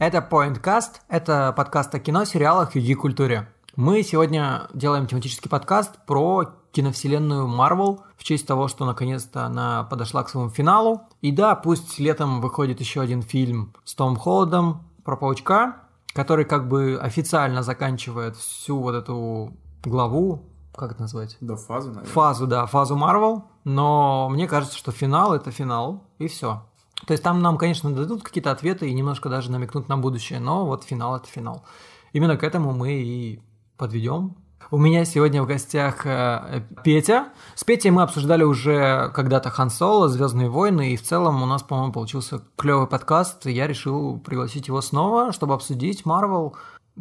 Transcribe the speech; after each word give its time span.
Это 0.00 0.26
Pointcast, 0.26 1.02
это 1.08 1.52
подкаст 1.54 1.94
о 1.94 1.98
кино, 1.98 2.24
сериалах 2.24 2.74
и 2.74 2.94
культуре. 2.94 3.52
Мы 3.76 4.02
сегодня 4.02 4.66
делаем 4.72 5.06
тематический 5.06 5.50
подкаст 5.50 5.98
про 6.06 6.54
киновселенную 6.72 7.46
Marvel 7.46 8.00
в 8.16 8.24
честь 8.24 8.46
того, 8.46 8.66
что 8.68 8.86
наконец-то 8.86 9.44
она 9.44 9.84
подошла 9.84 10.22
к 10.22 10.30
своему 10.30 10.48
финалу. 10.48 11.02
И 11.20 11.32
да, 11.32 11.54
пусть 11.54 11.98
летом 11.98 12.40
выходит 12.40 12.80
еще 12.80 13.02
один 13.02 13.20
фильм 13.20 13.74
с 13.84 13.94
Том 13.94 14.16
Холодом 14.16 14.84
про 15.04 15.18
паучка, 15.18 15.76
который 16.14 16.46
как 16.46 16.66
бы 16.66 16.98
официально 16.98 17.62
заканчивает 17.62 18.36
всю 18.36 18.80
вот 18.80 18.94
эту 18.94 19.52
главу, 19.84 20.46
как 20.74 20.92
это 20.92 21.02
назвать? 21.02 21.36
Да, 21.42 21.56
фазу, 21.56 21.88
наверное. 21.88 22.10
Фазу, 22.10 22.46
да, 22.46 22.64
фазу 22.64 22.96
Marvel. 22.96 23.42
Но 23.64 24.30
мне 24.30 24.48
кажется, 24.48 24.78
что 24.78 24.92
финал 24.92 25.34
это 25.34 25.50
финал, 25.50 26.04
и 26.18 26.26
все. 26.26 26.62
То 27.06 27.12
есть 27.12 27.22
там 27.22 27.40
нам, 27.40 27.58
конечно, 27.58 27.94
дадут 27.94 28.22
какие-то 28.22 28.50
ответы 28.50 28.88
и 28.88 28.94
немножко 28.94 29.28
даже 29.28 29.50
намекнут 29.50 29.88
на 29.88 29.96
будущее, 29.96 30.40
но 30.40 30.66
вот 30.66 30.84
финал 30.84 31.16
это 31.16 31.26
финал. 31.26 31.64
Именно 32.12 32.36
к 32.36 32.44
этому 32.44 32.72
мы 32.72 32.92
и 32.92 33.40
подведем. 33.76 34.36
У 34.72 34.78
меня 34.78 35.04
сегодня 35.04 35.42
в 35.42 35.46
гостях 35.46 36.06
э, 36.06 36.62
Петя. 36.84 37.30
С 37.56 37.64
Петей 37.64 37.90
мы 37.90 38.02
обсуждали 38.02 38.44
уже 38.44 39.10
когда-то 39.14 39.50
Хан 39.50 39.68
Соло, 39.68 40.08
Звездные 40.08 40.48
войны, 40.48 40.92
и 40.92 40.96
в 40.96 41.02
целом 41.02 41.42
у 41.42 41.46
нас, 41.46 41.62
по-моему, 41.62 41.92
получился 41.92 42.42
клевый 42.56 42.86
подкаст. 42.86 43.46
Я 43.46 43.66
решил 43.66 44.20
пригласить 44.20 44.68
его 44.68 44.80
снова, 44.80 45.32
чтобы 45.32 45.54
обсудить 45.54 46.04
Марвел. 46.04 46.54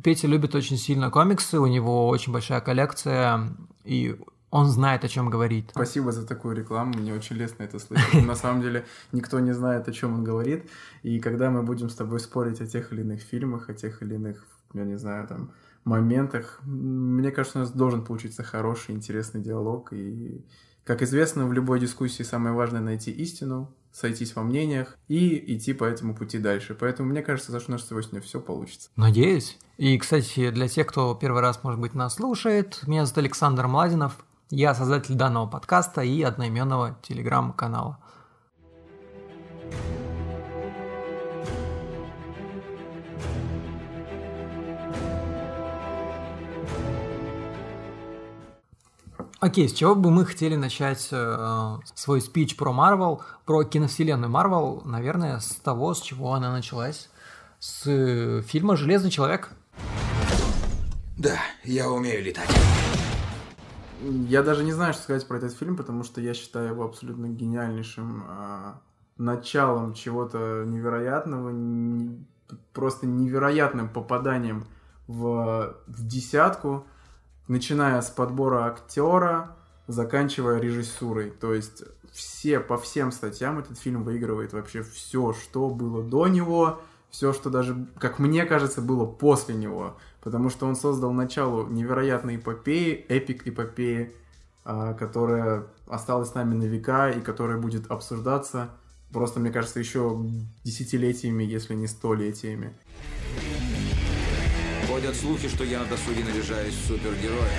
Петя 0.03 0.27
любит 0.27 0.55
очень 0.55 0.77
сильно 0.77 1.11
комиксы, 1.11 1.59
у 1.59 1.67
него 1.67 2.07
очень 2.07 2.33
большая 2.33 2.61
коллекция, 2.61 3.49
и 3.83 4.15
он 4.51 4.67
знает, 4.67 5.03
о 5.03 5.07
чем 5.07 5.29
говорит. 5.29 5.69
Спасибо 5.71 6.11
за 6.11 6.25
такую 6.25 6.55
рекламу, 6.55 6.97
мне 6.97 7.13
очень 7.13 7.35
лестно 7.35 7.63
это 7.63 7.79
слышать. 7.79 8.25
На 8.25 8.35
самом 8.35 8.61
деле 8.61 8.85
никто 9.11 9.39
не 9.39 9.53
знает, 9.53 9.87
о 9.87 9.91
чем 9.91 10.13
он 10.15 10.23
говорит. 10.23 10.69
И 11.03 11.19
когда 11.19 11.49
мы 11.49 11.63
будем 11.63 11.89
с 11.89 11.95
тобой 11.95 12.19
спорить 12.19 12.61
о 12.61 12.67
тех 12.67 12.91
или 12.91 13.01
иных 13.01 13.21
фильмах, 13.21 13.69
о 13.69 13.73
тех 13.73 14.01
или 14.01 14.15
иных, 14.15 14.45
я 14.73 14.85
не 14.85 14.97
знаю, 14.97 15.27
там, 15.27 15.51
моментах, 15.83 16.59
мне 16.63 17.31
кажется, 17.31 17.59
у 17.59 17.61
нас 17.61 17.71
должен 17.71 18.03
получиться 18.03 18.43
хороший, 18.43 18.95
интересный 18.95 19.41
диалог. 19.41 19.93
И, 19.93 20.45
как 20.83 21.01
известно, 21.01 21.45
в 21.45 21.53
любой 21.53 21.79
дискуссии 21.79 22.23
самое 22.23 22.53
важное 22.53 22.81
найти 22.81 23.11
истину, 23.11 23.73
сойтись 23.91 24.35
во 24.35 24.43
мнениях 24.43 24.97
и 25.07 25.55
идти 25.55 25.73
по 25.73 25.83
этому 25.83 26.15
пути 26.15 26.37
дальше. 26.37 26.75
Поэтому 26.79 27.09
мне 27.09 27.21
кажется, 27.21 27.57
что 27.59 27.71
у 27.71 27.71
нас 27.73 27.87
сегодня 27.87 28.21
все 28.21 28.39
получится. 28.39 28.89
Надеюсь. 28.95 29.57
И, 29.77 29.97
кстати, 29.97 30.51
для 30.51 30.67
тех, 30.67 30.87
кто 30.87 31.15
первый 31.15 31.41
раз, 31.41 31.63
может 31.63 31.79
быть, 31.79 31.95
нас 31.95 32.15
слушает, 32.15 32.81
меня 32.85 33.05
зовут 33.05 33.19
Александр 33.19 33.67
Младинов, 33.67 34.25
я 34.49 34.73
создатель 34.73 35.15
данного 35.15 35.47
подкаста 35.47 36.01
и 36.01 36.21
одноименного 36.21 36.97
телеграм-канала. 37.01 37.99
Окей, 49.41 49.69
с 49.69 49.73
чего 49.73 49.95
бы 49.95 50.11
мы 50.11 50.25
хотели 50.25 50.55
начать 50.55 51.07
э, 51.11 51.77
свой 51.95 52.19
спич 52.19 52.57
про 52.57 52.73
Марвел, 52.73 53.21
про 53.45 53.63
киновселенную 53.63 54.29
Марвел, 54.29 54.81
наверное, 54.83 55.39
с 55.39 55.55
того, 55.55 55.93
с 55.93 56.01
чего 56.01 56.33
она 56.33 56.51
началась, 56.51 57.09
с 57.57 57.83
э, 57.85 58.41
фильма 58.45 58.75
«Железный 58.75 59.09
человек». 59.09 59.51
Да, 61.15 61.37
я 61.63 61.89
умею 61.89 62.21
летать. 62.21 62.49
Я 64.01 64.43
даже 64.43 64.63
не 64.63 64.71
знаю, 64.71 64.93
что 64.93 65.03
сказать 65.03 65.27
про 65.27 65.37
этот 65.37 65.53
фильм, 65.53 65.75
потому 65.75 66.03
что 66.03 66.21
я 66.21 66.33
считаю 66.33 66.69
его 66.69 66.85
абсолютно 66.85 67.27
гениальнейшим 67.27 68.23
э, 68.27 68.73
началом 69.17 69.93
чего-то 69.93 70.63
невероятного, 70.65 71.49
не, 71.49 72.25
просто 72.73 73.07
невероятным 73.07 73.89
попаданием 73.89 74.65
в, 75.07 75.75
в 75.87 76.07
десятку, 76.07 76.85
начиная 77.47 78.01
с 78.01 78.09
подбора 78.09 78.65
актера, 78.65 79.57
заканчивая 79.87 80.59
режиссурой. 80.59 81.31
То 81.31 81.53
есть 81.53 81.83
все 82.11 82.59
по 82.59 82.77
всем 82.77 83.11
статьям 83.11 83.59
этот 83.59 83.77
фильм 83.77 84.03
выигрывает 84.03 84.53
вообще 84.53 84.81
все, 84.81 85.33
что 85.33 85.69
было 85.69 86.03
до 86.03 86.27
него, 86.27 86.81
все, 87.09 87.33
что 87.33 87.49
даже, 87.49 87.87
как 87.99 88.19
мне 88.19 88.45
кажется, 88.45 88.81
было 88.81 89.05
после 89.05 89.55
него 89.55 89.95
потому 90.21 90.49
что 90.49 90.67
он 90.67 90.75
создал 90.75 91.11
начало 91.11 91.67
невероятной 91.67 92.37
эпопеи, 92.37 93.05
эпик 93.07 93.47
эпопеи, 93.47 94.13
а, 94.65 94.93
которая 94.93 95.67
осталась 95.87 96.29
с 96.29 96.35
нами 96.35 96.55
на 96.55 96.65
века 96.65 97.09
и 97.09 97.21
которая 97.21 97.57
будет 97.57 97.89
обсуждаться 97.89 98.69
просто, 99.11 99.39
мне 99.39 99.51
кажется, 99.51 99.79
еще 99.79 100.23
десятилетиями, 100.63 101.43
если 101.43 101.73
не 101.73 101.87
столетиями. 101.87 102.75
Ходят 104.87 105.15
слухи, 105.15 105.47
что 105.47 105.63
я 105.63 105.79
на 105.79 105.85
досуге 105.85 106.23
наряжаюсь 106.23 106.75
супергероем. 106.75 107.49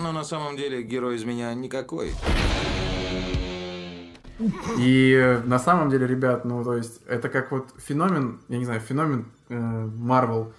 Но 0.00 0.12
на 0.12 0.24
самом 0.24 0.56
деле 0.56 0.82
герой 0.82 1.16
из 1.16 1.24
меня 1.24 1.52
никакой. 1.54 2.14
И 4.78 5.40
на 5.44 5.58
самом 5.58 5.90
деле, 5.90 6.06
ребят, 6.06 6.44
ну, 6.44 6.62
то 6.64 6.76
есть, 6.76 7.00
это 7.06 7.28
как 7.28 7.50
вот 7.50 7.68
феномен, 7.76 8.40
я 8.48 8.58
не 8.58 8.64
знаю, 8.64 8.80
феномен 8.80 9.26
Марвел 9.48 10.52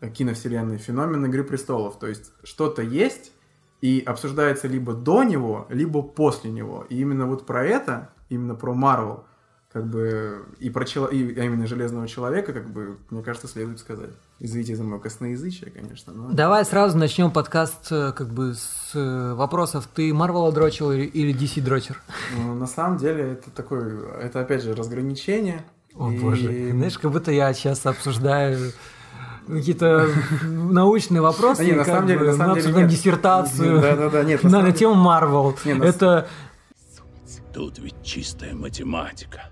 э, 0.00 0.08
киновселенной, 0.08 0.78
феномен 0.78 1.26
Игры 1.26 1.44
Престолов. 1.44 1.98
То 1.98 2.06
есть, 2.06 2.32
что-то 2.42 2.82
есть, 2.82 3.32
и 3.80 4.02
обсуждается 4.04 4.66
либо 4.68 4.94
до 4.94 5.22
него, 5.22 5.66
либо 5.68 6.02
после 6.02 6.50
него. 6.50 6.86
И 6.88 7.00
именно 7.00 7.26
вот 7.26 7.46
про 7.46 7.64
это, 7.64 8.10
именно 8.28 8.54
про 8.54 8.74
Марвел, 8.74 9.24
как 9.72 9.86
бы, 9.86 10.46
и 10.60 10.70
про 10.70 10.84
чело... 10.86 11.08
и, 11.08 11.38
а 11.38 11.44
именно 11.44 11.66
Железного 11.66 12.08
Человека, 12.08 12.52
как 12.52 12.70
бы, 12.70 12.96
мне 13.10 13.22
кажется, 13.22 13.48
следует 13.48 13.78
сказать. 13.78 14.10
Извините 14.40 14.74
за 14.74 14.84
мое 14.84 14.98
косноязычие, 14.98 15.70
конечно. 15.70 16.12
Но... 16.12 16.30
Давай 16.30 16.64
сразу 16.64 16.96
начнем 16.96 17.30
подкаст 17.30 17.88
э, 17.90 18.12
как 18.12 18.32
бы 18.32 18.54
с 18.54 18.92
э, 18.94 19.34
вопросов. 19.34 19.86
Ты 19.94 20.14
Марвела 20.14 20.50
дрочил 20.52 20.90
или 20.92 21.34
DC 21.34 21.60
дрочер? 21.60 22.00
Ну, 22.36 22.54
на 22.54 22.66
самом 22.66 22.96
деле 22.96 23.32
это 23.32 23.50
такое, 23.50 24.10
это 24.14 24.40
опять 24.40 24.62
же 24.62 24.74
разграничение. 24.74 25.64
О 25.94 26.10
и... 26.10 26.18
боже, 26.18 26.70
знаешь, 26.72 26.98
как 26.98 27.10
будто 27.12 27.30
я 27.30 27.52
сейчас 27.52 27.84
обсуждаю 27.84 28.72
какие-то 29.46 30.08
научные 30.44 31.20
вопросы, 31.20 31.64
не, 31.64 31.72
на 31.72 31.84
самом 31.84 32.06
деле, 32.06 32.30
на 32.30 32.36
самом 32.36 32.54
деле 32.58 32.72
нет. 32.72 32.88
диссертацию 32.88 33.80
да, 33.80 33.96
да, 33.96 34.10
да, 34.10 34.24
нет, 34.24 34.42
на, 34.44 34.62
на 34.62 34.72
тему 34.72 34.94
Марвел. 34.94 35.56
Это 35.64 36.28
Тут 37.52 37.78
ведь 37.78 38.02
чистая 38.04 38.54
математика. 38.54 39.50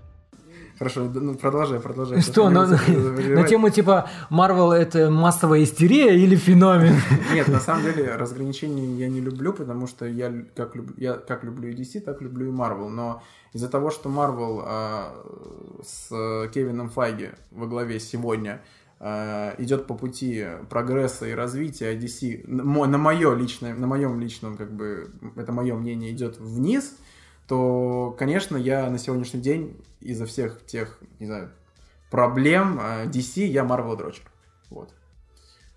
Хорошо, 0.77 1.09
ну 1.11 1.33
продолжай, 1.35 1.79
продолжай. 1.79 2.21
Что, 2.21 2.49
на, 2.51 2.67
на 2.67 3.43
тему 3.47 3.69
типа 3.69 4.09
Марвел 4.29 4.71
это 4.71 5.09
массовая 5.09 5.63
истерия 5.63 6.15
или 6.15 6.35
феномен? 6.35 6.95
Нет, 7.33 7.47
на 7.47 7.59
самом 7.59 7.83
деле 7.83 8.15
разграничений 8.15 8.95
я 8.97 9.09
не 9.09 9.19
люблю, 9.19 9.53
потому 9.53 9.87
что 9.87 10.05
я 10.05 10.31
как, 10.55 10.75
люблю, 10.75 10.93
я 10.97 11.13
как 11.13 11.43
люблю 11.43 11.69
и 11.69 11.73
DC, 11.73 12.01
так 12.01 12.21
люблю 12.21 12.47
и 12.47 12.51
Марвел. 12.51 12.89
Но 12.89 13.23
из-за 13.53 13.69
того, 13.69 13.89
что 13.89 14.09
Марвел 14.09 14.61
а, 14.63 15.15
с 15.83 16.09
Кевином 16.53 16.89
Файги 16.89 17.29
во 17.49 17.65
главе 17.65 17.99
сегодня 17.99 18.61
а, 18.99 19.55
идет 19.57 19.87
по 19.87 19.95
пути 19.95 20.45
прогресса 20.69 21.25
и 21.25 21.31
развития, 21.31 21.89
а 21.89 21.95
DC 21.95 22.47
на 22.47 22.97
мое 22.99 23.33
личное, 23.33 23.73
на 23.73 23.87
моем 23.87 24.19
личном, 24.19 24.57
как 24.57 24.71
бы, 24.71 25.09
это 25.35 25.51
мое 25.51 25.73
мнение, 25.75 26.11
идет 26.11 26.37
вниз– 26.39 26.93
то, 27.47 28.15
конечно, 28.17 28.57
я 28.57 28.89
на 28.89 28.97
сегодняшний 28.97 29.41
день 29.41 29.77
из-за 29.99 30.25
всех 30.25 30.65
тех, 30.65 30.99
не 31.19 31.27
знаю, 31.27 31.51
проблем 32.11 32.79
DC 32.79 33.45
я 33.45 33.63
Marvel 33.63 33.95
дрочер. 33.97 34.23
Вот. 34.69 34.93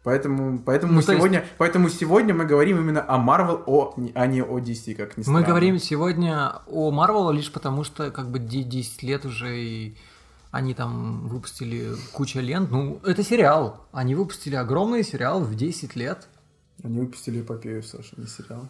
Поэтому, 0.02 0.58
поэтому, 0.58 0.94
ну, 0.94 1.02
сегодня, 1.02 1.40
есть... 1.40 1.52
поэтому 1.58 1.90
сегодня 1.90 2.32
мы 2.32 2.46
говорим 2.46 2.78
именно 2.78 3.02
о 3.02 3.18
Marvel, 3.18 3.62
о, 3.66 3.94
а 4.14 4.26
не 4.26 4.42
о 4.42 4.58
DC, 4.58 4.94
как 4.94 5.18
ни 5.18 5.22
странно. 5.22 5.40
Мы 5.40 5.46
говорим 5.46 5.78
сегодня 5.78 6.62
о 6.66 6.90
Marvel 6.90 7.32
лишь 7.34 7.52
потому, 7.52 7.84
что 7.84 8.10
как 8.10 8.30
бы 8.30 8.38
10 8.38 9.02
лет 9.02 9.26
уже 9.26 9.58
и 9.58 9.96
они 10.50 10.74
там 10.74 11.28
выпустили 11.28 11.94
кучу 12.12 12.40
лент. 12.40 12.70
Ну, 12.70 13.00
это 13.04 13.22
сериал. 13.22 13.86
Они 13.92 14.14
выпустили 14.14 14.56
огромный 14.56 15.04
сериал 15.04 15.40
в 15.40 15.54
10 15.54 15.94
лет. 15.96 16.28
Они 16.82 16.98
выпустили 16.98 17.42
эпопею, 17.42 17.82
Саша, 17.82 18.14
не 18.16 18.26
сериал. 18.26 18.68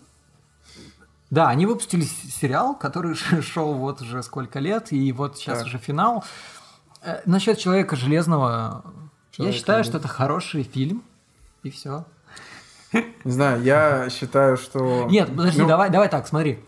Да, 1.31 1.49
они 1.49 1.65
выпустили 1.65 2.03
сериал, 2.03 2.75
который 2.75 3.15
шел 3.43 3.75
вот 3.75 4.03
уже 4.03 4.23
сколько 4.23 4.59
лет, 4.59 4.93
и 4.93 5.13
вот 5.13 5.39
сейчас 5.39 5.59
так. 5.59 5.67
уже 5.69 5.79
финал. 5.79 6.25
Э, 7.03 7.21
насчет 7.25 7.59
Человека 7.59 7.97
Железного, 7.97 8.85
Человек 9.31 9.55
я 9.55 9.59
считаю, 9.59 9.85
что 9.85 9.99
это 9.99 10.09
хороший 10.09 10.65
фильм, 10.65 11.03
и 11.63 11.71
все. 11.71 12.05
Не 13.25 13.31
знаю, 13.31 13.63
я 13.63 14.11
считаю, 14.11 14.57
что... 14.57 15.07
Нет, 15.09 15.29
подожди, 15.29 15.63
ну... 15.63 15.69
давай, 15.69 15.91
давай 15.91 16.09
так, 16.09 16.27
смотри. 16.27 16.59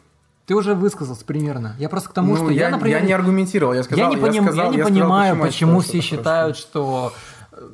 Ты 0.46 0.54
уже 0.54 0.74
высказался 0.74 1.24
примерно. 1.24 1.74
Я 1.78 1.88
просто 1.88 2.10
к 2.10 2.12
тому, 2.12 2.34
ну, 2.34 2.36
что 2.36 2.50
я, 2.50 2.66
я, 2.66 2.70
например... 2.70 2.98
Я 2.98 3.06
не 3.06 3.12
аргументировал, 3.12 3.74
я 3.74 3.82
сказал... 3.82 4.10
Я 4.10 4.16
не, 4.16 4.20
поним... 4.20 4.44
я 4.44 4.52
сказал, 4.52 4.66
я 4.66 4.70
не 4.70 4.78
я 4.78 4.84
понимаю, 4.84 5.34
сказал, 5.34 5.46
почему, 5.46 5.76
почему 5.78 5.80
все 5.80 6.00
считают, 6.00 6.56
что 6.56 7.12
э, 7.52 7.68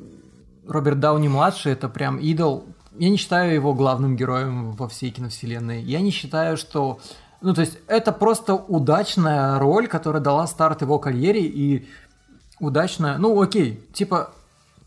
Роберт 0.67 0.99
Дауни-младший 0.99 1.73
это 1.73 1.89
прям 1.89 2.17
идол 2.17 2.65
я 2.99 3.09
не 3.09 3.17
считаю 3.17 3.53
его 3.53 3.73
главным 3.73 4.15
героем 4.15 4.73
во 4.73 4.87
всей 4.87 5.11
киновселенной. 5.11 5.81
Я 5.81 6.01
не 6.01 6.11
считаю, 6.11 6.57
что... 6.57 6.99
Ну, 7.41 7.53
то 7.53 7.61
есть, 7.61 7.77
это 7.87 8.11
просто 8.11 8.53
удачная 8.55 9.57
роль, 9.59 9.87
которая 9.87 10.21
дала 10.21 10.45
старт 10.47 10.81
его 10.81 10.99
карьере, 10.99 11.41
и 11.41 11.87
удачно. 12.59 13.17
Ну, 13.17 13.41
окей, 13.41 13.87
типа, 13.93 14.31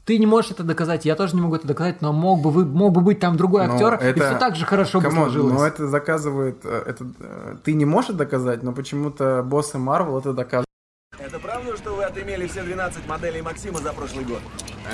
ты 0.05 0.19
не 0.19 0.27
можешь 0.27 0.51
это 0.51 0.63
доказать, 0.65 1.05
я 1.07 1.15
тоже 1.15 1.35
не 1.35 1.41
могу 1.41 1.55
это 1.55 1.67
доказать, 1.67 2.03
но 2.03 2.13
мог 2.13 2.41
бы, 2.43 2.51
вы, 2.51 2.67
мог 2.67 2.93
бы 2.93 3.01
быть 3.01 3.21
там 3.21 3.37
другой 3.37 3.67
Но 3.67 3.75
актер, 3.75 3.95
и 3.95 4.13
все 4.13 4.39
так 4.39 4.57
же 4.57 4.67
хорошо 4.67 5.01
бы 5.01 5.09
Come 5.09 5.18
on, 5.18 5.25
сложилось. 5.31 5.55
но 5.55 5.67
это 5.67 5.87
заказывает... 5.89 6.59
э, 6.65 6.83
Это, 6.87 7.07
э, 7.21 7.57
ты 7.65 7.73
не 7.73 7.85
можешь 7.87 8.15
доказать, 8.15 8.63
но 8.63 8.73
почему-то 8.73 9.43
боссы 9.43 9.79
Марвел 9.79 10.19
это 10.19 10.33
доказывают. 10.33 10.67
Это 11.19 11.39
правда, 11.39 11.77
что 11.77 11.95
вы 11.95 12.05
отымели 12.05 12.47
все 12.49 12.63
12 12.63 13.07
моделей 13.07 13.43
Максима 13.43 13.79
за 13.79 13.93
прошлый 13.93 14.25
год? 14.25 14.41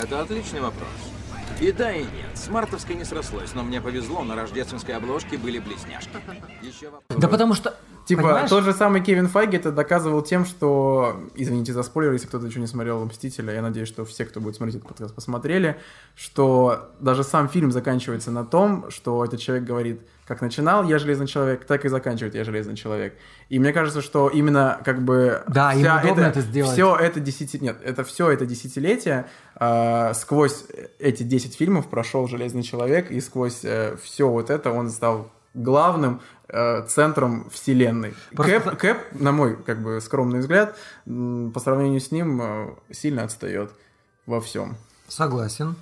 Это 0.00 0.20
отличный 0.20 0.60
вопрос. 0.60 0.88
И 1.60 1.72
да, 1.72 1.92
и 1.92 2.02
нет. 2.02 2.08
С 2.34 2.48
мартовской 2.48 2.94
не 2.94 3.04
срослось, 3.04 3.52
но 3.54 3.64
мне 3.64 3.80
повезло, 3.80 4.22
на 4.22 4.36
рождественской 4.36 4.94
обложке 4.94 5.36
были 5.36 5.58
близняшки. 5.58 6.10
Еще 6.62 6.86
вопрос. 6.86 7.02
Да 7.20 7.26
потому 7.26 7.54
что, 7.54 7.74
Типа, 8.04 8.22
понимаешь? 8.22 8.48
тот 8.48 8.62
же 8.62 8.72
самый 8.72 9.02
Кевин 9.02 9.26
Файги 9.26 9.56
это 9.56 9.72
доказывал 9.72 10.22
тем, 10.22 10.44
что, 10.44 11.20
извините 11.34 11.72
за 11.72 11.82
спойлер, 11.82 12.12
если 12.12 12.28
кто-то 12.28 12.46
еще 12.46 12.60
не 12.60 12.68
смотрел 12.68 13.04
«Мстителя», 13.04 13.54
я 13.54 13.62
надеюсь, 13.62 13.88
что 13.88 14.04
все, 14.04 14.24
кто 14.24 14.40
будет 14.40 14.54
смотреть 14.54 14.76
этот 14.76 14.88
подкаст, 14.88 15.14
посмотрели, 15.14 15.80
что 16.14 16.90
даже 17.00 17.24
сам 17.24 17.48
фильм 17.48 17.72
заканчивается 17.72 18.30
на 18.30 18.44
том, 18.44 18.88
что 18.90 19.24
этот 19.24 19.40
человек 19.40 19.64
говорит, 19.64 20.00
как 20.28 20.42
начинал 20.42 20.84
я 20.84 20.98
Железный 20.98 21.26
Человек, 21.26 21.64
так 21.64 21.86
и 21.86 21.88
заканчивает 21.88 22.34
я 22.34 22.44
Железный 22.44 22.76
Человек. 22.76 23.14
И 23.48 23.58
мне 23.58 23.72
кажется, 23.72 24.02
что 24.02 24.28
именно 24.28 24.78
как 24.84 25.02
бы... 25.02 25.42
Да, 25.48 25.72
им 25.72 25.86
удобно 26.04 26.24
это 26.24 26.42
сделать. 26.42 26.74
Все 26.74 26.94
это 26.94 27.18
десяти... 27.18 27.58
Нет, 27.58 27.78
это 27.82 28.04
все 28.04 28.30
это 28.30 28.44
десятилетие 28.44 29.26
а, 29.60 30.14
сквозь 30.14 30.64
эти 30.98 31.22
10 31.22 31.56
фильмов 31.56 31.88
прошел 31.88 32.26
Железный 32.28 32.62
Человек, 32.62 33.10
и 33.10 33.20
сквозь 33.20 33.64
все 34.02 34.28
вот 34.28 34.50
это 34.50 34.70
он 34.70 34.90
стал 34.90 35.30
главным 35.54 36.20
э, 36.48 36.86
центром 36.86 37.48
вселенной. 37.50 38.14
Просто- 38.34 38.60
Кэп, 38.60 38.78
Кэп, 38.78 38.98
на 39.20 39.32
мой 39.32 39.56
как 39.56 39.82
бы 39.82 40.00
скромный 40.00 40.40
взгляд, 40.40 40.76
по 41.04 41.60
сравнению 41.60 42.00
с 42.00 42.10
ним 42.10 42.40
э, 42.42 42.74
сильно 42.90 43.24
отстает 43.24 43.72
во 44.26 44.40
всем. 44.40 44.76
Согласен. 45.08 45.76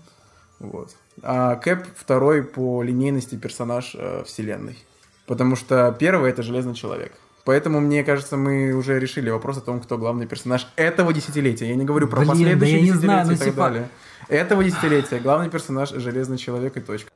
Вот. 0.59 0.95
А 1.23 1.57
Кэп 1.57 1.85
второй 1.97 2.43
по 2.43 2.83
линейности 2.83 3.37
персонаж 3.37 3.95
э, 3.95 4.25
вселенной. 4.25 4.79
Потому 5.27 5.57
что 5.57 5.95
первый 5.99 6.31
это 6.31 6.43
Железный 6.43 6.75
Человек. 6.75 7.13
Поэтому, 7.47 7.79
мне 7.79 8.03
кажется, 8.03 8.37
мы 8.37 8.73
уже 8.73 8.99
решили 8.99 9.31
вопрос 9.31 9.59
о 9.59 9.61
том, 9.61 9.81
кто 9.81 9.97
главный 9.99 10.27
персонаж 10.27 10.67
этого 10.75 11.13
десятилетия. 11.13 11.69
Я 11.69 11.77
не 11.77 11.85
говорю 11.85 12.09
про 12.09 12.17
Блин, 12.17 12.27
да 12.29 12.33
последующие 12.35 12.75
я 12.75 12.81
не 12.83 12.87
десятилетия 12.89 13.07
знаю, 13.07 13.27
ну 13.29 13.33
и 13.33 13.37
так 13.37 13.47
типа- 13.47 13.57
далее. 13.57 13.89
Этого 14.29 14.65
десятилетия 14.65 15.21
главный 15.21 15.49
персонаж 15.49 15.91
Железный 15.91 16.39
Человек 16.39 16.77
и 16.77 16.81
точка. 16.81 17.09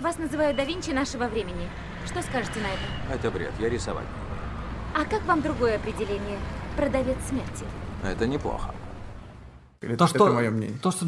Вас 0.00 0.16
называют 0.16 0.56
да 0.56 0.64
Винчи 0.64 0.92
нашего 0.92 1.24
времени. 1.28 1.68
Что 2.06 2.22
скажете 2.22 2.58
на 2.60 2.68
это? 2.68 3.18
Это 3.18 3.30
бред, 3.30 3.52
я 3.58 3.68
рисовать. 3.68 4.06
А 4.94 5.04
как 5.04 5.22
вам 5.26 5.42
другое 5.42 5.76
определение? 5.76 6.38
Продавец 6.74 7.18
смерти. 7.28 7.66
Это 8.02 8.26
неплохо. 8.26 8.74
Это, 9.82 9.98
То, 9.98 10.06
что, 10.06 10.24
это 10.24 10.34
мое 10.36 10.50
мнение. 10.50 10.78
то, 10.82 10.90
что 10.90 11.04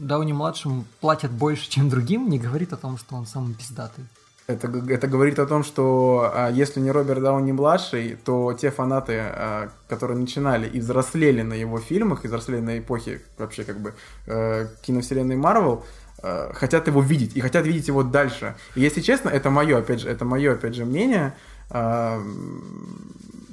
Дауни-младшему 0.00 0.86
платят 1.00 1.30
больше, 1.30 1.68
чем 1.68 1.90
другим, 1.90 2.30
не 2.30 2.38
говорит 2.38 2.72
о 2.72 2.78
том, 2.78 2.96
что 2.96 3.16
он 3.16 3.26
самый 3.26 3.52
пиздатый. 3.52 4.04
Это, 4.46 4.68
это 4.88 5.06
говорит 5.06 5.38
о 5.38 5.46
том, 5.46 5.62
что 5.62 6.30
а, 6.34 6.50
если 6.50 6.80
не 6.80 6.90
Роберт 6.90 7.22
Дауни 7.22 7.52
младший, 7.52 8.18
то 8.24 8.52
те 8.52 8.70
фанаты, 8.70 9.18
а, 9.20 9.68
которые 9.88 10.18
начинали 10.18 10.68
и 10.68 10.80
взрослели 10.80 11.42
на 11.42 11.54
его 11.54 11.78
фильмах, 11.78 12.24
и 12.24 12.28
взрослели 12.28 12.60
на 12.60 12.78
эпохе 12.78 13.22
вообще 13.38 13.64
как 13.64 13.78
бы 13.78 13.94
э, 14.26 14.66
киновселенной 14.82 15.36
Марвел, 15.36 15.84
э, 16.22 16.50
хотят 16.54 16.88
его 16.88 17.00
видеть 17.00 17.36
и 17.36 17.40
хотят 17.40 17.66
видеть 17.66 17.88
его 17.88 18.02
дальше. 18.02 18.56
И 18.74 18.80
если 18.80 19.00
честно, 19.00 19.28
это 19.28 19.50
мое, 19.50 19.78
опять 19.78 20.00
же, 20.00 20.08
это 20.08 20.24
мое, 20.24 20.54
опять 20.54 20.74
же, 20.74 20.84
мнение. 20.84 21.34
М, 21.70 23.12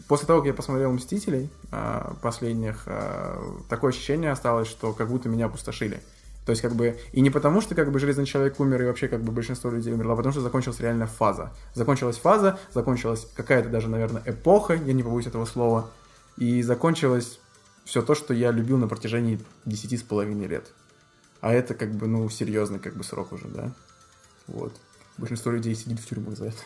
После 0.10 0.26
того, 0.26 0.40
как 0.40 0.48
я 0.48 0.54
посмотрел 0.56 0.92
«Мстителей» 0.92 1.52
а, 1.72 2.16
последних, 2.24 2.82
а, 2.88 3.40
такое 3.70 3.92
ощущение 3.92 4.32
осталось, 4.32 4.68
что 4.68 4.92
как 4.92 5.08
будто 5.08 5.30
меня 5.30 5.46
опустошили. 5.46 6.02
То 6.46 6.52
есть, 6.52 6.62
как 6.62 6.74
бы, 6.74 6.98
и 7.12 7.22
не 7.22 7.30
потому, 7.30 7.62
что 7.62 7.76
как 7.76 7.92
бы 7.92 8.00
Железный 8.00 8.26
Человек 8.26 8.60
умер, 8.60 8.82
и 8.82 8.86
вообще 8.86 9.08
как 9.08 9.22
бы 9.22 9.32
большинство 9.32 9.70
людей 9.70 9.94
умерло, 9.94 10.14
а 10.14 10.16
потому 10.16 10.32
что 10.32 10.42
закончилась 10.42 10.80
реальная 10.80 11.08
фаза. 11.08 11.52
Закончилась 11.76 12.18
фаза, 12.18 12.58
закончилась 12.74 13.28
какая-то 13.36 13.70
даже, 13.70 13.88
наверное, 13.88 14.24
эпоха, 14.26 14.74
я 14.74 14.94
не 14.94 15.04
побоюсь 15.04 15.28
этого 15.28 15.46
слова, 15.46 15.92
и 16.38 16.64
закончилось 16.64 17.40
все 17.86 18.02
то, 18.02 18.16
что 18.16 18.34
я 18.34 18.52
любил 18.52 18.78
на 18.78 18.88
протяжении 18.88 19.40
десяти 19.66 19.98
с 19.98 20.04
половиной 20.04 20.48
лет. 20.48 20.72
А 21.42 21.54
это 21.54 21.74
как 21.74 21.92
бы, 21.92 22.08
ну, 22.08 22.30
серьезный 22.30 22.80
как 22.80 22.96
бы 22.96 23.04
срок 23.04 23.32
уже, 23.32 23.48
да? 23.48 23.72
Вот. 24.48 24.74
Большинство 25.20 25.52
людей 25.52 25.76
сидит 25.76 26.00
в 26.00 26.08
тюрьмах 26.08 26.38
за 26.38 26.46
это. 26.46 26.58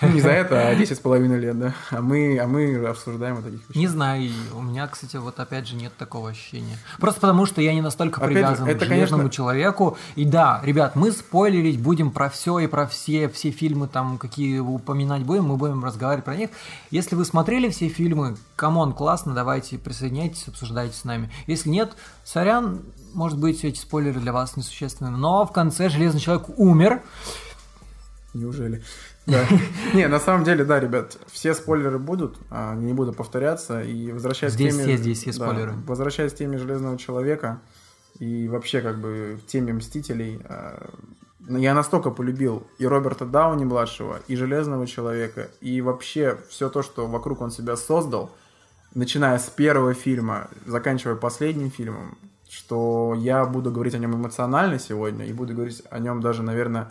Ну, 0.00 0.08
не 0.08 0.20
за 0.20 0.30
это, 0.30 0.68
а 0.68 0.74
10 0.74 0.96
с 0.96 1.00
половиной 1.00 1.38
лет, 1.38 1.58
да? 1.58 1.74
А 1.90 2.00
мы, 2.00 2.38
а 2.38 2.46
мы 2.46 2.74
обсуждаем 2.86 3.36
вот 3.36 3.44
таких 3.44 3.60
вещей. 3.68 3.78
Не 3.78 3.86
знаю, 3.86 4.30
у 4.54 4.62
меня, 4.62 4.86
кстати, 4.88 5.16
вот 5.16 5.38
опять 5.38 5.68
же 5.68 5.76
нет 5.76 5.92
такого 5.98 6.30
ощущения. 6.30 6.78
Просто 6.98 7.20
потому, 7.20 7.44
что 7.44 7.60
я 7.60 7.74
не 7.74 7.82
настолько 7.82 8.20
Опять 8.20 8.28
же, 8.30 8.34
привязан 8.34 8.68
это, 8.68 8.84
к 8.86 8.88
железному 8.88 9.22
конечно- 9.24 9.36
человеку. 9.36 9.98
И 10.16 10.24
да, 10.24 10.60
ребят, 10.64 10.96
мы 10.96 11.12
спойлерить 11.12 11.78
будем 11.80 12.10
про 12.10 12.30
все 12.30 12.58
и 12.60 12.66
про 12.66 12.86
все, 12.86 13.28
все 13.28 13.50
фильмы, 13.50 13.88
там, 13.88 14.16
какие 14.16 14.58
упоминать 14.58 15.22
будем, 15.22 15.44
мы 15.44 15.56
будем 15.56 15.84
разговаривать 15.84 16.24
про 16.24 16.36
них. 16.36 16.50
Если 16.90 17.14
вы 17.14 17.24
смотрели 17.26 17.68
все 17.68 17.88
фильмы, 17.88 18.36
come 18.56 18.78
on, 18.78 18.94
классно, 18.94 19.34
давайте 19.34 19.76
присоединяйтесь, 19.78 20.48
обсуждайте 20.48 20.96
с 20.96 21.04
нами. 21.04 21.30
Если 21.46 21.68
нет, 21.68 21.92
сорян, 22.24 22.80
может 23.14 23.38
быть, 23.38 23.64
эти 23.64 23.78
спойлеры 23.78 24.20
для 24.20 24.32
вас 24.32 24.56
несущественны. 24.56 25.10
Но 25.10 25.44
в 25.44 25.52
конце 25.52 25.88
Железный 25.88 26.20
Человек 26.20 26.46
умер. 26.58 27.02
Неужели? 28.34 28.82
Да. 29.26 29.46
Не, 29.94 30.06
на 30.08 30.20
самом 30.20 30.44
деле, 30.44 30.64
да, 30.64 30.78
ребят, 30.80 31.18
все 31.26 31.54
спойлеры 31.54 31.98
будут, 31.98 32.38
а, 32.50 32.74
не 32.74 32.92
буду 32.92 33.12
повторяться. 33.12 33.82
И 33.82 34.12
возвращаясь 34.12 34.52
Здесь 34.52 34.74
к 34.74 34.78
теме... 34.78 34.94
все, 34.94 35.02
здесь 35.02 35.18
все 35.18 35.38
да, 35.38 35.46
спойлеры. 35.46 35.74
возвращаясь 35.86 36.32
к 36.32 36.36
теме 36.36 36.58
Железного 36.58 36.98
Человека 36.98 37.60
и 38.18 38.48
вообще 38.48 38.80
как 38.80 39.00
бы 39.00 39.38
в 39.42 39.46
теме 39.46 39.72
Мстителей, 39.72 40.40
а, 40.44 40.90
я 41.48 41.72
настолько 41.72 42.10
полюбил 42.10 42.66
и 42.78 42.86
Роберта 42.86 43.24
Дауни-младшего, 43.24 44.20
и 44.28 44.36
Железного 44.36 44.86
Человека, 44.86 45.48
и 45.60 45.80
вообще 45.80 46.38
все 46.50 46.68
то, 46.68 46.82
что 46.82 47.06
вокруг 47.06 47.40
он 47.40 47.50
себя 47.50 47.76
создал, 47.76 48.30
начиная 48.94 49.38
с 49.38 49.48
первого 49.48 49.94
фильма, 49.94 50.48
заканчивая 50.66 51.16
последним 51.16 51.70
фильмом, 51.70 52.18
что 52.50 53.14
я 53.16 53.44
буду 53.46 53.70
говорить 53.70 53.94
о 53.94 53.98
нем 53.98 54.14
эмоционально 54.14 54.78
сегодня, 54.78 55.26
и 55.26 55.32
буду 55.32 55.54
говорить 55.54 55.82
о 55.90 55.98
нем 55.98 56.20
даже, 56.20 56.42
наверное, 56.42 56.90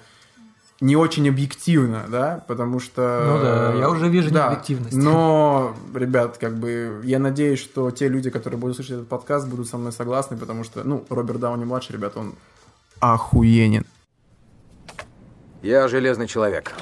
не 0.79 0.96
очень 0.96 1.27
объективно, 1.27 2.05
да, 2.07 2.43
потому 2.48 2.79
что... 2.79 3.24
Ну 3.25 3.39
да, 3.41 3.74
я 3.74 3.89
уже 3.89 4.10
вижу 4.10 4.31
Да, 4.31 4.50
необъективность. 4.50 4.96
Но, 4.96 5.75
ребят, 5.93 6.38
как 6.38 6.57
бы, 6.57 7.01
я 7.03 7.17
надеюсь, 7.19 7.60
что 7.60 7.89
те 7.91 8.07
люди, 8.07 8.29
которые 8.29 8.60
будут 8.60 8.75
слушать 8.75 8.93
этот 8.93 9.07
подкаст, 9.07 9.48
будут 9.48 9.67
со 9.67 9.77
мной 9.77 9.91
согласны, 9.91 10.38
потому 10.38 10.63
что, 10.63 10.84
ну, 10.84 11.03
Роберт 11.10 11.39
Дауни-младший, 11.39 11.93
ребят, 11.96 12.15
он 12.15 12.36
охуенен. 13.00 13.86
Я 15.63 15.88
железный 15.88 16.27
человек. 16.27 16.74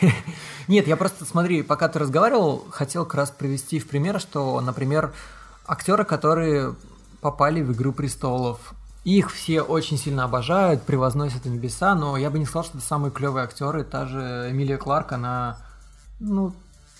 Нет, 0.68 0.88
я 0.88 0.96
просто, 0.96 1.24
смотри, 1.24 1.62
пока 1.62 1.88
ты 1.88 2.00
разговаривал, 2.00 2.66
хотел 2.70 3.04
как 3.04 3.14
раз 3.14 3.30
привести 3.30 3.78
в 3.78 3.86
пример, 3.86 4.18
что, 4.20 4.60
например, 4.60 5.12
актеры, 5.66 6.04
которые 6.04 6.74
попали 7.20 7.62
в 7.62 7.72
«Игру 7.72 7.92
престолов», 7.92 8.74
их 9.04 9.30
все 9.32 9.62
очень 9.62 9.96
сильно 9.96 10.24
обожают, 10.24 10.82
превозносят 10.82 11.44
на 11.44 11.50
небеса, 11.50 11.94
но 11.94 12.16
я 12.16 12.30
бы 12.30 12.38
не 12.38 12.44
сказал, 12.44 12.64
что 12.64 12.78
это 12.78 12.86
самые 12.86 13.10
клевые 13.10 13.44
актеры. 13.44 13.82
Та 13.84 14.06
же 14.06 14.48
Эмилия 14.50 14.76
Кларк, 14.76 15.12
она, 15.12 15.56
ну, 16.18 16.52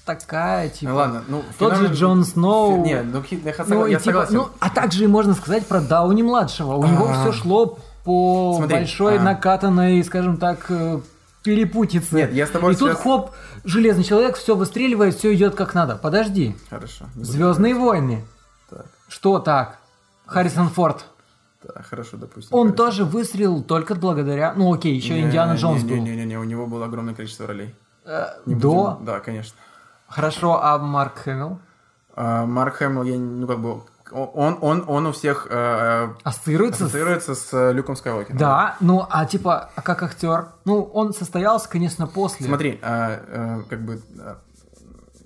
такая, 0.07 0.71
типа... 0.71 0.91
Ну, 0.93 0.97
ладно, 0.97 1.25
ну... 1.29 1.45
Тот 1.59 1.77
же 1.77 1.89
Джон 1.89 2.25
Сноу. 2.25 2.85
Не, 2.85 3.03
ну, 3.03 3.23
я, 3.31 3.39
Ну, 3.59 3.65
согла- 3.65 3.89
и 3.89 3.93
я 3.93 3.99
типа, 3.99 4.05
согласен. 4.13 4.35
ну, 4.35 4.49
а 4.59 4.71
также 4.71 5.09
можно 5.09 5.35
сказать 5.35 5.67
про 5.67 5.81
Дауни 5.81 6.23
младшего. 6.23 6.75
У 6.77 6.87
него 6.87 7.09
А. 7.09 7.21
все 7.21 7.33
шло 7.33 7.79
по 8.05 8.55
Смотри, 8.57 8.77
большой 8.77 9.19
а. 9.19 9.23
накатанной, 9.23 10.03
скажем 10.03 10.39
так, 10.39 10.67
э, 10.71 11.01
перепутице. 11.43 12.15
Нет, 12.17 12.33
я 12.33 12.47
с 12.47 12.51
тобой 12.51 12.73
И 12.73 12.77
тут 12.77 12.95
хоп, 12.95 13.33
железный 13.65 14.05
человек, 14.05 14.37
все 14.37 14.57
выстреливает, 14.57 15.17
все 15.17 15.35
идет 15.35 15.55
как 15.55 15.75
надо. 15.75 15.97
Подожди. 15.97 16.57
Хорошо. 16.71 17.05
Звездные 17.15 17.75
войны. 17.75 18.25
Так, 18.71 18.87
Что 19.09 19.39
так? 19.39 19.79
Харрисон 20.27 20.71
Форд. 20.71 21.05
Так, 21.63 21.87
хорошо, 21.87 22.17
допустим. 22.17 22.57
Он 22.57 22.69
хорошо. 22.69 22.85
тоже 22.85 23.05
выстрелил 23.05 23.63
только 23.63 23.95
благодаря. 23.95 24.55
Ну 24.57 24.73
окей, 24.73 24.95
еще 24.97 25.15
Не, 25.15 25.23
Индиана 25.23 25.55
Джонс 25.55 25.83
не, 25.83 25.95
был. 25.95 26.03
Не, 26.03 26.17
не, 26.17 26.25
не, 26.25 26.39
у 26.39 26.45
него 26.45 26.67
было 26.67 26.87
огромное 26.87 27.15
количество 27.15 27.47
ролей. 27.47 27.75
Э, 28.05 28.27
Не 28.47 28.55
До. 28.55 28.93
будем- 28.95 29.05
Да, 29.05 29.21
конечно. 29.21 29.57
Хорошо, 30.09 30.61
а 30.63 30.79
Марк 30.79 31.19
Хэмилл? 31.19 31.59
А, 32.17 32.47
Марк 32.47 32.77
Хэмилл, 32.77 33.03
я, 33.05 33.19
ну, 33.19 33.47
как 33.47 33.61
бы, 33.61 33.83
он, 34.13 34.59
он, 34.61 34.85
он 34.87 35.07
у 35.07 35.13
всех 35.13 35.47
э, 35.51 36.09
Ассоциируется 36.25 36.81
с 36.81 36.87
ассоциируется 36.87 37.35
с 37.35 37.53
э, 37.53 37.73
Люком 37.73 37.95
Скайуокером. 37.95 38.39
Да, 38.39 38.77
ну 38.81 39.07
а 39.09 39.25
типа, 39.25 39.71
а 39.77 39.83
как 39.83 40.03
актер? 40.03 40.49
Ну, 40.65 40.83
он 40.83 41.15
состоялся, 41.15 41.69
конечно, 41.69 42.07
после. 42.09 42.47
Смотри, 42.47 42.81
а, 42.83 43.21
э, 43.61 43.63
как 43.69 43.85
бы 43.85 44.01
а, 44.19 44.39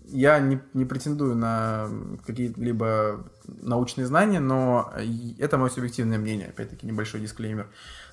я 0.08 0.38
не, 0.38 0.60
не 0.74 0.84
претендую 0.84 1.34
на 1.34 1.88
какие-либо 2.26 3.24
научные 3.46 4.06
знания, 4.06 4.40
но 4.40 4.92
и- 5.00 5.36
это 5.38 5.58
мое 5.58 5.70
субъективное 5.70 6.18
мнение, 6.18 6.48
опять-таки 6.48 6.86
небольшой 6.86 7.20
дисклеймер. 7.20 7.68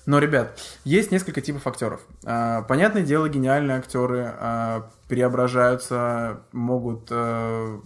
Но, 0.06 0.18
ребят, 0.18 0.58
есть 0.84 1.12
несколько 1.12 1.40
типов 1.40 1.66
актеров. 1.66 2.00
А, 2.24 2.62
Понятное 2.62 3.02
дело, 3.02 3.28
гениальные 3.28 3.78
актеры 3.78 4.34
а, 4.36 4.90
преображаются, 5.08 6.40
могут 6.52 7.08
э, 7.10 7.80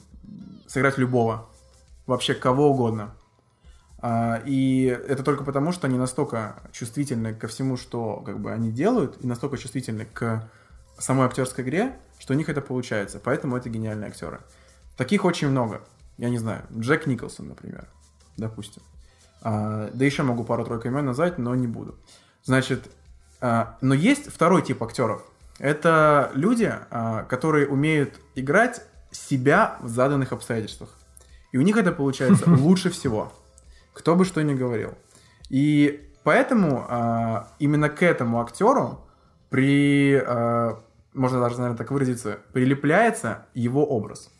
сыграть 0.66 0.96
любого. 0.98 1.48
Вообще 2.06 2.34
кого 2.34 2.70
угодно. 2.70 3.14
А, 3.98 4.40
и 4.44 4.84
это 4.84 5.22
только 5.22 5.44
потому, 5.44 5.72
что 5.72 5.86
они 5.86 5.98
настолько 5.98 6.56
чувствительны 6.72 7.34
ко 7.34 7.48
всему, 7.48 7.76
что 7.76 8.20
как 8.24 8.40
бы 8.40 8.52
они 8.52 8.70
делают, 8.70 9.18
и 9.22 9.26
настолько 9.26 9.58
чувствительны 9.58 10.06
к 10.06 10.48
самой 10.98 11.26
актерской 11.26 11.64
игре, 11.64 11.96
что 12.18 12.32
у 12.32 12.36
них 12.36 12.48
это 12.48 12.60
получается. 12.60 13.20
Поэтому 13.22 13.56
это 13.56 13.68
гениальные 13.68 14.08
актеры. 14.08 14.40
Таких 14.96 15.24
очень 15.24 15.48
много. 15.48 15.82
Я 16.18 16.30
не 16.30 16.38
знаю. 16.38 16.62
Джек 16.76 17.06
Николсон, 17.06 17.48
например, 17.48 17.88
допустим. 18.36 18.82
А, 19.42 19.90
да 19.92 20.04
еще 20.04 20.22
могу 20.22 20.44
пару-тройку 20.44 20.88
имен 20.88 21.04
назвать, 21.04 21.38
но 21.38 21.54
не 21.54 21.66
буду. 21.66 21.96
Значит, 22.44 22.88
а, 23.40 23.76
но 23.80 23.94
есть 23.94 24.30
второй 24.32 24.62
тип 24.62 24.82
актеров. 24.82 25.22
Это 25.58 26.30
люди, 26.34 26.72
а, 26.90 27.24
которые 27.24 27.68
умеют 27.68 28.20
играть 28.34 28.82
себя 29.10 29.76
в 29.80 29.88
заданных 29.88 30.32
обстоятельствах. 30.32 30.90
И 31.52 31.58
у 31.58 31.62
них 31.62 31.76
это 31.76 31.92
получается 31.92 32.48
лучше 32.50 32.90
всего. 32.90 33.32
Кто 33.92 34.14
бы 34.14 34.24
что 34.24 34.42
ни 34.42 34.54
говорил. 34.54 34.94
И 35.48 36.10
поэтому 36.24 36.84
а, 36.88 37.48
именно 37.58 37.88
к 37.88 38.02
этому 38.02 38.40
актеру 38.40 39.00
при, 39.48 40.14
а, 40.16 40.80
можно 41.14 41.40
даже, 41.40 41.56
наверное, 41.56 41.78
так 41.78 41.90
выразиться, 41.90 42.40
прилепляется 42.52 43.46
его 43.54 43.86
образ. 43.86 44.30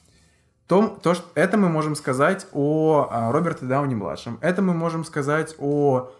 То, 0.66 0.98
то, 1.02 1.14
что, 1.14 1.24
это 1.34 1.56
мы 1.56 1.68
можем 1.68 1.94
сказать 1.94 2.46
о, 2.52 3.08
о 3.10 3.32
Роберте 3.32 3.66
Дауни-младшем, 3.66 4.38
это 4.40 4.62
мы 4.62 4.74
можем 4.74 5.04
сказать 5.04 5.54
о 5.58 6.10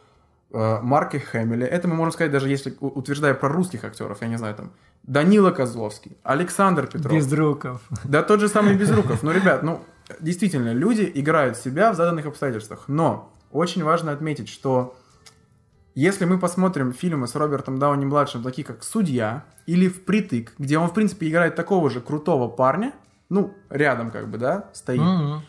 э, 0.53 0.81
Марке 0.83 1.19
Хэмиле, 1.19 1.67
это 1.67 1.88
мы 1.88 1.97
можем 1.97 2.12
сказать 2.12 2.31
даже 2.31 2.49
если, 2.49 2.76
утверждая 2.81 3.35
про 3.35 3.49
русских 3.49 3.85
актеров, 3.85 4.23
я 4.23 4.29
не 4.29 4.37
знаю, 4.37 4.55
там, 4.55 4.71
Данила 5.03 5.50
Козловский, 5.50 6.17
Александр 6.23 6.87
Петров. 6.87 7.12
Безруков. 7.12 7.81
Да 8.05 8.23
тот 8.23 8.41
же 8.41 8.49
самый 8.49 8.75
Безруков. 8.76 9.23
Ну, 9.23 9.33
ребят, 9.33 9.62
ну, 9.62 9.81
действительно, 10.21 10.73
люди 10.73 11.11
играют 11.15 11.57
себя 11.57 11.93
в 11.93 11.97
заданных 11.97 12.26
обстоятельствах. 12.26 12.85
Но 12.88 13.33
очень 13.53 13.85
важно 13.85 14.12
отметить, 14.12 14.49
что 14.49 14.97
если 15.95 16.25
мы 16.25 16.38
посмотрим 16.38 16.93
фильмы 16.93 17.26
с 17.26 17.35
Робертом 17.35 17.79
Дауни-младшим, 17.79 18.43
такие 18.43 18.65
как 18.67 18.85
«Судья» 18.85 19.45
или 19.67 19.88
«Впритык», 19.88 20.55
где 20.59 20.79
он, 20.79 20.88
в 20.88 20.95
принципе, 20.95 21.29
играет 21.29 21.55
такого 21.55 21.88
же 21.88 22.00
крутого 22.00 22.49
парня, 22.49 22.93
ну, 23.28 23.54
рядом 23.71 24.11
как 24.11 24.28
бы, 24.28 24.38
да, 24.38 24.71
стоит, 24.73 25.00
Мгм. 25.00 25.42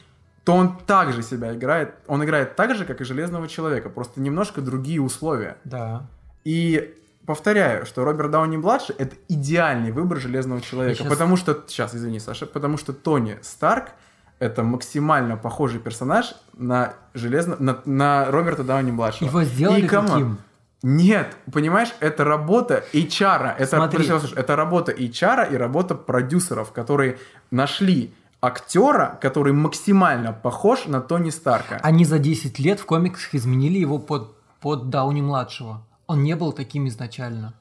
то 0.44 0.54
он 0.54 0.78
также 0.78 1.22
себя 1.24 1.54
играет, 1.56 1.96
он 2.08 2.24
играет 2.24 2.56
так 2.56 2.76
же, 2.76 2.86
как 2.86 3.02
и 3.02 3.04
Железного 3.04 3.48
Человека, 3.48 3.90
просто 3.90 4.22
немножко 4.22 4.62
другие 4.62 5.02
условия. 5.02 5.58
Да. 5.64 6.06
И 6.44 6.96
повторяю, 7.26 7.86
что 7.86 8.06
Роберт 8.06 8.32
Дауни-младший— 8.32 8.96
это 8.98 9.16
идеальный 9.28 9.92
выбор 9.92 10.20
Железного 10.20 10.62
Человека, 10.62 11.00
щас- 11.04 11.08
потому 11.10 11.36
что... 11.36 11.64
Сейчас, 11.68 11.94
извини, 11.94 12.20
Саша. 12.20 12.46
Потому 12.46 12.78
что 12.78 12.94
Тони 12.94 13.38
Старк— 13.42 13.90
это 14.40 14.64
максимально 14.64 15.36
похожий 15.36 15.80
персонаж 15.80 16.34
на, 16.54 16.94
железно... 17.14 17.58
на, 17.60 17.82
на 17.86 18.32
Роберта 18.32 18.64
Дауни-младшего. 18.64 19.28
Его 19.28 19.44
сделали 19.44 19.82
И, 19.82 19.88
come 19.88 20.00
on, 20.00 20.10
таким. 20.12 20.38
Нет, 20.84 21.36
понимаешь, 21.52 21.90
это 22.00 22.24
работа 22.24 22.84
HR. 22.94 23.56
Это, 23.58 23.78
Смотри. 23.78 24.06
слушай, 24.06 24.34
это 24.38 24.56
работа 24.56 24.92
HR 24.92 25.52
и 25.52 25.58
работа 25.58 25.96
продюсеров, 25.96 26.72
которые 26.72 27.18
нашли 27.50 28.14
актера, 28.42 29.18
который 29.20 29.54
максимально 29.54 30.34
похож 30.34 30.86
на 30.86 31.02
Тони 31.02 31.32
Старка. 31.32 31.80
Они 31.82 32.06
за 32.06 32.20
10 32.20 32.60
лет 32.60 32.80
в 32.80 32.86
комиксах 32.86 33.34
изменили 33.34 33.80
его 33.80 33.98
под, 33.98 34.36
под 34.62 34.90
Дауни-младшего. 34.90 35.84
Он 36.06 36.24
не 36.24 36.36
был 36.36 36.54
таким 36.54 36.88
изначально. 36.88 37.54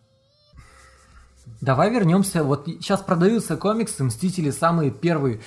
Давай 1.61 1.91
вернемся. 1.91 2.43
Вот 2.45 2.67
сейчас 2.67 3.01
продаются 3.01 3.57
комиксы 3.57 4.05
«Мстители» 4.05 4.51
самые 4.51 4.91
первые. 4.91 5.41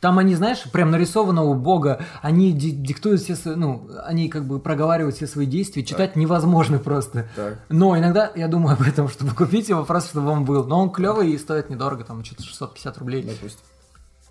Там 0.00 0.18
они, 0.18 0.34
знаешь, 0.36 0.62
прям 0.70 0.90
нарисованного 0.90 1.54
бога, 1.54 2.04
они 2.22 2.52
ди- 2.52 2.70
диктуют 2.70 3.20
все 3.20 3.34
свои, 3.34 3.56
ну, 3.56 3.88
они 4.04 4.28
как 4.28 4.46
бы 4.46 4.60
проговаривают 4.60 5.16
все 5.16 5.26
свои 5.26 5.46
действия, 5.46 5.84
читать 5.84 6.14
невозможно 6.14 6.78
просто. 6.78 7.28
Так. 7.34 7.58
Но 7.68 7.98
иногда 7.98 8.30
я 8.36 8.46
думаю 8.46 8.76
об 8.76 8.82
этом, 8.82 9.08
чтобы 9.08 9.34
купить 9.34 9.68
его, 9.68 9.84
просто 9.84 10.10
чтобы 10.10 10.30
он 10.30 10.44
был. 10.44 10.64
Но 10.64 10.80
он 10.80 10.90
клевый 10.90 11.30
и 11.30 11.38
стоит 11.38 11.68
недорого, 11.68 12.04
там 12.04 12.24
что-то 12.24 12.44
650 12.44 12.98
рублей. 12.98 13.22
Допустим. 13.22 13.64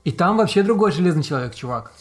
И 0.05 0.11
там 0.11 0.37
вообще 0.37 0.63
другой 0.63 0.93
железный 0.93 1.23
человек, 1.23 1.53
чувак. 1.53 1.91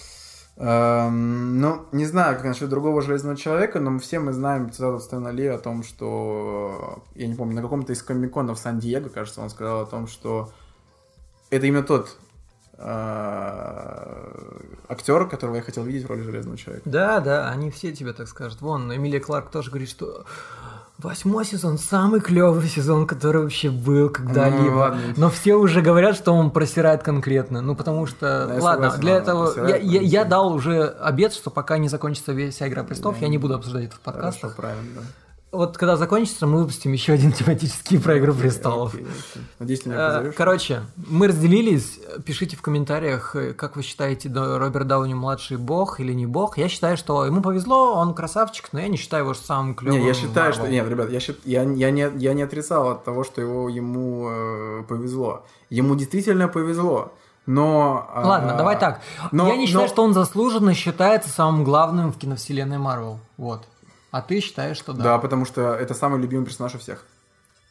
Эм, 0.58 1.60
ну, 1.60 1.86
не 1.92 2.06
знаю, 2.06 2.36
как 2.36 2.46
насчет 2.46 2.70
другого 2.70 3.02
Железного 3.02 3.36
Человека, 3.36 3.78
но 3.78 3.98
все 3.98 4.20
мы 4.20 4.32
знаем 4.32 4.70
цитату 4.72 5.00
Стэна 5.00 5.28
Ли 5.28 5.46
о 5.48 5.58
том, 5.58 5.82
что, 5.82 7.02
я 7.14 7.26
не 7.26 7.34
помню, 7.34 7.56
на 7.56 7.62
каком-то 7.62 7.92
из 7.92 8.02
комикона 8.02 8.54
в 8.54 8.58
Сан-Диего, 8.58 9.10
кажется, 9.10 9.42
он 9.42 9.50
сказал 9.50 9.82
о 9.82 9.86
том, 9.86 10.06
что 10.06 10.50
это 11.50 11.66
именно 11.66 11.82
тот 11.82 12.16
э, 12.78 14.26
актер, 14.88 15.26
которого 15.28 15.56
я 15.56 15.62
хотел 15.62 15.84
видеть 15.84 16.04
в 16.04 16.08
роли 16.10 16.22
Железного 16.22 16.56
Человека. 16.56 16.88
Да, 16.88 17.20
да, 17.20 17.48
они 17.50 17.70
все 17.70 17.92
тебе 17.92 18.12
так 18.12 18.28
скажут. 18.28 18.60
Вон, 18.60 18.94
Эмилия 18.94 19.20
Кларк 19.20 19.50
тоже 19.50 19.70
говорит, 19.70 19.88
что 19.90 20.24
восьмой 20.98 21.44
сезон 21.44 21.78
самый 21.78 22.20
клевый 22.20 22.66
сезон, 22.68 23.06
который 23.06 23.42
вообще 23.42 23.70
был 23.70 24.08
когда-либо. 24.08 24.96
Ну. 25.08 25.14
Но 25.16 25.30
все 25.30 25.54
уже 25.54 25.82
говорят, 25.82 26.16
что 26.16 26.32
он 26.32 26.50
просирает 26.50 27.02
конкретно. 27.02 27.60
Ну, 27.60 27.74
потому 27.76 28.06
что, 28.06 28.46
Да, 28.48 28.54
ладно, 28.62 28.90
согласен, 28.90 29.00
для 29.00 29.14
этого 29.16 29.68
я, 29.68 29.76
я- 29.76 30.00
я 30.00 30.24
дал 30.24 30.52
уже 30.54 30.84
обед, 30.84 31.34
что 31.34 31.50
пока 31.50 31.76
не 31.78 31.88
закончится 31.88 32.34
вся 32.50 32.68
Игра 32.68 32.82
Престолов, 32.82 33.20
я 33.20 33.28
не 33.28 33.38
буду 33.38 33.54
обсуждать 33.54 33.84
это 33.84 33.96
в 33.96 34.04
Хорошо, 34.04 34.22
подкастах. 34.22 34.56
правильно, 34.56 34.90
да. 34.96 35.02
Вот 35.56 35.76
когда 35.78 35.96
закончится, 35.96 36.46
мы 36.46 36.58
выпустим 36.60 36.92
еще 36.92 37.12
один 37.14 37.32
тематический 37.32 37.98
про 37.98 38.18
Игру 38.18 38.34
Престолов. 38.34 38.94
Окей, 38.94 39.06
окей. 39.06 39.42
Надеюсь, 39.58 39.80
ты 39.80 39.88
меня 39.88 39.98
Э, 39.98 40.08
позовешь. 40.08 40.34
Короче, 40.36 40.82
мы 40.96 41.28
разделились. 41.28 41.98
Пишите 42.24 42.56
в 42.56 42.62
комментариях, 42.62 43.34
э, 43.36 43.52
как 43.54 43.76
вы 43.76 43.82
считаете, 43.82 44.30
Роберт 44.32 44.86
Дауни 44.86 45.14
младший 45.14 45.56
бог 45.56 45.98
или 46.00 46.12
не 46.12 46.26
бог. 46.26 46.58
Я 46.58 46.68
считаю, 46.68 46.96
что 46.96 47.24
ему 47.24 47.40
повезло, 47.40 47.94
он 47.94 48.14
красавчик, 48.14 48.68
но 48.72 48.80
я 48.80 48.88
не 48.88 48.96
считаю 48.96 49.24
его 49.24 49.34
самым 49.34 49.74
клевым. 49.74 50.00
Не, 50.00 50.06
я 50.06 50.14
считаю, 50.14 50.52
что... 50.52 50.62
Marvel. 50.64 50.70
Нет, 50.70 50.88
ребят, 50.88 51.10
я, 51.10 51.18
счит- 51.20 51.40
я, 51.44 51.62
я, 51.62 51.90
не, 51.90 52.10
я 52.16 52.34
не 52.34 52.42
отрицал 52.42 52.88
от 52.90 53.04
того, 53.04 53.24
что 53.24 53.40
его, 53.40 53.68
ему 53.68 54.28
э, 54.30 54.82
повезло. 54.88 55.44
Ему 55.70 55.94
действительно 55.96 56.48
повезло. 56.48 57.12
Но... 57.46 58.08
а, 58.12 58.26
Ладно, 58.26 58.56
давай 58.56 58.76
так. 58.78 59.00
но- 59.30 59.46
я 59.48 59.56
не 59.56 59.66
считаю, 59.66 59.84
но- 59.84 59.88
что 59.88 60.02
он 60.02 60.14
заслуженно 60.14 60.74
считается 60.74 61.30
самым 61.30 61.62
главным 61.64 62.12
в 62.12 62.18
киновселенной 62.18 62.78
Марвел. 62.78 63.20
Вот. 63.36 63.62
А 64.16 64.22
ты 64.22 64.40
считаешь, 64.40 64.78
что 64.78 64.94
да? 64.94 65.04
Да, 65.04 65.18
потому 65.18 65.44
что 65.44 65.74
это 65.74 65.92
самый 65.92 66.18
любимый 66.18 66.46
персонаж 66.46 66.74
у 66.74 66.78
всех. 66.78 67.04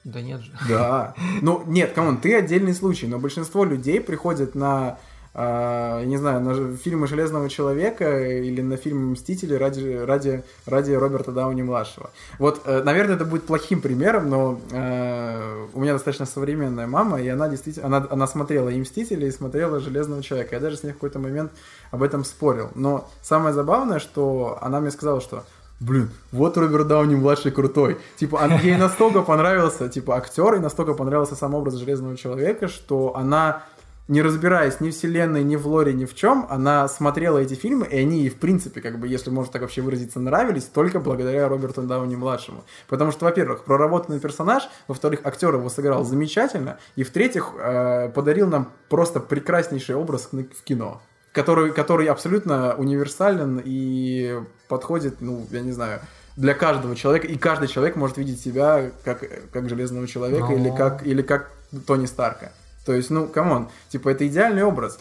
Да 0.04 0.22
нет 0.22 0.42
же. 0.42 0.52
Да. 0.70 1.16
Ну, 1.42 1.64
нет, 1.66 1.94
come 1.94 2.08
on, 2.08 2.18
ты 2.18 2.36
отдельный 2.36 2.76
случай, 2.76 3.08
но 3.08 3.18
большинство 3.18 3.64
людей 3.64 4.00
приходят 4.00 4.54
на, 4.54 5.00
я 5.34 6.04
не 6.06 6.18
знаю, 6.18 6.42
на 6.42 6.78
фильмы 6.78 7.08
Железного 7.08 7.50
Человека 7.50 8.24
или 8.44 8.62
на 8.62 8.78
фильмы 8.78 9.14
Мстители 9.14 9.56
ради, 9.56 10.06
ради, 10.06 10.44
ради 10.68 10.92
Роберта 10.92 11.32
Дауни-младшего. 11.32 12.12
Вот, 12.38 12.62
э, 12.66 12.84
наверное, 12.84 13.16
это 13.16 13.26
будет 13.26 13.48
плохим 13.48 13.82
примером, 13.82 14.30
но 14.30 14.62
э, 14.72 15.68
у 15.74 15.80
меня 15.80 15.94
достаточно 15.94 16.28
современная 16.28 16.86
мама, 16.86 17.20
и 17.20 17.28
она 17.28 17.50
действительно, 17.50 17.88
она, 17.88 18.06
она 18.08 18.28
смотрела 18.28 18.70
и 18.70 18.80
Мстители, 18.80 19.26
и 19.26 19.32
смотрела 19.32 19.80
Железного 19.80 20.22
Человека. 20.22 20.54
Я 20.54 20.62
даже 20.62 20.78
с 20.78 20.84
ней 20.84 20.92
в 20.92 20.94
какой-то 20.94 21.18
момент 21.18 21.52
об 21.90 22.04
этом 22.04 22.24
спорил. 22.24 22.70
Но 22.76 23.10
самое 23.24 23.56
забавное, 23.56 23.98
что 23.98 24.60
она 24.62 24.80
мне 24.80 24.92
сказала, 24.92 25.22
что 25.22 25.44
Блин, 25.82 26.10
вот 26.32 26.58
Роберт 26.58 26.88
Дауни 26.88 27.16
младший 27.16 27.52
крутой. 27.52 27.98
Типа, 28.16 28.38
он- 28.38 28.58
ей 28.60 28.78
настолько 28.78 29.22
понравился, 29.22 29.90
типа, 29.90 30.16
актер, 30.16 30.56
и 30.56 30.60
настолько 30.60 30.94
понравился 30.94 31.36
сам 31.36 31.54
образ 31.54 31.74
Железного 31.76 32.16
Человека, 32.16 32.70
что 32.70 33.14
она, 33.18 33.64
не 34.08 34.22
разбираясь 34.22 34.80
ни 34.80 34.90
в 34.90 34.94
вселенной, 34.94 35.44
ни 35.44 35.58
в 35.58 35.68
лоре, 35.68 35.92
ни 35.92 36.06
в 36.06 36.16
чем, 36.16 36.48
она 36.50 36.88
смотрела 36.88 37.40
эти 37.40 37.56
фильмы, 37.56 37.88
и 37.88 37.98
они 37.98 38.20
ей, 38.22 38.30
в 38.30 38.36
принципе, 38.36 38.80
как 38.80 39.00
бы, 39.00 39.10
если 39.10 39.32
можно 39.32 39.52
так 39.52 39.64
вообще 39.64 39.82
выразиться, 39.82 40.22
нравились 40.22 40.64
только 40.64 41.02
благодаря 41.02 41.50
Роберту 41.50 41.82
Дауни 41.82 42.16
младшему. 42.16 42.64
Потому 42.88 43.12
что, 43.12 43.26
во-первых, 43.26 43.66
проработанный 43.66 44.22
персонаж, 44.22 44.70
во-вторых, 44.88 45.20
актер 45.26 45.56
его 45.56 45.68
сыграл 45.68 46.06
замечательно, 46.06 46.78
и 46.96 47.04
в-третьих, 47.04 47.52
э, 47.60 48.10
подарил 48.16 48.48
нам 48.48 48.72
просто 48.88 49.20
прекраснейший 49.20 49.96
образ 49.96 50.30
в 50.32 50.64
кино 50.64 51.02
который, 51.36 51.74
который 51.74 52.08
абсолютно 52.08 52.76
универсален 52.76 53.62
и 53.64 54.40
подходит, 54.68 55.22
ну, 55.22 55.46
я 55.52 55.62
не 55.62 55.72
знаю, 55.72 56.00
для 56.36 56.54
каждого 56.54 56.96
человека, 56.96 57.28
и 57.28 57.38
каждый 57.38 57.68
человек 57.68 57.96
может 57.96 58.18
видеть 58.18 58.42
себя 58.42 58.92
как, 59.04 59.24
как 59.52 59.70
Железного 59.70 60.08
Человека 60.08 60.48
Но- 60.48 60.54
или, 60.54 60.70
как, 60.76 61.06
или 61.06 61.22
как 61.22 61.52
Тони 61.88 62.06
Старка. 62.06 62.52
То 62.86 62.94
есть, 62.94 63.10
ну, 63.10 63.28
come 63.28 63.52
on, 63.52 63.70
типа, 63.90 64.10
это 64.10 64.28
идеальный 64.28 64.64
образ. 64.64 65.00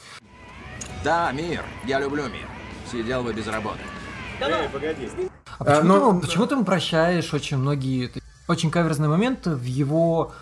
Да, 1.02 1.30
мир. 1.32 1.62
Я 1.84 2.00
люблю 2.00 2.22
мир. 2.24 2.46
Сидел 2.90 3.22
бы 3.22 3.32
без 3.32 3.46
работы. 3.46 3.78
Эй, 4.40 4.68
погоди. 4.72 5.08
А 5.58 5.64
почему, 5.64 5.82
ну- 5.88 6.14
ты, 6.20 6.26
почему 6.26 6.46
ты 6.46 6.54
ему 6.54 6.64
прощаешь 6.64 7.32
очень 7.34 7.56
многие 7.58 8.10
очень 8.48 8.70
каверзные 8.70 9.08
моменты 9.08 9.50
в 9.50 9.64
его 9.64 10.32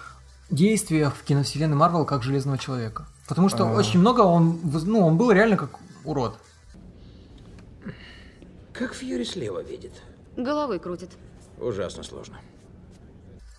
действиях 0.50 1.14
в 1.16 1.22
киновселенной 1.24 1.76
Марвел 1.76 2.04
как 2.04 2.22
Железного 2.22 2.58
Человека? 2.58 3.06
Потому 3.28 3.48
что 3.48 3.64
А. 3.64 3.72
очень 3.72 4.00
много 4.00 4.20
он, 4.22 4.60
ну, 4.62 5.06
он 5.06 5.16
был 5.16 5.30
реально 5.32 5.56
как 5.56 5.70
урод. 6.04 6.38
Как 8.72 8.94
Фьюри 8.94 9.24
слева 9.24 9.62
видит. 9.62 9.92
Головой 10.36 10.78
крутит. 10.78 11.10
Ужасно 11.58 12.02
сложно. 12.02 12.38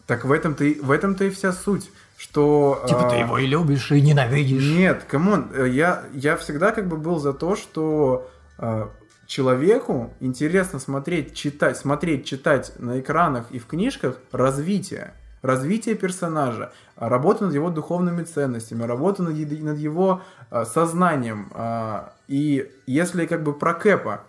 Так 0.08 0.26
в 0.26 0.32
этом-то 0.32 0.66
и, 0.66 0.80
в 0.80 0.92
этом-то 0.92 1.24
и 1.24 1.30
вся 1.30 1.54
суть, 1.54 1.90
что... 2.18 2.84
Типа 2.88 3.10
ты 3.10 3.16
а, 3.16 3.20
его 3.20 3.38
и 3.38 3.46
любишь, 3.46 3.92
и 3.92 4.02
ненавидишь. 4.02 4.76
Нет, 4.76 5.04
come 5.08 5.32
on, 5.32 5.50
э, 5.54 5.70
я, 5.70 6.04
я 6.14 6.36
всегда 6.36 6.72
как 6.72 6.88
бы 6.88 6.98
был 6.98 7.20
за 7.20 7.32
то, 7.32 7.56
что 7.56 8.30
э, 8.58 8.88
человеку 9.28 10.14
интересно 10.20 10.80
смотреть, 10.80 11.34
читать, 11.36 11.78
смотреть, 11.78 12.26
читать 12.26 12.74
на 12.80 13.00
экранах 13.00 13.46
и 13.52 13.60
в 13.60 13.68
книжках 13.68 14.18
развитие. 14.32 15.14
Развитие 15.42 15.96
персонажа, 15.96 16.72
а, 16.96 17.08
работа 17.08 17.46
над 17.46 17.54
его 17.54 17.70
духовными 17.70 18.24
ценностями, 18.24 18.84
работа 18.84 19.24
над, 19.24 19.36
над 19.62 19.78
его 19.78 20.22
э, 20.52 20.66
сознанием. 20.66 21.50
А, 21.54 22.14
и 22.28 22.70
если 22.88 23.26
как 23.26 23.44
бы 23.44 23.54
про 23.54 23.74
Кэпа, 23.74 24.24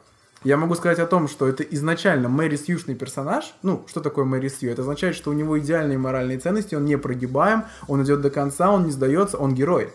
я 0.44 0.58
могу 0.58 0.74
сказать 0.74 0.98
о 0.98 1.06
том, 1.06 1.26
что 1.26 1.48
это 1.48 1.62
изначально 1.62 2.28
Мэри 2.28 2.56
Сьюшный 2.56 2.94
персонаж. 2.94 3.54
Ну, 3.62 3.84
что 3.88 4.00
такое 4.00 4.26
Мэри 4.26 4.48
Сью? 4.48 4.70
Это 4.70 4.82
означает, 4.82 5.16
что 5.16 5.30
у 5.30 5.32
него 5.32 5.58
идеальные 5.58 5.96
моральные 5.96 6.38
ценности, 6.38 6.74
он 6.74 6.84
не 6.84 6.98
прогибаем, 6.98 7.64
он 7.88 8.04
идет 8.04 8.20
до 8.20 8.28
конца, 8.28 8.70
он 8.70 8.84
не 8.84 8.92
сдается, 8.92 9.38
он 9.38 9.54
герой. 9.54 9.90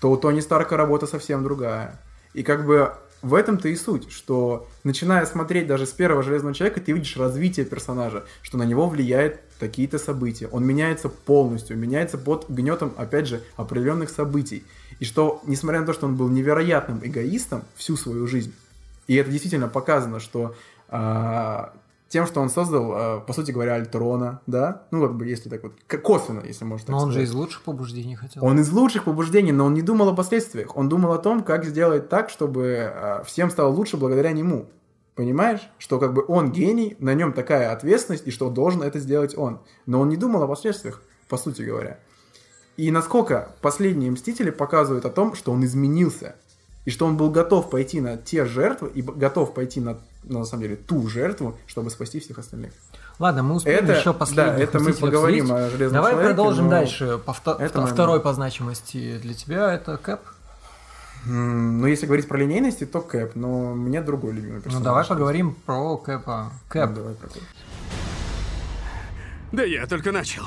То 0.00 0.10
у 0.10 0.16
Тони 0.16 0.40
Старка 0.40 0.76
работа 0.76 1.06
совсем 1.06 1.44
другая. 1.44 2.00
И 2.34 2.42
как 2.42 2.66
бы 2.66 2.92
в 3.22 3.34
этом-то 3.34 3.68
и 3.68 3.76
суть, 3.76 4.10
что 4.10 4.68
начиная 4.82 5.24
смотреть 5.26 5.68
даже 5.68 5.86
с 5.86 5.92
первого 5.92 6.22
Железного 6.22 6.54
Человека, 6.54 6.80
ты 6.80 6.92
видишь 6.92 7.16
развитие 7.16 7.64
персонажа, 7.64 8.24
что 8.42 8.58
на 8.58 8.64
него 8.64 8.88
влияет 8.88 9.40
какие-то 9.60 9.98
события. 9.98 10.48
Он 10.48 10.66
меняется 10.66 11.08
полностью, 11.08 11.78
меняется 11.78 12.18
под 12.18 12.50
гнетом, 12.50 12.92
опять 12.96 13.28
же, 13.28 13.42
определенных 13.56 14.10
событий. 14.10 14.64
И 14.98 15.04
что, 15.04 15.40
несмотря 15.46 15.80
на 15.80 15.86
то, 15.86 15.92
что 15.92 16.06
он 16.06 16.16
был 16.16 16.28
невероятным 16.28 17.00
эгоистом 17.02 17.62
всю 17.76 17.96
свою 17.96 18.26
жизнь, 18.26 18.52
и 19.06 19.16
это 19.16 19.30
действительно 19.30 19.68
показано, 19.68 20.20
что 20.20 20.54
а, 20.88 21.74
тем, 22.08 22.26
что 22.26 22.40
он 22.40 22.48
создал, 22.48 22.92
а, 22.94 23.20
по 23.20 23.32
сути 23.32 23.50
говоря, 23.50 23.74
Альтрона, 23.74 24.40
да, 24.46 24.82
ну 24.90 25.02
как 25.02 25.16
бы 25.16 25.26
если 25.26 25.48
так 25.48 25.62
вот, 25.62 25.72
косвенно, 26.02 26.42
если 26.44 26.64
можно 26.64 26.86
так 26.86 26.94
Но 26.94 27.02
он 27.02 27.10
же 27.10 27.22
из 27.22 27.32
лучших 27.32 27.62
побуждений 27.62 28.14
хотел. 28.14 28.44
Он 28.44 28.60
из 28.60 28.70
лучших 28.70 29.04
побуждений, 29.04 29.52
но 29.52 29.66
он 29.66 29.74
не 29.74 29.82
думал 29.82 30.08
о 30.08 30.14
последствиях. 30.14 30.76
Он 30.76 30.88
думал 30.88 31.12
о 31.12 31.18
том, 31.18 31.42
как 31.42 31.64
сделать 31.64 32.08
так, 32.08 32.30
чтобы 32.30 32.92
а, 32.94 33.22
всем 33.24 33.50
стало 33.50 33.68
лучше 33.72 33.96
благодаря 33.96 34.32
нему. 34.32 34.66
Понимаешь? 35.14 35.60
Что 35.78 36.00
как 36.00 36.12
бы 36.12 36.24
он 36.26 36.50
гений, 36.50 36.96
на 36.98 37.14
нем 37.14 37.32
такая 37.32 37.72
ответственность, 37.72 38.26
и 38.26 38.30
что 38.30 38.50
должен 38.50 38.82
это 38.82 38.98
сделать 38.98 39.36
он. 39.36 39.60
Но 39.86 40.00
он 40.00 40.08
не 40.08 40.16
думал 40.16 40.42
о 40.42 40.48
последствиях, 40.48 41.02
по 41.28 41.36
сути 41.36 41.62
говоря. 41.62 41.98
И 42.76 42.90
насколько 42.90 43.54
последние 43.60 44.10
Мстители 44.10 44.50
показывают 44.50 45.04
о 45.04 45.10
том, 45.10 45.34
что 45.34 45.52
он 45.52 45.64
изменился. 45.64 46.34
И 46.84 46.90
что 46.90 47.06
он 47.06 47.16
был 47.16 47.30
готов 47.30 47.70
пойти 47.70 48.00
на 48.00 48.16
те 48.18 48.44
жертвы, 48.44 48.90
и 48.94 49.00
готов 49.02 49.54
пойти 49.54 49.80
на, 49.80 49.96
ну, 50.24 50.40
на 50.40 50.44
самом 50.44 50.62
деле, 50.64 50.76
ту 50.76 51.08
жертву, 51.08 51.56
чтобы 51.66 51.90
спасти 51.90 52.20
всех 52.20 52.38
остальных. 52.38 52.72
Ладно, 53.18 53.42
мы 53.42 53.54
успеем 53.54 53.84
Это- 53.84 53.94
еще 53.98 54.12
последних 54.12 54.56
да, 54.56 54.62
это 54.62 54.80
мы 54.80 54.92
поговорим 54.92 55.44
обсудить. 55.52 55.66
о 55.66 55.70
«Железном 55.70 55.94
Давай 55.94 56.12
человеке», 56.12 56.34
продолжим 56.34 56.64
но 56.64 56.70
дальше. 56.70 57.18
По 57.24 57.32
вто- 57.32 57.56
это 57.58 57.80
мы- 57.80 57.86
Второй 57.86 58.20
по 58.20 58.32
значимости 58.34 59.18
для 59.18 59.34
тебя 59.34 59.72
это 59.72 59.96
Кэп. 59.96 60.20
Ну, 61.26 61.86
если 61.86 62.04
говорить 62.04 62.28
про 62.28 62.36
линейности, 62.36 62.84
то 62.84 63.00
Кэп, 63.00 63.34
но 63.34 63.74
мне 63.74 64.02
другой 64.02 64.32
любимый 64.32 64.56
Ну 64.56 64.60
персонаж. 64.62 64.84
давай 64.84 65.04
поговорим 65.06 65.54
про 65.64 65.96
Кэпа. 65.96 66.52
Кэп. 66.68 66.90
Ну, 66.90 66.96
давай 66.96 67.14
про 67.14 67.28
Кэп. 67.28 67.42
Да 69.52 69.62
я 69.62 69.86
только 69.86 70.12
начал. 70.12 70.42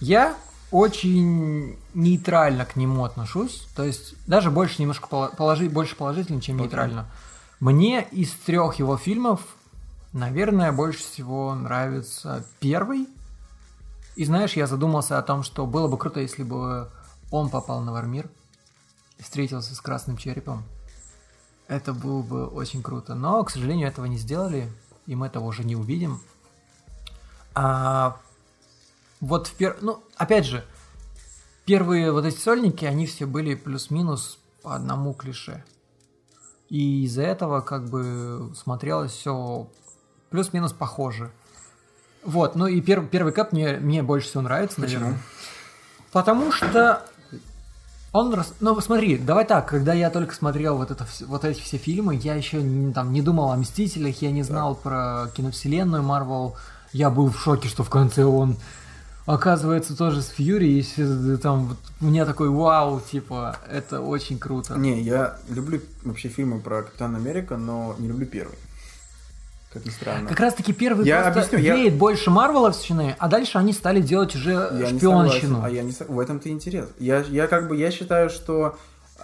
Я 0.00 0.36
очень 0.70 1.78
нейтрально 1.94 2.64
к 2.64 2.76
нему 2.76 3.04
отношусь, 3.04 3.66
то 3.74 3.84
есть 3.84 4.14
даже 4.26 4.50
больше 4.50 4.80
немножко 4.80 5.08
положи- 5.08 5.68
больше 5.68 5.96
положительно, 5.96 6.40
чем 6.40 6.58
нейтрально. 6.58 7.06
Мне 7.58 8.02
из 8.04 8.32
трех 8.32 8.76
его 8.76 8.96
фильмов, 8.96 9.40
наверное, 10.12 10.72
больше 10.72 11.00
всего 11.00 11.54
нравится 11.54 12.44
первый. 12.58 13.08
И 14.16 14.24
знаешь, 14.24 14.54
я 14.54 14.66
задумался 14.66 15.18
о 15.18 15.22
том, 15.22 15.42
что 15.42 15.66
было 15.66 15.88
бы 15.88 15.98
круто, 15.98 16.20
если 16.20 16.42
бы 16.42 16.90
он 17.30 17.48
попал 17.48 17.80
на 17.80 17.92
Вармир 17.92 18.28
и 19.18 19.22
встретился 19.22 19.74
с 19.74 19.80
красным 19.80 20.16
черепом. 20.16 20.64
Это 21.68 21.92
было 21.92 22.22
бы 22.22 22.46
очень 22.46 22.82
круто. 22.82 23.14
Но, 23.14 23.42
к 23.44 23.50
сожалению, 23.50 23.88
этого 23.88 24.06
не 24.06 24.18
сделали, 24.18 24.70
и 25.06 25.14
мы 25.14 25.26
этого 25.26 25.44
уже 25.44 25.64
не 25.64 25.76
увидим. 25.76 26.20
А 27.54 28.16
вот 29.20 29.46
в 29.46 29.54
пер... 29.54 29.76
Ну, 29.80 30.02
опять 30.16 30.46
же, 30.46 30.64
первые 31.64 32.12
вот 32.12 32.24
эти 32.24 32.38
сольники, 32.38 32.84
они 32.84 33.06
все 33.06 33.26
были 33.26 33.54
плюс-минус 33.54 34.38
по 34.62 34.74
одному 34.74 35.12
клише. 35.14 35.64
И 36.68 37.04
из-за 37.04 37.22
этого 37.22 37.60
как 37.60 37.88
бы 37.88 38.52
смотрелось 38.56 39.12
все 39.12 39.68
плюс-минус 40.30 40.72
похоже. 40.72 41.30
Вот, 42.22 42.54
ну 42.54 42.66
и 42.66 42.80
пер- 42.80 43.08
первый 43.08 43.32
кап 43.32 43.52
мне, 43.52 43.78
мне 43.78 44.02
больше 44.02 44.28
всего 44.28 44.42
нравится, 44.42 44.80
наверное. 44.80 45.18
Потому 46.12 46.52
что 46.52 47.04
он... 48.12 48.34
рас- 48.34 48.54
Ну, 48.60 48.78
смотри, 48.80 49.16
давай 49.18 49.44
так, 49.44 49.68
когда 49.68 49.94
я 49.94 50.10
только 50.10 50.34
смотрел 50.34 50.76
вот, 50.76 50.90
это, 50.90 51.06
вот 51.26 51.44
эти 51.44 51.60
все 51.60 51.78
фильмы, 51.78 52.16
я 52.16 52.34
еще 52.34 52.62
не, 52.62 52.92
там, 52.92 53.12
не 53.12 53.22
думал 53.22 53.50
о 53.50 53.56
Мстителях, 53.56 54.20
я 54.22 54.30
не 54.30 54.42
знал 54.42 54.74
про 54.74 55.28
киновселенную 55.34 56.02
Марвел. 56.02 56.56
Я 56.92 57.08
был 57.10 57.30
в 57.30 57.38
шоке, 57.40 57.68
что 57.68 57.84
в 57.84 57.90
конце 57.90 58.24
он 58.24 58.56
оказывается 59.34 59.96
тоже 59.96 60.22
с 60.22 60.28
Фьюри, 60.28 60.80
и 60.80 61.36
там 61.36 61.66
вот 61.66 61.78
у 62.00 62.06
меня 62.06 62.26
такой 62.26 62.48
вау, 62.48 63.00
типа, 63.00 63.56
это 63.70 64.00
очень 64.00 64.38
круто. 64.38 64.74
Не, 64.74 65.00
я 65.00 65.38
люблю 65.48 65.80
вообще 66.04 66.28
фильмы 66.28 66.60
про 66.60 66.82
Капитана 66.82 67.18
Америка, 67.18 67.56
но 67.56 67.94
не 67.98 68.08
люблю 68.08 68.26
первый. 68.26 68.56
Как 69.72 69.84
ни 69.84 69.90
странно. 69.90 70.28
Как 70.28 70.40
раз 70.40 70.54
таки 70.54 70.72
первый 70.72 71.06
Я 71.06 71.30
просто 71.30 71.56
объясню, 71.56 71.58
я- 71.60 71.76
веет 71.76 71.94
больше 71.94 72.30
Марвеловщины, 72.30 73.14
а 73.18 73.28
дальше 73.28 73.56
они 73.56 73.72
стали 73.72 74.00
делать 74.00 74.34
уже 74.34 74.50
Я 74.50 74.86
шпионщину. 74.88 75.62
А 75.62 75.70
я 75.70 75.82
не 75.82 75.92
В 75.92 76.18
этом-то 76.18 76.48
интерес. 76.48 76.88
Я, 76.98 77.20
я 77.20 77.46
как 77.46 77.68
бы, 77.68 77.76
я 77.76 77.92
считаю, 77.92 78.30
что 78.30 78.76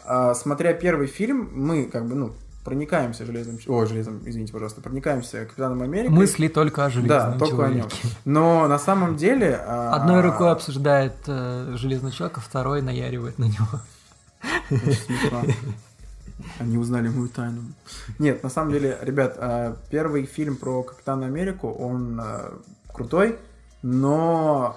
а, 0.04 0.34
смотря 0.34 0.72
первый 0.72 1.08
фильм, 1.08 1.50
мы 1.52 1.86
как 1.86 2.06
бы, 2.06 2.14
ну, 2.14 2.32
проникаемся 2.66 3.24
железным... 3.24 3.60
Ой, 3.68 3.86
железным, 3.86 4.20
извините, 4.26 4.52
пожалуйста, 4.52 4.80
проникаемся 4.80 5.44
Капитаном 5.46 5.82
Америкой. 5.82 6.12
Мысли 6.12 6.48
только 6.48 6.84
о 6.84 6.90
железном 6.90 7.38
Да, 7.38 7.38
только 7.38 7.64
о 7.64 7.68
нем. 7.68 7.88
человеке. 7.88 8.08
Но 8.24 8.66
на 8.66 8.78
самом 8.80 9.16
деле... 9.16 9.56
а, 9.64 9.94
Одной 9.94 10.20
рукой 10.20 10.50
обсуждает 10.50 11.14
э, 11.28 11.74
железный 11.76 12.10
человек, 12.10 12.38
а 12.38 12.40
второй 12.40 12.82
наяривает 12.82 13.38
на 13.38 13.44
него. 13.44 13.80
Они 16.58 16.76
узнали 16.76 17.08
мою 17.08 17.28
тайну. 17.28 17.62
Нет, 18.18 18.42
на 18.42 18.50
самом 18.50 18.72
деле, 18.72 18.98
ребят, 19.00 19.36
а, 19.38 19.76
первый 19.90 20.26
фильм 20.26 20.56
про 20.56 20.82
Капитана 20.82 21.26
Америку, 21.26 21.70
он 21.70 22.20
а, 22.20 22.52
крутой, 22.92 23.38
но 23.82 24.76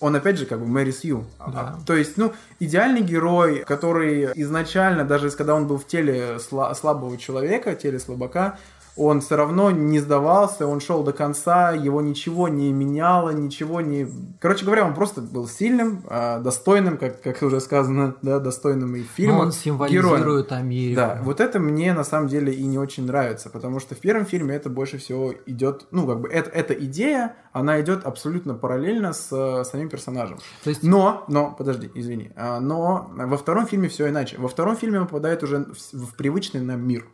он 0.00 0.14
опять 0.14 0.38
же 0.38 0.46
как 0.46 0.60
бы 0.60 0.66
Мэри 0.66 0.90
Сью. 0.90 1.24
Да. 1.38 1.78
То 1.86 1.94
есть, 1.94 2.16
ну, 2.16 2.32
идеальный 2.60 3.00
герой, 3.00 3.64
который 3.66 4.30
изначально, 4.34 5.04
даже 5.04 5.30
когда 5.30 5.54
он 5.54 5.66
был 5.66 5.78
в 5.78 5.86
теле 5.86 6.36
сла- 6.38 6.74
слабого 6.74 7.16
человека, 7.16 7.74
теле 7.74 7.98
слабака, 7.98 8.58
он 8.96 9.20
все 9.20 9.36
равно 9.36 9.70
не 9.70 10.00
сдавался, 10.00 10.66
он 10.66 10.80
шел 10.80 11.02
до 11.02 11.12
конца, 11.12 11.72
его 11.72 12.00
ничего 12.00 12.48
не 12.48 12.72
меняло, 12.72 13.30
ничего 13.30 13.80
не... 13.80 14.08
Короче 14.40 14.64
говоря, 14.64 14.86
он 14.86 14.94
просто 14.94 15.20
был 15.20 15.46
сильным, 15.46 16.02
а, 16.08 16.40
достойным, 16.40 16.96
как, 16.96 17.20
как 17.20 17.42
уже 17.42 17.60
сказано, 17.60 18.14
да, 18.22 18.40
достойным 18.40 18.96
и 18.96 19.02
фильма. 19.02 19.34
Но 19.34 19.40
он 19.42 19.52
символизирует 19.52 20.50
Америку. 20.52 20.96
Да, 20.96 21.20
вот 21.22 21.40
это 21.40 21.58
мне 21.58 21.92
на 21.92 22.04
самом 22.04 22.28
деле 22.28 22.54
и 22.54 22.64
не 22.64 22.78
очень 22.78 23.06
нравится, 23.06 23.50
потому 23.50 23.80
что 23.80 23.94
в 23.94 23.98
первом 23.98 24.24
фильме 24.24 24.54
это 24.54 24.70
больше 24.70 24.96
всего 24.96 25.34
идет, 25.44 25.86
ну, 25.90 26.06
как 26.06 26.20
бы, 26.20 26.28
это, 26.28 26.48
эта 26.50 26.72
идея, 26.72 27.36
она 27.52 27.80
идет 27.80 28.06
абсолютно 28.06 28.54
параллельно 28.54 29.12
с 29.12 29.28
э, 29.30 29.64
самим 29.64 29.88
персонажем. 29.90 30.38
То 30.64 30.70
есть 30.70 30.82
Но, 30.82 31.24
но, 31.28 31.54
подожди, 31.56 31.90
извини, 31.94 32.32
а, 32.36 32.60
но 32.60 33.10
во 33.14 33.36
втором 33.36 33.66
фильме 33.66 33.88
все 33.88 34.08
иначе. 34.08 34.36
Во 34.38 34.48
втором 34.48 34.76
фильме 34.76 35.00
он 35.00 35.06
попадает 35.06 35.42
уже 35.42 35.66
в, 35.92 36.06
в 36.06 36.16
привычный 36.16 36.62
нам 36.62 36.86
мир. 36.86 37.04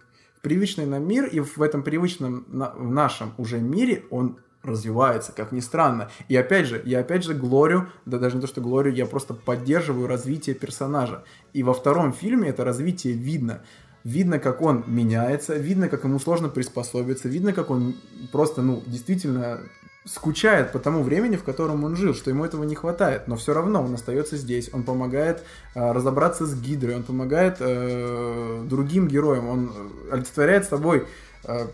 Привычный 0.42 0.86
нам 0.86 1.06
мир, 1.06 1.26
и 1.26 1.38
в 1.38 1.62
этом 1.62 1.84
привычном, 1.84 2.44
в 2.48 2.90
нашем 2.90 3.32
уже 3.38 3.60
мире 3.60 4.04
он 4.10 4.38
развивается, 4.64 5.32
как 5.32 5.52
ни 5.52 5.60
странно. 5.60 6.10
И 6.28 6.36
опять 6.36 6.66
же, 6.66 6.82
я 6.84 6.98
опять 6.98 7.22
же 7.22 7.32
глорю, 7.32 7.88
да 8.06 8.18
даже 8.18 8.36
не 8.36 8.40
то, 8.42 8.48
что 8.48 8.60
глорю, 8.60 8.92
я 8.92 9.06
просто 9.06 9.34
поддерживаю 9.34 10.08
развитие 10.08 10.56
персонажа. 10.56 11.22
И 11.52 11.62
во 11.62 11.72
втором 11.72 12.12
фильме 12.12 12.48
это 12.48 12.64
развитие 12.64 13.14
видно. 13.14 13.62
Видно, 14.02 14.40
как 14.40 14.62
он 14.62 14.82
меняется, 14.88 15.54
видно, 15.54 15.88
как 15.88 16.02
ему 16.02 16.18
сложно 16.18 16.48
приспособиться, 16.48 17.28
видно, 17.28 17.52
как 17.52 17.70
он 17.70 17.94
просто, 18.32 18.62
ну, 18.62 18.82
действительно 18.84 19.60
скучает 20.04 20.72
по 20.72 20.78
тому 20.78 21.02
времени, 21.02 21.36
в 21.36 21.44
котором 21.44 21.84
он 21.84 21.96
жил, 21.96 22.14
что 22.14 22.30
ему 22.30 22.44
этого 22.44 22.64
не 22.64 22.74
хватает, 22.74 23.28
но 23.28 23.36
все 23.36 23.54
равно 23.54 23.82
он 23.82 23.94
остается 23.94 24.36
здесь, 24.36 24.70
он 24.72 24.82
помогает 24.82 25.44
э, 25.74 25.92
разобраться 25.92 26.44
с 26.44 26.60
Гидрой, 26.60 26.96
он 26.96 27.04
помогает 27.04 27.56
э, 27.60 28.64
другим 28.68 29.06
героям, 29.06 29.48
он 29.48 29.72
э, 29.74 30.14
олицетворяет 30.14 30.64
собой 30.64 31.06
э, 31.44 31.66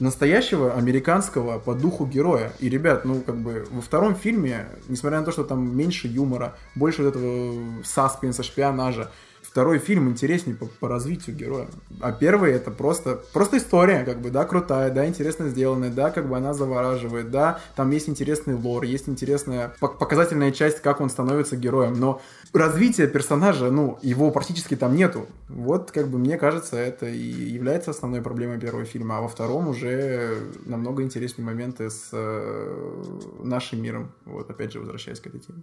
настоящего 0.00 0.74
американского 0.74 1.58
по 1.58 1.74
духу 1.74 2.06
героя. 2.06 2.52
И, 2.58 2.68
ребят, 2.68 3.04
ну, 3.04 3.20
как 3.20 3.36
бы, 3.36 3.66
во 3.70 3.80
втором 3.80 4.16
фильме, 4.16 4.66
несмотря 4.88 5.20
на 5.20 5.24
то, 5.24 5.30
что 5.30 5.44
там 5.44 5.76
меньше 5.76 6.08
юмора, 6.08 6.56
больше 6.74 7.02
вот 7.02 7.10
этого 7.10 7.84
саспенса, 7.84 8.42
шпионажа, 8.42 9.10
второй 9.54 9.78
фильм 9.78 10.08
интереснее 10.08 10.56
по, 10.56 10.66
по 10.66 10.88
развитию 10.88 11.36
героя. 11.36 11.68
А 12.00 12.10
первый 12.10 12.50
это 12.50 12.72
просто, 12.72 13.22
просто 13.32 13.58
история, 13.58 14.02
как 14.02 14.20
бы, 14.20 14.30
да, 14.30 14.44
крутая, 14.44 14.90
да, 14.90 15.06
интересно 15.06 15.48
сделанная, 15.48 15.90
да, 15.90 16.10
как 16.10 16.28
бы 16.28 16.36
она 16.36 16.54
завораживает, 16.54 17.30
да, 17.30 17.60
там 17.76 17.92
есть 17.92 18.08
интересный 18.08 18.56
лор, 18.56 18.82
есть 18.82 19.08
интересная 19.08 19.72
пок- 19.80 19.96
показательная 19.96 20.50
часть, 20.50 20.80
как 20.80 21.00
он 21.00 21.08
становится 21.08 21.56
героем, 21.56 21.92
но 21.92 22.20
развития 22.52 23.06
персонажа, 23.06 23.70
ну, 23.70 23.96
его 24.02 24.32
практически 24.32 24.74
там 24.74 24.96
нету. 24.96 25.28
Вот, 25.48 25.92
как 25.92 26.08
бы, 26.08 26.18
мне 26.18 26.36
кажется, 26.36 26.76
это 26.76 27.06
и 27.06 27.16
является 27.16 27.92
основной 27.92 28.22
проблемой 28.22 28.58
первого 28.58 28.84
фильма, 28.84 29.18
а 29.18 29.20
во 29.20 29.28
втором 29.28 29.68
уже 29.68 30.36
намного 30.66 31.04
интереснее 31.04 31.46
моменты 31.46 31.90
с 31.90 32.08
э, 32.10 33.04
нашим 33.38 33.80
миром. 33.80 34.10
Вот, 34.24 34.50
опять 34.50 34.72
же, 34.72 34.80
возвращаясь 34.80 35.20
к 35.20 35.28
этой 35.28 35.38
теме. 35.38 35.62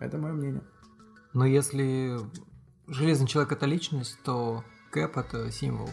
Это 0.00 0.18
мое 0.18 0.32
мнение. 0.32 0.62
Но 1.32 1.46
если 1.46 2.18
Железный 2.90 3.26
человек 3.26 3.52
это 3.52 3.66
личность, 3.66 4.18
то 4.24 4.64
Кэп 4.90 5.16
это 5.16 5.50
символ. 5.52 5.90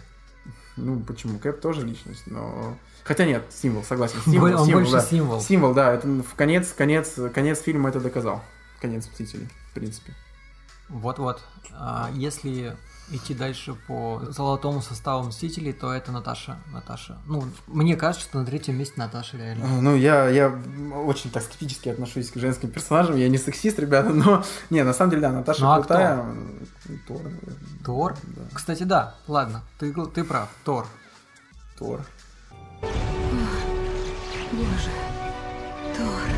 Ну, 0.76 1.00
почему? 1.00 1.38
Кэп 1.40 1.62
тоже 1.62 1.86
личность, 1.86 2.24
но... 2.26 2.76
Хотя 3.04 3.26
нет, 3.26 3.46
символ, 3.50 3.84
согласен. 3.84 4.20
Символ, 4.26 4.60
Он 4.60 4.66
символ, 4.66 4.82
больше 4.82 4.92
да. 4.92 5.02
символ. 5.02 5.42
Символ, 5.42 5.74
да, 5.74 5.94
это 5.94 6.08
в 6.08 6.36
конец, 6.36 6.74
конец, 6.74 7.20
конец 7.34 7.62
фильма 7.62 7.90
это 7.90 8.00
доказал. 8.00 8.44
Конец 8.82 9.08
Мстителей, 9.08 9.48
в 9.72 9.74
принципе. 9.76 10.14
Вот-вот. 10.90 11.42
А 11.72 12.10
если 12.14 12.76
идти 13.12 13.34
дальше 13.34 13.76
по 13.88 14.22
золотому 14.30 14.82
составу 14.82 15.28
Мстителей, 15.28 15.74
то 15.74 15.94
это 15.94 16.12
Наташа. 16.12 16.58
Наташа. 16.72 17.18
Ну, 17.26 17.44
мне 17.68 17.96
кажется, 17.96 18.28
что 18.28 18.40
на 18.40 18.46
третьем 18.46 18.78
месте 18.78 18.96
Наташа 18.98 19.38
реально. 19.38 19.66
А, 19.66 19.82
Ну, 19.82 19.96
я, 19.96 20.28
я 20.30 20.50
очень 21.06 21.32
так 21.32 21.44
скептически 21.44 21.90
отношусь 21.90 22.30
к 22.32 22.38
женским 22.38 22.70
персонажам. 22.70 23.16
Я 23.18 23.30
не 23.30 23.38
сексист, 23.38 23.80
ребята, 23.80 24.10
но... 24.10 24.44
Не, 24.70 24.84
на 24.84 24.94
самом 24.94 25.12
деле, 25.12 25.22
да, 25.22 25.32
Наташа 25.32 25.62
Ну, 25.62 25.72
а 25.72 25.76
крутая. 25.78 26.26
Тор, 27.08 27.24
наверное. 27.24 27.56
Тор? 27.86 28.16
Да, 28.24 28.42
Кстати, 28.54 28.84
да, 28.84 29.16
ладно, 29.28 29.62
ты, 29.80 29.94
ты 29.94 30.24
прав, 30.24 30.50
Тор. 30.64 30.86
Тор. 31.78 32.02
Боже. 34.52 34.92
Тор. 35.98 36.37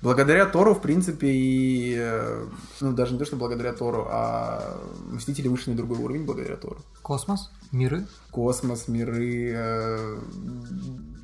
Благодаря 0.00 0.46
Тору, 0.46 0.74
в 0.74 0.80
принципе, 0.80 1.26
и... 1.28 1.96
э, 1.98 2.44
Ну, 2.80 2.92
даже 2.92 3.12
не 3.12 3.18
то, 3.18 3.24
что 3.24 3.36
благодаря 3.36 3.72
Тору, 3.72 4.06
а 4.10 4.76
Мстители 5.10 5.48
вышли 5.48 5.70
на 5.72 5.76
другой 5.76 5.98
уровень 5.98 6.24
благодаря 6.24 6.56
Тору. 6.56 6.76
Космос? 7.02 7.50
Миры? 7.72 8.06
Космос, 8.30 8.88
миры, 8.88 9.52
э, 9.54 10.16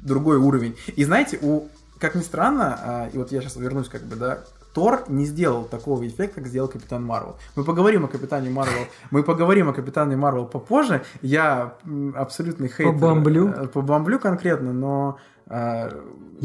другой 0.02 0.38
уровень. 0.38 0.76
И 0.96 1.04
знаете, 1.04 1.38
у... 1.42 1.68
Как 2.00 2.16
ни 2.16 2.22
странно, 2.22 2.78
а, 2.82 3.08
и 3.12 3.16
вот 3.16 3.32
я 3.32 3.40
сейчас 3.40 3.56
вернусь 3.56 3.88
как 3.88 4.02
бы, 4.02 4.16
да, 4.16 4.40
Тор 4.74 5.04
не 5.08 5.24
сделал 5.24 5.64
такого 5.64 6.04
эффекта, 6.06 6.40
как 6.40 6.48
сделал 6.48 6.68
Капитан 6.68 7.04
Марвел. 7.04 7.36
Мы 7.54 7.62
поговорим 7.64 8.04
о 8.04 8.08
Капитане 8.08 8.50
Марвел. 8.50 8.86
Мы 9.12 9.22
поговорим 9.22 9.68
о 9.68 9.72
Капитане 9.72 10.16
Марвел 10.16 10.46
попозже. 10.46 11.04
Я 11.22 11.74
абсолютный 12.16 12.68
хейтер. 12.68 12.92
Побомблю. 12.92 13.48
э, 13.50 13.66
Побомблю 13.68 14.18
конкретно, 14.18 14.72
но... 14.72 15.18
э, 15.46 15.90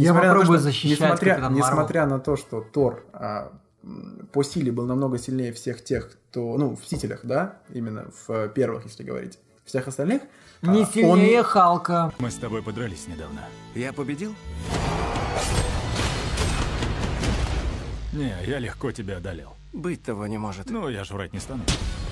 Я 0.01 0.13
на 0.13 0.19
попробую 0.21 0.57
что- 0.57 0.63
защищать 0.63 0.99
несмотря, 0.99 1.49
несмотря 1.49 2.05
на 2.05 2.19
то, 2.19 2.35
что 2.38 2.62
Тор 2.62 3.03
а, 3.13 3.51
по 4.31 4.43
силе 4.43 4.71
был 4.71 4.85
намного 4.85 5.17
сильнее 5.17 5.51
всех 5.53 5.83
тех, 5.83 6.12
кто... 6.29 6.57
Ну, 6.57 6.75
в 6.75 6.81
Мстителях, 6.81 7.21
да? 7.23 7.57
Именно 7.73 8.05
в 8.27 8.47
первых, 8.49 8.85
если 8.85 9.03
говорить. 9.03 9.39
Всех 9.65 9.88
остальных. 9.88 10.21
Не 10.62 10.83
а, 10.83 10.85
сильнее 10.85 11.39
он- 11.39 11.45
Халка. 11.45 12.13
Мы 12.19 12.31
с 12.31 12.35
тобой 12.35 12.62
подрались 12.62 13.07
недавно. 13.07 13.41
Я 13.75 13.93
победил? 13.93 14.35
Не, 18.13 18.35
я 18.45 18.59
легко 18.59 18.91
тебя 18.91 19.17
одолел. 19.17 19.53
Быть 19.71 20.03
того 20.03 20.25
не 20.27 20.38
может. 20.38 20.69
Ну, 20.69 20.89
я 20.89 21.03
ж 21.03 21.12
врать 21.12 21.31
не 21.33 21.39
стану. 21.39 21.62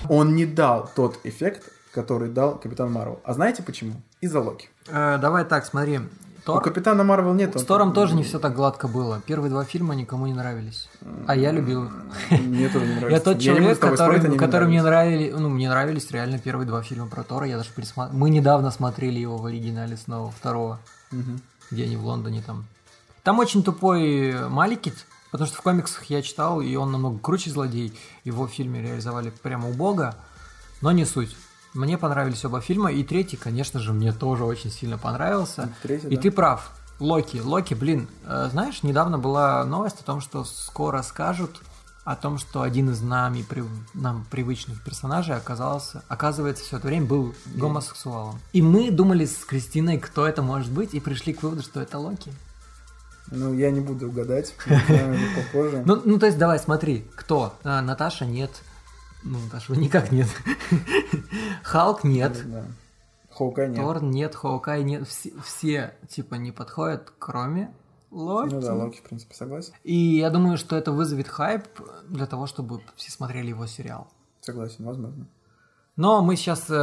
он 0.09 0.35
не 0.35 0.45
дал 0.45 0.89
тот 0.95 1.19
эффект, 1.23 1.71
который 1.91 2.29
дал 2.29 2.57
Капитан 2.59 2.91
Марвел. 2.91 3.19
А 3.23 3.33
знаете 3.33 3.63
почему? 3.63 3.93
Из-за 4.21 4.39
Локи. 4.39 4.69
Э, 4.87 5.17
давай 5.19 5.43
так, 5.43 5.65
смотри. 5.65 6.01
У 6.47 6.53
Тор. 6.53 6.63
Капитана 6.63 7.03
Марвел 7.03 7.33
нет. 7.33 7.59
С 7.59 7.63
Тором 7.63 7.93
тоже 7.93 8.15
не 8.15 8.23
все 8.23 8.39
так 8.39 8.55
гладко 8.55 8.87
было. 8.87 9.21
Первые 9.25 9.49
два 9.49 9.65
фильма 9.65 9.95
никому 9.95 10.27
не 10.27 10.33
нравились. 10.33 10.89
А 11.25 11.35
я 11.35 11.51
любил 11.51 11.85
их. 11.85 11.91
Мне 12.31 12.69
тоже 12.69 12.85
не 12.85 12.95
нравится. 12.95 13.09
Я 13.09 13.19
тот 13.19 13.39
человек, 13.39 13.79
который, 13.79 14.67
мне 14.67 14.81
нравились, 14.81 15.33
ну, 15.37 15.49
мне 15.49 15.69
нравились 15.69 16.09
реально 16.11 16.39
первые 16.39 16.65
два 16.65 16.81
фильма 16.81 17.07
про 17.07 17.23
Тора. 17.23 17.47
Я 17.47 17.57
даже 17.57 17.69
пересмотрел. 17.71 18.17
Мы 18.17 18.29
недавно 18.29 18.71
смотрели 18.71 19.19
его 19.19 19.37
в 19.37 19.45
оригинале 19.45 19.97
снова, 19.97 20.31
второго, 20.31 20.79
где 21.69 21.83
они 21.83 21.97
в 21.97 22.05
Лондоне 22.05 22.41
там. 22.45 22.65
Там 23.23 23.39
очень 23.39 23.61
тупой 23.61 24.47
Маликит, 24.47 25.05
потому 25.31 25.47
что 25.49 25.57
в 25.57 25.61
комиксах 25.61 26.05
я 26.05 26.21
читал, 26.21 26.61
и 26.61 26.73
он 26.77 26.93
намного 26.93 27.19
круче 27.19 27.49
злодей. 27.49 27.93
Его 28.23 28.47
в 28.47 28.51
фильме 28.51 28.81
реализовали 28.81 29.31
прямо 29.43 29.69
убого, 29.69 30.15
но 30.81 30.93
не 30.93 31.03
суть. 31.03 31.35
Мне 31.77 31.97
понравились 31.97 32.43
оба 32.43 32.59
фильма, 32.59 32.91
и 32.91 33.03
третий, 33.03 33.37
конечно 33.37 33.79
же, 33.79 33.93
мне 33.93 34.11
тоже 34.11 34.43
очень 34.45 34.71
сильно 34.71 34.97
понравился. 34.97 35.69
Третий, 35.83 36.07
И 36.07 36.15
да. 36.15 36.21
ты 36.23 36.31
прав. 36.31 36.71
Локи, 36.99 37.37
Локи, 37.37 37.75
блин, 37.75 38.07
э, 38.25 38.49
знаешь, 38.51 38.81
недавно 38.81 39.19
была 39.19 39.63
новость 39.63 40.01
о 40.01 40.03
том, 40.03 40.19
что 40.19 40.43
скоро 40.43 41.03
скажут 41.03 41.61
о 42.03 42.15
том, 42.15 42.39
что 42.39 42.61
один 42.63 42.89
из 42.89 43.01
нами, 43.01 43.45
прив- 43.47 43.67
нам 43.93 44.25
привычных 44.31 44.81
персонажей 44.83 45.35
оказался, 45.35 46.03
оказывается, 46.07 46.63
все 46.63 46.77
это 46.77 46.87
время 46.87 47.05
был 47.05 47.35
гомосексуалом. 47.53 48.39
И 48.53 48.61
мы 48.63 48.89
думали 48.89 49.25
с 49.25 49.35
Кристиной, 49.45 49.99
кто 49.99 50.25
это 50.25 50.41
может 50.41 50.71
быть, 50.71 50.95
и 50.95 50.99
пришли 50.99 51.33
к 51.33 51.43
выводу, 51.43 51.61
что 51.61 51.79
это 51.81 51.99
Локи. 51.99 52.33
Ну, 53.29 53.53
я 53.53 53.69
не 53.71 53.81
буду 53.81 54.07
угадать. 54.07 54.55
попозже. 55.35 55.83
Ну, 55.85 56.01
ну, 56.03 56.17
то 56.17 56.25
есть, 56.27 56.37
давай, 56.37 56.57
смотри, 56.59 57.05
кто? 57.15 57.53
А, 57.63 57.81
Наташа 57.81 58.25
нет. 58.25 58.49
Ну, 59.27 59.39
Наташа 59.39 59.73
никак 59.75 60.11
нет. 60.11 60.27
Халк 61.63 62.05
нет. 62.05 62.41
Да. 62.45 62.65
Хоукай 63.29 63.67
нет. 63.67 63.77
Тор 63.77 64.03
нет, 64.03 64.35
Хоукай 64.35 64.83
нет. 64.83 65.07
Все, 65.07 65.31
все, 65.43 65.93
типа, 66.07 66.35
не 66.35 66.51
подходят, 66.51 67.13
кроме 67.19 67.73
Локи. 68.09 68.53
Ну 68.53 68.61
да, 68.61 68.73
Локи, 68.73 68.99
в 68.99 69.03
принципе, 69.03 69.35
согласен. 69.35 69.73
И 69.83 69.93
я 69.93 70.29
думаю, 70.29 70.57
что 70.57 70.77
это 70.77 70.91
вызовет 70.91 71.27
хайп 71.27 71.65
для 72.07 72.25
того, 72.25 72.47
чтобы 72.47 72.81
все 72.95 73.11
смотрели 73.11 73.49
его 73.49 73.67
сериал. 73.67 74.07
Согласен, 74.39 74.85
возможно. 74.85 75.27
Но 75.97 76.21
мы 76.23 76.35
сейчас 76.37 76.69
э, 76.69 76.75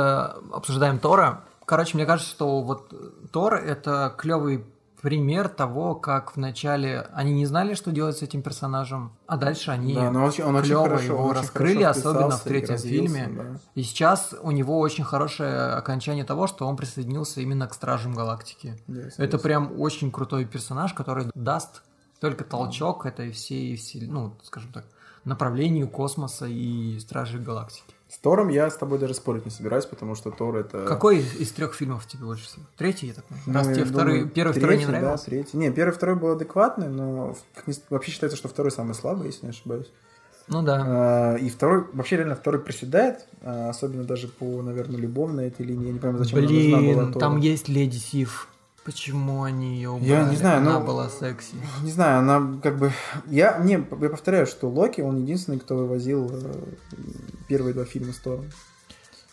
обсуждаем 0.52 0.98
Тора. 0.98 1.44
Короче, 1.64 1.96
мне 1.96 2.04
кажется, 2.04 2.30
что 2.30 2.60
вот 2.60 2.92
Тор 3.32 3.54
это 3.54 4.14
клевый 4.18 4.66
пример 5.04 5.50
того, 5.50 5.94
как 5.94 6.34
вначале 6.34 7.02
они 7.12 7.34
не 7.34 7.44
знали, 7.44 7.74
что 7.74 7.92
делать 7.92 8.16
с 8.16 8.22
этим 8.22 8.40
персонажем, 8.40 9.12
а 9.26 9.36
дальше 9.36 9.70
они 9.70 9.94
Да, 9.94 10.10
но 10.10 10.24
очень- 10.24 10.44
он 10.44 10.56
очень 10.56 10.74
хорошо- 10.74 11.04
его 11.12 11.24
очень 11.26 11.40
раскрыли, 11.40 11.82
хорошо 11.82 12.00
особенно 12.08 12.30
в 12.38 12.42
третьем 12.42 12.78
фильме. 12.78 13.28
да. 13.30 13.60
И 13.74 13.82
сейчас 13.82 14.34
у 14.40 14.50
него 14.50 14.78
очень 14.78 15.04
хорошее 15.04 15.72
окончание 15.74 16.24
того, 16.24 16.46
что 16.46 16.66
он 16.66 16.76
присоединился 16.78 17.42
именно 17.42 17.66
к 17.66 17.74
Стражам 17.74 18.14
Галактики. 18.14 18.78
Да, 18.86 19.00
это 19.02 19.10
согласен. 19.10 19.38
прям 19.40 19.78
очень 19.78 20.10
крутой 20.10 20.46
персонаж, 20.46 20.94
который 20.94 21.26
даст 21.34 21.82
только 22.18 22.42
толчок 22.44 23.04
этой 23.04 23.30
всей, 23.30 23.76
всей, 23.76 24.06
ну, 24.06 24.32
скажем 24.42 24.72
так, 24.72 24.86
направлению 25.24 25.86
космоса 25.86 26.46
и 26.46 26.98
Стражей 26.98 27.40
Галактики. 27.40 27.93
С 28.14 28.18
Тором 28.18 28.48
я 28.48 28.70
с 28.70 28.76
тобой 28.76 29.00
даже 29.00 29.12
спорить 29.12 29.44
не 29.44 29.50
собираюсь, 29.50 29.86
потому 29.86 30.14
что 30.14 30.30
Тор 30.30 30.56
это... 30.56 30.84
Какой 30.86 31.18
из 31.18 31.50
трех 31.50 31.74
фильмов 31.74 32.06
тебе 32.06 32.24
больше 32.24 32.44
всего? 32.44 32.62
Третий, 32.76 33.08
я 33.08 33.14
так 33.14 33.24
понимаю? 33.24 33.44
Ну, 33.46 33.54
Раз 33.54 33.66
тебе 33.66 33.84
второй, 33.84 34.28
первый, 34.28 34.52
второй 34.52 34.76
не 34.76 34.84
третий, 34.84 35.00
нравился? 35.00 35.24
Да, 35.24 35.30
третий. 35.30 35.56
Не, 35.56 35.72
первый, 35.72 35.90
второй 35.92 36.14
был 36.14 36.28
адекватный, 36.28 36.88
но 36.88 37.34
вообще 37.90 38.12
считается, 38.12 38.36
что 38.36 38.46
второй 38.46 38.70
самый 38.70 38.94
слабый, 38.94 39.26
если 39.26 39.46
не 39.46 39.50
ошибаюсь. 39.50 39.90
Ну 40.46 40.62
да. 40.62 40.84
А, 40.86 41.34
И 41.34 41.50
второй, 41.50 41.86
вообще 41.92 42.18
реально 42.18 42.36
второй 42.36 42.60
приседает, 42.60 43.26
а, 43.42 43.70
особенно 43.70 44.04
даже 44.04 44.28
по, 44.28 44.62
наверное, 44.62 44.96
любовной 44.96 45.48
этой 45.48 45.66
линии. 45.66 45.88
Я 45.88 45.92
не 45.94 45.98
понимаю, 45.98 46.22
зачем 46.22 46.38
она 46.38 46.46
нужна 46.46 46.78
была 46.78 47.06
Блин, 47.06 47.12
там 47.14 47.36
есть 47.38 47.68
Леди 47.68 47.96
Сив. 47.96 48.48
Почему 48.84 49.42
они 49.42 49.74
ее 49.74 49.90
убрали? 49.90 50.08
Я 50.08 50.28
не 50.28 50.36
знаю, 50.36 50.58
Она 50.58 50.78
ну- 50.78 50.86
была 50.86 51.08
секси. 51.08 51.56
Не 51.82 51.90
знаю, 51.90 52.20
она 52.20 52.60
как 52.62 52.78
бы... 52.78 52.92
Я, 53.26 53.58
не, 53.58 53.72
я 53.72 54.08
повторяю, 54.08 54.46
что 54.46 54.68
Локи, 54.68 55.00
он 55.00 55.22
единственный, 55.22 55.58
кто 55.58 55.74
вывозил 55.74 56.30
э, 56.30 56.52
первые 57.48 57.74
два 57.74 57.84
фильма 57.84 58.12
с 58.12 58.16
Тором. 58.16 58.50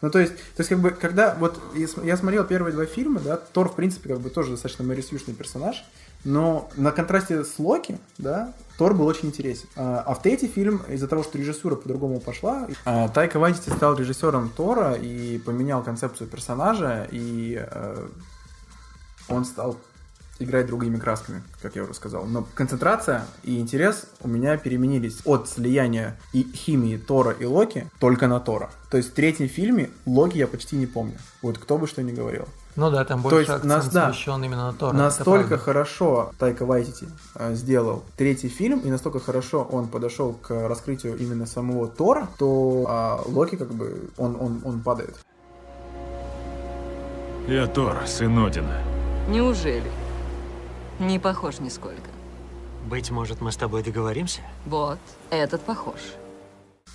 Ну, 0.02 0.10
то 0.10 0.20
есть, 0.20 0.36
то 0.36 0.62
есть, 0.62 0.70
как 0.70 0.80
бы, 0.80 0.90
когда 0.90 1.36
вот 1.36 1.62
я 1.76 1.88
см- 1.88 2.08
я 2.08 2.18
смотрел 2.18 2.44
первые 2.44 2.74
два 2.74 2.86
фильма, 2.86 3.20
да, 3.20 3.38
Тор, 3.38 3.70
в 3.70 3.76
принципе, 3.76 4.10
как 4.10 4.20
бы 4.20 4.30
тоже 4.32 4.52
достаточно 4.52 4.84
мэрисюшный 4.84 5.36
персонаж, 5.36 5.84
но 6.24 6.70
на 6.76 6.92
контрасте 6.92 7.44
с 7.44 7.60
Локи, 7.60 8.00
да, 8.18 8.54
Тор 8.80 8.96
был 8.96 9.06
очень 9.06 9.28
интересен. 9.28 9.68
А, 9.76 10.04
а 10.06 10.16
в 10.16 10.22
третий 10.24 10.48
фильм, 10.48 10.82
из-за 10.90 11.08
того, 11.08 11.22
что 11.22 11.38
режиссура 11.38 11.76
по-другому 11.76 12.20
пошла, 12.20 12.68
а, 12.84 13.10
Тайка 13.10 13.38
Вайтити 13.38 13.70
стал 13.70 13.96
режиссером 13.96 14.50
Тора 14.50 14.94
и 14.94 15.38
поменял 15.38 15.84
концепцию 15.84 16.28
персонажа, 16.28 17.08
и 17.12 17.64
э, 17.64 18.08
он 19.30 19.46
стал 19.46 19.78
играть 20.42 20.68
другими 20.68 20.98
красками, 20.98 21.44
как 21.62 21.76
я 21.76 21.84
уже 21.84 21.94
сказал. 21.94 22.26
Но 22.26 22.46
концентрация 22.56 23.26
и 23.44 23.60
интерес 23.60 24.06
у 24.22 24.28
меня 24.28 24.58
переменились 24.58 25.20
от 25.26 25.50
слияния 25.50 26.18
и 26.34 26.44
химии 26.44 26.98
Тора 26.98 27.32
и 27.32 27.46
Локи 27.46 27.90
только 28.00 28.28
на 28.28 28.40
Тора. 28.40 28.70
То 28.90 28.98
есть 28.98 29.12
в 29.12 29.14
третьем 29.14 29.48
фильме 29.48 29.90
Локи 30.06 30.38
я 30.38 30.48
почти 30.48 30.76
не 30.76 30.86
помню. 30.86 31.18
Вот 31.42 31.58
кто 31.58 31.78
бы 31.78 31.88
что 31.88 32.02
ни 32.02 32.12
говорил. 32.12 32.46
Ну 32.76 32.90
да, 32.90 33.04
там 33.04 33.22
То 33.22 33.30
больше 33.30 33.40
есть 33.40 33.50
акцент 33.50 33.66
нас- 33.66 33.90
да. 33.90 34.14
именно 34.28 34.68
на 34.68 34.74
Тора. 34.74 34.94
Настолько 34.94 35.58
хорошо 35.58 36.32
Тайка 36.40 36.66
Вайтити 36.66 37.08
э, 37.36 37.54
сделал 37.54 38.04
третий 38.16 38.48
фильм, 38.48 38.80
и 38.80 38.90
настолько 38.90 39.20
хорошо 39.20 39.68
он 39.70 39.88
подошел 39.88 40.34
к 40.34 40.68
раскрытию 40.68 41.18
именно 41.18 41.46
самого 41.46 41.88
Тора, 41.88 42.30
то 42.38 42.86
а, 42.88 43.22
Локи 43.26 43.58
как 43.58 43.74
бы 43.74 44.10
он, 44.18 44.38
он, 44.40 44.62
он 44.64 44.80
падает. 44.82 45.16
Я 47.48 47.68
Тор, 47.68 47.98
сын 48.06 48.38
Одина. 48.46 48.78
Неужели? 49.28 49.92
Не 51.02 51.18
похож 51.20 51.60
нисколько. 51.60 52.10
Быть 52.88 53.10
может, 53.12 53.42
мы 53.42 53.52
с 53.52 53.56
тобой 53.58 53.84
договоримся? 53.84 54.42
Вот, 54.66 55.00
этот 55.32 55.62
похож. 55.62 55.96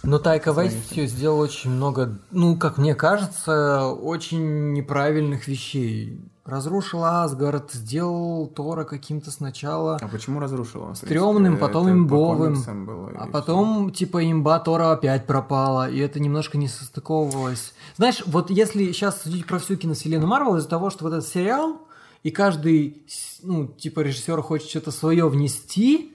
Но 0.02 0.18
Тайка 0.20 0.52
Вайтити 0.52 1.06
сделал 1.06 1.40
очень 1.40 1.70
много, 1.70 2.18
ну, 2.30 2.56
как 2.56 2.78
мне 2.78 2.94
кажется, 2.94 3.86
очень 3.86 4.72
неправильных 4.72 5.48
вещей. 5.48 6.20
Разрушил 6.44 7.02
Асгард, 7.04 7.72
сделал 7.72 8.46
Тора 8.46 8.84
каким-то 8.84 9.32
сначала 9.32 9.96
А 10.00 10.06
почему 10.06 10.38
разрушил 10.38 10.82
он? 10.82 10.94
стрёмным, 10.94 11.56
потом 11.58 11.86
Это 11.88 11.94
по 11.96 11.98
имбовым. 11.98 12.52
комиксам 12.54 12.86
было, 12.86 13.10
А 13.18 13.26
потом, 13.26 13.90
типа, 13.90 14.30
имба 14.30 14.60
Тора 14.60 14.92
опять 14.92 15.26
пропала, 15.26 15.90
и 15.90 15.98
это 15.98 16.20
немножко 16.20 16.56
не 16.56 16.68
состыковывалось. 16.68 17.72
Знаешь, 17.96 18.22
вот 18.26 18.50
если 18.50 18.92
сейчас 18.92 19.22
судить 19.22 19.46
про 19.46 19.58
всю 19.58 19.74
киновселенную 19.76 20.28
Марвел, 20.28 20.54
из-за 20.56 20.68
того, 20.68 20.90
что 20.90 21.02
вот 21.04 21.14
этот 21.14 21.26
сериал, 21.26 21.78
и 22.26 22.32
каждый, 22.32 23.06
ну, 23.44 23.68
типа, 23.68 24.00
режиссер 24.00 24.42
хочет 24.42 24.68
что-то 24.68 24.90
свое 24.90 25.28
внести, 25.28 26.12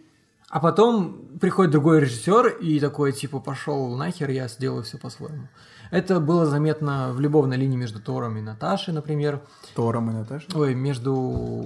а 0.49 0.59
потом 0.59 1.37
приходит 1.39 1.71
другой 1.71 2.01
режиссер 2.01 2.47
и 2.47 2.81
такой, 2.81 3.13
типа, 3.13 3.39
пошел 3.39 3.95
нахер, 3.95 4.29
я 4.29 4.49
сделаю 4.49 4.83
все 4.83 4.97
по-своему. 4.97 5.47
Это 5.89 6.19
было 6.19 6.45
заметно 6.45 7.13
в 7.13 7.21
любовной 7.21 7.55
линии 7.55 7.77
между 7.77 8.01
Тором 8.01 8.37
и 8.37 8.41
Наташей, 8.41 8.93
например. 8.93 9.41
Тором 9.73 10.09
и 10.09 10.13
Наташей? 10.13 10.49
Ой, 10.53 10.75
между 10.75 11.13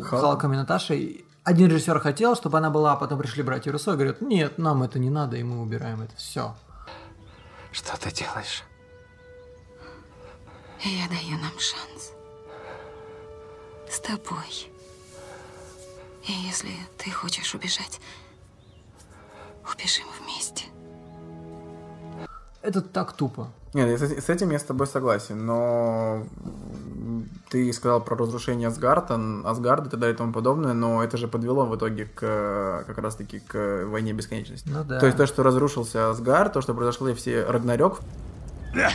Халком. 0.03 0.19
Халком 0.19 0.53
и 0.53 0.57
Наташей. 0.57 1.25
Один 1.43 1.71
режиссер 1.71 1.99
хотел, 1.99 2.35
чтобы 2.35 2.59
она 2.59 2.69
была, 2.69 2.93
а 2.93 2.97
потом 2.97 3.17
пришли 3.17 3.41
братья 3.41 3.71
Руссо 3.71 3.93
и 3.93 3.95
говорят, 3.95 4.21
нет, 4.21 4.59
нам 4.59 4.83
это 4.83 4.99
не 4.99 5.09
надо, 5.09 5.37
и 5.37 5.43
мы 5.43 5.59
убираем 5.59 6.01
это 6.01 6.15
все. 6.17 6.55
Что 7.71 7.99
ты 7.99 8.11
делаешь? 8.11 8.63
Я 10.83 11.07
даю 11.07 11.35
нам 11.41 11.57
шанс. 11.57 11.94
С 13.95 13.99
тобой. 14.01 14.69
И 16.27 16.31
если 16.33 16.69
ты 16.97 17.09
хочешь 17.11 17.55
убежать, 17.55 18.01
убежим 19.63 20.03
вместе. 20.19 20.65
Это 22.61 22.81
так 22.81 23.13
тупо. 23.13 23.47
Нет, 23.73 23.97
с, 23.97 24.29
этим 24.29 24.51
я 24.51 24.59
с 24.59 24.63
тобой 24.63 24.87
согласен, 24.87 25.45
но 25.45 26.27
ты 27.49 27.71
сказал 27.71 28.01
про 28.01 28.17
разрушение 28.17 28.67
Асгарда, 28.67 29.17
Асгарда 29.45 29.87
и 29.87 29.91
так 29.91 29.99
далее 30.01 30.13
и 30.13 30.17
тому 30.17 30.33
подобное, 30.33 30.73
но 30.73 31.01
это 31.01 31.15
же 31.15 31.29
подвело 31.29 31.65
в 31.65 31.77
итоге 31.77 32.03
к 32.03 32.83
как 32.85 32.97
раз 32.97 33.15
таки 33.15 33.39
к 33.39 33.85
войне 33.85 34.11
бесконечности. 34.11 34.67
Ну 34.67 34.83
да. 34.83 34.99
То 34.99 35.05
есть 35.05 35.17
то, 35.17 35.25
что 35.25 35.41
разрушился 35.41 36.09
Асгард, 36.09 36.51
то, 36.51 36.59
что 36.59 36.73
произошло 36.73 37.07
и 37.07 37.13
все 37.13 37.45
Рагнарёк, 37.45 38.01
Да. 38.73 38.91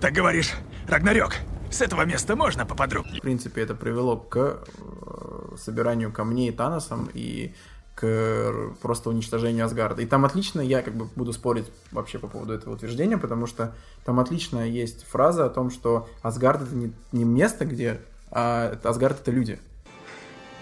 Так 0.00 0.12
говоришь, 0.12 0.54
Рагнарёк, 0.88 1.34
с 1.70 1.80
этого 1.80 2.02
места 2.02 2.36
можно 2.36 2.66
поподробнее? 2.66 3.18
в 3.18 3.22
принципе, 3.22 3.62
это 3.62 3.74
привело 3.74 4.16
к 4.16 4.36
э, 4.36 5.56
собиранию 5.56 6.12
камней 6.12 6.52
Таносом 6.52 7.08
и 7.12 7.54
к 7.94 8.72
просто 8.80 9.10
уничтожению 9.10 9.66
Асгарда. 9.66 10.02
И 10.02 10.06
там 10.06 10.24
отлично, 10.24 10.60
я 10.60 10.82
как 10.82 10.94
бы 10.94 11.04
буду 11.04 11.32
спорить 11.32 11.66
вообще 11.92 12.18
по 12.18 12.28
поводу 12.28 12.54
этого 12.54 12.74
утверждения, 12.74 13.18
потому 13.18 13.46
что 13.46 13.74
там 14.04 14.18
отлично 14.20 14.66
есть 14.66 15.04
фраза 15.04 15.44
о 15.44 15.50
том, 15.50 15.70
что 15.70 16.08
Асгард 16.22 16.62
это 16.62 16.74
не, 16.74 16.92
не 17.12 17.24
место, 17.24 17.66
где, 17.66 18.00
а 18.30 18.78
Асгард 18.82 19.20
это 19.20 19.30
люди. 19.30 19.60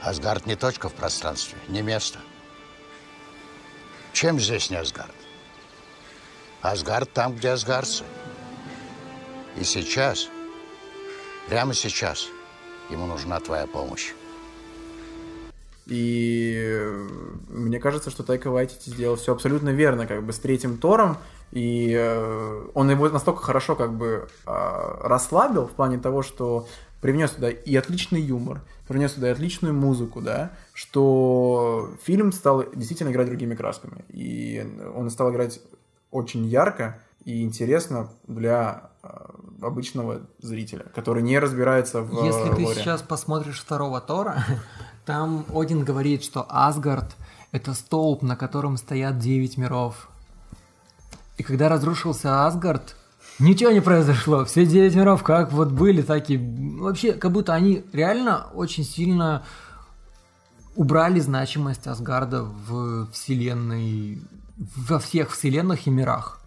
Асгард 0.03 0.47
не 0.47 0.57
точка 0.57 0.89
в 0.89 0.95
пространстве, 0.95 1.59
не 1.69 1.83
место. 1.83 2.19
Чем 4.13 4.41
здесь 4.41 4.71
не 4.71 4.77
Асгард? 4.77 5.15
Асгард 6.61 7.13
там, 7.13 7.37
где 7.37 7.51
асгардцы. 7.51 8.05
И 9.57 9.65
сейчас, 9.65 10.29
прямо 11.49 11.75
сейчас, 11.75 12.29
ему 12.91 13.07
нужна 13.07 13.41
твоя 13.41 13.67
помощь. 13.67 14.13
И 15.87 16.55
э, 16.59 17.09
мне 17.49 17.81
кажется, 17.81 18.11
что 18.11 18.23
Тайка 18.23 18.51
Вайтити 18.51 18.91
сделал 18.91 19.17
все 19.17 19.33
абсолютно 19.33 19.71
верно, 19.71 20.07
как 20.07 20.23
бы 20.23 20.33
с 20.35 20.39
третьим 20.39 20.77
Тором, 20.77 21.17
и 21.51 21.95
э, 21.99 22.67
он 22.75 22.91
его 22.91 23.09
настолько 23.09 23.43
хорошо 23.43 23.75
как 23.75 23.95
бы 23.95 24.29
э, 24.47 24.99
расслабил 25.03 25.67
в 25.67 25.71
плане 25.71 25.97
того, 25.97 26.23
что 26.23 26.69
привнес 27.01 27.31
туда 27.31 27.49
и 27.49 27.75
отличный 27.77 28.21
юмор, 28.21 28.61
привнес 28.87 29.13
туда 29.13 29.29
и 29.29 29.33
отличную 29.33 29.73
музыку, 29.73 30.21
да, 30.21 30.51
что 30.75 31.91
фильм 32.05 32.33
стал 32.33 32.65
действительно 32.75 33.11
играть 33.11 33.29
другими 33.29 33.55
красками. 33.55 34.05
И 34.11 34.67
он 34.95 35.09
стал 35.09 35.31
играть 35.31 35.61
очень 36.11 36.45
ярко 36.45 36.99
и 37.29 37.43
интересно 37.43 38.09
для 38.27 38.91
э, 39.03 39.09
обычного 39.61 40.23
зрителя, 40.39 40.87
который 40.95 41.23
не 41.23 41.39
разбирается 41.39 42.01
в 42.01 42.25
Если 42.25 42.55
ты 42.57 42.63
лоре. 42.63 42.75
сейчас 42.75 43.03
посмотришь 43.03 43.61
второго 43.61 44.01
Тора, 44.01 44.43
там 45.05 45.45
Один 45.55 45.85
говорит, 45.85 46.25
что 46.25 46.47
Асгард— 46.49 47.17
это 47.53 47.75
столб, 47.75 48.23
на 48.23 48.35
котором 48.35 48.79
стоят 48.79 49.19
девять 49.19 49.59
миров. 49.59 50.09
И 51.37 51.43
когда 51.43 51.69
разрушился 51.69 52.47
Асгард, 52.47 52.97
ничего 53.39 53.73
не 53.73 53.83
произошло. 53.83 54.47
Все 54.47 54.65
девять 54.65 54.95
миров 54.95 55.23
как 55.23 55.53
вот 55.53 55.71
были, 55.71 56.01
так 56.01 56.31
и... 56.31 56.39
Вообще, 56.81 57.13
как 57.13 57.31
будто 57.31 57.53
они 57.53 57.85
реально 57.93 58.47
очень 58.55 58.85
сильно 58.85 59.45
убрали 60.77 61.21
значимость 61.21 61.89
Асгарда 61.89 62.45
в 62.45 63.11
вселенной, 63.13 64.23
во 64.57 64.99
всех 64.99 65.33
вселенных 65.33 65.87
и 65.87 65.91
мирах. 65.91 66.38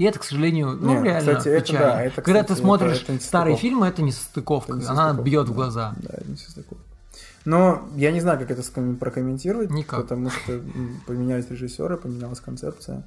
И 0.00 0.04
это, 0.04 0.18
к 0.18 0.24
сожалению, 0.24 0.78
ну, 0.80 0.98
Не, 0.98 1.04
реально 1.04 1.34
кстати, 1.34 1.48
это 1.48 1.60
печально. 1.66 1.86
да, 1.86 2.02
это, 2.02 2.22
Когда 2.22 2.40
кстати, 2.42 2.56
ты 2.56 2.62
смотришь 2.64 3.02
это- 3.02 3.12
это 3.12 3.22
старые 3.22 3.56
фильмы, 3.58 3.86
это 3.86 4.00
не 4.00 4.12
состыковка. 4.12 4.72
Это 4.72 4.80
не 4.80 4.86
Она 4.86 4.96
состыковка, 5.08 5.22
бьет 5.30 5.44
в 5.44 5.48
да. 5.48 5.54
глаза. 5.54 5.94
Да, 5.98 6.08
это 6.14 6.30
не 6.30 6.36
состыковка. 6.38 6.84
Но 7.44 7.86
я 7.96 8.10
не 8.10 8.20
знаю, 8.22 8.38
как 8.38 8.50
это 8.50 8.62
прокомментировать, 8.98 9.70
Никак. 9.70 10.00
потому 10.00 10.30
что 10.30 10.62
поменялись 11.06 11.50
режиссеры, 11.50 11.98
поменялась 11.98 12.40
концепция. 12.40 13.02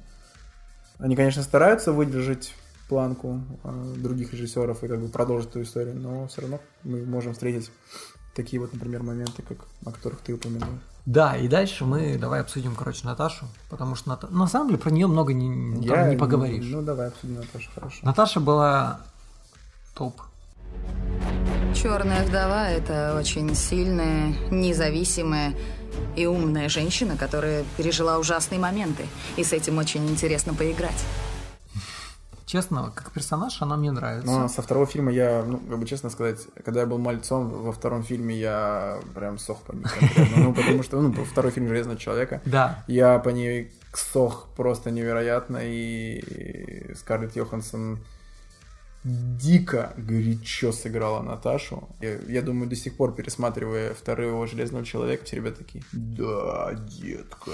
Они, 0.98 1.16
конечно, 1.16 1.42
стараются 1.42 1.90
выдержать 1.90 2.54
планку 2.88 3.40
э, 3.64 3.94
других 3.96 4.32
режиссеров 4.32 4.84
и 4.84 4.86
как 4.86 5.00
бы 5.00 5.08
продолжить 5.08 5.50
эту 5.50 5.62
историю, 5.62 5.96
но 5.96 6.28
все 6.28 6.42
равно 6.42 6.60
мы 6.84 7.04
можем 7.04 7.32
встретить 7.32 7.72
такие 8.36 8.60
вот, 8.60 8.72
например, 8.72 9.02
моменты, 9.02 9.42
как 9.42 9.58
о 9.84 9.90
которых 9.90 10.20
ты 10.20 10.32
упомянул. 10.32 10.78
Да, 11.06 11.36
и 11.36 11.48
дальше 11.48 11.84
мы 11.84 12.16
давай 12.16 12.40
обсудим, 12.40 12.74
короче, 12.74 13.00
Наташу, 13.04 13.44
потому 13.68 13.94
что 13.94 14.08
Ната- 14.10 14.28
на 14.30 14.46
самом 14.46 14.68
деле 14.68 14.78
про 14.78 14.90
нее 14.90 15.06
много 15.06 15.34
не, 15.34 15.86
там 15.86 16.08
не 16.10 16.16
поговоришь. 16.16 16.64
Ну, 16.66 16.80
давай 16.80 17.08
обсудим 17.08 17.36
Наташу, 17.36 17.70
хорошо. 17.74 17.98
Наташа 18.02 18.40
была 18.40 19.00
топ. 19.94 20.14
Черная 21.74 22.24
вдова– 22.24 22.68
это 22.70 23.14
очень 23.18 23.54
сильная, 23.54 24.34
независимая 24.50 25.54
и 26.16 26.24
умная 26.26 26.68
женщина, 26.68 27.16
которая 27.16 27.64
пережила 27.76 28.18
ужасные 28.18 28.58
моменты. 28.58 29.06
И 29.36 29.44
с 29.44 29.52
этим 29.52 29.78
очень 29.78 30.08
интересно 30.08 30.54
поиграть. 30.54 31.04
Честно, 32.54 32.92
как 32.94 33.10
персонаж 33.10 33.60
она 33.62 33.76
мне 33.76 33.90
нравится. 33.90 34.30
Но 34.30 34.46
со 34.46 34.62
второго 34.62 34.86
фильма 34.86 35.10
я, 35.10 35.42
ну, 35.44 35.58
как 35.58 35.76
бы 35.76 35.84
честно 35.86 36.08
сказать, 36.08 36.38
когда 36.64 36.82
я 36.82 36.86
был 36.86 36.98
мальцом, 36.98 37.48
во 37.48 37.72
втором 37.72 38.04
фильме 38.04 38.38
я 38.38 39.00
прям 39.12 39.40
сох 39.40 39.62
по 39.62 39.72
ней. 39.72 39.84
Ну, 40.36 40.54
потому 40.54 40.84
что, 40.84 41.00
ну, 41.00 41.12
второй 41.24 41.50
фильм 41.50 41.66
«Железного 41.66 41.98
человека». 41.98 42.40
Да. 42.44 42.84
Я 42.86 43.18
по 43.18 43.30
ней 43.30 43.72
сох 43.92 44.46
просто 44.56 44.92
невероятно, 44.92 45.58
и 45.62 46.94
Скарлетт 46.94 47.34
Йоханссон 47.34 47.98
дико 49.04 49.92
горячо 49.96 50.72
сыграла 50.72 51.22
Наташу. 51.22 51.88
Я, 52.00 52.18
я 52.28 52.42
думаю, 52.42 52.68
до 52.68 52.76
сих 52.76 52.96
пор, 52.96 53.14
пересматривая 53.14 53.92
второго 53.94 54.46
«Железного 54.46 54.84
человека», 54.84 55.24
все 55.24 55.36
ребята 55.36 55.58
такие, 55.58 55.84
да, 55.92 56.74
детка. 56.74 57.50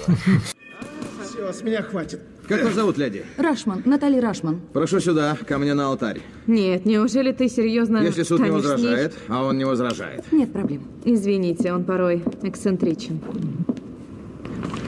Все, 1.23 1.51
с 1.53 1.61
меня 1.61 1.83
хватит. 1.83 2.21
Как 2.47 2.63
вас 2.63 2.73
зовут, 2.73 2.97
леди? 2.97 3.25
Рашман, 3.37 3.83
Наталья 3.85 4.21
Рашман. 4.21 4.61
Прошу 4.73 4.99
сюда, 4.99 5.37
ко 5.47 5.57
мне 5.57 5.73
на 5.73 5.87
алтарь. 5.87 6.21
Нет, 6.47 6.85
неужели 6.85 7.31
ты 7.31 7.47
серьезно 7.47 7.99
Если 7.99 8.23
суд 8.23 8.41
не 8.41 8.49
возражает, 8.49 9.13
а 9.27 9.43
он 9.43 9.57
не 9.57 9.65
возражает. 9.65 10.31
Нет 10.31 10.51
проблем. 10.51 10.87
Извините, 11.05 11.71
он 11.71 11.83
порой 11.83 12.23
эксцентричен. 12.41 13.21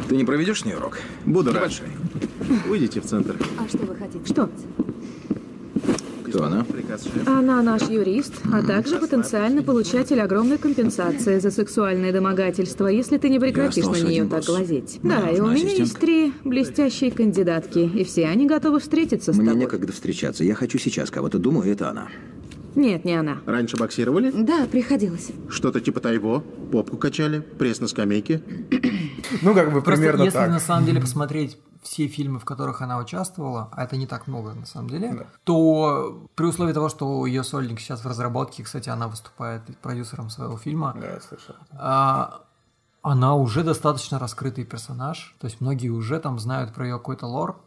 Ты 0.10 0.18
не 0.18 0.24
проведешь 0.24 0.62
с 0.62 0.66
ней 0.66 0.76
урок? 0.76 1.00
Буду 1.26 1.54
рад. 1.54 1.72
Уйдите 2.70 3.02
в 3.02 3.06
центр. 3.06 3.36
А 3.58 3.68
что 3.68 3.80
вы 3.80 3.96
хотите? 3.96 4.26
Что? 4.26 4.50
Кто 6.34 6.46
она? 6.46 6.66
Она 7.28 7.62
наш 7.62 7.84
юрист, 7.84 8.34
а 8.52 8.64
также 8.64 8.98
потенциальный 8.98 9.62
получатель 9.62 10.20
огромной 10.20 10.58
компенсации 10.58 11.38
за 11.38 11.52
сексуальное 11.52 12.12
домогательство, 12.12 12.88
если 12.88 13.20
ты 13.20 13.30
не 13.30 13.40
прекратишь 13.40 13.86
на 13.86 13.98
нее 14.02 14.26
так 14.26 14.44
глазеть. 14.44 15.00
Мне 15.04 15.16
Да, 15.16 15.30
и 15.30 15.40
у 15.40 15.48
меня 15.48 15.70
есть 15.70 16.00
три 16.00 16.34
блестящие 16.44 17.12
кандидатки, 17.12 17.80
и 17.80 18.04
все 18.04 18.26
они 18.26 18.48
готовы 18.48 18.80
встретиться 18.80 19.32
с 19.32 19.38
Мне 19.38 19.46
тобой. 19.50 19.62
некогда 19.62 19.94
встречаться. 19.94 20.44
Я 20.44 20.56
хочу 20.56 20.80
сейчас 20.80 21.12
кого-то. 21.12 21.38
Думаю, 21.38 21.72
это 21.72 21.92
она. 21.92 22.08
Нет, 22.74 23.06
не 23.06 23.14
она. 23.14 23.38
Раньше 23.46 23.78
боксировали? 23.78 24.32
Да, 24.32 24.66
приходилось. 24.66 25.30
Что-то 25.50 25.82
типа 25.82 26.00
тайво? 26.00 26.44
Попку 26.72 26.98
качали? 26.98 27.42
Пресс 27.60 27.80
на 27.80 27.88
скамейке? 27.88 28.42
Ну, 29.44 29.54
как 29.54 29.72
бы 29.72 29.84
примерно 29.84 30.24
если 30.24 30.38
так. 30.40 30.50
на 30.50 30.60
самом 30.60 30.86
деле 30.88 31.00
посмотреть 31.00 31.60
все 31.84 32.08
фильмы, 32.08 32.40
в 32.40 32.46
которых 32.46 32.82
она 32.82 32.98
участвовала, 32.98 33.70
а 33.72 33.84
это 33.84 33.98
не 33.98 34.08
так 34.08 34.28
много 34.28 34.54
на 34.54 34.66
самом 34.66 34.90
деле, 34.90 35.28
то 35.44 36.28
при 36.36 36.46
условии 36.46 36.74
того, 36.74 36.90
что 36.90 37.26
ее 37.26 37.44
сольник 37.44 37.80
сейчас 37.80 38.04
в 38.04 38.08
разработке, 38.08 38.64
кстати, 38.64 38.90
она 38.90 39.08
выступает 39.08 39.62
продюсером 39.80 40.30
своего 40.30 40.58
фильма, 40.58 40.96
Да, 41.00 41.12
я 41.12 41.22
слышал. 41.22 41.56
а, 41.72 42.42
она 43.02 43.36
уже 43.36 43.64
достаточно 43.64 44.18
раскрытый 44.20 44.64
персонаж, 44.66 45.36
то 45.40 45.46
есть 45.46 45.62
многие 45.62 45.90
уже 45.90 46.20
там 46.20 46.40
знают 46.40 46.74
про 46.74 46.86
ее 46.86 46.98
какой-то 46.98 47.28
лор. 47.28 47.60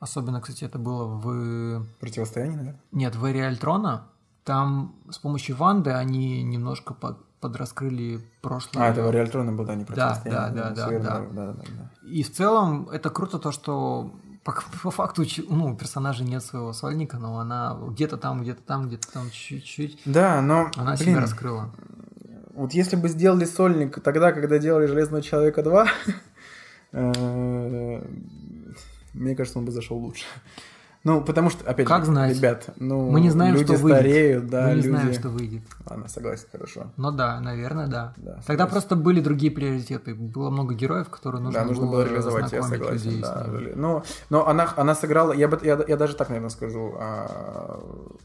Особенно, 0.00 0.40
кстати, 0.40 0.64
это 0.64 0.78
было 0.78 1.04
в... 1.04 1.86
Противостояние, 1.98 2.56
наверное? 2.56 2.80
Нет, 2.92 3.16
в 3.16 3.24
Эре 3.24 3.46
Альтрона. 3.46 4.04
Там 4.44 4.94
с 5.10 5.16
помощью 5.18 5.56
Ванды 5.56 5.92
они 5.92 6.42
немножко 6.42 6.92
под, 6.92 7.16
подраскрыли 7.44 8.22
прошлое. 8.40 8.84
А, 8.84 8.90
это 8.90 9.02
в 9.02 9.14
Альтрона 9.14 9.52
был, 9.52 9.66
да, 9.66 9.74
не 9.74 9.84
Да, 9.84 9.86
противостояние. 9.86 10.50
да, 10.50 10.70
да, 10.70 10.74
да, 10.74 10.90
верно, 10.90 11.08
да. 11.10 11.20
да, 11.20 11.52
да, 11.52 11.62
да. 11.68 12.08
И 12.08 12.22
в 12.22 12.32
целом 12.32 12.88
это 12.88 13.10
круто 13.10 13.38
то, 13.38 13.52
что 13.52 14.14
по, 14.44 14.54
по 14.82 14.90
факту 14.90 15.24
ну, 15.48 15.72
у 15.72 15.76
персонажа 15.76 16.24
нет 16.24 16.42
своего 16.42 16.72
сольника, 16.72 17.18
но 17.18 17.38
она 17.38 17.78
где-то 17.90 18.16
там, 18.16 18.40
где-то 18.40 18.62
там, 18.62 18.88
где-то 18.88 19.12
там 19.12 19.30
чуть-чуть. 19.30 20.00
Да, 20.06 20.40
но, 20.40 20.70
Она 20.76 20.94
блин, 20.96 21.10
себя 21.10 21.20
раскрыла. 21.20 21.70
Вот 22.54 22.72
если 22.72 22.96
бы 22.96 23.10
сделали 23.10 23.44
сольник 23.44 24.00
тогда, 24.00 24.32
когда 24.32 24.58
делали 24.58 24.86
Железного 24.86 25.22
человека 25.22 25.62
2, 25.62 25.86
э, 26.92 28.02
мне 29.12 29.36
кажется, 29.36 29.58
он 29.58 29.66
бы 29.66 29.70
зашел 29.70 29.98
лучше. 29.98 30.24
Ну, 31.04 31.20
потому 31.20 31.50
что, 31.50 31.68
опять 31.68 31.86
Как 31.86 32.06
же, 32.06 32.12
знать? 32.12 32.34
ребят, 32.34 32.70
ну, 32.76 33.10
Мы 33.10 33.20
не 33.20 33.28
знаем, 33.28 33.54
люди 33.54 33.74
что 33.74 33.82
выйдет. 33.82 33.98
стареют, 34.00 34.46
да, 34.48 34.62
Мы 34.62 34.68
не 34.70 34.74
люди... 34.76 34.88
знаем, 34.88 35.12
что 35.12 35.28
выйдет. 35.28 35.62
Ладно, 35.84 36.08
согласен, 36.08 36.46
хорошо. 36.50 36.86
Ну 36.96 37.12
да, 37.12 37.38
наверное, 37.40 37.86
да. 37.88 38.14
Да, 38.16 38.40
Тогда 38.46 38.66
просто 38.66 38.96
были 38.96 39.20
другие 39.20 39.52
приоритеты. 39.52 40.14
Было 40.14 40.48
много 40.48 40.74
героев, 40.74 41.10
которые 41.10 41.42
нужно, 41.42 41.60
да, 41.60 41.66
нужно 41.66 41.86
было 41.86 42.04
реализовать, 42.04 42.50
я 42.52 42.62
согласен. 42.62 43.10
людей 43.10 43.20
Да. 43.20 43.44
Жили. 43.44 43.72
но, 43.74 44.02
она, 44.48 44.72
она 44.76 44.94
сыграла, 44.94 45.34
я, 45.34 45.46
бы, 45.46 45.60
я, 45.62 45.78
я 45.86 45.96
даже 45.98 46.16
так, 46.16 46.30
наверное, 46.30 46.48
скажу, 46.50 46.94
а, 46.98 47.80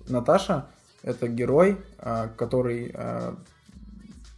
Наташа 0.07 0.67
это 1.03 1.27
герой, 1.27 1.77
а, 1.97 2.29
который, 2.37 2.91
а, 2.95 3.35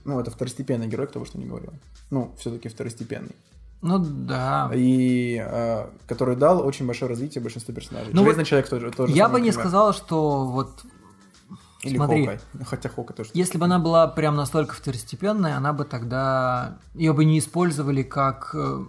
ну, 0.03 0.19
это 0.19 0.31
второстепенный 0.31 0.87
герой, 0.87 1.05
кто 1.05 1.19
бы 1.19 1.27
что 1.27 1.37
ни 1.37 1.45
говорил. 1.45 1.73
Ну, 2.09 2.33
все-таки 2.39 2.69
второстепенный. 2.69 3.35
Ну 3.81 3.97
да. 3.99 4.69
И 4.73 5.37
а, 5.43 5.89
который 6.07 6.35
дал 6.35 6.65
очень 6.65 6.85
большое 6.85 7.09
развитие 7.09 7.41
большинству 7.41 7.73
персонажей. 7.73 8.13
Ну 8.13 8.21
Железный 8.21 8.43
вот 8.43 8.47
человек 8.49 8.69
тоже. 8.69 8.91
тоже 8.91 9.13
Я 9.13 9.27
бы 9.27 9.39
не 9.41 9.49
пример. 9.49 9.59
сказал, 9.59 9.93
что 9.93 10.45
вот 10.45 10.83
Или 11.83 11.95
смотри, 11.97 12.25
Хокай. 12.25 12.39
Ну, 12.53 12.65
Хотя 12.65 12.89
Хока 12.89 13.13
тоже. 13.13 13.31
Если 13.33 13.57
бы 13.57 13.65
она 13.65 13.79
была 13.79 14.07
прям 14.07 14.35
настолько 14.35 14.75
второстепенная, 14.75 15.57
она 15.57 15.73
бы 15.73 15.83
тогда 15.85 16.77
ее 16.93 17.13
бы 17.13 17.25
не 17.25 17.39
использовали 17.39 18.03
как 18.03 18.51
э, 18.53 18.83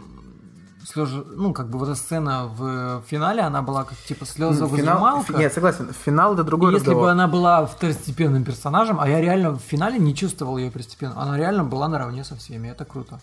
слёж- 0.94 1.24
ну 1.36 1.54
как 1.54 1.70
бы 1.70 1.78
вот 1.78 1.88
эта 1.88 1.94
сцена 1.98 2.46
в 2.48 3.02
финале, 3.06 3.40
она 3.40 3.62
была 3.62 3.84
как 3.84 3.96
типа 3.96 4.26
Финал, 4.26 4.50
слезовыжималка. 4.52 5.32
фи- 5.32 5.38
нет, 5.38 5.54
согласен. 5.54 5.88
Финал 6.04 6.34
это 6.34 6.44
другой 6.44 6.72
И 6.72 6.74
Если 6.74 6.88
разговор. 6.88 7.04
бы 7.06 7.10
она 7.12 7.28
была 7.28 7.64
второстепенным 7.64 8.44
персонажем, 8.44 9.00
а 9.00 9.08
я 9.08 9.22
реально 9.22 9.52
в 9.52 9.60
финале 9.60 9.98
не 9.98 10.14
чувствовал 10.14 10.58
ее 10.58 10.68
второстепенной, 10.68 11.14
она 11.16 11.38
реально 11.38 11.64
была 11.64 11.88
наравне 11.88 12.24
со 12.24 12.36
всеми, 12.36 12.68
это 12.68 12.84
круто. 12.84 13.20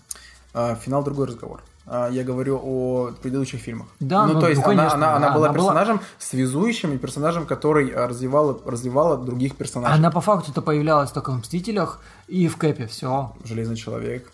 А, 0.60 0.76
финал 0.76 1.04
другой 1.04 1.28
разговор. 1.28 1.62
А, 1.86 2.10
Я 2.10 2.24
говорю 2.24 2.60
о 2.62 3.12
предыдущих 3.22 3.62
фильмах. 3.62 3.88
Да, 4.02 4.26
ну, 4.28 4.34
ну, 4.34 4.42
то 4.42 4.50
есть 4.50 4.62
ну, 4.62 4.72
она, 4.72 4.76
конечно, 4.90 4.98
она, 4.98 5.16
она 5.16 5.28
да, 5.30 5.34
была 5.34 5.48
она 5.50 5.58
была- 5.58 5.64
персонажем 5.64 6.02
связующим 6.18 6.94
и 6.94 6.98
персонажем, 6.98 7.46
который 7.46 7.90
а, 7.92 8.08
развивала, 8.08 8.60
развивала 8.66 9.18
других 9.18 9.56
персонажей. 9.56 9.96
Она 9.98 10.12
по 10.12 10.20
факту-то 10.20 10.62
появлялась 10.62 11.12
только 11.12 11.32
в 11.32 11.38
Мстителях 11.38 12.02
и 12.28 12.48
в 12.50 12.58
Кэпе, 12.58 12.88
все. 12.88 13.32
Железный 13.46 13.78
человек. 13.78 14.30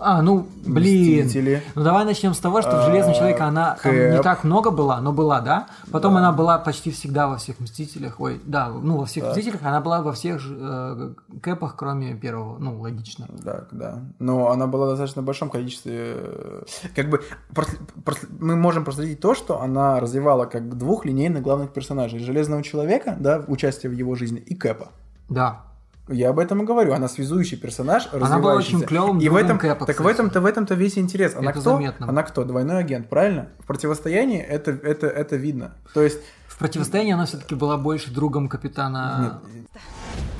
А, 0.00 0.22
ну, 0.22 0.46
блин. 0.64 1.26
Мстители. 1.26 1.62
Ну 1.74 1.82
давай 1.82 2.04
начнем 2.04 2.32
с 2.34 2.38
того, 2.38 2.62
что 2.62 2.82
в 2.82 2.84
Железном 2.86 3.12
А, 3.14 3.14
человеке 3.18 3.42
она 3.42 3.76
там 3.82 3.92
не 3.94 4.22
так 4.22 4.44
много 4.44 4.70
была, 4.70 5.00
но 5.00 5.12
была, 5.12 5.40
да? 5.40 5.66
Потом 5.90 6.12
Да. 6.14 6.20
она 6.20 6.32
была 6.32 6.58
почти 6.58 6.90
всегда 6.90 7.26
во 7.28 7.36
всех 7.36 7.58
Мстителях. 7.60 8.20
Ой, 8.20 8.40
да, 8.44 8.68
ну 8.68 8.98
во 8.98 9.06
всех 9.06 9.24
Да. 9.24 9.30
Мстителях 9.30 9.62
она 9.64 9.80
была 9.80 10.02
во 10.02 10.12
всех 10.12 10.40
э, 10.48 11.10
Кэпах, 11.42 11.76
кроме 11.76 12.14
первого. 12.14 12.58
Ну, 12.58 12.80
логично. 12.80 13.26
Да, 13.42 13.64
да. 13.72 13.98
Но 14.18 14.50
она 14.50 14.66
была 14.66 14.86
в 14.86 14.90
достаточно 14.90 15.22
большом 15.22 15.50
количестве. 15.50 16.14
э, 16.16 16.62
Как 16.94 17.08
бы 17.10 17.20
мы 18.38 18.56
можем 18.56 18.84
проследить 18.84 19.20
то, 19.20 19.34
что 19.34 19.60
она 19.60 20.00
развивала 20.00 20.44
как 20.46 20.76
двух 20.76 21.04
линейных 21.04 21.42
главных 21.42 21.72
персонажей: 21.72 22.18
Железного 22.20 22.62
человека, 22.62 23.16
да, 23.18 23.42
участие 23.48 23.90
в 23.90 23.94
его 23.94 24.14
жизни, 24.14 24.38
и 24.38 24.54
Кэпа. 24.54 24.88
Да. 25.28 25.62
Я 26.08 26.30
об 26.30 26.38
этом 26.38 26.62
и 26.62 26.66
говорю. 26.66 26.92
Она 26.92 27.08
связующий 27.08 27.56
персонаж, 27.58 28.08
Она 28.12 28.38
была 28.38 28.54
очень 28.54 28.80
клёвым 28.82 29.18
И 29.18 29.28
в 29.28 29.36
этом, 29.36 29.58
Кэпа, 29.58 29.86
так 29.86 30.00
в 30.00 30.06
этом-то 30.06 30.40
в 30.40 30.46
этом-то 30.46 30.74
весь 30.74 30.98
интерес. 30.98 31.34
Она 31.36 31.50
Это 31.50 31.60
кто? 31.60 31.72
заметно. 31.72 32.08
Она 32.08 32.22
кто? 32.22 32.44
Двойной 32.44 32.78
агент, 32.78 33.08
правильно? 33.08 33.48
В 33.58 33.66
противостоянии 33.66 34.40
это 34.40 34.70
это 34.70 35.06
это 35.06 35.36
видно. 35.36 35.74
То 35.94 36.02
есть 36.02 36.18
В 36.46 36.58
противостоянии 36.58 37.12
она 37.12 37.26
все-таки 37.26 37.54
была 37.54 37.76
больше 37.76 38.10
другом 38.12 38.48
капитана. 38.48 39.40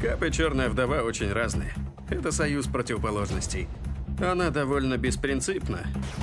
Кап 0.03 0.23
и 0.23 0.33
Черная 0.33 0.69
Вдова 0.69 1.03
очень 1.03 1.33
разные. 1.33 1.75
Это 2.11 2.33
союз 2.33 2.67
противоположностей. 2.67 3.69
Она 4.21 4.51
довольно 4.51 4.97
беспринципна. 4.97 5.81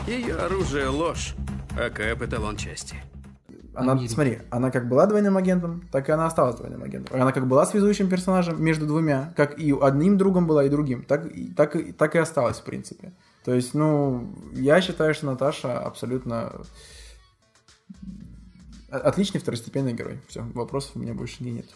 Ее 0.08 0.36
оружие— 0.36 0.88
ложь, 0.90 1.36
а 1.78 1.90
Кэп— 1.90 2.22
эталон 2.24 2.58
чести. 2.58 2.98
Она, 3.76 3.94
смотри, 4.08 4.40
она 4.50 4.72
как 4.72 4.88
была 4.90 5.06
двойным 5.06 5.38
агентом, 5.38 5.88
так 5.92 6.08
и 6.10 6.12
она 6.12 6.26
осталась 6.28 6.56
двойным 6.56 6.84
агентом. 6.84 7.22
Она 7.22 7.32
как 7.32 7.48
была 7.48 7.66
связующим 7.66 8.10
персонажем 8.10 8.64
между 8.64 8.86
двумя, 8.88 9.34
как 9.36 9.60
и 9.60 9.72
одним 9.82 10.18
другом 10.18 10.48
была, 10.48 10.64
и 10.64 10.70
другим, 10.70 11.04
так, 11.04 11.26
и- 11.26 11.52
так, 11.54 11.76
и, 11.76 11.92
так 11.92 12.16
и 12.16 12.20
осталась, 12.20 12.58
в 12.60 12.64
принципе. 12.64 13.14
То 13.44 13.54
есть, 13.54 13.74
ну, 13.74 14.34
я 14.54 14.82
считаю, 14.82 15.14
что 15.14 15.26
Наташа 15.28 15.80
абсолютно 15.80 16.52
о- 18.92 18.98
отличный 18.98 19.40
второстепенный 19.40 19.94
герой. 19.94 20.20
Все, 20.28 20.42
вопросов 20.54 20.92
у 20.96 21.00
меня 21.00 21.14
больше 21.14 21.44
не 21.44 21.52
нет. 21.52 21.68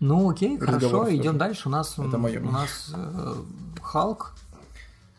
Ну 0.00 0.28
окей, 0.30 0.58
Разговор 0.58 1.04
хорошо, 1.04 1.16
идем 1.16 1.38
дальше. 1.38 1.68
У 1.68 1.70
нас, 1.70 1.94
у 1.98 2.50
нас 2.52 2.92
э, 2.94 3.34
Халк. 3.82 4.34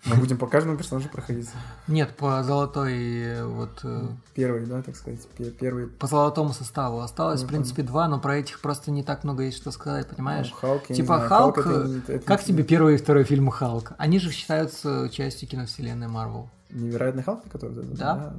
Мы 0.06 0.16
будем 0.18 0.38
по 0.38 0.46
каждому 0.46 0.78
персонажу 0.78 1.10
проходиться. 1.10 1.54
Нет, 1.88 2.16
по 2.16 2.44
золотой 2.44 2.94
э, 2.94 3.46
вот 3.46 3.80
э, 3.84 4.08
Первый, 4.36 4.66
да, 4.68 4.82
так 4.84 4.96
сказать, 4.96 5.28
пе- 5.30 5.50
первый. 5.50 5.88
по 5.88 6.06
золотому 6.06 6.54
составу 6.54 7.00
осталось, 7.00 7.42
Ну, 7.42 7.48
в 7.48 7.50
принципе, 7.50 7.82
два, 7.82 8.08
но 8.08 8.20
про 8.20 8.38
этих 8.38 8.60
просто 8.62 8.92
не 8.92 9.04
так 9.04 9.24
много 9.24 9.44
есть 9.44 9.58
что 9.58 9.72
сказать, 9.72 10.08
понимаешь? 10.08 10.50
Ну, 10.52 10.58
Халк, 10.58 10.84
я 10.90 10.96
не 10.96 11.02
типа 11.02 11.16
знаю, 11.16 11.30
Халк, 11.30 11.56
Халк 11.56 11.68
это 11.68 11.82
э, 11.82 11.88
не- 11.88 11.98
это 12.16 12.20
как 12.26 12.42
не- 12.42 12.46
тебе 12.48 12.64
первый 12.64 12.94
и 12.96 12.98
второй 12.98 13.24
фильм 13.24 13.50
Халк? 13.50 13.94
Они 13.98 14.20
же 14.20 14.32
считаются 14.32 15.10
частью 15.10 15.50
киновселенной 15.50 16.08
Марвел. 16.08 16.50
Невероятный 16.70 17.24
Халк, 17.24 17.42
который... 17.52 17.74
Да? 17.86 18.34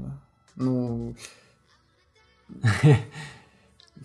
Ну... 0.55 1.17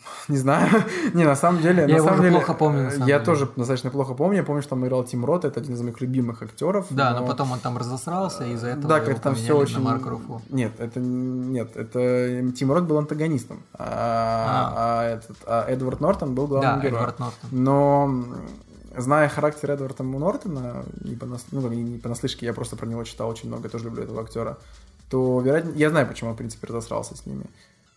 Не 0.27 0.37
знаю. 0.37 0.69
Не, 1.13 1.23
на 1.23 1.35
самом 1.35 1.61
деле... 1.61 1.81
Я 1.81 1.87
на 1.87 1.91
его 1.97 2.07
самом 2.07 2.21
деле, 2.21 2.35
плохо 2.35 2.53
помню, 2.53 2.89
Я 2.91 3.05
деле. 3.05 3.19
тоже 3.19 3.49
достаточно 3.55 3.89
плохо 3.89 4.13
помню. 4.13 4.37
Я 4.37 4.43
помню, 4.43 4.61
что 4.61 4.71
там 4.71 4.85
играл 4.85 5.03
Тим 5.03 5.25
Рот. 5.25 5.45
Это 5.45 5.59
один 5.59 5.73
из 5.73 5.81
моих 5.81 6.01
любимых 6.01 6.41
актеров. 6.41 6.87
Да, 6.89 7.19
но 7.19 7.25
потом 7.25 7.51
он 7.51 7.59
там 7.59 7.77
разосрался, 7.77 8.45
и 8.45 8.53
из-за 8.53 8.67
этого 8.67 8.87
Да, 8.87 8.97
его 8.97 9.19
там 9.19 9.35
все 9.35 9.57
очень... 9.57 9.75
на 9.75 9.91
Марка. 9.91 10.19
Нет, 10.49 10.73
это 10.79 10.99
нет, 10.99 11.75
это 11.75 12.51
Тим 12.51 12.71
Рот 12.71 12.83
был 12.83 12.97
антагонистом, 12.97 13.63
а, 13.73 14.73
а 14.75 15.03
этот, 15.05 15.37
а 15.45 15.65
Эдвард 15.67 16.01
Нортон 16.01 16.35
был 16.35 16.47
главным 16.47 16.75
Да, 16.75 16.81
героем. 16.81 16.95
Эдвард 16.95 17.19
Нортон. 17.19 17.49
Но 17.51 18.25
зная 18.95 19.29
характер 19.29 19.71
Эдварда 19.71 20.03
Нортона, 20.03 20.85
не, 21.01 21.15
понас... 21.15 21.45
ну, 21.51 21.67
не 21.69 21.97
понаслышке, 21.97 22.45
я 22.45 22.53
просто 22.53 22.75
про 22.75 22.85
него 22.85 23.03
читал 23.03 23.29
очень 23.29 23.47
много, 23.47 23.63
я 23.63 23.69
тоже 23.69 23.85
люблю 23.85 24.03
этого 24.03 24.21
актера, 24.21 24.57
то, 25.09 25.41
вероятно, 25.41 25.71
я 25.75 25.89
знаю, 25.89 26.07
почему 26.07 26.29
он, 26.29 26.35
в 26.35 26.37
принципе, 26.37 26.67
разосрался 26.67 27.15
с 27.15 27.25
ними. 27.25 27.45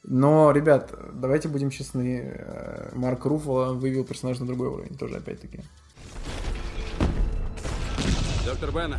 Но, 0.07 0.53
ребят, 0.53 0.95
давайте 1.15 1.49
будем 1.49 1.71
честны, 1.71 2.21
э, 2.37 2.91
Марк 2.95 3.25
Руффало 3.25 3.73
вывел 3.73 4.05
персонаж 4.05 4.39
на 4.39 4.47
другой 4.47 4.69
уровень, 4.69 4.97
тоже 4.97 5.17
опять-таки. 5.17 5.61
Доктор 8.45 8.71
Беннер, 8.71 8.99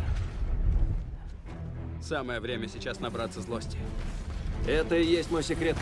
самое 2.02 2.40
время 2.40 2.66
сейчас 2.66 2.98
набраться 2.98 3.40
злости. 3.40 3.78
Это 4.66 4.96
и 4.96 5.04
есть 5.04 5.30
мой 5.30 5.44
секрет. 5.44 5.76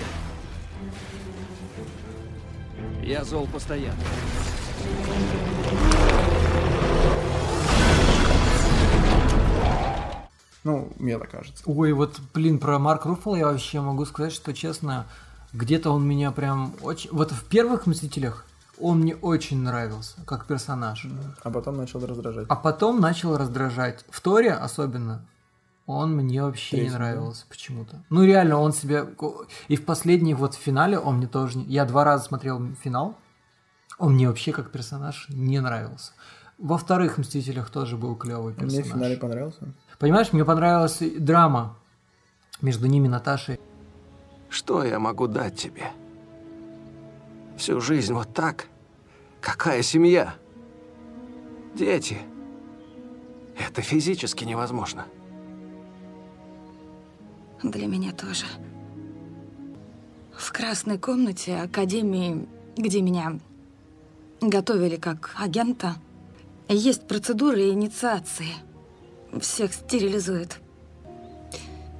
Я 3.02 3.24
зол 3.24 3.46
постоянно. 3.46 3.96
Ну, 10.64 10.92
мне 10.98 11.18
так 11.18 11.30
кажется. 11.30 11.62
Ой, 11.66 11.92
вот, 11.92 12.18
блин, 12.32 12.58
про 12.58 12.78
Марк 12.78 13.04
Руффало 13.04 13.36
я 13.36 13.46
вообще 13.46 13.80
могу 13.80 14.04
сказать, 14.06 14.32
что, 14.32 14.52
честно, 14.54 15.06
где-то 15.52 15.90
он 15.90 16.06
меня 16.06 16.32
прям 16.32 16.74
очень... 16.82 17.10
Вот 17.12 17.30
в 17.32 17.44
первых 17.44 17.86
«Мстителях» 17.86 18.46
он 18.80 19.00
мне 19.00 19.14
очень 19.14 19.60
нравился, 19.62 20.16
как 20.26 20.46
персонаж. 20.46 21.06
А 21.42 21.50
потом 21.50 21.76
начал 21.76 22.04
раздражать. 22.04 22.46
А 22.48 22.56
потом 22.56 23.00
начал 23.00 23.36
раздражать. 23.36 24.04
В 24.08 24.20
Торе 24.20 24.52
особенно 24.52 25.24
он 25.86 26.16
мне 26.16 26.42
вообще 26.42 26.76
не 26.76 26.80
Третьем, 26.84 26.98
да? 26.98 27.04
нравился 27.04 27.44
почему-то. 27.48 28.02
Ну, 28.08 28.24
реально, 28.24 28.58
он 28.58 28.72
себя... 28.72 29.06
И 29.68 29.76
в 29.76 29.84
последней 29.84 30.34
вот 30.34 30.54
в 30.54 30.58
финале 30.58 30.98
он 30.98 31.18
мне 31.18 31.26
тоже... 31.26 31.58
не- 31.58 31.66
Я 31.66 31.84
два 31.84 32.04
раза 32.04 32.24
смотрел 32.24 32.74
финал. 32.82 33.16
Он 33.98 34.14
мне 34.14 34.28
вообще 34.28 34.50
как 34.52 34.72
персонаж 34.72 35.26
не 35.28 35.60
нравился. 35.60 36.12
Во 36.58 36.78
вторых 36.78 37.18
«Мстителях» 37.18 37.68
тоже 37.70 37.96
был 37.96 38.16
клевый 38.16 38.54
персонаж. 38.54 38.72
Мне 38.72 38.82
в 38.82 38.96
финале 38.96 39.16
понравился. 39.16 39.74
Понимаешь, 40.04 40.34
мне 40.34 40.44
понравилась 40.44 40.98
драма 40.98 41.78
между 42.60 42.86
ними, 42.86 43.08
Наташей. 43.08 43.58
Что 44.50 44.84
я 44.84 44.98
могу 44.98 45.26
дать 45.26 45.56
тебе? 45.56 45.92
Всю 47.56 47.80
жизнь 47.80 48.12
вот 48.12 48.34
так? 48.34 48.66
Какая 49.40 49.80
семья? 49.80 50.34
Дети. 51.74 52.18
Это 53.58 53.80
физически 53.80 54.44
невозможно. 54.44 55.06
Для 57.62 57.86
меня 57.86 58.12
тоже. 58.12 58.44
В 60.36 60.52
красной 60.52 60.98
комнате 60.98 61.56
Академии, 61.56 62.46
где 62.76 63.00
меня 63.00 63.38
готовили 64.42 64.96
как 64.96 65.34
агента, 65.38 65.94
есть 66.68 67.08
процедуры 67.08 67.70
инициации. 67.70 68.52
Всех 69.40 69.74
стерилизуют. 69.74 70.60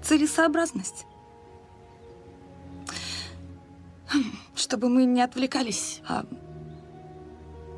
Целесообразность. 0.03 1.07
Чтобы 4.55 4.89
мы 4.89 5.05
не 5.05 5.23
отвлекались, 5.23 6.01
а 6.09 6.25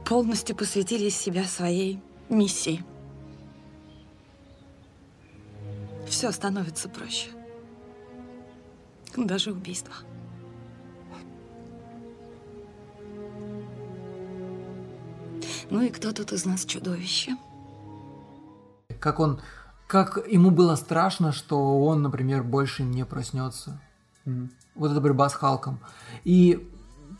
полностью 0.04 0.54
посвятили 0.54 1.08
себя 1.08 1.44
своей 1.44 2.00
миссии. 2.28 2.84
Все 6.08 6.30
становится 6.32 6.88
проще. 6.88 7.30
Даже 9.16 9.52
убийство. 9.52 9.94
Ну 15.70 15.82
и 15.82 15.88
кто 15.88 16.12
тут 16.12 16.32
из 16.32 16.44
нас 16.44 16.64
чудовище? 16.64 17.36
Как 19.00 19.20
он, 19.20 19.40
как 19.86 20.18
ему 20.28 20.50
было 20.50 20.76
страшно, 20.76 21.32
что 21.32 21.82
он, 21.84 22.02
например, 22.02 22.42
больше 22.42 22.82
не 22.82 23.04
проснется. 23.04 23.80
Мгм. 24.24 24.50
Вот 24.74 24.90
эта 24.92 25.00
борьба 25.00 25.28
с 25.28 25.34
Халком. 25.34 25.78
И 26.24 26.68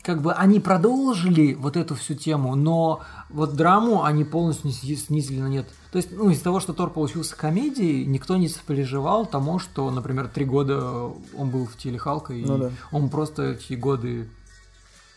как 0.03 0.21
бы 0.21 0.31
они 0.33 0.59
продолжили 0.59 1.53
вот 1.53 1.75
эту 1.75 1.95
всю 1.95 2.13
тему, 2.13 2.55
но 2.55 3.01
вот 3.29 3.55
драму 3.55 4.03
они 4.03 4.23
полностью 4.23 4.71
снизили- 4.71 5.39
на 5.39 5.47
нет. 5.47 5.67
То 5.91 5.97
есть, 5.97 6.11
ну, 6.11 6.29
из-за 6.29 6.43
того, 6.43 6.59
что 6.59 6.73
Тор 6.73 6.91
получился 6.91 7.35
комедией, 7.35 8.05
никто 8.05 8.37
не 8.37 8.47
сопереживал 8.47 9.25
тому, 9.25 9.59
что, 9.59 9.89
например, 9.89 10.27
три 10.27 10.45
года 10.45 11.11
он 11.35 11.49
был 11.49 11.65
в 11.65 11.75
теле 11.77 11.97
Халка, 11.97 12.33
и 12.33 12.45
Ну 12.45 12.57
да. 12.57 12.71
он 12.91 13.09
просто 13.09 13.53
эти 13.53 13.73
годы 13.73 14.29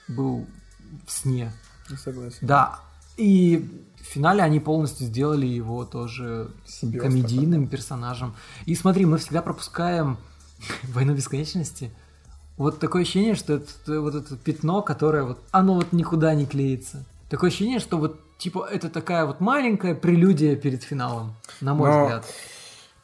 был 0.08 0.46
в 1.06 1.12
сне. 1.12 1.52
Не 1.88 1.96
согласен. 1.96 2.38
Да. 2.46 2.80
И 3.16 3.84
в 4.00 4.06
финале 4.06 4.42
они 4.42 4.60
полностью 4.60 5.06
сделали 5.06 5.46
его 5.46 5.84
тоже 5.84 6.50
Симбиоз 6.66 7.04
комедийным 7.04 7.68
персонажем. 7.68 8.34
И 8.66 8.74
смотри, 8.74 9.04
мы 9.04 9.18
всегда 9.18 9.42
пропускаем 9.42 10.18
«Войну 10.82 11.14
бесконечности». 11.14 11.92
Вот 12.56 12.78
такое 12.78 13.02
ощущение, 13.02 13.34
что 13.34 13.54
это 13.54 14.00
вот 14.00 14.14
это 14.14 14.36
пятно, 14.36 14.82
которое 14.82 15.24
вот, 15.24 15.42
оно 15.50 15.74
вот 15.74 15.92
никуда 15.92 16.34
не 16.34 16.44
клеится. 16.44 17.06
Такое 17.30 17.48
ощущение, 17.48 17.78
что 17.78 17.96
вот 17.96 18.20
типа 18.36 18.68
это 18.70 18.90
такая 18.90 19.24
вот 19.24 19.40
маленькая 19.40 19.94
прелюдия 19.94 20.56
перед 20.56 20.82
финалом, 20.82 21.34
на 21.60 21.74
мой 21.74 21.88
Но, 21.88 22.02
взгляд. 22.02 22.26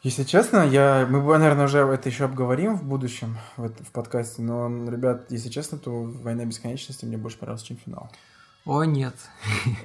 Если 0.03 0.25
честно, 0.25 0.59
я, 0.59 1.07
мы, 1.09 1.21
наверное, 1.39 1.65
уже 1.65 1.79
это 1.79 2.09
еще 2.09 2.27
обговорим 2.27 2.77
в 2.77 2.85
будущем 2.85 3.39
в, 3.57 3.69
в 3.69 3.91
подкасте, 3.93 4.43
но, 4.43 4.69
ребят, 4.89 5.27
если 5.31 5.49
честно, 5.49 5.79
то 5.79 6.03
«Война 6.03 6.45
бесконечности» 6.45 7.05
мне 7.05 7.17
больше 7.17 7.39
понравился, 7.39 7.67
чем 7.67 7.77
финал. 7.77 8.11
О, 8.67 8.83
нет. 8.83 9.15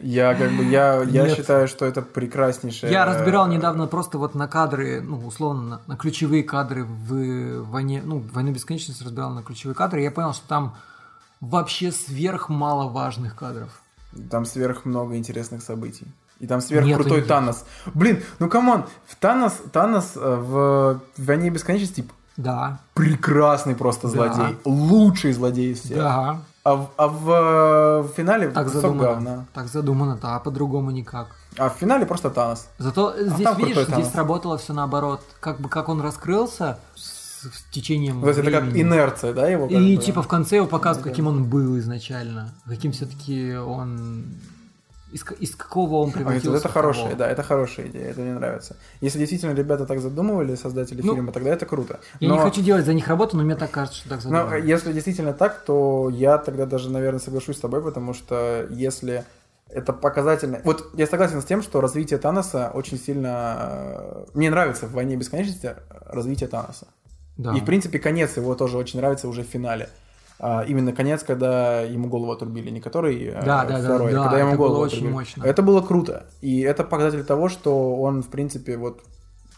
Я 0.01 0.33
как 0.33 0.51
бы, 0.53 0.63
я, 0.63 1.03
я 1.03 1.27
Нет. 1.27 1.37
считаю, 1.37 1.67
что 1.67 1.85
это 1.85 2.01
прекраснейшее... 2.01 2.91
Я 2.91 3.05
разбирал 3.05 3.47
недавно 3.47 3.85
просто 3.85 4.17
вот 4.17 4.33
на 4.33 4.47
кадры, 4.47 5.01
ну, 5.01 5.19
условно, 5.25 5.61
на, 5.61 5.81
на 5.85 5.97
ключевые 5.97 6.43
кадры 6.43 6.83
в 6.83 7.61
войне, 7.61 8.01
ну, 8.03 8.23
«Войну 8.33 8.51
бесконечности» 8.51 9.03
разбирал 9.03 9.29
на 9.29 9.43
ключевые 9.43 9.75
кадры, 9.75 10.01
и 10.01 10.03
я 10.03 10.09
понял, 10.09 10.33
что 10.33 10.47
там 10.47 10.75
вообще 11.41 11.91
сверх 11.91 12.49
мало 12.49 12.89
важных 12.89 13.35
кадров. 13.35 13.69
Там 14.31 14.45
сверх 14.45 14.83
много 14.83 15.15
интересных 15.15 15.61
событий. 15.61 16.07
И 16.39 16.47
там 16.47 16.59
сверх 16.59 16.83
Нету. 16.83 17.21
Танос. 17.21 17.65
Блин, 17.93 18.23
ну 18.39 18.49
come 18.49 18.70
on, 18.70 18.85
в 19.05 19.15
Танос, 19.15 19.61
Танос 19.71 20.13
э, 20.15 20.19
в 20.19 20.99
«Войне 21.17 21.51
бесконечности» 21.51 22.03
Да. 22.35 22.79
прекрасный 22.95 23.75
просто 23.75 24.07
Да. 24.07 24.33
злодей. 24.33 24.57
Лучший 24.65 25.33
злодей 25.33 25.73
из 25.73 25.81
всех. 25.81 25.97
Да. 25.97 26.41
А, 26.63 26.75
в, 26.75 26.89
а 26.97 27.07
в, 27.07 27.29
э, 27.29 28.01
в 28.03 28.07
финале 28.15 28.49
Так 28.51 28.69
задумано. 28.69 29.01
говна. 29.03 29.45
Так 29.53 29.67
задумано, 29.67 30.17
да, 30.21 30.35
а 30.35 30.39
по-другому 30.39 30.91
никак. 30.91 31.27
А 31.57 31.69
в 31.69 31.73
финале 31.73 32.05
просто 32.05 32.29
Танос. 32.29 32.67
Зато 32.77 33.15
здесь, 33.17 33.47
А 33.47 33.53
там 33.53 33.57
видишь, 33.57 33.75
здесь 33.77 33.87
Танос. 33.87 34.11
сработало 34.11 34.57
все 34.57 34.73
наоборот. 34.73 35.21
Как 35.39 35.59
бы 35.59 35.69
как 35.69 35.89
он 35.89 36.01
раскрылся 36.01 36.77
с, 36.95 37.49
с 37.49 37.63
течением 37.71 38.21
То 38.21 38.27
есть 38.27 38.39
это 38.39 38.51
как 38.51 38.63
времени. 38.65 38.83
инерция, 38.83 39.33
да, 39.33 39.47
его? 39.47 39.65
И 39.67 39.95
бы? 39.97 40.01
типа 40.03 40.21
в 40.21 40.27
конце 40.27 40.57
его 40.57 40.67
показывают, 40.67 41.09
каким 41.09 41.25
он 41.27 41.45
был 41.45 41.79
изначально. 41.79 42.53
Каким 42.67 42.91
все-таки 42.91 43.55
он... 43.55 44.25
Из, 45.11 45.25
из 45.39 45.55
какого 45.55 45.95
он 45.95 46.11
превратился 46.11 46.49
это, 46.49 46.57
это 46.59 46.69
в 46.69 46.73
хорошая, 46.73 47.15
да, 47.15 47.29
это 47.29 47.43
хорошая 47.43 47.87
идея, 47.87 48.11
это 48.11 48.21
мне 48.21 48.33
нравится. 48.33 48.75
Если 49.01 49.19
действительно 49.19 49.53
ребята 49.53 49.85
так 49.85 49.99
задумывали, 49.99 50.55
создатели 50.55 51.01
Ну, 51.01 51.13
фильма, 51.13 51.31
тогда 51.31 51.49
это 51.51 51.65
круто. 51.65 51.99
Я 52.19 52.29
Но- 52.29 52.35
не 52.35 52.41
хочу 52.41 52.61
делать 52.61 52.85
за 52.85 52.93
них 52.93 53.07
работу, 53.07 53.35
но 53.37 53.43
мне 53.43 53.55
так 53.55 53.71
кажется, 53.71 53.99
что 53.99 54.09
так 54.09 54.23
Но 54.23 54.29
задумано. 54.29 54.55
если 54.55 54.93
действительно 54.93 55.33
так, 55.33 55.63
то 55.65 56.09
я 56.09 56.37
тогда 56.37 56.65
даже, 56.65 56.89
наверное, 56.89 57.19
соглашусь 57.19 57.57
с 57.57 57.59
тобой, 57.59 57.81
потому 57.83 58.13
что 58.13 58.65
если 58.69 59.25
это 59.67 59.93
показательно... 59.93 60.61
Вот 60.63 60.89
я 60.95 61.07
согласен 61.07 61.41
с 61.41 61.45
тем, 61.45 61.61
что 61.61 61.81
развитие 61.81 62.19
Таноса 62.19 62.71
очень 62.73 62.97
сильно... 62.99 63.57
э, 63.59 64.25
Мне 64.33 64.49
нравится 64.49 64.85
в 64.85 64.91
«Войне 64.91 65.15
бесконечности» 65.15 65.75
развитие 66.05 66.49
Таноса. 66.49 66.87
Да. 67.37 67.55
И, 67.55 67.61
в 67.61 67.65
принципе, 67.65 67.97
конец 67.99 68.35
его 68.37 68.53
тоже 68.55 68.77
очень 68.77 68.99
нравится 68.99 69.27
уже 69.27 69.43
в 69.43 69.47
финале. 69.47 69.89
А, 70.43 70.63
именно 70.63 70.91
конец, 70.91 71.21
когда 71.21 71.81
ему 71.81 72.07
голову 72.09 72.31
отрубили, 72.31 72.71
не 72.71 72.81
который 72.81 73.31
Да, 73.31 73.63
да, 73.63 73.77
да, 73.77 73.79
второй, 73.79 74.11
а 74.11 74.15
да, 74.15 74.23
когда 74.23 74.39
ему 74.39 74.49
это 74.49 74.57
голову 74.57 74.73
было 74.73 74.85
очень 74.85 74.97
отрубили. 74.97 75.13
мощно. 75.13 75.43
Это 75.43 75.61
было 75.61 75.81
круто. 75.81 76.25
И 76.41 76.61
это 76.61 76.83
показатель 76.83 77.23
того, 77.23 77.47
что 77.47 77.95
он, 77.97 78.23
в 78.23 78.29
принципе, 78.29 78.75
вот 78.75 79.03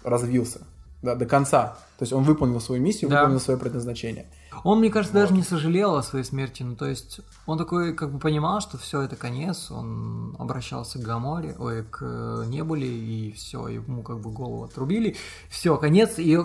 развился 0.03 0.59
да, 1.01 1.15
до 1.15 1.25
конца. 1.25 1.77
То 1.97 2.03
есть 2.03 2.11
он 2.11 2.23
выполнил 2.23 2.59
свою 2.59 2.81
миссию, 2.81 3.09
Да. 3.09 3.21
выполнил 3.21 3.39
свое 3.39 3.57
предназначение. 3.57 4.25
Он, 4.65 4.79
мне 4.79 4.89
кажется, 4.89 5.13
даже 5.13 5.33
не 5.33 5.41
сожалел 5.43 5.95
о 5.95 6.03
своей 6.03 6.25
смерти. 6.25 6.63
Ну, 6.63 6.75
то 6.75 6.85
есть, 6.85 7.21
он 7.45 7.57
такой, 7.57 7.93
как 7.93 8.11
бы 8.11 8.19
понимал, 8.19 8.59
что 8.59 8.77
все 8.77 9.03
это 9.03 9.15
конец. 9.15 9.71
Он 9.71 10.35
обращался 10.37 10.99
к 10.99 11.01
Гаморе, 11.01 11.55
ой, 11.59 11.83
к 11.83 11.99
э, 12.01 12.43
Небуле, 12.47 12.89
и 12.89 13.31
все, 13.31 13.69
ему 13.69 14.03
как 14.03 14.19
бы 14.19 14.31
голову 14.31 14.65
отрубили. 14.65 15.15
Все, 15.49 15.77
конец. 15.77 16.15
И 16.17 16.37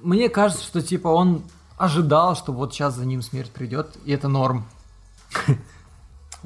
мне 0.00 0.30
кажется, 0.30 0.64
что 0.64 0.80
типа 0.80 1.08
он 1.08 1.42
ожидал, 1.82 2.34
что 2.36 2.52
вот 2.52 2.72
сейчас 2.72 2.94
за 2.94 3.04
ним 3.04 3.22
смерть 3.22 3.50
придет, 3.50 3.96
и 4.04 4.12
это 4.12 4.28
норм. 4.28 4.64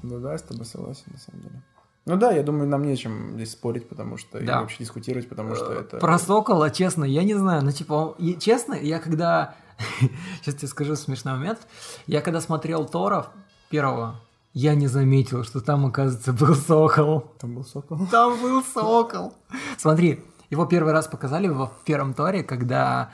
Ну 0.02 0.18
да, 0.20 0.32
я 0.32 0.38
с 0.38 0.42
тобой 0.42 0.64
согласен, 0.66 1.04
на 1.12 1.18
самом 1.18 1.42
деле. 1.42 1.62
Ну 2.04 2.16
да, 2.16 2.30
я 2.32 2.42
думаю, 2.42 2.68
нам 2.68 2.82
нечем 2.84 3.32
здесь 3.34 3.52
спорить, 3.52 3.88
потому 3.88 4.16
что 4.16 4.38
и 4.38 4.44
Да. 4.46 4.60
вообще 4.60 4.78
дискутировать, 4.84 5.28
потому 5.28 5.56
что 5.56 5.72
это... 5.72 5.96
Про 5.98 6.18
Сокола, 6.18 6.70
честно, 6.70 7.04
я 7.04 7.24
не 7.24 7.34
знаю. 7.34 7.64
Ну, 7.64 7.72
типа, 7.72 8.14
и- 8.18 8.38
честно, 8.38 8.74
я 8.74 9.00
когда... 9.00 9.54
Сейчас 10.40 10.54
тебе 10.54 10.68
скажу 10.68 10.94
смешной 10.94 11.34
момент. 11.34 11.58
Я 12.06 12.20
когда 12.20 12.40
смотрел 12.40 12.86
Тора 12.86 13.26
первого, 13.70 14.20
я 14.52 14.74
не 14.76 14.86
заметил, 14.86 15.42
что 15.42 15.60
там, 15.60 15.84
оказывается, 15.86 16.32
был 16.32 16.54
Сокол. 16.54 17.32
Там 17.40 17.54
был 17.56 17.64
Сокол? 17.64 18.06
Там 18.10 18.40
был 18.40 18.62
Сокол. 18.62 19.34
Смотри, 19.76 20.22
его 20.48 20.64
первый 20.66 20.92
раз 20.92 21.08
показали 21.08 21.48
во 21.48 21.72
первом 21.84 22.14
Торе, 22.14 22.44
когда 22.44 23.10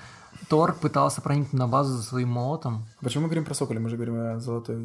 Тор 0.53 0.75
пытался 0.75 1.23
проникнуть 1.23 1.55
на 1.55 1.67
базу 1.67 1.95
за 1.95 2.03
своим 2.03 2.29
молотом. 2.29 2.85
Почему 3.01 3.23
мы 3.23 3.29
говорим 3.29 3.47
про 3.47 3.55
Соколя? 3.55 3.81
Мы 3.81 3.89
же 3.89 3.97
говорим 3.97 4.17
о 4.17 4.39
золотой... 4.39 4.77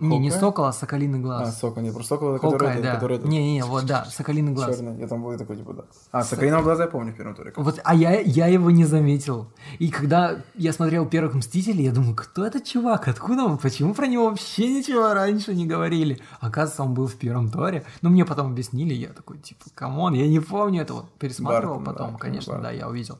Не, 0.00 0.18
не? 0.18 0.30
Сокол, 0.30 0.66
а 0.66 0.72
Соколиный 0.74 1.18
А, 1.20 1.22
глаз. 1.22 1.58
Сокол, 1.58 1.82
не 1.82 1.90
про 1.90 2.02
Сокола, 2.02 2.38
Hawkeye, 2.38 2.52
который... 2.52 2.82
да. 2.82 2.94
который 2.96 3.18
Не-не-не, 3.20 3.64
вот, 3.64 3.86
да, 3.86 4.04
Соколиный 4.04 4.52
глаз. 4.52 4.76
Черный, 4.76 5.00
я 5.00 5.08
там 5.08 5.22
был 5.22 5.38
такой, 5.38 5.56
типа, 5.56 5.72
да. 5.72 5.84
А, 6.12 6.22
Соколиного 6.22 6.62
глаза 6.62 6.82
я 6.82 6.90
помню 6.90 7.14
в 7.14 7.16
первом 7.16 7.34
Торе. 7.34 7.54
Вот, 7.56 7.80
а 7.82 7.94
я, 7.94 8.20
я 8.20 8.48
его 8.48 8.70
не 8.70 8.84
заметил. 8.84 9.46
И 9.78 9.88
когда 9.88 10.42
я 10.54 10.74
смотрел 10.74 11.06
первых 11.06 11.36
Мстителей, 11.36 11.84
я 11.84 11.92
думаю, 11.92 12.14
кто 12.14 12.44
этот 12.44 12.64
чувак? 12.64 13.08
Откуда 13.08 13.44
он? 13.44 13.56
Почему 13.56 13.94
про 13.94 14.06
него 14.06 14.28
вообще 14.28 14.68
ничего 14.68 15.14
раньше 15.14 15.54
не 15.54 15.64
говорили? 15.64 16.20
Оказывается, 16.40 16.82
он 16.82 16.92
был 16.92 17.06
в 17.06 17.14
первом 17.14 17.50
Торе. 17.50 17.86
Ну, 18.02 18.10
мне 18.10 18.26
потом 18.26 18.48
объяснили, 18.48 18.92
я 18.92 19.08
такой, 19.08 19.38
типа, 19.38 19.64
come 19.74 19.96
on, 19.96 20.12
я 20.12 20.28
не 20.28 20.40
помню 20.40 20.82
этого. 20.82 21.06
Пересматривал 21.18 21.76
Бартон, 21.76 21.94
потом, 21.94 22.12
да, 22.12 22.18
конечно, 22.18 22.52
Бартон. 22.52 22.70
да, 22.70 22.76
я 22.76 22.88
увидел. 22.90 23.18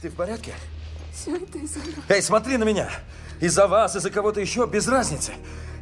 Ты 0.00 0.08
в 0.08 0.14
порядке? 0.14 0.54
Все 1.20 1.36
это 1.36 1.58
из-за 1.58 1.80
нас. 1.80 1.88
Эй, 2.08 2.22
смотри 2.22 2.56
на 2.58 2.64
меня. 2.64 2.88
Из-за 3.40 3.66
вас, 3.66 3.96
из-за 3.96 4.10
кого-то 4.10 4.40
еще, 4.40 4.66
без 4.66 4.86
разницы. 4.86 5.32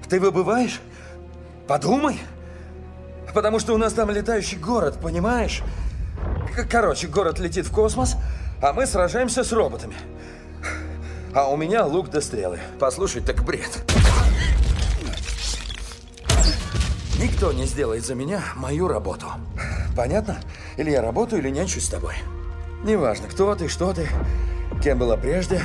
Ты 0.08 0.18
выбываешь? 0.18 0.80
Подумай. 1.68 2.18
Потому 3.34 3.58
что 3.58 3.74
у 3.74 3.76
нас 3.76 3.92
там 3.92 4.10
летающий 4.10 4.56
город, 4.56 4.98
понимаешь? 5.02 5.62
Короче, 6.70 7.06
город 7.08 7.38
летит 7.38 7.66
в 7.66 7.70
космос, 7.70 8.16
а 8.62 8.72
мы 8.72 8.86
сражаемся 8.86 9.44
с 9.44 9.52
роботами. 9.52 9.96
А 11.34 11.50
у 11.50 11.56
меня 11.56 11.84
лук 11.84 12.08
до 12.08 12.22
стрелы. 12.22 12.60
Послушай, 12.78 13.20
так 13.20 13.44
бред. 13.44 13.84
Ник, 17.18 17.32
никто 17.32 17.52
не 17.52 17.66
сделает 17.66 18.06
за 18.06 18.14
меня 18.14 18.42
мою 18.54 18.88
работу. 18.88 19.26
Понятно? 19.94 20.38
Или 20.78 20.90
я 20.92 21.02
работаю, 21.02 21.42
или 21.42 21.50
нянчусь 21.50 21.84
с 21.84 21.90
тобой. 21.90 22.14
Неважно, 22.84 23.28
кто 23.28 23.54
ты, 23.54 23.68
что 23.68 23.92
ты, 23.92 24.08
кем 24.82 24.98
была 24.98 25.16
прежде. 25.16 25.60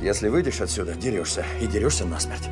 Если 0.00 0.28
выйдешь 0.28 0.60
отсюда, 0.60 0.94
дерешься. 0.94 1.44
И 1.60 1.66
дерешься 1.66 2.04
насмерть. 2.04 2.48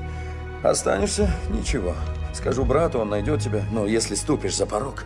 Останешься– 0.62 1.30
ничего. 1.50 1.94
Скажу 2.34 2.64
брату, 2.64 2.98
он 3.00 3.10
найдет 3.10 3.40
тебя. 3.40 3.64
Но 3.70 3.86
если 3.86 4.14
ступишь 4.14 4.56
за 4.56 4.66
порог, 4.66 5.04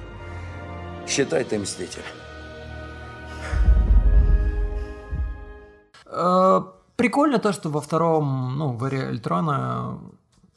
считай 1.07 1.45
ты 1.45 1.59
мститель. 1.59 2.05
Э, 6.07 6.63
Прикольно 7.01 7.39
то, 7.39 7.55
что 7.55 7.71
во 7.71 7.81
втором, 7.81 8.59
ну, 8.59 8.73
в 8.73 8.85
Эре 8.85 8.99
Эльтрона, 9.09 9.99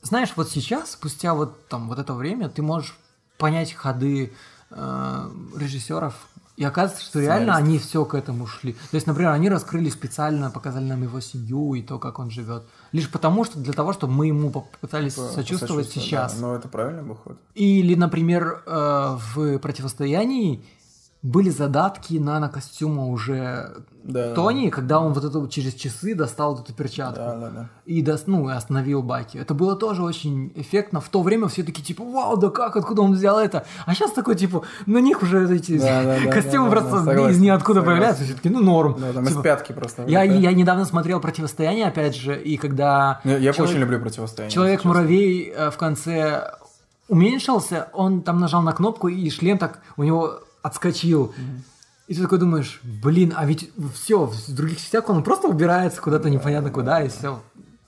знаешь, 0.02 0.34
вот 0.36 0.50
сейчас, 0.50 0.92
спустя 0.92 1.34
вот 1.36 1.70
там 1.70 1.88
вот 1.88 2.00
это 2.00 2.14
время, 2.14 2.50
ты 2.50 2.62
можешь 2.62 2.98
понять 3.38 3.72
ходы 3.72 4.34
э, 4.70 5.30
режиссеров, 5.56 6.14
и 6.56 6.64
оказывается, 6.64 7.04
что 7.06 7.20
реально 7.20 7.56
они 7.56 7.80
все 7.80 8.06
к 8.06 8.14
этому 8.14 8.46
шли. 8.46 8.74
То 8.74 8.96
есть, 8.96 9.08
например, 9.08 9.32
они 9.32 9.50
раскрыли 9.50 9.90
специально, 9.90 10.52
показали 10.52 10.84
нам 10.86 11.02
его 11.02 11.20
семью 11.20 11.74
и 11.74 11.82
то, 11.82 11.98
как 12.00 12.20
он 12.20 12.30
живет. 12.30 12.64
Лишь 12.92 13.10
потому, 13.10 13.44
что 13.44 13.58
для 13.60 13.74
того, 13.74 13.92
чтобы 13.94 14.14
мы 14.14 14.28
ему 14.28 14.52
попытались 14.52 15.16
По- 15.16 15.22
сочувствовать 15.30 15.88
посочувствовать, 15.88 15.90
сейчас. 15.92 16.36
да. 16.36 16.42
Ну, 16.48 16.54
это 16.54 16.68
правильный 16.68 17.04
был 17.04 17.16
ход. 17.16 17.38
Или, 17.56 17.96
например, 17.96 18.62
э, 18.66 19.18
в 19.36 19.58
противостоянии 19.60 20.64
были 21.24 21.50
задатки 21.50 22.16
нано-костюма 22.16 23.08
уже 23.08 23.78
Да. 24.04 24.34
Тони, 24.34 24.68
когда 24.70 25.00
он 25.00 25.14
вот 25.14 25.24
это 25.24 25.48
через 25.48 25.74
часы 25.74 26.14
достал 26.16 26.60
эту 26.60 26.74
перчатку 26.74 27.16
Да, 27.22 27.36
да, 27.38 27.50
да. 27.50 27.70
и 27.86 28.04
дос- 28.04 28.24
ну, 28.26 28.50
и 28.50 28.54
остановил 28.54 29.02
Баки. 29.02 29.38
Это 29.38 29.54
было 29.54 29.78
тоже 29.78 30.04
очень 30.04 30.52
эффектно. 30.56 31.00
В 31.00 31.08
то 31.08 31.22
время 31.22 31.48
все 31.48 31.64
такие 31.64 31.82
типа, 31.86 32.04
вау, 32.04 32.36
да 32.36 32.50
как, 32.50 32.76
откуда 32.76 33.02
он 33.04 33.14
взял 33.14 33.40
это? 33.40 33.66
А 33.86 33.94
сейчас 33.96 34.12
такой 34.12 34.36
типа, 34.36 34.64
на 34.86 34.98
них 34.98 35.22
уже 35.24 35.46
эти 35.56 35.78
Да, 35.80 36.04
да, 36.04 36.18
да, 36.26 36.30
костюмы 36.32 36.70
да, 36.70 36.76
да, 36.76 36.82
просто 36.82 36.92
да, 37.00 37.06
согласен, 37.06 37.32
из 37.32 37.40
ниоткуда 37.40 37.80
согласен. 37.80 37.86
появляются. 37.86 38.24
Все 38.26 38.34
таки 38.34 38.50
ну 38.50 38.60
норм. 38.62 38.98
Да, 39.00 39.14
там 39.14 39.24
из 39.24 39.30
Типа, 39.30 39.42
пятки 39.44 39.72
просто 39.72 40.04
Я, 40.06 40.24
я 40.24 40.52
недавно 40.52 40.84
смотрел 40.84 41.22
противостояние, 41.22 41.86
опять 41.88 42.18
же, 42.18 42.38
и 42.38 42.58
когда 42.58 43.22
Я- 43.24 43.38
я 43.38 43.54
человек- 43.54 43.70
очень 43.72 43.80
люблю 43.80 44.00
противостояние, 44.02 44.54
Человек-муравей 44.54 45.54
э, 45.56 45.72
в 45.72 45.78
конце 45.78 46.52
уменьшился, 47.08 47.88
он 47.94 48.22
там 48.22 48.40
нажал 48.40 48.62
на 48.62 48.74
кнопку, 48.74 49.08
и 49.08 49.30
шлем 49.30 49.58
так 49.58 49.80
у 49.98 50.04
него 50.04 50.40
отскочил. 50.64 51.34
И 52.08 52.16
ты 52.16 52.22
такой 52.22 52.40
думаешь, 52.40 52.82
блин, 52.84 53.34
а 53.38 53.46
ведь 53.46 53.72
все, 53.94 54.26
в 54.26 54.54
других 54.54 54.80
частях 54.80 55.08
он 55.10 55.24
просто 55.24 55.48
убирается 55.48 56.02
куда-то 56.02 56.30
непонятно 56.30 56.72
куда, 56.72 57.04
и 57.04 57.10
все. 57.10 57.42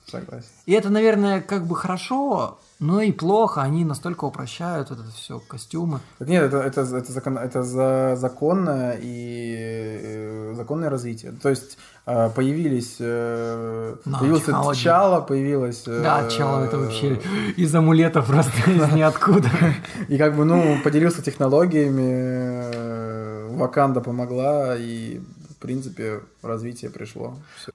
Согласен. 0.07 0.47
И 0.67 0.71
это, 0.71 0.89
наверное, 0.89 1.41
как 1.41 1.65
бы 1.65 1.75
хорошо, 1.75 2.59
но 2.79 3.01
и 3.01 3.11
плохо. 3.11 3.61
Они 3.61 3.85
настолько 3.85 4.25
упрощают 4.25 4.91
это 4.91 5.03
все, 5.15 5.39
костюмы. 5.39 5.99
Так 6.19 6.27
Нет, 6.27 6.43
это, 6.43 6.57
это, 6.57 6.81
это, 6.81 7.11
закон, 7.11 7.37
это 7.37 7.63
за, 7.63 8.15
законное 8.17 8.97
и 9.01 9.55
э, 10.01 10.53
законное 10.55 10.89
развитие. 10.89 11.31
То 11.31 11.49
есть 11.49 11.77
э, 12.05 12.29
появились, 12.35 12.97
э, 12.99 13.95
Да, 14.05 14.19
появился 14.19 14.45
технологии. 14.47 14.79
Чало, 14.79 15.21
появилось... 15.21 15.83
э, 15.87 16.01
Да, 16.03 16.27
Чало 16.29 16.65
это 16.65 16.77
вообще 16.77 17.21
из 17.55 17.73
амулета 17.73 18.21
просто 18.21 18.51
из 18.69 18.91
ниоткуда. 18.93 19.49
И 20.09 20.17
как 20.17 20.35
бы, 20.35 20.45
ну, 20.45 20.77
поделился 20.83 21.21
технологиями, 21.21 22.71
э, 22.73 23.47
Ваканда 23.55 24.01
помогла, 24.01 24.75
и, 24.75 25.19
в 25.49 25.55
принципе, 25.61 26.19
развитие 26.41 26.91
пришло. 26.91 27.35
Всё. 27.57 27.71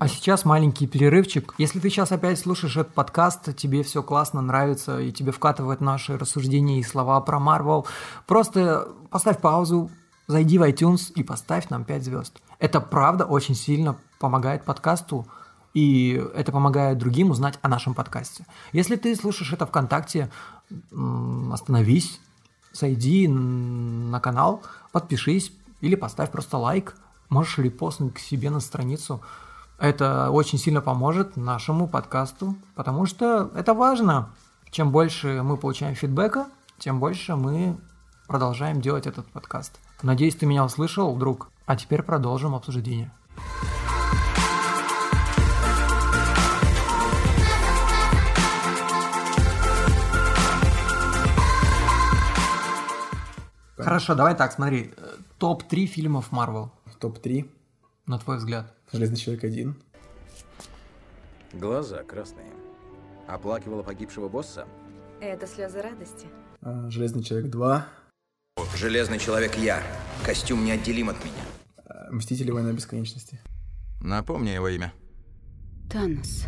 А 0.00 0.08
сейчас 0.08 0.46
маленький 0.46 0.86
перерывчик. 0.86 1.54
Если 1.58 1.78
ты 1.78 1.90
сейчас 1.90 2.10
опять 2.10 2.38
слушаешь 2.38 2.74
этот 2.74 2.94
подкаст, 2.94 3.54
тебе 3.54 3.82
все 3.82 4.02
классно 4.02 4.40
нравится, 4.40 4.98
и 4.98 5.12
тебе 5.12 5.30
вкатывают 5.30 5.82
наши 5.82 6.16
рассуждения 6.16 6.80
и 6.80 6.82
слова 6.82 7.20
про 7.20 7.38
Марвел, 7.38 7.86
просто 8.26 8.88
поставь 9.10 9.42
паузу, 9.42 9.90
зайди 10.26 10.56
в 10.56 10.62
iTunes 10.62 11.12
и 11.14 11.22
поставь 11.22 11.68
нам 11.68 11.84
5 11.84 12.02
звезд. 12.02 12.40
Это 12.58 12.80
правда 12.80 13.26
очень 13.26 13.54
сильно 13.54 13.98
помогает 14.18 14.64
подкасту, 14.64 15.26
и 15.74 16.24
это 16.34 16.50
помогает 16.50 16.96
другим 16.96 17.30
узнать 17.30 17.58
о 17.60 17.68
нашем 17.68 17.92
подкасте. 17.92 18.46
Если 18.72 18.96
ты 18.96 19.14
слушаешь 19.14 19.52
это 19.52 19.66
ВКонтакте, 19.66 20.30
остановись, 21.52 22.20
зайди 22.72 23.28
на 23.28 24.18
канал, 24.18 24.62
подпишись 24.92 25.52
или 25.82 25.94
поставь 25.94 26.30
просто 26.30 26.56
лайк. 26.56 26.96
Можешь 27.28 27.58
репостнуть 27.58 28.14
к 28.14 28.18
себе 28.18 28.48
на 28.48 28.60
страницу. 28.60 29.20
Это 29.80 30.30
очень 30.30 30.58
сильно 30.58 30.82
поможет 30.82 31.38
нашему 31.38 31.88
подкасту, 31.88 32.54
потому 32.74 33.06
что 33.06 33.50
это 33.54 33.72
важно. 33.72 34.28
Чем 34.70 34.92
больше 34.92 35.42
мы 35.42 35.56
получаем 35.56 35.94
фидбэка, 35.94 36.48
тем 36.78 37.00
больше 37.00 37.34
мы 37.34 37.78
продолжаем 38.28 38.82
делать 38.82 39.06
этот 39.06 39.26
подкаст. 39.28 39.80
Надеюсь, 40.02 40.36
ты 40.36 40.44
меня 40.44 40.66
услышал, 40.66 41.16
друг. 41.16 41.48
А 41.64 41.76
теперь 41.76 42.02
продолжим 42.02 42.54
обсуждение. 42.54 43.10
Хорошо, 53.78 54.14
давай 54.14 54.36
так, 54.36 54.52
смотри. 54.52 54.92
Э, 54.94 55.16
Топ-3 55.38 55.86
фильмов 55.86 56.32
Марвел. 56.32 56.70
Топ-3. 56.98 57.50
На 58.04 58.18
твой 58.18 58.36
взгляд. 58.36 58.74
Железный 58.92 59.16
человек 59.16 59.44
один. 59.44 59.76
Глаза 61.52 62.02
красные. 62.02 62.52
Оплакивала 63.26 63.82
погибшего 63.82 64.28
босса? 64.28 64.66
Это 65.20 65.46
слезы 65.46 65.80
радости. 65.82 66.26
А, 66.62 66.88
Железный 66.90 67.22
человек 67.22 67.50
2. 67.50 67.86
Железный 68.76 69.18
человек 69.18 69.56
я. 69.56 69.82
Костюм 70.24 70.64
неотделим 70.64 71.10
от 71.10 71.16
меня. 71.24 71.42
а, 71.84 72.10
Мстители 72.10 72.50
война 72.50 72.72
бесконечности. 72.72 73.40
Напомни 74.00 74.50
его 74.50 74.68
имя. 74.68 74.92
Танос. 75.90 76.46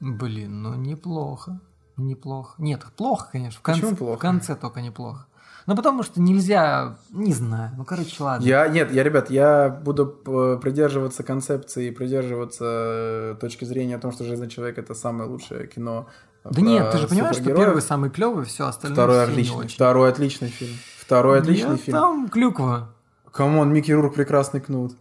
Блин, 0.00 0.62
ну 0.62 0.74
неплохо. 0.74 1.60
Неплохо. 1.96 2.60
Нет, 2.60 2.84
плохо, 2.96 3.28
конечно. 3.32 3.58
В 3.60 3.62
конце, 3.62 3.80
Почему 3.82 3.96
плохо? 3.96 4.16
В 4.16 4.20
конце 4.20 4.56
только 4.56 4.80
неплохо. 4.82 5.26
Ну, 5.66 5.74
потому 5.74 6.04
что 6.04 6.20
нельзя, 6.20 6.96
не 7.10 7.32
знаю, 7.32 7.72
ну, 7.76 7.84
короче, 7.84 8.22
ладно. 8.22 8.44
Я, 8.44 8.68
нет, 8.68 8.92
я, 8.92 9.02
ребят, 9.02 9.30
я 9.30 9.68
буду 9.68 10.06
п- 10.06 10.58
придерживаться 10.58 11.24
концепции, 11.24 11.90
придерживаться 11.90 12.64
э, 12.64 13.34
точки 13.40 13.64
зрения 13.64 13.96
о 13.96 13.98
том, 13.98 14.12
что 14.12 14.22
«Железный 14.24 14.48
человек»— 14.48 14.78
это 14.78 14.94
самое 14.94 15.28
лучшее 15.28 15.66
кино 15.66 16.06
Да 16.44 16.50
про 16.50 16.60
нет, 16.60 16.90
ты 16.92 16.98
же 16.98 17.08
понимаешь, 17.08 17.36
что 17.36 17.44
первый 17.46 17.82
самый 17.82 18.10
клевый, 18.10 18.44
все 18.44 18.68
остальное 18.68 18.94
Второй 18.96 19.24
отличный, 19.24 19.66
второй 19.68 20.08
отличный 20.10 20.48
фильм. 20.48 20.76
Второй 21.00 21.40
отличный 21.40 21.70
Нет, 21.72 21.80
фильм. 21.80 21.96
там 21.98 22.28
клюква. 22.28 22.94
Come 23.32 23.55
on, 23.55 23.72
Микки 23.72 23.90
Рурк 23.90 24.14
прекрасный 24.14 24.60
кнут. 24.60 24.96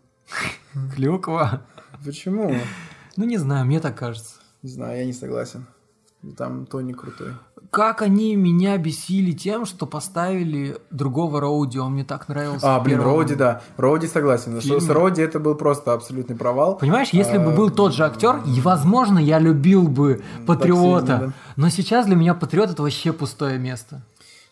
Клюква. 0.95 1.61
Почему? 2.03 2.55
Ну, 3.18 3.24
не 3.26 3.38
знаю, 3.38 3.66
мне 3.66 3.80
так 3.80 3.95
кажется. 3.97 4.36
Не 4.63 4.70
знаю, 4.70 4.97
я 4.97 5.05
не 5.05 5.13
согласен. 5.13 5.66
Там 6.38 6.66
Тони 6.66 6.93
крутой. 6.93 7.34
Как 7.76 8.01
они 8.01 8.38
меня 8.38 8.78
бесили 8.78 9.34
тем, 9.34 9.65
что 9.65 9.86
поставили 9.86 10.78
другого 10.91 11.41
Роуди, 11.41 11.78
он 11.78 11.91
мне 11.91 12.05
так 12.05 12.30
нравился. 12.30 12.73
А, 12.73 12.80
блин, 12.80 12.99
первом 12.99 13.15
Роуди, 13.15 13.36
да. 13.36 13.61
Роуди 13.76 14.07
согласен. 14.07 14.61
Что 14.61 14.80
с. 14.80 14.88
Роуди 14.88 15.21
это 15.21 15.41
был 15.41 15.55
просто 15.55 15.91
абсолютный 15.91 16.38
провал. 16.38 16.78
Понимаешь, 16.78 17.09
если 17.09 17.38
бы 17.38 17.51
А, 17.51 17.55
был 17.55 17.69
тот 17.69 17.93
же 17.93 18.05
актер, 18.05 18.41
и, 18.45 18.61
возможно, 18.61 19.19
я 19.19 19.39
любил 19.39 19.89
бы 19.89 20.23
Патриота. 20.47 21.05
сильно, 21.05 21.19
да. 21.28 21.34
Но 21.57 21.67
сейчас 21.67 22.05
для 22.05 22.15
меня 22.15 22.34
Патриот 22.34 22.69
это 22.71 22.82
вообще 22.82 23.11
пустое 23.11 23.59
место. 23.59 24.01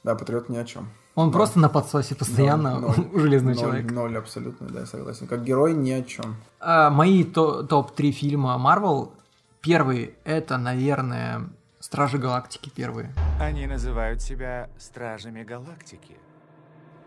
Да, 0.04 0.16
Патриот 0.16 0.50
ни 0.50 0.58
о 0.58 0.66
чем. 0.66 0.90
Он 1.16 1.28
Ноль. 1.28 1.34
просто 1.34 1.60
на 1.60 1.70
подсосе 1.70 2.16
постоянно 2.16 2.78
Ноль, 2.82 2.94
у 3.14 3.20
Железного 3.20 3.54
ноль, 3.54 3.62
человека. 3.64 3.94
Ноль, 3.94 4.18
абсолютно, 4.18 4.68
да, 4.68 4.86
согласен. 4.86 5.28
Как 5.28 5.46
герой 5.46 5.72
ни 5.74 5.92
о 5.92 6.04
чем. 6.04 6.36
А, 6.60 6.90
мои 6.90 7.24
то- 7.24 7.64
топ-3 7.64 8.12
фильма 8.12 8.58
Марвел. 8.58 9.14
Первый 9.62 10.16
это, 10.26 10.58
наверное, 10.58 11.48
Стражи 11.84 12.18
Галактики 12.18 12.72
первые. 12.74 13.14
Они 13.42 13.68
называют 13.68 14.22
себя 14.22 14.70
Стражами 14.80 15.44
Галактики. 15.44 16.16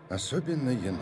Особенно 0.07 0.69
енот. 0.69 1.01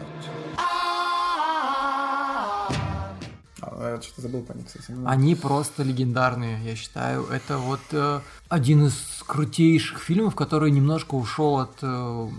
А, 3.61 3.91
я 3.91 4.01
что-то 4.01 4.21
забыл 4.21 4.43
по 4.43 4.53
ним, 4.53 4.63
кстати. 4.63 4.95
Они 5.05 5.35
просто 5.35 5.83
легендарные, 5.83 6.57
я 6.63 6.77
считаю. 6.77 7.25
Это 7.25 7.57
вот 7.57 7.81
э, 7.91 8.21
один 8.47 8.85
из 8.85 9.21
крутейших 9.27 9.99
фильмов, 9.99 10.35
который 10.35 10.71
немножко 10.71 11.15
ушел 11.15 11.59
от 11.59 11.77
э, 11.81 12.29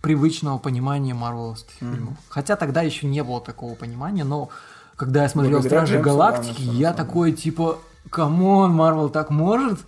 привычного 0.00 0.56
понимания 0.56 1.12
марвеловских 1.12 1.82
Мгм. 1.82 1.94
фильмов. 1.94 2.16
Хотя 2.30 2.56
тогда 2.56 2.80
еще 2.80 3.06
не 3.06 3.22
было 3.22 3.42
такого 3.42 3.74
понимания, 3.74 4.24
но 4.24 4.48
когда 4.96 5.24
я 5.24 5.28
смотрел 5.28 5.58
Благодаря 5.60 5.80
Стражи 5.84 5.92
Джеймсу 5.96 6.10
Галактики, 6.10 6.62
я 6.62 6.94
такой 6.94 7.32
типа, 7.32 7.78
come 8.08 8.45
on, 8.45 8.72
Марвел 8.72 9.10
так 9.10 9.28
может? 9.28 9.78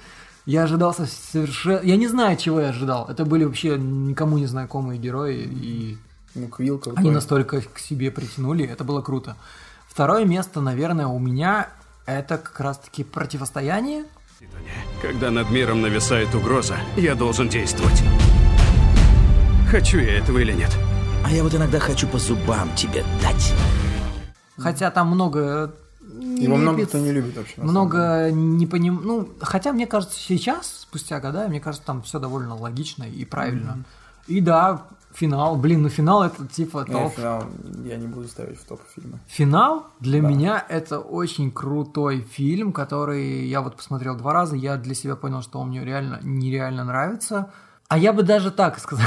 Я 0.46 0.64
ожидал 0.64 0.94
совершенно... 0.94 1.80
Я 1.82 1.96
не 1.96 2.06
знаю, 2.06 2.36
чего 2.36 2.60
я 2.60 2.68
ожидал. 2.68 3.06
Это 3.08 3.24
были 3.24 3.44
вообще 3.44 3.78
никому 3.78 4.36
не 4.38 4.46
знакомые 4.46 4.98
герои, 4.98 5.42
и 5.44 5.98
Ну, 6.34 6.48
Квилл 6.48 6.78
крутой. 6.78 7.00
Они 7.00 7.10
настолько 7.10 7.62
к 7.62 7.78
себе 7.78 8.10
притянули, 8.10 8.66
это 8.66 8.84
было 8.84 9.00
круто. 9.00 9.36
Второе 9.88 10.24
место, 10.24 10.60
наверное, 10.60 11.06
у 11.06 11.18
меня 11.18 11.68
это 12.04 12.36
как 12.36 12.60
раз-таки 12.60 13.04
противостояние. 13.04 14.04
Когда 15.00 15.30
над 15.30 15.50
миром 15.50 15.80
нависает 15.80 16.34
угроза, 16.34 16.76
я 16.96 17.14
должен 17.14 17.48
действовать. 17.48 18.02
Хочу 19.70 19.98
я 19.98 20.18
этого 20.18 20.38
или 20.38 20.52
нет? 20.52 20.76
А 21.24 21.30
я 21.30 21.42
вот 21.42 21.54
иногда 21.54 21.78
хочу 21.78 22.06
по 22.06 22.18
зубам 22.18 22.74
тебе 22.74 23.02
дать. 23.22 23.54
Хотя 24.58 24.90
там 24.90 25.08
много 25.08 25.74
Его 26.20 26.56
много 26.56 26.86
кто 26.86 26.98
не 26.98 27.12
любит 27.12 27.36
вообще. 27.36 27.60
много 27.60 28.30
не 28.30 28.66
поним... 28.66 29.00
Ну, 29.04 29.28
хотя 29.40 29.72
мне 29.72 29.86
кажется, 29.86 30.18
сейчас, 30.18 30.80
спустя 30.82 31.20
года, 31.20 31.48
мне 31.48 31.60
кажется, 31.60 31.86
там 31.86 32.02
все 32.02 32.18
довольно 32.18 32.54
логично 32.56 33.04
и 33.04 33.24
правильно. 33.24 33.84
И 34.26 34.40
да, 34.40 34.86
финал, 35.12 35.56
блин, 35.56 35.82
ну 35.82 35.88
финал 35.90 36.22
это 36.22 36.46
типа. 36.46 36.84
Не, 36.88 36.94
топ. 36.94 37.14
финал 37.14 37.44
я 37.84 37.96
не 37.96 38.06
буду 38.06 38.26
ставить 38.26 38.58
в 38.58 38.64
топ 38.64 38.80
фильма. 38.94 39.18
Финал 39.26 39.86
для 40.00 40.22
Да. 40.22 40.28
меня 40.28 40.64
это 40.68 40.98
очень 40.98 41.50
крутой 41.50 42.20
фильм, 42.20 42.72
который 42.72 43.46
я 43.46 43.60
вот 43.60 43.76
посмотрел 43.76 44.16
два 44.16 44.32
раза, 44.32 44.56
я 44.56 44.76
для 44.76 44.94
себя 44.94 45.14
понял, 45.16 45.42
что 45.42 45.58
он 45.58 45.68
мне 45.68 45.84
реально 45.84 46.20
нереально 46.22 46.84
нравится. 46.84 47.50
А 47.88 47.98
я 47.98 48.14
бы 48.14 48.22
даже 48.22 48.50
так 48.50 48.78
сказал. 48.78 49.06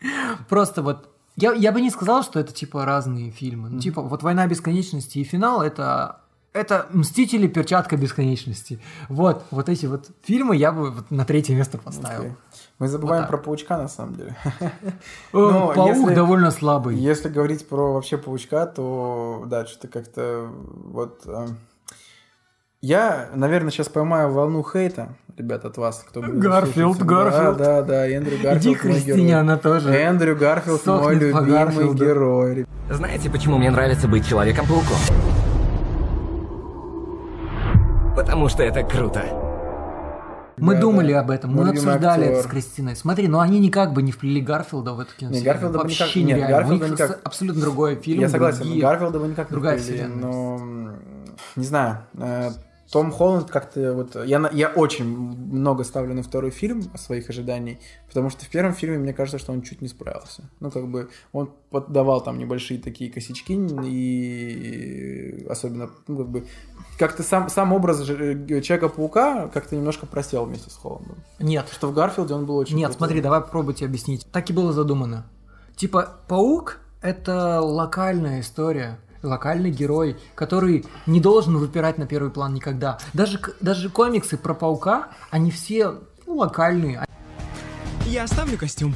Просто 0.48 0.82
вот 0.82 1.08
я, 1.36 1.52
я 1.52 1.72
бы 1.72 1.80
не 1.80 1.90
сказал, 1.90 2.22
что 2.22 2.38
это 2.38 2.52
типа 2.52 2.84
разные 2.84 3.30
фильмы. 3.32 3.70
Ну, 3.70 3.80
типа, 3.80 4.02
вот 4.02 4.22
война 4.22 4.46
бесконечности 4.46 5.18
и 5.18 5.24
финал 5.24 5.62
это. 5.62 6.20
Это 6.54 6.86
Мстители, 6.90 7.48
перчатка 7.48 7.96
бесконечности. 7.96 8.80
Вот, 9.08 9.44
вот 9.50 9.68
эти 9.68 9.86
вот 9.86 10.06
фильмы 10.22 10.54
я 10.54 10.70
бы 10.70 10.92
вот 10.92 11.10
на 11.10 11.24
третье 11.24 11.52
место 11.56 11.78
поставил. 11.78 12.20
Окей. 12.20 12.32
Мы 12.78 12.86
забываем 12.86 13.22
Вот 13.22 13.30
про 13.30 13.38
паучка 13.38 13.76
на 13.76 13.88
самом 13.88 14.14
деле. 14.14 14.36
Но 15.32 15.72
Паук 15.74 16.14
довольно 16.14 16.52
слабый. 16.52 16.96
Если 16.96 17.28
говорить 17.28 17.68
про 17.68 17.92
вообще 17.94 18.18
паучка, 18.18 18.66
то 18.66 19.42
да, 19.46 19.66
что-то 19.66 19.88
как-то 19.88 20.48
вот. 20.84 21.22
э, 21.26 21.48
Я, 22.80 23.30
наверное, 23.34 23.72
сейчас 23.72 23.88
поймаю 23.88 24.30
волну 24.30 24.62
хейта, 24.64 25.16
ребят, 25.36 25.64
от 25.64 25.76
вас, 25.76 26.04
кто 26.08 26.22
будет 26.22 26.38
Гарфилд, 26.38 26.96
слушать. 26.98 27.02
Гарфилд. 27.02 27.56
Да, 27.58 27.80
да, 27.80 27.82
да, 27.82 28.08
Эндрю 28.08 28.38
Гарфилд. 28.40 28.62
Иди, 28.62 28.68
мой 28.68 28.78
Кристине, 28.78 29.26
герой. 29.28 29.40
она 29.40 29.56
тоже 29.56 29.90
Эндрю 29.92 30.36
Гарфилд 30.36 30.86
мой 30.86 31.14
любимый 31.16 31.94
герой. 31.94 32.66
Знаете, 32.88 33.28
почему 33.28 33.58
мне 33.58 33.72
нравится 33.72 34.06
быть 34.06 34.24
Человеком-пауком? 34.28 34.98
Потому 38.24 38.48
что 38.48 38.62
это 38.62 38.82
круто. 38.82 39.22
Мы 40.56 40.74
Да, 40.76 40.80
думали 40.80 41.12
да. 41.12 41.20
об 41.20 41.30
этом, 41.30 41.50
мы 41.52 41.64
любимый 41.64 41.76
обсуждали 41.94 42.24
это 42.26 42.36
актер. 42.38 42.48
с 42.48 42.50
Кристиной. 42.52 42.96
Смотри, 42.96 43.28
но 43.28 43.40
они 43.40 43.58
никак 43.58 43.92
бы 43.92 44.02
не 44.02 44.12
вплели 44.12 44.40
Гарфилда 44.40 44.92
в 44.92 45.00
эту 45.00 45.10
киновселенную. 45.14 45.44
Гарфилда 45.52 45.78
Вообще 45.78 46.04
никак- 46.04 46.16
нет, 46.16 46.26
нереально. 46.26 46.46
У 46.46 46.58
Гарфилда 46.60 46.84
них 46.84 46.92
никак- 46.94 47.20
абсолютно 47.24 47.60
другой 47.60 47.94
фильм. 47.96 48.20
Я 48.20 48.28
согласен, 48.28 48.60
другие- 48.60 48.80
Гарфилда 48.82 49.18
бы 49.18 49.28
никак 49.28 49.50
не 49.50 49.52
другая 49.52 49.76
вплели, 49.78 49.98
вселенная. 49.98 50.22
но 50.32 50.90
не 51.56 51.64
знаю. 51.64 51.98
Э, 52.94 53.02
Том 53.02 53.10
Холланд 53.12 53.50
как-то 53.50 53.92
вот 53.94 54.16
я 54.24 54.48
я 54.52 54.68
очень 54.68 55.04
много 55.06 55.84
ставлю 55.84 56.14
на 56.14 56.22
второй 56.22 56.50
фильм 56.50 56.82
своих 56.96 57.28
ожиданий, 57.30 57.78
потому 58.08 58.30
что 58.30 58.44
в 58.44 58.48
первом 58.48 58.72
фильме 58.74 58.98
мне 58.98 59.12
кажется, 59.12 59.38
что 59.38 59.52
он 59.52 59.62
чуть 59.62 59.82
не 59.82 59.88
справился. 59.88 60.44
Ну 60.60 60.70
как 60.70 60.88
бы 60.88 61.08
он 61.32 61.50
поддавал 61.70 62.22
там 62.22 62.38
небольшие 62.38 62.80
такие 62.80 63.10
косячки 63.10 63.54
и 63.54 65.46
особенно 65.48 65.90
ну, 66.08 66.16
как 66.18 66.28
бы 66.28 66.46
как-то 66.98 67.22
сам 67.22 67.48
сам 67.48 67.72
образ 67.72 68.00
же- 68.00 68.44
Человека-паука 68.62 69.48
как-то 69.48 69.76
немножко 69.76 70.06
просел 70.06 70.44
вместе 70.44 70.70
с 70.70 70.74
Холландом. 70.76 71.16
Нет. 71.38 71.68
Что 71.70 71.88
в 71.88 71.94
Гарфилде 71.94 72.34
он 72.34 72.46
был 72.46 72.56
очень 72.56 72.76
Нет, 72.76 72.90
крутой. 72.90 72.98
смотри, 72.98 73.20
давай 73.20 73.40
попробуйте 73.40 73.84
объяснить. 73.84 74.26
Так 74.32 74.50
и 74.50 74.52
было 74.52 74.72
задумано. 74.72 75.26
Типа, 75.76 76.16
паук— 76.28 76.78
это 77.02 77.60
локальная 77.60 78.40
история, 78.40 78.98
локальный 79.24 79.70
герой, 79.70 80.16
который 80.34 80.84
не 81.06 81.20
должен 81.20 81.56
выпирать 81.56 81.98
на 81.98 82.06
первый 82.06 82.30
план 82.30 82.54
никогда. 82.54 82.98
Даже, 83.12 83.40
даже 83.60 83.90
комиксы 83.90 84.36
про 84.36 84.54
паука, 84.54 85.08
они 85.30 85.50
все 85.50 85.94
ну, 86.26 86.36
локальные. 86.36 87.04
Я 88.06 88.24
оставлю 88.24 88.58
костюм. 88.58 88.94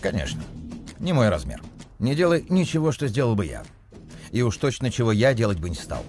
Конечно. 0.00 0.42
Не 0.98 1.12
мой 1.12 1.28
размер. 1.28 1.62
Не 1.98 2.14
делай 2.14 2.44
ничего, 2.48 2.92
что 2.92 3.08
сделал 3.08 3.34
бы 3.34 3.46
я. 3.46 3.64
И 4.30 4.42
уж 4.42 4.56
точно 4.56 4.90
чего 4.90 5.12
я 5.12 5.34
делать 5.34 5.58
бы 5.58 5.70
не 5.70 5.76
стал. 5.76 6.04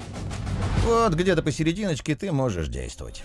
Вот 0.86 1.14
где-то 1.14 1.42
посерединочке 1.42 2.16
ты 2.16 2.32
можешь 2.32 2.68
действовать. 2.68 3.24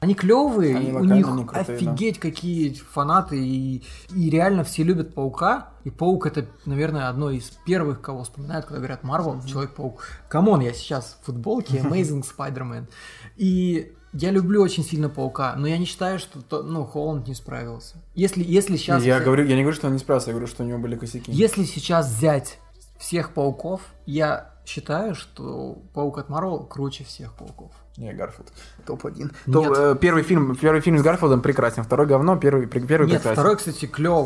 Они 0.00 0.14
клевые, 0.14 0.76
Они 0.76 0.92
у 0.92 1.04
них 1.04 1.26
крутые, 1.26 1.44
да. 1.50 1.60
офигеть 1.60 2.18
какие 2.18 2.72
фанаты, 2.72 3.38
и, 3.38 3.82
и 4.14 4.30
реально 4.30 4.64
все 4.64 4.82
любят 4.82 5.14
Паука. 5.14 5.68
И 5.84 5.90
Паук 5.90 6.26
это, 6.26 6.46
наверное, 6.64 7.08
одно 7.10 7.30
из 7.30 7.50
первых, 7.66 8.00
кого 8.00 8.24
вспоминают, 8.24 8.64
когда 8.64 8.78
говорят 8.78 9.04
Марвел, 9.04 9.42
Человек-паук. 9.44 10.02
Come 10.28 10.46
on, 10.46 10.60
я 10.60 10.72
сейчас 10.72 11.18
в 11.20 11.26
футболке 11.26 11.78
Amazing 11.84 12.24
Spider-Man. 12.24 12.86
И 13.36 13.92
я 14.14 14.30
люблю 14.30 14.62
очень 14.62 14.84
сильно 14.84 15.10
Паука, 15.10 15.54
но 15.56 15.66
я 15.66 15.76
не 15.76 15.84
считаю, 15.84 16.18
что 16.18 16.40
то- 16.40 16.62
ну, 16.62 16.84
Холланд 16.84 17.28
не 17.28 17.34
справился. 17.34 17.96
Если, 18.14 18.42
если 18.42 18.76
сейчас... 18.78 19.04
Я 19.04 19.20
говорю, 19.20 19.44
я 19.44 19.54
не 19.54 19.62
говорю, 19.62 19.76
что 19.76 19.86
он 19.88 19.92
не 19.92 19.98
справился, 19.98 20.30
я 20.30 20.32
говорю, 20.32 20.46
что 20.46 20.64
у 20.64 20.66
него 20.66 20.78
были 20.78 20.96
косяки. 20.96 21.30
Если 21.30 21.64
сейчас 21.64 22.08
взять 22.08 22.58
всех 22.98 23.34
пауков, 23.34 23.82
я 24.06 24.50
считаю, 24.64 25.14
что 25.14 25.78
Паук 25.92 26.18
от 26.18 26.28
Марвел 26.28 26.64
круче 26.64 27.04
всех 27.04 27.34
пауков. 27.34 27.72
Не, 27.96 28.12
Гарфилд. 28.14 28.48
Топ-1. 28.86 29.18
Нет. 29.18 29.32
Топ, 29.52 29.66
э, 29.76 29.96
первый, 30.00 30.22
фильм, 30.22 30.56
первый 30.56 30.80
фильм 30.80 30.98
с 30.98 31.02
Гарфилдом 31.02 31.42
прекрасен, 31.42 31.82
второй 31.82 32.06
говно, 32.06 32.36
первый, 32.36 32.66
первый 32.66 33.06
Нет, 33.06 33.16
прекрасен. 33.18 33.32
второй, 33.32 33.56
кстати, 33.56 33.84
клевый. 33.86 34.24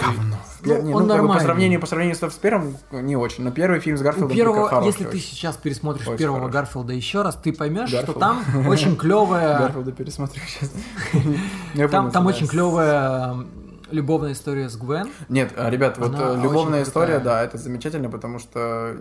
Пер- 0.62 0.80
Ну, 0.80 0.82
не, 0.82 0.94
он 0.94 1.02
ну, 1.02 1.08
нормальный. 1.08 1.38
по 1.38 1.44
сравнению, 1.44 1.80
по 1.80 1.86
сравнению 1.86 2.14
с, 2.14 2.34
первым 2.34 2.76
не 2.92 3.16
очень, 3.16 3.42
но 3.42 3.50
первый 3.50 3.80
фильм 3.80 3.96
с 3.96 4.00
У 4.00 4.04
Гарфилдом 4.04 4.36
первого, 4.36 4.68
хороший 4.68 4.86
если 4.88 5.04
ты 5.04 5.18
сейчас 5.18 5.56
пересмотришь 5.56 6.06
Очень 6.06 6.18
первого 6.18 6.38
хороший. 6.40 6.52
Гарфилда 6.52 6.92
еще 6.92 7.22
раз, 7.22 7.36
ты 7.36 7.52
поймешь, 7.52 7.88
что 7.88 7.96
Гарфилд. 7.98 8.18
там 8.20 8.44
очень 8.68 8.96
клевая. 8.98 9.58
Гарфилда 9.58 9.92
пересмотрю 9.92 10.42
сейчас. 10.46 10.70
Там, 11.90 12.26
очень 12.26 12.46
клевая 12.46 13.34
любовная 13.94 14.32
история 14.32 14.68
с 14.68 14.76
Гвен. 14.76 15.08
Нет, 15.28 15.52
а, 15.56 15.70
ребят, 15.70 15.96
вот 15.98 16.14
Она 16.14 16.34
э, 16.34 16.42
любовная 16.42 16.82
история, 16.82 17.18
да, 17.18 17.42
это 17.42 17.56
замечательно, 17.58 18.10
потому 18.10 18.38
что 18.38 18.96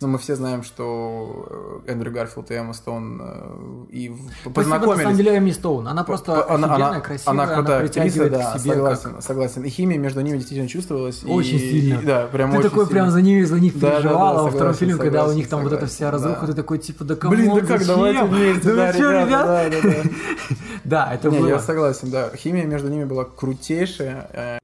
ну, 0.00 0.08
мы 0.08 0.18
все 0.18 0.34
знаем, 0.36 0.62
что 0.62 1.82
э, 1.86 1.92
Эндрю 1.92 2.12
Гарфилд 2.12 2.50
и 2.50 2.54
Эмма 2.54 2.72
Стоун 2.72 3.20
э, 3.22 3.86
и 3.90 4.12
познакомились. 4.52 4.96
на 4.98 5.02
самом 5.04 5.16
деле, 5.16 5.38
Эми 5.38 5.50
Стоун. 5.52 5.86
Она 5.88 6.02
просто 6.04 6.32
она, 6.48 6.66
офигенная, 6.68 6.88
она- 6.90 7.00
красивая, 7.00 7.32
она 7.32 7.42
актриса, 7.44 7.78
притягивает 7.80 8.32
да, 8.32 8.52
к 8.54 8.58
себе. 8.58 8.74
согласен, 8.74 9.10
как- 9.14 9.22
согласен. 9.22 9.64
И 9.64 9.68
химия 9.68 9.98
между 9.98 10.20
ними 10.22 10.36
действительно 10.38 10.68
чувствовалась. 10.68 11.22
и- 11.22 11.26
Очень 11.26 11.58
сильно. 11.58 12.00
и- 12.00 12.06
да, 12.06 12.26
прям 12.26 12.50
ты 12.50 12.58
очень 12.58 12.68
такой 12.70 12.84
сильно. 12.86 13.00
прям 13.00 13.10
за 13.10 13.22
ними, 13.22 13.42
за 13.44 13.60
них 13.60 13.74
Да, 13.74 13.80
да, 13.80 13.86
да, 13.88 14.00
переживал, 14.00 14.38
а 14.38 14.42
во 14.42 14.48
втором 14.50 14.52
согласен, 14.74 14.78
фильме, 14.78 14.94
когда 14.96 15.18
у 15.18 15.20
согласен, 15.22 15.36
них 15.38 15.48
там 15.48 15.60
вот 15.62 15.66
эта 15.72 15.86
согласен, 15.86 15.94
вся 15.96 16.10
разруха, 16.10 16.40
да. 16.40 16.46
ты 16.46 16.52
такой 16.54 16.78
типа, 16.78 17.04
да 17.04 17.14
Блин, 17.28 17.46
come 17.46 17.54
on, 17.54 17.60
да 17.60 17.66
как, 17.66 17.78
зачем? 17.82 17.94
давайте 17.94 18.24
вместе, 18.24 18.68
Да 18.68 18.74
да, 18.74 18.92
ребята, 18.92 19.24
ребят? 19.26 19.46
да, 19.46 19.68
да, 19.70 19.80
да. 19.82 20.10
Да, 20.84 21.14
это 21.14 21.30
было. 21.30 21.46
я 21.46 21.58
согласен, 21.58 22.10
да. 22.10 22.30
Химия 22.34 22.64
между 22.64 22.88
ними 22.88 23.04
была 23.04 23.24
крутейшая. 23.24 24.29
Э, 24.32 24.58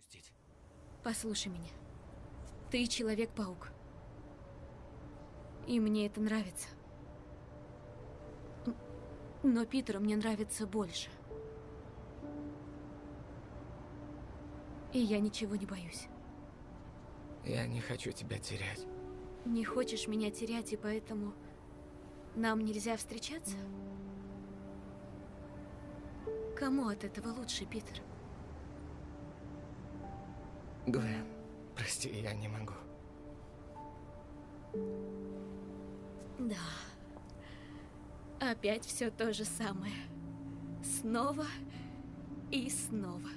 Послушай 1.03 1.49
меня. 1.49 1.71
Ты 2.71 2.87
Человек-паук. 2.87 3.69
И 5.67 5.81
мне 5.81 6.07
это 6.07 6.21
нравится. 6.21 6.69
Но 9.43 9.65
Питеру 9.65 10.01
мне 10.01 10.17
нравится 10.17 10.67
больше. 10.67 11.09
И 14.93 14.99
я 14.99 15.21
ничего 15.21 15.57
не 15.57 15.67
боюсь. 15.67 16.09
Я 17.45 17.67
не 17.67 17.81
хочу 17.81 18.11
тебя 18.11 18.39
терять. 18.39 18.87
Не 19.45 19.65
хочешь 19.65 20.09
меня 20.09 20.31
терять, 20.31 20.73
и 20.73 20.77
поэтому 20.77 21.33
нам 22.35 22.61
нельзя 22.61 22.97
встречаться? 22.97 23.57
Кому 26.57 26.89
от 26.89 27.05
этого 27.05 27.29
лучше, 27.29 27.65
Питер? 27.67 28.03
Гвен, 30.87 31.25
прости, 31.77 32.09
я 32.23 32.33
не 32.35 32.49
могу. 32.49 32.73
Да. 36.39 36.57
Опять 38.51 38.85
все 38.85 39.11
то 39.11 39.33
же 39.33 39.45
самое. 39.45 39.93
Снова 41.01 41.47
и 42.51 42.71
снова. 42.71 43.29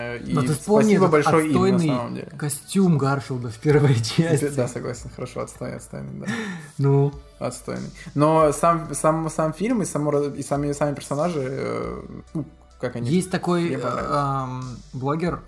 э, 0.00 0.18
И 0.24 0.32
Но 0.32 0.40
ты 0.42 0.54
вспомни 0.54 0.96
спасибо 0.96 1.06
этот 1.06 1.10
большое 1.12 1.46
им, 1.46 1.52
на 1.52 1.58
отстойный 1.60 1.88
самом 1.88 2.14
деле. 2.14 2.30
костюм 2.38 2.98
Гарфилда 2.98 3.50
в 3.50 3.58
первой 3.60 3.94
части. 3.94 4.48
Да, 4.48 4.66
согласен, 4.66 5.10
хорошо, 5.10 5.42
отстойный, 5.42 5.76
отстойный, 5.76 6.20
да. 6.20 6.32
Ну. 6.78 7.12
Отстойный. 7.38 7.90
Но 8.14 8.50
сам, 8.52 8.92
сам, 8.94 9.28
сам 9.30 9.52
фильм 9.52 9.82
и, 9.82 9.84
само, 9.84 10.18
и 10.24 10.42
сами, 10.42 10.72
сами 10.72 10.94
персонажи, 10.94 11.40
э, 11.46 12.02
ну, 12.34 12.44
как 12.80 12.96
они... 12.96 13.10
Есть 13.10 13.30
такой 13.30 13.76
понравились. 13.78 14.10
эм, 14.10 14.76
блогер 14.94 15.42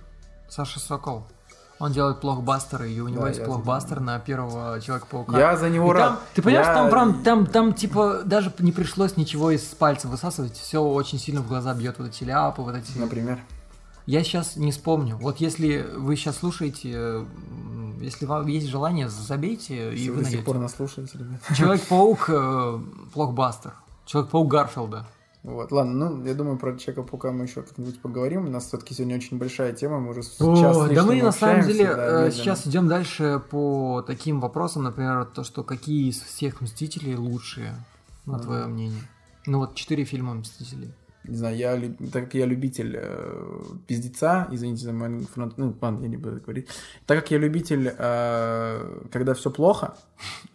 Саша 0.49 0.81
Сокол. 0.81 1.25
Он 1.81 1.93
делает 1.93 2.21
плохбастеры, 2.21 2.91
и 2.91 2.99
у 3.01 3.07
него 3.07 3.23
Да, 3.23 3.29
есть 3.29 3.39
я 3.41 3.47
плохбастер 3.47 4.01
на 4.01 4.19
первого 4.19 4.81
Человека-паука. 4.81 5.39
Я 5.39 5.57
за 5.57 5.69
него 5.71 5.93
И 5.95 5.97
там- 5.97 6.15
рад. 6.15 6.21
ты 6.35 6.43
понимаешь, 6.43 6.67
Я- 6.67 6.75
там, 6.75 6.91
прям, 6.91 7.23
там, 7.23 7.47
там, 7.47 7.73
типа, 7.73 8.23
даже 8.25 8.53
не 8.59 8.73
пришлось 8.73 9.17
ничего 9.17 9.53
из 9.53 9.63
пальца 9.63 10.09
высасывать, 10.09 10.57
все 10.57 10.83
очень 10.83 11.21
сильно 11.21 11.41
в 11.41 11.47
глаза 11.47 11.75
бьет, 11.75 11.97
вот 12.01 12.09
эти 12.09 12.25
ляпы, 12.25 12.63
вот 12.63 12.75
эти... 12.75 12.99
Например? 12.99 13.39
Я 14.07 14.25
сейчас 14.25 14.57
не 14.57 14.73
вспомню. 14.73 15.17
Вот 15.19 15.37
если 15.39 15.87
вы 15.97 16.17
сейчас 16.17 16.39
слушаете, 16.39 17.25
если 18.01 18.27
вам 18.27 18.47
есть 18.49 18.67
желание, 18.67 19.09
забейте, 19.09 19.91
Если 19.93 20.05
и 20.07 20.11
вы 20.11 20.17
вы 20.17 20.23
до 20.23 20.25
сих 20.25 20.33
найдете. 20.39 20.47
пор 20.53 20.59
нас 20.59 20.75
слушаете, 20.75 21.19
ребят. 21.19 21.41
Человек-паук, 21.57 22.25
э, 22.31 22.79
блокбастер. 23.15 23.75
Человек-паук 24.07 24.49
Гарфилда. 24.51 25.07
Вот, 25.49 25.73
ладно, 25.73 26.11
ну, 26.11 26.25
я 26.27 26.35
думаю, 26.35 26.59
про 26.59 26.77
Человека-паука 26.77 27.33
мы 27.33 27.45
еще 27.45 27.63
как-нибудь 27.63 28.01
поговорим. 28.03 28.47
У 28.47 28.51
нас 28.51 28.67
все-таки 28.67 28.93
сегодня 28.93 29.17
очень 29.17 29.39
большая 29.39 29.73
тема, 29.73 29.99
мы 29.99 30.11
уже 30.11 30.23
с 30.23 30.39
О, 30.41 30.89
да 30.89 31.03
мы 31.05 31.23
на 31.23 31.33
самом 31.33 31.67
деле 31.67 31.87
да, 31.87 31.93
э, 31.93 32.13
медленно. 32.27 32.31
сейчас 32.33 32.67
идем 32.67 32.87
дальше 32.87 33.43
по 33.51 34.05
таким 34.07 34.41
вопросам, 34.41 34.83
например, 34.83 35.25
то, 35.25 35.45
что 35.45 35.65
какие 35.65 36.11
из 36.11 36.21
всех 36.21 36.61
Мстителей 36.61 37.15
лучшие, 37.17 37.75
на 38.27 38.35
Мгм. 38.35 38.43
твое 38.43 38.67
мнение? 38.67 39.01
Ну 39.47 39.61
вот 39.61 39.75
четыре 39.75 40.05
фильма 40.05 40.35
Мстителей. 40.35 40.93
Не 41.29 41.37
знаю, 41.37 41.57
я, 41.57 41.81
так 42.13 42.25
как 42.25 42.35
я 42.35 42.47
любитель 42.47 42.97
э, 42.99 43.63
пиздеца, 43.87 44.49
извините 44.51 44.85
за 44.85 44.93
мой 44.93 45.21
фронт, 45.27 45.59
ну, 45.59 45.77
ладно, 45.81 46.03
я 46.03 46.09
не 46.09 46.17
буду 46.17 46.41
говорить. 46.41 46.69
Так 47.07 47.21
как 47.21 47.31
я 47.31 47.39
любитель, 47.39 47.95
э, 47.97 49.01
когда 49.13 49.35
все 49.35 49.51
плохо, 49.51 49.95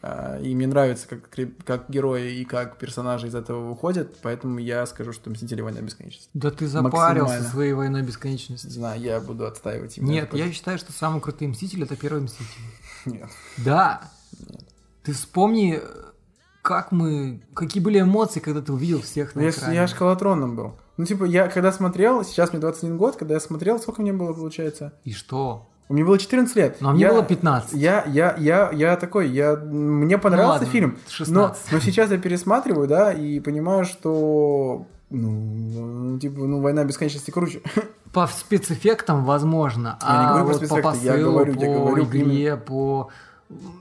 э, 0.02 0.42
и 0.44 0.56
мне 0.56 0.66
нравится, 0.66 1.08
как, 1.08 1.30
как 1.64 1.90
герои 1.90 2.34
и 2.34 2.46
как 2.46 2.78
персонажи 2.78 3.28
из 3.28 3.36
этого 3.36 3.70
выходят, 3.70 4.18
поэтому 4.24 4.58
я 4.58 4.86
скажу, 4.88 5.14
что 5.14 5.30
Мстители 5.30 5.62
Война 5.62 5.82
Бесконечности. 5.82 6.30
Да 6.34 6.50
ты 6.50 6.68
запарился 6.68 7.44
своей 7.44 7.74
войной 7.74 8.02
бесконечности. 8.02 8.68
Знаю, 8.68 9.00
я 9.00 9.20
буду 9.20 9.46
отстаивать 9.46 9.98
именно 9.98 10.12
Нет, 10.12 10.34
я 10.34 10.52
считаю, 10.52 10.80
что 10.80 10.92
самый 10.92 11.22
крутой 11.22 11.50
Мститель 11.50 11.84
это 11.84 11.96
первый 11.96 12.24
Мститель. 12.24 12.62
Нет. 13.06 13.30
Да. 13.58 14.02
Ты 15.04 15.14
вспомни, 15.14 15.80
как 16.64 16.92
мы, 16.92 17.42
какие 17.54 17.84
были 17.84 18.00
эмоции, 18.02 18.40
когда 18.40 18.62
ты 18.62 18.72
увидел 18.74 19.02
всех 19.02 19.36
на 19.36 19.42
Ну, 19.42 19.48
Я, 19.48 19.52
экране. 19.54 19.76
я 19.76 19.88
шкалатроном 19.88 20.56
был. 20.56 20.74
Ну, 20.98 21.06
типа, 21.06 21.26
я 21.26 21.48
когда 21.48 21.72
смотрел, 21.72 22.24
сейчас 22.24 22.52
мне 22.54 22.60
21 22.62 22.98
год, 22.98 23.16
когда 23.18 23.36
я 23.36 23.40
смотрел, 23.40 23.80
сколько 23.80 24.02
мне 24.02 24.14
было, 24.14 24.34
получается? 24.34 24.94
И 25.04 25.12
что? 25.14 25.68
Мне 25.90 26.06
было 26.06 26.18
14 26.18 26.56
лет. 26.56 26.78
Ну, 26.80 26.90
а 26.90 26.94
мне 26.94 27.02
Я- 27.02 27.12
было 27.12 27.24
15. 27.24 27.74
Я, 27.74 28.06
я, 28.08 28.36
я, 28.40 28.72
я 28.72 28.96
такой, 28.96 29.30
я, 29.30 29.56
мне 29.58 30.18
понравился 30.18 30.54
ладно, 30.60 30.68
фильм, 30.68 30.92
но, 31.06 31.12
16. 31.12 31.72
но 31.74 31.80
сейчас 31.80 32.10
я 32.12 32.18
пересматриваю, 32.18 32.88
да, 32.88 33.12
и 33.12 33.40
понимаю, 33.42 33.84
что, 33.84 34.86
ну, 35.10 36.18
типа, 36.20 36.40
ну, 36.46 36.62
«Война 36.62 36.86
бесконечности» 36.86 37.32
круче. 37.32 37.62
По 38.14 38.28
спецэффектам, 38.28 39.26
возможно, 39.26 39.98
Я 40.02 40.08
не 40.08 40.14
а 40.26 40.30
говорю 40.30 40.46
про 40.46 40.54
вот 40.54 40.62
по 40.62 40.66
спецэффекты, 40.68 41.06
я 41.06 41.12
посылу, 41.14 41.32
говорю- 41.34 41.54
я 41.60 41.68
по 41.68 41.86
говорю 41.86 42.04
игре, 42.06 42.22
именно- 42.22 42.58
по 42.58 43.10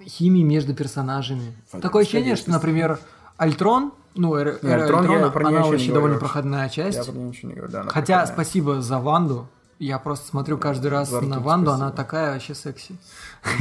химии 0.07 0.43
между 0.43 0.75
персонажами. 0.75 1.41
Фантастическая 1.41 1.81
Такое 1.81 2.03
ощущение, 2.03 2.37
что, 2.37 2.51
например, 2.51 2.99
Альтрон, 3.37 3.93
ну, 4.15 4.35
эра, 4.37 4.53
Альтрон, 4.53 4.71
я 4.71 4.77
Альтрона, 4.85 5.31
про 5.31 5.41
неё 5.45 5.49
она 5.49 5.59
ничего 5.61 5.69
не 5.71 5.75
очень 5.75 5.87
говорю 5.89 5.95
довольно 5.95 6.15
вообще. 6.15 6.27
проходная 6.27 6.69
часть. 6.69 6.99
Я 6.99 7.05
про 7.05 7.13
неё 7.13 7.29
ничего 7.29 7.49
не 7.49 7.55
говорю, 7.55 7.73
да, 7.73 7.81
она 7.83 7.91
Хотя 7.91 8.15
проходная. 8.19 8.35
спасибо 8.45 8.83
за 8.83 8.99
Ванду. 8.99 9.49
Я 9.79 9.99
просто 9.99 10.29
смотрю 10.29 10.59
каждый 10.59 10.93
раз 10.93 11.11
на 11.11 11.41
Ванду, 11.41 11.71
спасибо. 11.71 11.75
она 11.75 11.91
такая 11.91 12.35
вообще 12.35 12.55
секси. 12.55 12.95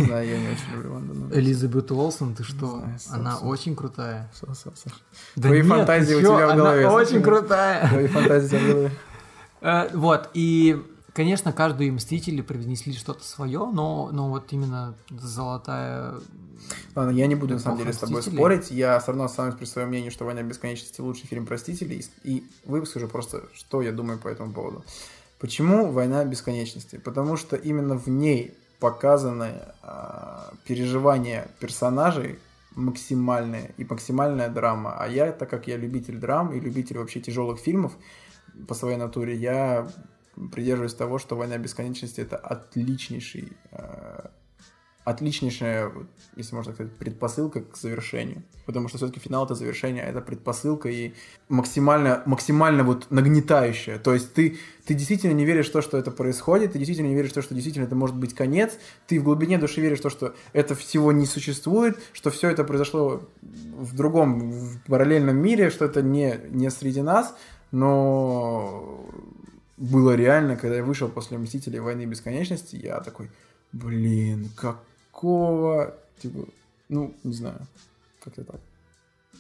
Да, 0.07 0.21
я 0.21 0.37
не 0.39 0.49
очень 0.49 0.71
люблю 0.75 0.93
Ванду. 0.93 1.13
но- 1.15 1.33
Элизабет 1.35 1.89
Уолсон, 1.91 2.35
ты 2.35 2.43
что? 2.43 2.67
знаю, 2.67 2.99
она 3.09 3.31
Саш. 3.37 3.43
очень 3.43 3.75
крутая. 3.75 4.29
Саш, 4.33 4.57
Саш. 4.57 4.93
Да 5.35 5.47
Твои 5.49 5.61
нет, 5.63 5.67
фантазии 5.69 6.13
у 6.13 6.19
тебя 6.19 6.29
в 6.47 6.49
Она 6.51 6.55
голове. 6.55 6.87
очень 6.89 7.07
слушай. 7.07 7.23
крутая. 7.23 7.87
Твои 7.89 8.07
фантазии 8.07 8.57
в 8.57 8.67
голове. 8.67 8.91
Вот, 9.93 10.29
и, 10.35 10.83
конечно, 11.13 11.51
каждый 11.53 11.91
Мстители 11.91 12.41
привнесли 12.41 12.93
что-то 12.93 13.23
свое, 13.23 13.69
но, 13.71 14.09
но 14.11 14.29
вот 14.29 14.51
именно 14.51 14.95
золотая... 15.09 16.15
Ладно, 16.95 17.11
я 17.11 17.27
не 17.27 17.35
буду 17.35 17.55
на 17.55 17.59
самом 17.59 17.79
деле 17.79 17.93
с 17.93 17.97
тобой 17.97 18.21
спорить. 18.21 18.71
Я 18.71 18.99
все 18.99 19.07
равно 19.07 19.25
останусь 19.25 19.55
при 19.55 19.65
своем 19.65 19.89
мнении, 19.89 20.09
что 20.09 20.25
«Война 20.25 20.43
бесконечности» 20.43 21.01
лучший 21.01 21.27
фильм 21.27 21.45
«Простители». 21.45 21.95
И, 21.95 22.03
и 22.23 22.43
выскажу 22.65 23.07
просто, 23.07 23.43
что 23.53 23.81
я 23.81 23.91
думаю 23.91 24.19
по 24.19 24.27
этому 24.27 24.53
поводу. 24.53 24.83
Почему 25.39 25.91
«Война 25.91 26.23
бесконечности»? 26.23 26.97
Потому 26.97 27.37
что 27.37 27.55
именно 27.55 27.97
в 27.97 28.07
ней 28.07 28.53
показаны 28.79 29.61
а, 29.83 30.53
переживания 30.65 31.47
персонажей 31.59 32.39
максимальные 32.75 33.73
и 33.77 33.85
максимальная 33.85 34.49
драма. 34.49 34.95
А 34.97 35.07
я, 35.07 35.31
так 35.31 35.49
как 35.49 35.67
я 35.67 35.77
любитель 35.77 36.17
драм 36.17 36.53
и 36.53 36.59
любитель 36.59 36.97
вообще 36.97 37.19
тяжелых 37.19 37.59
фильмов 37.59 37.93
по 38.67 38.73
своей 38.73 38.97
натуре, 38.97 39.35
я 39.35 39.87
придерживаюсь 40.51 40.93
того, 40.93 41.19
что 41.19 41.35
«Война 41.35 41.57
бесконечности»— 41.57 42.21
это 42.21 42.37
отличнейший 42.37 43.53
а, 43.71 44.31
отличнейшая, 45.03 45.91
если 46.35 46.55
можно 46.55 46.73
сказать, 46.73 46.93
предпосылка 46.93 47.61
к 47.61 47.75
завершению. 47.75 48.43
Потому 48.65 48.87
что 48.87 48.97
все-таки 48.97 49.19
финал 49.19 49.45
это 49.45 49.55
завершение, 49.55 50.03
а 50.03 50.07
это 50.07 50.21
предпосылка 50.21 50.89
и 50.89 51.13
максимально, 51.49 52.21
максимально 52.25 52.83
вот 52.83 53.07
нагнетающая. 53.09 53.97
То 53.97 54.13
есть 54.13 54.33
ты, 54.33 54.59
ты 54.85 54.93
действительно 54.93 55.33
не 55.33 55.45
веришь 55.45 55.69
в 55.69 55.71
то, 55.71 55.81
что 55.81 55.97
это 55.97 56.11
происходит, 56.11 56.73
ты 56.73 56.77
действительно 56.77 57.07
не 57.07 57.15
веришь 57.15 57.31
в 57.31 57.33
то, 57.33 57.41
что 57.41 57.55
действительно 57.55 57.85
это 57.85 57.95
может 57.95 58.15
быть 58.15 58.35
конец, 58.35 58.77
ты 59.07 59.19
в 59.19 59.23
глубине 59.23 59.57
души 59.57 59.81
веришь 59.81 59.99
в 59.99 60.03
то, 60.03 60.09
что 60.11 60.35
это 60.53 60.75
всего 60.75 61.11
не 61.11 61.25
существует, 61.25 61.97
что 62.13 62.29
все 62.29 62.49
это 62.49 62.63
произошло 62.63 63.27
в 63.41 63.95
другом, 63.95 64.51
в 64.51 64.81
параллельном 64.85 65.37
мире, 65.37 65.71
что 65.71 65.85
это 65.85 66.03
не, 66.03 66.39
не 66.49 66.69
среди 66.69 67.01
нас, 67.01 67.35
но 67.71 69.09
было 69.81 70.15
реально, 70.15 70.55
когда 70.55 70.77
я 70.77 70.83
вышел 70.83 71.07
после 71.09 71.37
«Мстителей. 71.37 71.79
Войны 71.79 72.05
бесконечности», 72.05 72.75
я 72.75 72.99
такой, 72.99 73.29
блин, 73.71 74.49
какого, 74.55 75.95
типа, 76.21 76.45
ну, 76.87 77.13
не 77.23 77.33
знаю, 77.33 77.59
как-то 78.23 78.43
так. 78.43 78.59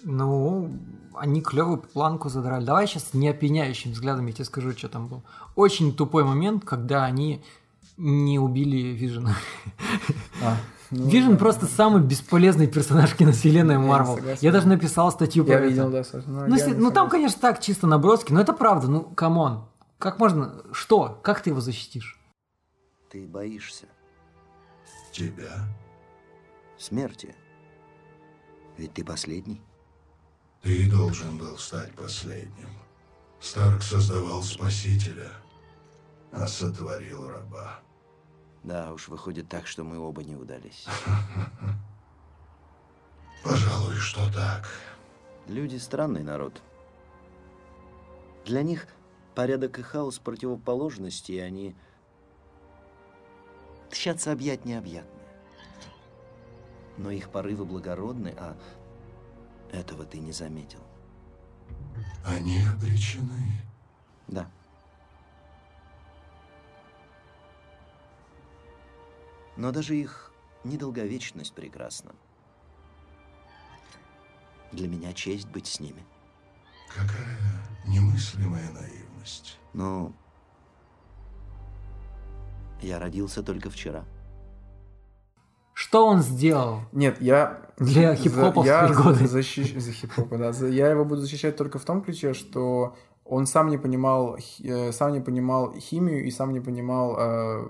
Ну, 0.03 0.71
они 1.13 1.41
клевую 1.41 1.77
планку 1.77 2.29
задрали. 2.29 2.65
Давай 2.65 2.87
сейчас 2.87 3.13
не 3.13 3.29
опьяняющим 3.29 3.91
взглядом 3.91 4.25
я 4.25 4.33
тебе 4.33 4.45
скажу, 4.45 4.71
что 4.71 4.89
там 4.89 5.07
был. 5.07 5.21
Очень 5.55 5.95
тупой 5.95 6.23
момент, 6.23 6.65
когда 6.65 7.05
они 7.05 7.43
не 7.97 8.39
убили 8.39 8.95
Вижена. 8.95 9.35
А, 10.41 10.57
ну 10.89 11.07
Вижен 11.07 11.33
да, 11.33 11.37
просто 11.37 11.67
самый 11.67 12.01
бесполезный 12.01 12.65
персонаж 12.65 13.13
киновселенной 13.13 13.77
Марвел. 13.77 14.17
Я 14.39 14.51
даже 14.51 14.67
написал 14.67 15.11
статью 15.11 15.45
про 15.45 15.53
Я 15.53 15.59
это. 15.59 15.67
видел, 15.67 15.91
да, 15.91 16.03
Ну, 16.25 16.55
если- 16.55 16.71
не 16.71 16.77
ну, 16.79 16.89
там, 16.89 17.07
конечно, 17.07 17.39
так, 17.39 17.61
чисто 17.61 17.85
наброски, 17.85 18.33
но 18.33 18.41
это 18.41 18.53
правда. 18.53 18.87
Ну, 18.87 19.01
come 19.01 19.38
on. 19.38 19.65
Как 20.01 20.17
можно... 20.17 20.63
Что? 20.73 21.19
Как 21.21 21.43
ты 21.43 21.51
его 21.51 21.61
защитишь? 21.61 22.19
Ты 23.11 23.27
боишься 23.27 23.87
Тебя? 25.11 25.67
смерти. 26.75 27.35
Ведь 28.77 28.95
ты 28.95 29.05
последний. 29.05 29.61
Ты 30.63 30.89
должен 30.89 31.37
был 31.37 31.55
стать 31.59 31.93
последним. 31.93 32.69
Старк 33.39 33.83
создавал 33.83 34.41
спасителя, 34.41 35.29
а 36.31 36.47
сотворил 36.47 37.29
раба. 37.29 37.81
Да 38.63 38.93
уж, 38.93 39.07
выходит 39.07 39.49
так, 39.49 39.67
что 39.67 39.83
мы 39.83 39.99
оба 39.99 40.23
не 40.23 40.35
удались. 40.35 40.87
Пожалуй, 43.43 43.97
что 43.97 44.33
так. 44.33 44.67
Люди 45.47 45.77
странный 45.77 46.23
народ. 46.23 46.59
Для 48.45 48.63
них 48.63 48.87
порядок 49.35 49.79
и 49.79 49.81
хаос 49.81 50.19
противоположности, 50.19 51.33
и 51.33 51.39
они 51.39 51.75
тщатся 53.89 54.31
объять 54.31 54.65
необъятное. 54.65 55.11
Но 56.97 57.11
их 57.11 57.29
порывы 57.29 57.65
благородны, 57.65 58.33
а 58.37 58.57
этого 59.71 60.05
ты 60.05 60.19
не 60.19 60.31
заметил. 60.31 60.81
Они 62.25 62.61
обречены. 62.63 63.63
Да. 64.27 64.49
Но 69.57 69.71
даже 69.71 69.95
их 69.95 70.31
недолговечность 70.63 71.53
прекрасна. 71.53 72.13
Для 74.71 74.87
меня 74.87 75.13
честь 75.13 75.47
быть 75.47 75.67
с 75.67 75.79
ними. 75.79 76.05
Какая 76.89 77.37
немыслимая 77.87 78.69
наивность. 78.71 79.10
Но 79.73 80.11
я 82.81 82.99
родился 82.99 83.43
только 83.43 83.69
вчера. 83.69 84.03
Что 85.73 86.05
он 86.07 86.21
сделал? 86.21 86.81
Нет, 86.91 87.21
я... 87.21 87.61
Для 87.77 88.15
за- 88.15 88.21
хип-хоповской 88.21 88.65
я 88.65 88.87
годы. 88.93 89.25
защищ- 89.25 89.79
За 89.79 89.91
хип-хопа, 89.91 90.37
да. 90.37 90.51
За- 90.51 90.67
Я 90.67 90.89
его 90.89 91.05
буду 91.05 91.21
защищать 91.21 91.55
только 91.57 91.79
в 91.79 91.85
том 91.85 92.01
ключе, 92.01 92.33
что 92.33 92.95
он 93.25 93.45
сам 93.47 93.69
не 93.69 93.77
понимал, 93.77 94.37
э, 94.63 94.91
сам 94.91 95.13
не 95.13 95.21
понимал 95.21 95.73
химию 95.73 96.25
и 96.25 96.31
сам 96.31 96.53
не 96.53 96.59
понимал, 96.59 97.15
э, 97.17 97.67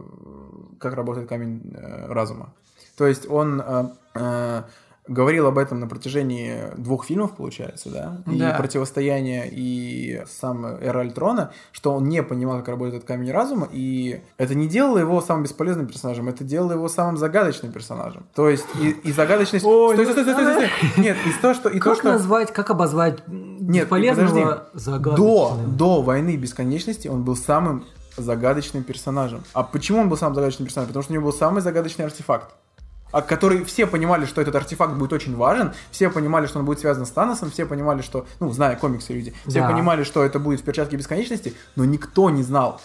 как 0.80 0.96
работает 0.96 1.30
камень 1.30 1.72
э, 1.74 2.08
разума. 2.08 2.54
То 2.98 3.06
есть 3.08 3.30
он 3.30 3.62
э, 3.62 3.86
э, 4.16 4.64
говорил 5.08 5.48
об 5.48 5.58
этом 5.58 5.80
на 5.80 5.88
протяжении 5.88 6.58
двух 6.78 7.06
фильмов, 7.06 7.36
получается, 7.36 7.90
да? 7.90 8.22
И 8.32 8.38
Да. 8.40 8.54
противостояние, 8.58 9.50
и 9.52 10.24
сам 10.30 10.66
Эра 10.66 11.00
Альтрона, 11.02 11.52
что 11.72 11.94
он 11.94 12.08
не 12.08 12.22
понимал, 12.24 12.60
как 12.60 12.70
работает 12.70 13.04
камень 13.04 13.32
разума, 13.32 13.68
и 13.72 14.22
это 14.38 14.56
не 14.56 14.68
делало 14.68 15.00
его 15.00 15.20
самым 15.22 15.44
бесполезным 15.44 15.88
персонажем, 15.88 16.30
это 16.30 16.44
делало 16.44 16.74
его 16.74 16.88
самым 16.88 17.18
загадочным 17.18 17.72
персонажем. 17.72 18.26
То 18.36 18.48
есть 18.50 18.66
и, 18.80 18.90
и 18.92 19.12
загадочность... 19.12 19.66
Ой, 19.66 19.96
Стой, 19.96 20.06
стой, 20.06 20.24
стой, 20.24 20.34
стой, 20.34 20.54
стой, 20.54 20.68
стой. 20.68 21.04
Нет, 21.04 21.18
и 21.26 21.42
то, 21.42 21.54
что... 21.54 21.70
И 21.70 21.80
то, 21.80 21.84
Как 21.90 21.98
что... 21.98 22.12
назвать, 22.12 22.54
как 22.54 22.70
обозвать 22.70 23.28
Нет, 23.28 23.84
бесполезного 23.86 24.68
загадочным? 24.74 25.16
До, 25.16 25.58
до 25.68 26.02
войны 26.02 26.38
бесконечности 26.38 27.08
он 27.08 27.24
был 27.24 27.36
самым 27.36 27.86
загадочным 28.18 28.84
персонажем. 28.84 29.44
А 29.54 29.64
почему 29.64 30.00
он 30.02 30.10
был 30.10 30.18
самым 30.18 30.36
загадочным 30.36 30.68
персонажем? 30.68 30.90
Потому 30.90 31.04
что 31.04 31.12
у 31.12 31.16
него 31.16 31.26
был 31.26 31.34
самый 31.34 31.62
загадочный 31.62 32.06
артефакт. 32.06 32.54
А 33.12 33.22
который 33.22 33.64
все 33.64 33.88
понимали, 33.88 34.26
что 34.26 34.42
этот 34.42 34.56
артефакт 34.56 34.96
будет 34.96 35.14
очень 35.14 35.36
важен, 35.36 35.74
все 35.92 36.10
понимали, 36.10 36.48
что 36.48 36.60
он 36.60 36.66
будет 36.66 36.80
связан 36.80 37.06
с 37.06 37.12
Таносом, 37.12 37.52
все 37.52 37.66
понимали, 37.66 38.02
что, 38.02 38.26
ну, 38.40 38.52
зная 38.52 38.76
комиксы 38.76 39.14
люди, 39.14 39.34
все 39.48 39.62
Да. 39.62 39.70
понимали, 39.70 40.04
что 40.04 40.24
это 40.24 40.40
будет 40.40 40.62
в 40.62 40.64
перчатке 40.64 40.98
бесконечности, 40.98 41.54
но 41.76 41.86
никто 41.86 42.30
не 42.30 42.44
знал 42.44 42.82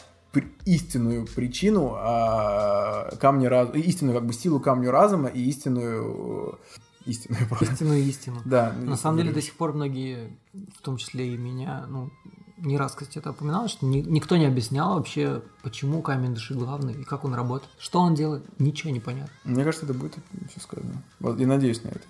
истинную 0.67 1.27
причину 1.27 1.95
а, 1.97 3.11
камня 3.19 3.49
раз... 3.49 3.71
истинную 3.75 4.19
как 4.19 4.27
бы 4.27 4.35
силу 4.35 4.61
камню 4.61 4.91
разума 4.91 5.29
и 5.29 5.41
истинную 5.43 6.59
истинную 7.07 7.47
просто. 7.49 7.73
Истинную 7.73 8.01
истину. 8.01 8.43
Да. 8.45 8.73
На 8.73 8.97
самом 8.97 9.19
деле 9.19 9.33
до 9.33 9.41
сих 9.41 9.55
пор 9.55 9.73
многие, 9.73 10.37
в 10.77 10.83
том 10.83 10.99
числе 10.99 11.35
и 11.35 11.37
меня, 11.39 11.87
ну, 11.89 12.11
не 12.59 12.77
раз, 12.79 12.93
кстати, 12.95 13.19
это 13.19 13.31
упоминал, 13.31 13.69
что 13.69 13.87
ни- 13.87 14.01
никто 14.01 14.37
не 14.37 14.47
объяснял 14.47 14.95
вообще, 14.95 15.43
почему 15.63 16.03
камень 16.03 16.35
души 16.35 16.55
главный 16.55 16.95
и 16.95 17.05
как 17.05 17.25
он 17.25 17.35
работает. 17.35 17.71
Что 17.79 18.01
он 18.01 18.15
делает, 18.15 18.45
ничего 18.59 18.91
не 18.93 19.01
понятно. 19.01 19.33
Мне 19.45 19.65
кажется, 19.65 19.85
это 19.87 19.95
будет 19.95 20.15
все 20.51 20.61
сказано. 20.61 21.03
Вот, 21.21 21.39
и 21.41 21.47
надеюсь 21.47 21.83
на 21.85 21.89
это. 21.89 22.01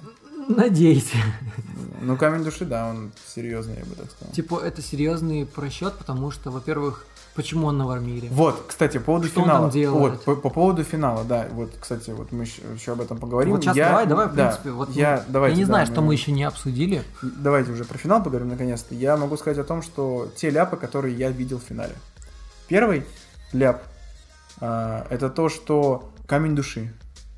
Надеюсь. 0.49 1.11
Ну, 2.01 2.17
камень 2.17 2.45
души, 2.45 2.65
да, 2.65 2.89
он 2.89 3.11
серьезный, 3.27 3.79
я 3.79 3.85
бы 3.85 3.97
так 3.97 4.11
сказал. 4.11 4.33
Типа, 4.33 4.61
это 4.61 4.81
серьезный 4.83 5.45
просчет, 5.45 5.95
потому 5.99 6.31
что, 6.31 6.51
во-первых, 6.53 7.05
почему 7.37 7.69
он 7.69 7.79
на 7.79 7.87
Вармире? 7.87 8.29
Вот, 8.31 8.65
кстати, 8.67 8.99
по 8.99 9.05
поводу 9.05 9.29
Что 9.29 9.41
он 9.41 9.47
финала. 9.47 9.61
там 9.63 9.71
делает? 9.71 10.13
Вот, 10.15 10.25
по, 10.25 10.35
по 10.35 10.51
поводу 10.51 10.83
финала, 10.83 11.23
да. 11.25 11.47
Вот, 11.53 11.71
кстати, 11.79 12.11
вот 12.11 12.33
мы 12.33 12.45
еще, 12.45 12.63
еще 12.75 12.93
об 12.93 13.01
этом 13.01 13.19
поговорим. 13.19 13.53
Вот 13.53 13.63
сейчас 13.63 13.77
Я- 13.77 13.89
давай, 13.89 14.07
давай, 14.07 14.27
в 14.27 14.35
да, 14.35 14.47
принципе. 14.49 14.71
Вот 14.71 14.91
я, 14.91 15.23
ну, 15.27 15.33
давайте, 15.33 15.55
я 15.55 15.59
не 15.59 15.65
да, 15.65 15.73
знаю, 15.75 15.87
что 15.87 16.01
мы 16.01 16.15
еще 16.15 16.33
не 16.33 16.43
обсудили. 16.43 17.05
Давайте 17.23 17.71
уже 17.71 17.85
про 17.85 17.99
финал 17.99 18.23
поговорим 18.23 18.49
наконец-то. 18.49 18.95
Я 18.95 19.17
могу 19.17 19.37
сказать 19.37 19.59
о 19.59 19.65
том, 19.65 19.83
что 19.83 20.29
те 20.35 20.51
ляпы, 20.51 20.77
которые 20.77 21.15
я 21.15 21.31
видел 21.31 21.59
в 21.61 21.63
финале. 21.63 21.95
Первый 22.69 23.05
ляп 23.53 23.83
а, 24.61 25.07
это 25.11 25.31
то, 25.31 25.49
что 25.49 26.11
камень 26.27 26.57
души. 26.57 26.93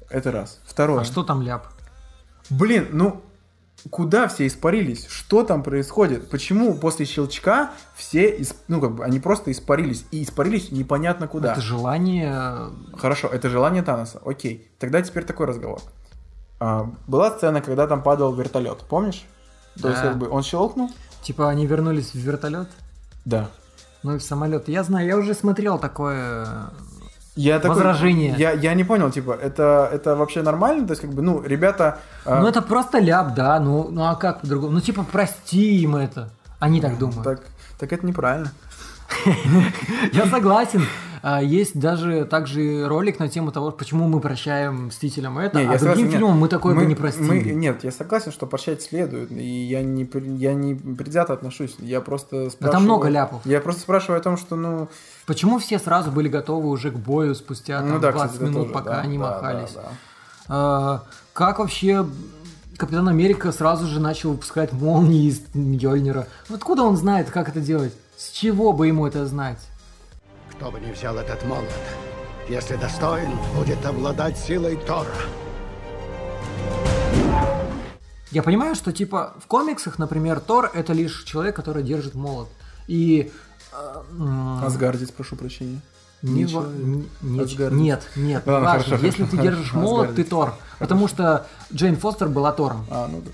Это 0.08 0.32
раз. 0.32 0.60
Второе. 0.64 1.00
А 1.00 1.04
что 1.04 1.22
там 1.22 1.42
ляп? 1.42 1.66
Блин, 2.50 2.88
ну 2.92 3.20
куда 3.90 4.28
все 4.28 4.46
испарились? 4.46 5.06
Что 5.06 5.42
там 5.44 5.62
происходит? 5.62 6.30
Почему 6.30 6.74
после 6.78 7.06
щелчка 7.06 7.72
все, 7.94 8.36
ис- 8.38 8.54
ну 8.68 8.80
как 8.80 8.94
бы, 8.96 9.04
они 9.04 9.20
просто 9.20 9.50
испарились 9.52 10.04
и 10.10 10.22
испарились 10.22 10.70
непонятно 10.72 11.28
куда? 11.28 11.52
Это 11.52 11.60
желание... 11.60 12.70
Хорошо, 12.96 13.28
это 13.28 13.48
желание 13.48 13.82
Таноса. 13.82 14.20
Окей. 14.24 14.70
Тогда 14.78 15.00
теперь 15.02 15.24
такой 15.24 15.46
разговор. 15.46 15.80
А, 16.60 16.90
была 17.06 17.30
сцена, 17.30 17.60
когда 17.60 17.86
там 17.86 18.02
падал 18.02 18.34
вертолет, 18.34 18.78
помнишь? 18.88 19.24
То 19.80 19.88
есть 19.88 20.02
Да. 20.02 20.08
как 20.08 20.18
бы 20.18 20.28
он 20.28 20.42
щелкнул? 20.42 20.90
Типа 21.22 21.48
они 21.48 21.66
вернулись 21.66 22.10
в 22.12 22.16
вертолет? 22.18 22.68
Да. 23.24 23.48
Ну 24.02 24.14
и 24.14 24.18
в 24.18 24.22
самолет. 24.22 24.68
Я 24.68 24.82
знаю, 24.84 25.06
я 25.06 25.16
уже 25.16 25.34
смотрел 25.34 25.78
такое 25.78 26.70
Я 27.38 27.60
такой- 27.60 27.76
возражение. 27.76 28.34
я, 28.36 28.50
я 28.52 28.74
не 28.74 28.84
понял, 28.84 29.10
типа, 29.10 29.30
это, 29.40 29.88
это 29.92 30.16
вообще 30.16 30.42
нормально? 30.42 30.86
То 30.86 30.92
есть, 30.92 31.02
как 31.02 31.10
бы, 31.12 31.22
ну, 31.22 31.40
ребята... 31.42 31.98
а, 32.24 32.40
Ну 32.40 32.48
это 32.48 32.62
просто 32.62 32.98
ляп, 32.98 33.34
да. 33.34 33.60
Ну, 33.60 33.88
ну 33.90 34.02
а 34.02 34.16
как 34.16 34.40
по-другому? 34.40 34.72
Ну 34.72 34.80
типа 34.80 35.04
прости 35.12 35.80
им 35.82 35.94
это. 35.94 36.30
Они 36.58 36.80
так 36.80 36.98
думают. 36.98 37.22
Так, 37.22 37.40
так 37.78 37.92
это 37.92 38.04
неправильно. 38.06 38.50
Я 40.12 40.26
согласен. 40.26 40.82
А, 41.22 41.42
Есть 41.42 41.78
даже 41.78 42.24
также 42.24 42.86
ролик 42.88 43.18
на 43.18 43.28
тему 43.28 43.52
того, 43.52 43.70
почему 43.70 44.06
мы 44.08 44.20
прощаем 44.20 44.86
Мстителям 44.86 45.38
это, 45.38 45.58
Не, 45.58 45.64
а 45.64 45.78
другим 45.78 45.78
согласен, 45.88 46.10
фильмам 46.10 46.32
нет. 46.32 46.40
мы 46.40 46.48
такое 46.48 46.74
бы 46.74 46.86
не 46.86 46.94
простили. 46.94 47.26
мы- 47.26 47.40
нет, 47.52 47.84
я 47.84 47.90
согласен, 47.92 48.32
что 48.32 48.46
прощать 48.46 48.82
следует, 48.82 49.30
и 49.32 49.44
я 49.44 49.82
не, 49.82 50.08
я 50.36 50.54
не 50.54 50.74
предвзято 50.74 51.32
отношусь, 51.32 51.76
я 51.78 52.00
просто 52.00 52.50
спрашиваю... 52.50 52.84
много 52.84 53.08
ляпов. 53.08 53.40
Я 53.44 53.60
просто 53.60 53.82
спрашиваю 53.82 54.20
о 54.20 54.22
том, 54.22 54.36
что, 54.36 54.56
ну... 54.56 54.88
Почему 55.26 55.58
все 55.58 55.78
сразу 55.78 56.10
были 56.10 56.28
готовы 56.28 56.68
уже 56.68 56.90
к 56.90 56.96
бою 56.96 57.34
спустя 57.34 57.80
там, 57.80 57.90
Ну 57.90 57.98
да, 57.98 58.12
20 58.12 58.32
кстати, 58.32 58.48
минут, 58.48 58.62
тоже, 58.62 58.74
пока 58.74 58.90
да, 58.90 59.00
они 59.00 59.18
да, 59.18 59.24
махались? 59.24 59.72
да, 59.74 59.82
да. 59.82 59.88
А, 60.48 61.02
как 61.32 61.58
вообще 61.58 62.06
Капитан 62.76 63.08
Америка 63.08 63.50
сразу 63.52 63.86
же 63.86 63.98
начал 64.00 64.30
выпускать 64.30 64.72
молнии 64.72 65.26
из 65.28 65.42
Мьёльнира? 65.52 66.28
Откуда 66.48 66.84
он 66.84 66.96
знает, 66.96 67.28
как 67.30 67.48
это 67.48 67.60
делать? 67.60 67.92
С 68.16 68.30
чего 68.30 68.72
бы 68.72 68.86
ему 68.86 69.06
это 69.06 69.26
знать? 69.26 69.58
Кто 70.58 70.72
бы 70.72 70.80
ни 70.80 70.90
взял 70.90 71.16
этот 71.16 71.44
молот, 71.44 71.70
если 72.48 72.74
достоин, 72.74 73.30
будет 73.54 73.84
обладать 73.86 74.36
силой 74.36 74.74
Тора. 74.76 75.06
Я 78.32 78.42
понимаю, 78.42 78.74
что 78.74 78.92
типа 78.92 79.34
в 79.40 79.46
комиксах, 79.46 79.98
например, 80.00 80.40
Тор 80.40 80.70
это 80.74 80.92
лишь 80.92 81.22
человек, 81.22 81.54
который 81.56 81.82
держит 81.84 82.14
молот. 82.14 82.48
И... 82.88 83.32
э, 83.72 84.02
м, 84.18 84.64
Асгардец, 84.64 85.10
прошу 85.12 85.36
прощения. 85.36 85.80
Не 86.22 86.42
не- 86.42 87.40
Асгардец. 87.40 87.78
нет, 87.78 88.08
нет, 88.16 88.42
Ладно, 88.44 88.66
важно. 88.66 88.84
хорошо, 88.84 89.06
Если 89.06 89.22
ты 89.24 89.30
хорошо, 89.36 89.42
держишь 89.42 89.70
хорошо, 89.70 89.78
молот, 89.88 90.14
ты. 90.16 90.24
Тор. 90.24 90.54
Потому 90.80 91.06
что 91.06 91.46
Джейн 91.72 91.96
Фостер 91.96 92.28
была 92.28 92.50
Тором. 92.52 92.84
А, 92.90 93.06
ну 93.06 93.20
да. 93.22 93.30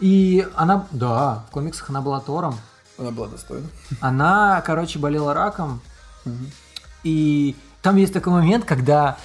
И 0.00 0.46
она, 0.54 0.86
да, 0.92 1.44
в 1.48 1.50
комиксах 1.52 1.90
она 1.90 2.00
была 2.00 2.20
Тором. 2.20 2.56
Она 2.98 3.10
была 3.10 3.28
достойна. 3.28 3.68
Она, 4.00 4.62
короче, 4.62 4.98
болела 4.98 5.34
раком. 5.34 5.80
И 7.04 7.54
там 7.82 7.96
есть 7.96 8.12
такой 8.12 8.32
момент, 8.32 8.64
когда 8.64 9.16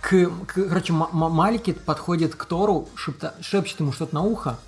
к, 0.00 0.26
к- 0.46 0.68
короче, 0.68 0.92
Ма- 0.92 1.08
Ма- 1.12 1.28
Маликит 1.28 1.80
подходит 1.84 2.34
к 2.34 2.44
Тору, 2.44 2.88
шепта- 2.96 3.34
шепчет 3.40 3.80
ему 3.80 3.92
что-то 3.92 4.14
на 4.14 4.22
ухо, 4.22 4.58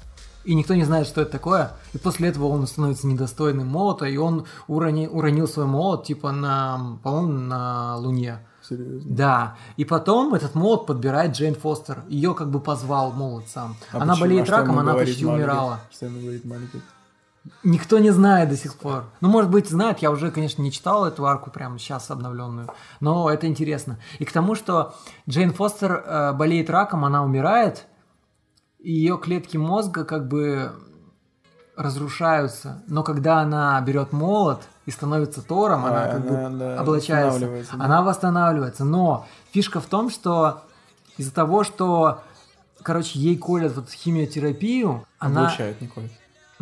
и 0.45 0.55
никто 0.55 0.74
не 0.74 0.84
знает, 0.84 1.07
что 1.07 1.20
это 1.20 1.30
такое. 1.32 1.72
И 1.93 1.99
после 1.99 2.28
этого 2.28 2.47
он 2.47 2.66
становится 2.66 3.07
недостойным 3.07 3.66
молота, 3.66 4.07
и 4.07 4.16
он 4.16 4.47
урони- 4.68 5.09
уронил 5.09 5.47
свой 5.47 5.66
молот, 5.66 6.05
типа, 6.05 6.32
на, 6.32 6.99
по-моему, 7.03 7.28
на 7.32 7.97
Луне. 7.97 8.38
Серьезно? 8.68 9.14
Да. 9.14 9.57
И 9.76 9.84
потом 9.84 10.34
этот 10.34 10.55
молот 10.55 10.86
подбирает 10.86 11.32
Джейн 11.36 11.55
Фостер. 11.55 12.05
Ее 12.09 12.34
как 12.34 12.49
бы 12.51 12.61
позвал 12.61 13.12
молот 13.12 13.45
сам. 13.49 13.76
А 13.93 13.97
она 13.99 14.12
почему? 14.14 14.20
болеет 14.20 14.49
А 14.49 14.53
раком, 14.53 14.78
она 14.78 14.95
почти 14.95 15.26
умирала. 15.26 15.80
Что 15.93 16.07
ему 16.07 16.20
говорит 16.20 16.45
Маликит? 16.45 16.82
Никто 17.64 17.99
не 17.99 18.11
знает 18.11 18.49
до 18.51 18.57
сих 18.57 18.76
пор. 18.76 19.05
Ну, 19.20 19.28
может 19.28 19.51
быть, 19.51 19.68
знает. 19.68 19.99
Я 19.99 20.11
уже, 20.11 20.30
конечно, 20.30 20.62
не 20.62 20.70
читал 20.70 21.05
эту 21.05 21.26
арку 21.26 21.51
прямо 21.51 21.78
сейчас 21.78 22.11
обновленную. 22.11 22.68
Но 23.01 23.28
это 23.30 23.47
интересно. 23.49 23.99
И 24.20 24.24
к 24.24 24.32
тому, 24.32 24.55
что 24.55 24.95
Джейн 25.28 25.53
Фостер 25.53 25.93
э, 25.93 26.32
болеет 26.34 26.70
раком, 26.70 27.05
она 27.05 27.24
умирает, 27.24 27.86
и 28.78 28.93
ее 28.93 29.18
клетки 29.18 29.57
мозга 29.57 30.05
как 30.05 30.28
бы 30.28 30.72
разрушаются. 31.76 32.82
Но 32.86 33.03
когда 33.03 33.40
она 33.40 33.80
берет 33.80 34.12
молот 34.12 34.62
и 34.86 34.90
становится 34.90 35.43
Тором, 35.43 35.84
она 35.84 36.05
А, 36.05 36.09
как 36.12 36.28
бы 36.28 36.36
она, 36.36 36.51
да, 36.51 36.80
облачается. 36.80 37.32
восстанавливается, 37.32 37.76
да. 37.76 37.84
Она 37.84 38.03
восстанавливается. 38.03 38.84
Но 38.84 39.26
фишка 39.53 39.80
в 39.80 39.86
том, 39.86 40.11
что 40.11 40.62
из-за 41.16 41.32
того, 41.34 41.64
что, 41.64 42.22
короче, 42.82 43.18
ей 43.18 43.36
колят 43.36 43.74
вот 43.74 43.90
химиотерапию, 43.90 45.07
она... 45.18 45.47
Облучает, 45.47 45.80
Николь. 45.80 46.09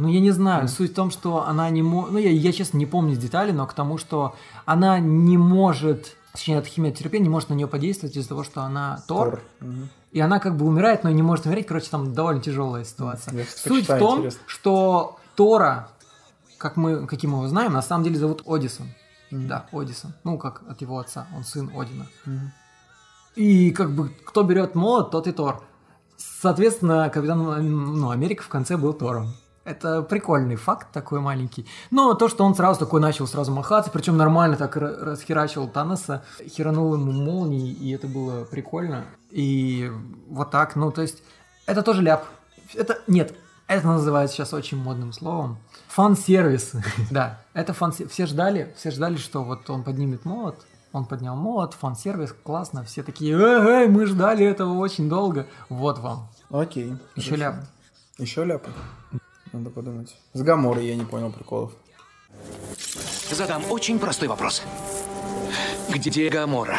Ну, 0.00 0.08
я 0.08 0.20
не 0.20 0.30
знаю. 0.30 0.66
Суть 0.66 0.92
в 0.92 0.94
том, 0.94 1.10
что 1.10 1.46
она 1.46 1.68
не 1.68 1.82
может... 1.82 2.12
Ну, 2.12 2.18
я, 2.18 2.30
я, 2.30 2.52
честно, 2.52 2.78
не 2.78 2.86
помню 2.86 3.16
детали, 3.16 3.52
но 3.52 3.66
к 3.66 3.74
тому, 3.74 3.98
что 3.98 4.34
она 4.64 4.98
не 4.98 5.36
может... 5.36 6.16
Точнее, 6.32 6.58
эта 6.58 6.68
химиотерапия 6.68 7.20
не 7.20 7.28
может 7.28 7.50
на 7.50 7.54
нее 7.54 7.66
подействовать 7.66 8.16
из-за 8.16 8.30
того, 8.30 8.42
что 8.42 8.62
она 8.62 9.02
Тор. 9.06 9.30
Тор. 9.30 9.42
Мгм. 9.60 9.90
И 10.12 10.20
она 10.20 10.38
как 10.38 10.56
бы 10.56 10.64
умирает, 10.64 11.04
но 11.04 11.10
не 11.10 11.22
может 11.22 11.44
умереть. 11.44 11.66
Короче, 11.66 11.90
там 11.90 12.14
довольно 12.14 12.40
тяжелая 12.40 12.84
ситуация. 12.84 13.34
Я 13.34 13.44
Суть 13.44 13.88
в 13.88 13.98
том, 13.98 14.20
интересно. 14.20 14.40
что 14.46 15.18
Тора, 15.36 15.90
как 16.56 16.76
мы, 16.76 17.06
каким 17.06 17.32
мы 17.32 17.38
его 17.38 17.48
знаем, 17.48 17.72
на 17.74 17.82
самом 17.82 18.04
деле 18.04 18.16
зовут 18.16 18.42
Одисон. 18.46 18.86
Да, 19.30 19.66
Одисон. 19.70 20.14
Ну, 20.24 20.38
как 20.38 20.62
от 20.66 20.80
его 20.80 20.98
отца. 20.98 21.26
Он 21.36 21.44
сын 21.44 21.70
Одина. 21.76 22.06
Мгм. 22.24 22.52
И 23.36 23.70
как 23.72 23.94
бы 23.94 24.08
кто 24.08 24.44
берет 24.44 24.74
молот, 24.74 25.10
тот 25.10 25.26
и 25.26 25.32
Тор. 25.32 25.62
Соответственно, 26.16 27.10
капитан 27.10 27.98
ну, 28.00 28.10
Америка 28.10 28.42
в 28.42 28.48
конце 28.48 28.78
был 28.78 28.94
Тором. 28.94 29.34
Это 29.70 30.02
прикольный 30.02 30.56
факт 30.56 30.88
такой 30.92 31.20
маленький. 31.20 31.64
Но 31.92 32.14
то, 32.14 32.28
что 32.28 32.44
он 32.44 32.56
сразу 32.56 32.80
такой 32.80 33.00
начал 33.00 33.28
сразу 33.28 33.52
махаться, 33.52 33.92
причем 33.92 34.16
нормально 34.16 34.56
так 34.56 34.76
ра- 34.76 34.96
расхерачивал 35.04 35.68
Таноса, 35.68 36.24
херанул 36.44 36.94
ему 36.94 37.12
молнией, 37.12 37.72
и 37.72 37.92
это 37.92 38.08
было 38.08 38.44
прикольно. 38.44 39.04
И 39.30 39.88
вот 40.28 40.50
так, 40.50 40.74
ну 40.74 40.90
то 40.90 41.02
есть, 41.02 41.22
это 41.66 41.82
тоже 41.82 42.02
ляп. 42.02 42.24
Это, 42.74 42.98
нет, 43.06 43.32
это 43.68 43.86
называется 43.86 44.34
сейчас 44.34 44.52
очень 44.52 44.76
модным 44.76 45.12
словом. 45.12 45.58
Фан-сервис. 45.86 46.72
да, 47.12 47.38
это 47.54 47.72
фан 47.72 47.92
Все 47.92 48.26
ждали, 48.26 48.74
все 48.76 48.90
ждали, 48.90 49.18
что 49.18 49.44
вот 49.44 49.70
он 49.70 49.84
поднимет 49.84 50.24
молот, 50.24 50.56
он 50.92 51.04
поднял 51.04 51.36
молот, 51.36 51.74
фан-сервис, 51.74 52.34
классно. 52.42 52.82
Все 52.82 53.04
такие, 53.04 53.38
эй, 53.38 53.86
мы 53.86 54.06
ждали 54.06 54.44
этого 54.44 54.74
очень 54.78 55.08
долго. 55.08 55.46
Вот 55.68 56.00
вам. 56.00 56.28
Окей. 56.50 56.96
Еще 57.14 57.36
ляп. 57.36 57.54
Еще 58.18 58.44
ляпы? 58.44 58.70
Надо 59.52 59.70
подумать. 59.70 60.16
С 60.32 60.42
Гаморой 60.42 60.86
я 60.86 60.96
не 60.96 61.04
понял 61.04 61.32
приколов. 61.32 61.72
Задам 63.30 63.62
очень 63.70 63.98
простой 63.98 64.28
вопрос. 64.28 64.62
Где 65.88 66.28
Гамора? 66.30 66.78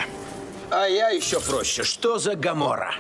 А 0.69 0.85
я 0.85 1.09
еще 1.09 1.41
проще. 1.41 1.83
Что 1.83 2.17
за 2.17 2.35
Гамора? 2.35 2.93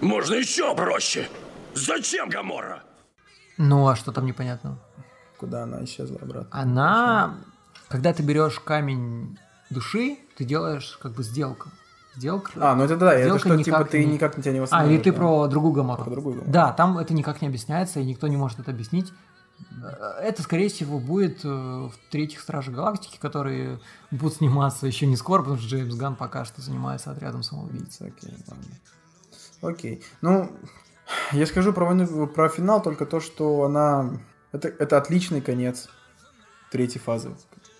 Можно 0.00 0.34
еще 0.34 0.74
проще. 0.74 1.28
Зачем 1.74 2.28
Гамора? 2.28 2.82
Ну, 3.56 3.86
а 3.86 3.94
что 3.94 4.10
там 4.12 4.26
непонятного? 4.26 4.78
Куда 5.38 5.62
она 5.62 5.84
исчезла 5.84 6.18
обратно? 6.20 6.48
Она, 6.50 7.38
когда 7.88 8.12
ты 8.12 8.22
берешь 8.22 8.58
камень 8.58 9.38
души, 9.70 10.18
ты 10.36 10.44
делаешь 10.44 10.98
как 11.00 11.12
бы 11.12 11.22
сделку. 11.22 11.70
Сделка. 12.16 12.52
А, 12.56 12.74
ну 12.74 12.84
это 12.84 12.96
да, 12.96 13.12
это 13.12 13.38
что, 13.38 13.62
типа, 13.62 13.84
ты 13.84 14.04
не- 14.04 14.14
никак 14.14 14.36
на 14.36 14.42
тебя 14.42 14.52
не 14.52 14.66
А, 14.70 14.86
или 14.86 14.98
ты 14.98 15.10
да? 15.10 15.18
про 15.18 15.46
другую 15.48 15.72
Гамору. 15.72 16.02
Про 16.02 16.10
другую 16.10 16.34
Гамору. 16.36 16.52
Да, 16.52 16.72
там 16.72 16.98
это 16.98 17.12
никак 17.14 17.42
не 17.42 17.48
объясняется, 17.48 18.00
и 18.00 18.04
никто 18.04 18.28
не 18.28 18.36
может 18.36 18.60
это 18.60 18.70
объяснить. 18.70 19.12
Это, 20.20 20.42
скорее 20.42 20.68
всего, 20.68 20.98
будет 20.98 21.44
э, 21.44 21.48
в 21.48 21.92
третьих 22.10 22.40
Стражах 22.40 22.74
Галактики, 22.74 23.18
которые 23.18 23.78
будут 24.10 24.38
сниматься 24.38 24.86
еще 24.86 25.06
не 25.06 25.16
скоро, 25.16 25.42
потому 25.42 25.58
что 25.60 25.68
Джеймс 25.68 25.94
Ган 25.94 26.16
пока 26.16 26.44
что 26.44 26.60
занимается 26.60 27.10
отрядом 27.10 27.42
самоубийц. 27.42 28.00
Окей, 28.00 28.34
ладно. 28.48 28.64
Окей. 29.62 30.02
Ну, 30.22 30.50
я 31.32 31.46
скажу 31.46 31.72
про 31.72 31.84
войну, 31.84 32.26
про 32.26 32.48
финал 32.48 32.82
только 32.82 33.06
то, 33.06 33.20
что 33.20 33.64
она... 33.64 34.10
Это, 34.52 34.68
это 34.68 34.96
отличный 34.96 35.40
конец 35.40 35.88
третьей 36.70 37.00
фазы 37.00 37.34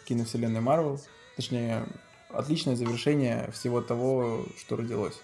киновселенной 0.06 0.60
Марвел. 0.60 1.00
Точнее, 1.36 1.86
отличное 2.36 2.76
завершение 2.76 3.50
всего 3.52 3.80
того, 3.80 4.44
что 4.58 4.76
родилось. 4.76 5.18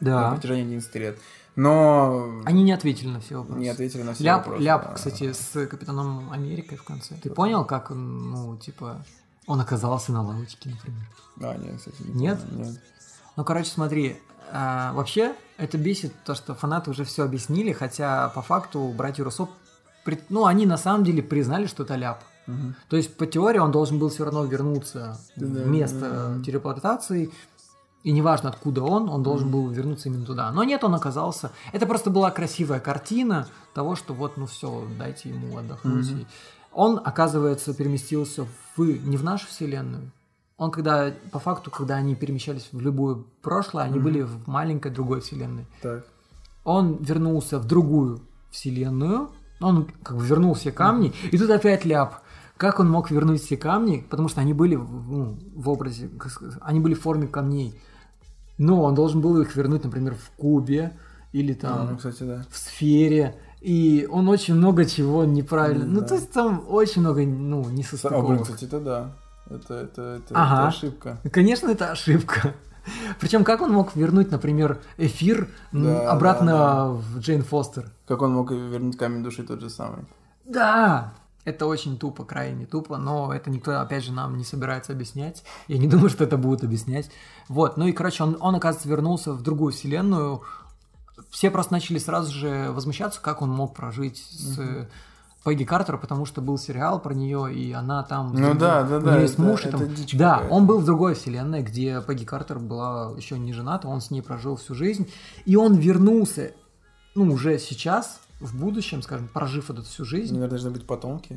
Да. 0.00 0.30
На 0.30 0.34
протяжении 0.36 0.64
11 0.64 0.94
лет. 0.96 1.18
Но... 1.56 2.42
Они 2.44 2.62
не 2.62 2.72
ответили 2.72 3.08
на 3.08 3.20
все 3.20 3.38
вопросы. 3.38 3.60
Не 3.60 3.68
ответили 3.70 4.02
на 4.02 4.12
все 4.12 4.24
ляп, 4.24 4.40
вопросы, 4.46 4.62
Ляп, 4.62 4.82
да. 4.88 4.92
кстати, 4.94 5.32
с 5.32 5.66
Капитаном 5.66 6.30
Америкой 6.30 6.76
в 6.76 6.84
конце. 6.84 7.14
Ты 7.14 7.30
понял, 7.30 7.64
как 7.64 7.90
он, 7.90 8.30
ну, 8.30 8.56
типа, 8.58 9.02
он 9.46 9.60
оказался 9.60 10.12
на 10.12 10.22
лавочке, 10.22 10.68
например? 10.68 11.02
А, 11.40 11.56
нет, 11.56 11.78
кстати, 11.78 11.96
не 12.02 12.12
Нет? 12.12 12.40
понял, 12.40 12.64
нет. 12.66 12.80
Ну, 13.36 13.44
короче, 13.44 13.70
смотри, 13.70 14.18
а, 14.52 14.92
вообще 14.92 15.34
это 15.56 15.78
бесит 15.78 16.12
то, 16.24 16.34
что 16.34 16.54
фанаты 16.54 16.90
уже 16.90 17.04
все 17.04 17.24
объяснили, 17.24 17.72
хотя 17.72 18.28
по 18.30 18.42
факту 18.42 18.92
братья 18.94 19.24
Руссо, 19.24 19.48
пред- 20.04 20.28
ну, 20.28 20.44
они 20.44 20.66
на 20.66 20.76
самом 20.76 21.04
деле 21.04 21.22
признали, 21.22 21.66
что 21.66 21.84
это 21.84 21.94
ляп. 21.94 22.22
Мгм. 22.46 22.74
То 22.88 22.96
есть, 22.96 23.16
по 23.16 23.26
теории, 23.26 23.58
он 23.58 23.70
должен 23.72 23.98
был 23.98 24.08
все 24.08 24.24
равно 24.24 24.44
вернуться 24.44 25.18
Да, 25.36 25.46
в 25.46 25.66
место 25.66 26.34
да. 26.38 26.44
телепортации, 26.44 27.30
и 28.02 28.12
неважно, 28.12 28.50
откуда 28.50 28.82
он, 28.84 29.08
он 29.08 29.22
должен 29.24 29.50
был 29.50 29.68
вернуться 29.68 30.08
именно 30.08 30.24
туда. 30.24 30.52
Но 30.52 30.62
нет, 30.62 30.84
он 30.84 30.94
оказался... 30.94 31.50
Это 31.72 31.86
просто 31.86 32.08
была 32.10 32.30
красивая 32.30 32.78
картина 32.78 33.48
того, 33.74 33.96
что 33.96 34.14
вот, 34.14 34.36
ну 34.36 34.46
все, 34.46 34.86
дайте 34.96 35.30
ему 35.30 35.56
отдохнуть. 35.58 36.10
И 36.10 36.26
Он, 36.72 37.00
оказывается, 37.04 37.74
переместился 37.74 38.46
в... 38.76 38.80
не 38.82 39.16
в 39.16 39.24
нашу 39.24 39.48
вселенную. 39.48 40.12
Он 40.56 40.70
когда, 40.70 41.12
по 41.32 41.38
факту, 41.40 41.70
когда 41.70 41.96
они 41.96 42.14
перемещались 42.14 42.68
в 42.70 42.80
любое 42.80 43.16
прошлое, 43.42 43.84
они 43.84 43.96
Мгм. 43.96 44.04
были 44.04 44.22
в 44.22 44.46
маленькой 44.46 44.92
другой 44.92 45.20
вселенной. 45.20 45.66
Так. 45.82 46.06
Он 46.64 46.96
вернулся 47.02 47.58
в 47.58 47.66
другую 47.66 48.20
вселенную, 48.50 49.30
он 49.60 49.86
как 50.02 50.16
бы 50.16 50.24
вернул 50.24 50.54
все 50.54 50.70
камни, 50.70 51.12
и 51.32 51.36
тут 51.38 51.50
опять 51.50 51.84
ляп. 51.84 52.20
Как 52.56 52.80
он 52.80 52.90
мог 52.90 53.10
вернуть 53.10 53.42
все 53.42 53.56
камни? 53.56 54.06
Потому 54.08 54.28
что 54.28 54.40
они 54.40 54.54
были 54.54 54.76
в, 54.76 55.10
ну, 55.12 55.38
в 55.54 55.68
образе, 55.68 56.10
они 56.62 56.80
были 56.80 56.94
в 56.94 57.00
форме 57.02 57.26
камней. 57.26 57.78
Но 58.58 58.82
он 58.82 58.94
должен 58.94 59.20
был 59.20 59.38
их 59.40 59.54
вернуть, 59.56 59.84
например, 59.84 60.14
в 60.14 60.30
кубе 60.40 60.92
или 61.32 61.52
там 61.52 61.78
А, 61.78 61.90
ну, 61.90 61.96
кстати, 61.98 62.22
да. 62.22 62.44
в 62.50 62.56
сфере. 62.56 63.36
И 63.60 64.08
он 64.10 64.28
очень 64.28 64.54
много 64.54 64.84
чего 64.86 65.24
неправильно. 65.24 65.84
Ну, 65.84 66.00
Да. 66.00 66.06
то 66.06 66.14
есть 66.14 66.30
там 66.32 66.64
очень 66.68 67.02
много, 67.02 67.22
ну, 67.22 67.60
О, 67.60 67.64
блин, 67.64 67.76
несостыковок. 67.76 68.42
кстати, 68.44 68.64
это 68.64 68.80
да. 68.80 69.12
Это, 69.50 69.74
это, 69.74 70.02
это, 70.16 70.34
Ага. 70.34 70.58
это 70.60 70.68
ошибка. 70.68 71.18
Конечно, 71.30 71.68
это 71.68 71.90
ошибка. 71.90 72.54
Причем 73.20 73.44
как 73.44 73.62
он 73.62 73.72
мог 73.72 73.94
вернуть, 73.96 74.30
например, 74.30 74.78
эфир 74.96 75.48
Да, 75.72 76.10
обратно 76.10 76.46
да, 76.52 76.74
да. 76.74 76.88
в 76.92 77.18
Джейн 77.18 77.42
Фостер? 77.42 77.90
Как 78.06 78.22
он 78.22 78.32
мог 78.32 78.50
вернуть 78.50 78.96
камень 78.96 79.22
души 79.22 79.42
тот 79.42 79.60
же 79.60 79.68
самый? 79.70 80.04
Да! 80.44 81.12
Это 81.46 81.66
очень 81.66 81.96
тупо, 81.96 82.24
крайне 82.24 82.66
тупо, 82.66 82.98
но 82.98 83.32
это 83.32 83.50
никто, 83.50 83.80
опять 83.80 84.04
же, 84.04 84.12
нам 84.12 84.36
не 84.36 84.42
собирается 84.42 84.92
объяснять. 84.92 85.44
Я 85.68 85.78
не 85.78 85.86
думаю, 85.88 86.10
что 86.10 86.24
это 86.24 86.36
будут 86.36 86.64
объяснять. 86.64 87.08
Вот, 87.48 87.76
ну 87.76 87.86
и, 87.86 87.92
короче, 87.92 88.24
он, 88.24 88.36
он 88.40 88.56
оказывается, 88.56 88.88
вернулся 88.88 89.32
в 89.32 89.42
другую 89.42 89.72
вселенную. 89.72 90.42
Все 91.30 91.50
просто 91.50 91.72
начали 91.72 91.98
сразу 91.98 92.32
же 92.32 92.70
возмущаться, 92.72 93.20
как 93.22 93.42
он 93.42 93.50
мог 93.50 93.74
прожить 93.74 94.18
с 94.18 94.58
э, 94.58 94.88
Пегги 95.44 95.62
Картер, 95.64 95.98
потому 95.98 96.26
что 96.26 96.40
был 96.42 96.58
сериал 96.58 96.98
про 97.00 97.14
нее, 97.14 97.54
и 97.54 97.72
она 97.72 98.02
там... 98.02 98.34
Ну 98.34 98.54
да, 98.54 98.82
да, 98.82 98.96
у 98.96 99.00
да, 99.00 99.12
неё 99.12 99.20
есть 99.22 99.34
это- 99.34 99.42
муж, 99.42 99.64
это 99.64 99.78
там- 99.78 99.94
дичь 99.94 100.14
Да, 100.16 100.42
он 100.50 100.66
был 100.66 100.78
в 100.80 100.84
другой 100.84 101.14
вселенной, 101.14 101.62
где 101.62 102.02
Пегги 102.04 102.24
Картер 102.24 102.58
была 102.58 103.12
еще 103.16 103.38
не 103.38 103.52
жената, 103.52 103.86
он 103.86 104.00
с 104.00 104.10
ней 104.10 104.20
прожил 104.20 104.56
всю 104.56 104.74
жизнь, 104.74 105.08
и 105.44 105.54
он 105.54 105.74
вернулся, 105.76 106.50
ну, 107.14 107.32
уже 107.32 107.58
сейчас, 107.60 108.20
в 108.40 108.54
будущем, 108.56 109.02
скажем, 109.02 109.28
прожив 109.28 109.70
эту 109.70 109.82
всю 109.82 110.04
жизнь, 110.04 110.34
Наверное, 110.34 110.50
должны 110.50 110.70
быть 110.70 110.86
потомки. 110.86 111.36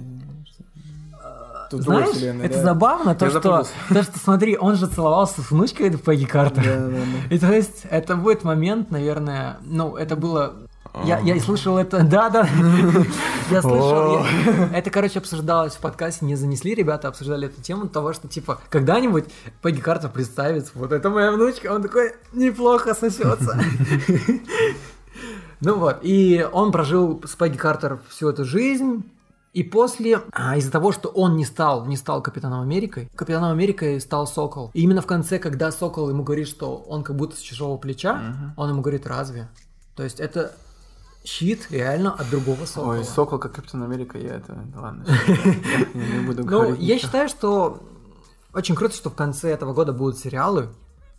Тут 1.69 1.81
другой 1.81 2.01
знаешь, 2.03 2.17
вселенной, 2.17 2.45
это 2.45 2.55
да. 2.55 2.63
забавно, 2.63 3.15
то 3.15 3.25
Я 3.25 3.31
что, 3.31 3.41
то, 3.89 4.03
что, 4.03 4.19
смотри, 4.19 4.57
он 4.57 4.75
же 4.75 4.87
целовался 4.87 5.41
с 5.41 5.51
внучкой 5.51 5.87
этой 5.89 5.99
Пегги 5.99 6.25
Картер. 6.25 6.63
Да, 6.63 6.87
да, 6.87 6.89
да. 6.89 7.35
И 7.35 7.37
то 7.37 7.53
есть, 7.53 7.85
это 7.89 8.15
будет 8.15 8.43
момент, 8.43 8.89
наверное, 8.89 9.57
ну, 9.63 9.95
это 9.95 10.15
было... 10.15 10.55
Я, 11.05 11.19
я 11.19 11.35
и 11.35 11.39
слышал 11.39 11.77
это, 11.77 12.03
да, 12.09 12.29
да, 12.29 12.49
я 13.51 13.61
слышал, 13.61 14.23
я- 14.23 14.69
это, 14.73 14.89
короче, 14.89 15.19
обсуждалось 15.19 15.73
в 15.73 15.79
подкасте, 15.79 16.25
не 16.25 16.35
занесли, 16.35 16.73
ребята 16.73 17.07
обсуждали 17.07 17.47
эту 17.47 17.61
тему 17.61 17.87
того, 17.87 18.13
что, 18.13 18.27
типа, 18.27 18.59
когда-нибудь 18.69 19.25
Пегги 19.61 19.81
Картер 19.81 20.09
представится, 20.09 20.71
вот 20.73 20.91
это 20.91 21.11
моя 21.11 21.31
внучка, 21.31 21.67
он 21.67 21.83
такой, 21.83 22.13
неплохо 22.33 22.95
сосется. 22.95 23.59
Ну 25.61 25.77
вот, 25.77 25.99
и 26.03 26.47
он 26.51 26.71
прожил 26.71 27.21
с 27.25 27.35
Пегги 27.35 27.57
Картер 27.57 27.99
всю 28.09 28.29
эту 28.29 28.45
жизнь, 28.45 29.03
и 29.51 29.63
после, 29.63 30.21
а, 30.31 30.55
из-за 30.57 30.71
того, 30.71 30.91
что 30.91 31.09
он 31.09 31.35
не 31.35 31.43
стал, 31.43 31.85
не 31.85 31.97
стал 31.97 32.21
Капитаном 32.21 32.61
Америкой, 32.61 33.09
Капитаном 33.15 33.51
Америкой 33.51 33.99
стал 33.99 34.25
Сокол. 34.27 34.71
И 34.73 34.81
именно 34.81 35.01
в 35.01 35.07
конце, 35.07 35.39
когда 35.39 35.71
Сокол 35.71 36.09
ему 36.09 36.23
говорит, 36.23 36.47
что 36.47 36.75
он 36.87 37.03
как 37.03 37.15
будто 37.15 37.35
с 37.35 37.39
чужого 37.39 37.77
плеча, 37.77 38.13
Мгм. 38.13 38.53
он 38.57 38.69
ему 38.69 38.81
говорит, 38.81 39.05
разве? 39.07 39.49
То 39.95 40.03
есть 40.03 40.19
это 40.19 40.53
щит 41.25 41.67
реально 41.71 42.13
от 42.13 42.29
другого 42.29 42.65
Сокола. 42.65 42.93
Ой, 42.93 43.03
Сокол 43.03 43.39
как 43.39 43.53
Капитан 43.53 43.83
Америка, 43.83 44.17
я 44.17 44.35
это... 44.35 44.55
Ладно, 44.75 45.03
я 45.93 46.07
не 46.19 46.25
буду 46.25 46.43
Ну, 46.43 46.47
говорить 46.47 46.79
я 46.79 46.95
ничего. 46.95 47.07
считаю, 47.07 47.27
что 47.27 47.79
очень 48.53 48.75
круто, 48.75 48.95
что 48.95 49.09
в 49.09 49.15
конце 49.15 49.49
этого 49.49 49.73
года 49.73 49.91
будут 49.93 50.17
сериалы, 50.19 50.69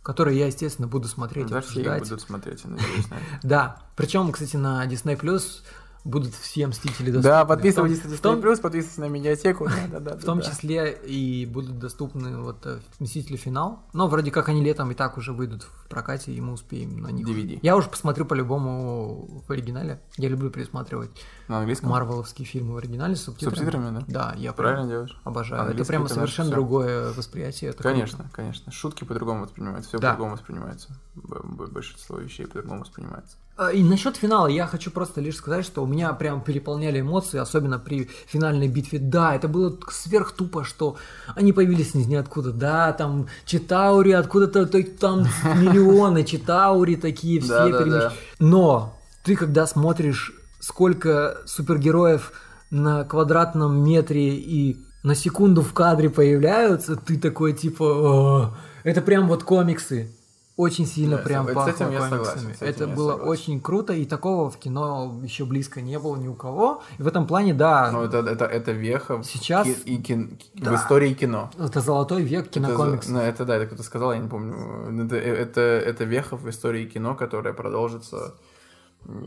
которые 0.03 0.39
я, 0.39 0.47
естественно, 0.47 0.87
буду 0.87 1.07
смотреть 1.07 1.47
и 1.47 1.49
Да, 1.53 1.61
все 1.61 1.81
их 1.81 1.87
обсуждать. 1.87 2.03
будут 2.03 2.21
смотреть, 2.21 2.61
я 2.63 2.69
надеюсь. 2.71 3.05
Да, 3.43 3.81
причем, 3.95 4.31
кстати, 4.31 4.55
на 4.55 4.85
Disney 4.87 5.19
Plus 5.19 5.61
будут 6.03 6.33
все 6.33 6.65
Мстители 6.65 7.11
доступны. 7.11 7.21
Да, 7.29 7.45
подписывайтесь 7.45 8.03
на 8.03 8.17
том- 8.17 8.39
Disney+, 8.39 8.59
подписывайтесь 8.61 8.97
на 8.97 9.07
медиатеку. 9.07 9.65
да, 9.67 9.87
да, 9.91 9.99
да, 9.99 10.17
В 10.17 10.23
том 10.23 10.41
числе 10.41 10.91
и 11.05 11.45
будут 11.45 11.77
доступны 11.77 12.41
вот 12.41 12.65
э, 12.65 12.79
Мстители 12.97 13.37
Финал. 13.37 13.83
Но 13.93 14.07
вроде 14.07 14.31
как 14.31 14.49
они 14.49 14.63
летом 14.63 14.89
и 14.89 14.95
так 14.95 15.17
уже 15.19 15.31
выйдут 15.31 15.61
в 15.61 15.87
прокате, 15.87 16.31
и 16.31 16.41
мы 16.41 16.53
успеем 16.53 16.99
на 17.01 17.09
них. 17.09 17.27
DVD. 17.27 17.59
Я 17.61 17.75
уже 17.77 17.87
посмотрю 17.87 18.25
по-любому 18.25 19.43
в 19.47 19.51
оригинале. 19.51 20.01
Я 20.17 20.29
люблю 20.29 20.49
пересматривать 20.49 21.11
На 21.51 21.59
английском? 21.59 21.89
марвеловские 21.89 22.45
фильмы 22.47 22.73
в 22.73 22.77
оригинале 22.77 23.15
с 23.15 23.23
субтитрами. 23.23 23.55
субтитрами, 23.55 23.99
да? 23.99 24.05
Да, 24.07 24.33
я 24.37 24.53
Правильно 24.53 24.87
делаешь. 24.87 25.19
Обожаю. 25.23 25.61
Это 25.61 25.69
Английский 25.71 25.87
прямо 25.91 26.05
это 26.05 26.13
совершенно 26.15 26.45
наше 26.49 26.55
другое 26.55 27.13
восприятие. 27.13 27.69
Это 27.71 27.83
Конечно, 27.83 28.17
круто. 28.19 28.31
конечно. 28.33 28.71
Шутки 28.71 29.03
по-другому 29.03 29.43
воспринимаются, 29.43 29.89
все 29.89 29.99
Да. 29.99 30.11
по-другому 30.11 30.35
воспринимается. 30.35 30.87
Большинство 31.15 32.17
вещей 32.17 32.45
по-другому 32.47 32.81
воспринимается. 32.81 33.35
А, 33.57 33.69
И 33.71 33.83
насчет 33.83 34.15
финала 34.15 34.47
я 34.47 34.65
хочу 34.65 34.91
просто 34.91 35.19
лишь 35.21 35.35
сказать, 35.35 35.65
что 35.65 35.83
у 35.83 35.87
меня 35.87 36.13
прям 36.13 36.41
переполняли 36.41 37.01
эмоции, 37.01 37.37
особенно 37.37 37.79
при 37.79 38.09
финальной 38.27 38.67
битве. 38.67 38.97
Да, 38.99 39.35
это 39.35 39.47
было 39.47 39.77
сверх 39.89 40.31
тупо, 40.31 40.63
что 40.63 40.95
они 41.35 41.53
появились 41.53 41.93
из 41.95 42.07
ниоткуда. 42.07 42.53
Да, 42.53 42.93
там 42.93 43.27
Читаури, 43.45 44.11
откуда-то 44.13 44.65
то- 44.65 44.83
там 44.83 45.19
миллионы 45.43 46.23
Читаури 46.23 46.95
такие 46.95 47.39
все 47.41 47.49
Да, 47.49 47.69
да, 47.69 47.85
да. 47.85 48.13
Но 48.39 48.97
ты 49.23 49.35
когда 49.35 49.67
смотришь, 49.67 50.33
сколько 50.61 51.37
супергероев 51.45 52.31
на 52.69 53.03
квадратном 53.03 53.83
метре 53.83 54.35
и 54.35 54.77
на 55.03 55.15
секунду 55.15 55.61
в 55.61 55.73
кадре 55.73 56.09
появляются, 56.09 56.95
ты 56.95 57.17
такой 57.17 57.53
типа, 57.53 57.83
«О». 57.83 58.53
это 58.83 59.01
прям 59.01 59.27
вот 59.27 59.43
комиксы. 59.43 60.15
Очень 60.57 60.85
сильно 60.85 61.17
Да, 61.17 61.23
прям 61.23 61.47
пахло 61.47 61.69
этим 61.71 61.89
я 61.91 61.99
комиксами. 61.99 62.23
согласен, 62.23 62.49
этим 62.59 62.67
это 62.67 62.87
было 62.87 63.11
согласен. 63.13 63.31
очень 63.31 63.61
круто, 63.61 63.93
и 63.93 64.05
такого 64.05 64.51
в 64.51 64.57
кино 64.57 65.19
еще 65.23 65.45
близко 65.45 65.81
не 65.81 65.97
было 65.97 66.15
ни 66.17 66.27
у 66.27 66.35
кого. 66.35 66.83
И 66.99 67.01
в 67.01 67.07
этом 67.07 67.25
плане, 67.25 67.53
да, 67.55 67.89
Но 67.91 68.03
это, 68.03 68.19
это, 68.19 68.45
это 68.45 68.71
веха 68.71 69.23
Сейчас- 69.23 69.65
ки- 69.65 69.77
и 69.85 69.97
кин- 69.97 70.37
Да. 70.53 70.71
в 70.71 70.75
истории 70.75 71.13
кино. 71.13 71.49
это 71.57 71.79
золотой 71.81 72.21
век 72.21 72.41
Это, 72.45 72.53
кинокомиксов. 72.55 73.05
за- 73.09 73.13
ну, 73.13 73.21
это 73.21 73.45
да, 73.45 73.55
это 73.55 73.65
кто-то 73.67 73.81
сказал, 73.83 74.13
я 74.13 74.19
не 74.19 74.27
помню. 74.29 75.05
Это, 75.05 75.15
это, 75.15 75.61
это 75.61 76.03
веха 76.03 76.35
в 76.37 76.47
истории 76.47 76.85
кино, 76.85 77.15
которая 77.15 77.53
продолжится, 77.53 78.35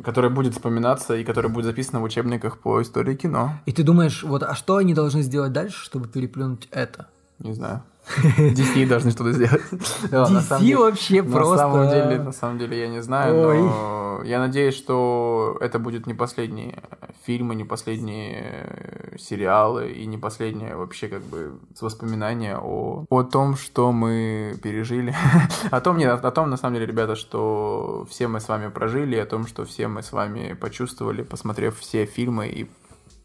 которая 0.03 0.31
будет 0.31 0.55
вспоминаться 0.55 1.17
и 1.17 1.25
которая 1.25 1.53
будет 1.53 1.67
записана 1.67 2.01
в 2.01 2.05
учебниках 2.05 2.59
по 2.59 2.81
истории 2.83 3.15
кино. 3.15 3.53
И 3.67 3.73
ты 3.73 3.83
думаешь, 3.83 4.23
вот, 4.23 4.43
а 4.43 4.55
что 4.55 4.77
они 4.77 4.95
должны 4.95 5.23
сделать 5.23 5.53
дальше, 5.53 5.85
чтобы 5.85 6.09
переплюнуть 6.09 6.69
это? 6.71 7.09
Не 7.39 7.53
знаю. 7.53 7.83
DC 8.27 8.87
должны 8.87 9.11
что-то 9.11 9.33
сделать. 9.33 9.63
На 10.11 10.27
деле- 10.59 10.77
вообще 10.79 11.23
на 11.23 11.31
просто- 11.33 11.57
самом 11.59 11.89
деле, 11.89 12.23
на 12.23 12.33
самом 12.33 12.59
деле 12.59 12.81
я 12.81 12.89
не 12.89 13.03
знаю, 13.03 13.35
но 13.35 14.23
я 14.25 14.39
надеюсь, 14.39 14.75
что 14.75 15.57
это 15.61 15.79
будет 15.79 16.07
не 16.07 16.15
последние 16.15 16.83
фильмы, 17.27 17.55
не 17.55 17.65
последние 17.65 18.43
э, 18.45 19.17
сериалы 19.19 19.91
и 19.91 20.07
не 20.07 20.19
последнее 20.19 20.77
вообще 20.77 21.09
как 21.09 21.23
бы 21.23 21.59
воспоминания 21.81 22.59
о, 22.59 23.05
о 23.09 23.23
том, 23.23 23.57
что 23.57 23.93
мы 23.93 24.57
пережили. 24.63 25.15
о 25.71 25.81
том, 25.81 25.97
нет, 25.97 26.25
о 26.25 26.31
том, 26.31 26.51
на 26.51 26.57
самом 26.57 26.75
деле, 26.75 26.87
ребята, 26.87 27.17
что 27.17 28.07
все 28.11 28.29
мы 28.29 28.41
с 28.41 28.49
вами 28.49 28.69
прожили, 28.69 29.17
о 29.17 29.27
том, 29.27 29.47
что 29.47 29.65
все 29.65 29.89
мы 29.89 30.03
с 30.03 30.13
вами 30.13 30.53
почувствовали, 30.53 31.23
посмотрев 31.23 31.79
все 31.79 32.05
фильмы 32.05 32.49
и 32.49 32.71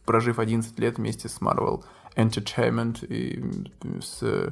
прожив 0.05 0.39
11 0.39 0.79
лет 0.79 0.97
вместе 0.97 1.29
с 1.29 1.39
Marvel 1.41 1.83
Entertainment 2.15 3.05
и 3.05 3.41
с 4.01 4.19
э, 4.21 4.51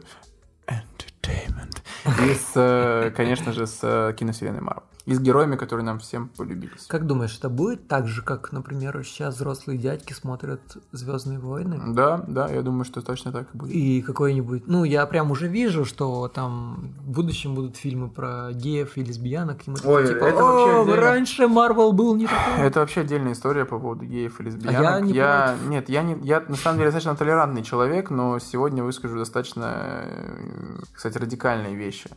Entertainment. 0.67 1.81
И 2.25 2.33
с, 2.33 2.51
э, 2.55 3.11
конечно 3.15 3.53
же, 3.53 3.67
с 3.67 3.79
э, 3.83 4.13
киновселенной 4.17 4.61
Marvel. 4.61 4.83
И 5.07 5.13
с 5.13 5.21
героями, 5.21 5.55
которые 5.55 5.85
нам 5.85 5.99
всем 5.99 6.27
полюбились. 6.27 6.85
Как 6.87 7.07
думаешь, 7.07 7.37
это 7.37 7.47
будет 7.47 7.87
так 7.87 8.09
же, 8.09 8.21
как, 8.21 8.51
например, 8.51 9.01
сейчас 9.05 9.35
взрослые 9.35 9.79
дядьки 9.79 10.11
смотрят 10.11 10.59
Звездные 10.91 11.39
войны? 11.39 11.79
Да, 11.93 12.25
да, 12.27 12.49
я 12.49 12.61
думаю, 12.61 12.83
что 12.83 13.01
точно 13.01 13.31
так 13.31 13.47
и 13.53 13.57
будет. 13.57 13.73
И 13.73 14.01
какой-нибудь, 14.01 14.67
ну, 14.67 14.83
я 14.83 15.05
прям 15.05 15.31
уже 15.31 15.47
вижу, 15.47 15.85
что 15.85 16.27
там 16.27 16.93
в 17.05 17.11
будущем 17.11 17.55
будут 17.55 17.77
фильмы 17.77 18.09
про 18.09 18.51
геев 18.51 18.97
и 18.97 19.03
лесбиянок, 19.03 19.65
и 19.65 19.71
мы 19.71 19.77
такие, 19.77 19.93
Ой, 19.95 20.07
типа, 20.09 20.25
это 20.25 20.43
вообще 20.43 20.95
раньше 20.95 21.47
Марвел 21.47 21.93
был 21.93 22.13
не 22.13 22.27
такой. 22.27 22.57
Это 22.65 22.81
вообще 22.81 23.01
отдельная 23.01 23.31
история 23.31 23.63
по 23.63 23.79
поводу 23.79 24.03
геев 24.03 24.41
и 24.41 24.43
лесбиянок. 24.43 24.77
А 24.77 24.83
я 24.83 24.99
не 24.99 25.13
против. 25.13 25.69
нет, 25.69 25.89
я 25.89 26.03
не, 26.03 26.17
я 26.27 26.43
на 26.45 26.57
самом 26.57 26.79
деле 26.79 26.91
достаточно 26.91 27.15
толерантный 27.15 27.63
человек, 27.63 28.09
но 28.09 28.39
сегодня 28.39 28.83
выскажу 28.83 29.17
достаточно, 29.17 30.03
э, 30.03 30.79
кстати, 30.93 31.17
радикальные 31.17 31.75
вещи. 31.75 32.09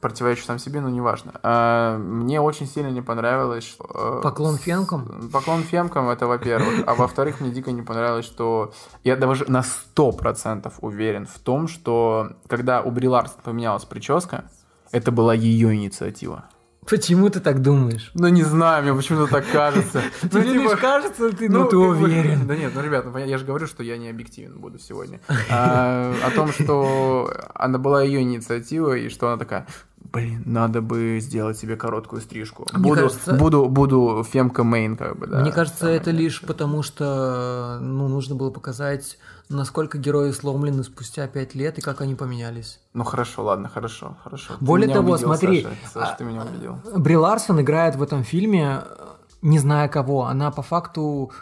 Противоречу 0.00 0.44
сам 0.44 0.58
себе, 0.58 0.80
но 0.80 0.88
неважно. 0.88 1.32
А, 1.42 1.98
Мне 1.98 2.40
очень 2.40 2.66
сильно 2.66 2.88
не 2.88 3.02
понравилось... 3.02 3.64
что, 3.64 3.84
э, 3.94 4.20
Поклон 4.22 4.56
фемкам? 4.56 5.30
Поклон 5.30 5.62
фемкам, 5.62 6.08
это 6.08 6.26
во-первых. 6.26 6.84
А 6.86 6.94
во-вторых, 6.94 7.40
мне 7.40 7.50
дико 7.50 7.70
не 7.70 7.82
понравилось, 7.82 8.24
что 8.24 8.72
я 9.04 9.16
даже 9.16 9.44
на 9.48 9.62
100% 9.94 10.72
уверен 10.80 11.26
в 11.26 11.38
том, 11.38 11.68
что 11.68 12.32
когда 12.46 12.80
у 12.80 12.90
Бри 12.90 13.08
Ларсон 13.08 13.40
поменялась 13.42 13.84
прическа, 13.84 14.44
это 14.90 15.12
была 15.12 15.34
ее 15.34 15.74
инициатива. 15.74 16.44
Почему 16.88 17.28
ты 17.28 17.40
так 17.40 17.60
думаешь? 17.62 18.10
Ну, 18.14 18.28
не 18.28 18.42
знаю, 18.42 18.82
мне 18.82 18.94
почему-то 18.94 19.30
так 19.30 19.44
кажется. 19.52 20.02
Тебе 20.22 20.42
лишь 20.54 20.78
кажется, 20.78 21.30
ты- 21.30 21.48
ну, 21.48 21.64
ты 21.64 21.70
как 21.70 21.78
бы- 21.78 21.88
уверен. 22.04 22.46
Да 22.46 22.56
нет, 22.56 22.72
ну, 22.74 22.82
ребят, 22.82 23.04
ну, 23.04 23.18
я 23.18 23.38
же 23.38 23.44
говорю, 23.44 23.66
что 23.66 23.82
я 23.82 23.96
не 23.98 24.08
объективен 24.08 24.58
буду 24.58 24.78
сегодня. 24.78 25.20
А, 25.50 26.14
О 26.26 26.30
том, 26.30 26.52
что 26.52 27.30
она 27.54 27.78
была 27.78 28.02
ее 28.02 28.22
инициатива, 28.22 28.94
и 28.96 29.08
что 29.10 29.28
она 29.28 29.36
такая, 29.36 29.66
блин, 30.12 30.42
надо 30.46 30.80
бы 30.80 31.18
сделать 31.20 31.58
себе 31.58 31.76
короткую 31.76 32.22
стрижку. 32.22 32.66
Мне 32.72 32.82
Буду, 32.82 33.02
кажется- 33.02 33.34
буду, 33.34 33.66
буду 33.68 34.26
фемка 34.28 34.64
мейн, 34.64 34.96
как 34.96 35.18
бы, 35.18 35.26
да. 35.26 35.40
Мне 35.42 35.52
кажется, 35.52 35.86
это 35.86 36.10
лишь 36.10 36.40
потому, 36.40 36.82
что 36.82 37.78
ну, 37.80 38.08
нужно 38.08 38.34
было 38.36 38.50
показать, 38.50 39.18
насколько 39.50 39.98
герои 39.98 40.30
сломлены 40.30 40.82
спустя 40.84 41.26
пять 41.26 41.54
лет 41.54 41.78
и 41.78 41.80
как 41.80 42.00
они 42.00 42.14
поменялись. 42.14 42.80
Ну 42.94 43.04
хорошо, 43.04 43.44
ладно, 43.44 43.68
хорошо, 43.68 44.16
хорошо. 44.22 44.54
Ты 44.58 44.64
Более 44.64 44.86
меня 44.86 44.96
того, 44.96 45.12
убедил, 45.12 45.26
смотри, 45.26 45.62
Саша, 45.62 45.76
Саша, 45.92 46.12
а- 46.12 46.16
ты 46.16 46.24
меня 46.24 46.42
убедил. 46.42 46.78
Бри 46.96 47.16
Ларсон 47.16 47.60
играет 47.60 47.96
в 47.96 48.02
этом 48.02 48.24
фильме, 48.24 48.82
э, 48.84 49.06
не 49.42 49.58
зная 49.58 49.88
кого. 49.88 50.24
Она 50.26 50.50
по 50.50 50.62
факту 50.62 51.32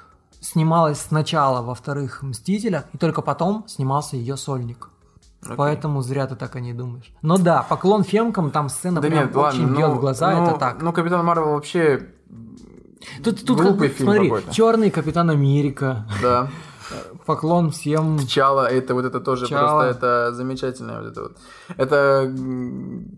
снималась 0.40 1.00
сначала 1.00 1.62
во 1.62 1.74
вторых 1.74 2.22
«Мстителях», 2.22 2.84
и 2.92 2.98
только 2.98 3.22
потом 3.22 3.64
снимался 3.68 4.16
ее 4.16 4.36
сольник. 4.36 4.88
Окей. 5.42 5.56
Поэтому 5.56 6.02
зря 6.02 6.26
ты 6.26 6.34
так 6.34 6.56
о 6.56 6.60
ней 6.60 6.72
думаешь. 6.72 7.12
Но 7.22 7.38
да, 7.38 7.62
поклон 7.62 8.02
фемкам, 8.02 8.50
там 8.50 8.68
сцена 8.68 9.00
Да 9.00 9.08
прям 9.08 9.26
нет, 9.26 9.36
ладно, 9.36 9.60
очень 9.62 9.74
бьет 9.74 9.88
ну, 9.88 9.94
в 9.94 10.00
глаза, 10.00 10.32
ну, 10.32 10.46
это 10.48 10.58
так. 10.58 10.82
Ну, 10.82 10.92
Капитан 10.92 11.24
Марвел 11.24 11.52
вообще 11.52 12.08
Тут, 13.22 13.44
тут 13.44 13.58
как 13.58 13.68
глупый 13.68 13.88
бы, 13.88 13.94
фильм 13.94 14.10
смотри, 14.10 14.52
черный 14.52 14.90
Капитан 14.90 15.30
Америка. 15.30 16.06
Да. 16.20 16.48
Поклон 17.26 17.70
всем. 17.70 18.18
Чала, 18.26 18.66
это 18.66 18.94
вот 18.94 19.04
это 19.04 19.20
тоже 19.20 19.46
Чала. 19.46 19.82
просто 19.82 19.98
это 19.98 20.34
замечательное 20.34 21.00
вот 21.00 21.10
это 21.10 21.22
вот. 21.22 21.36
Это 21.76 22.32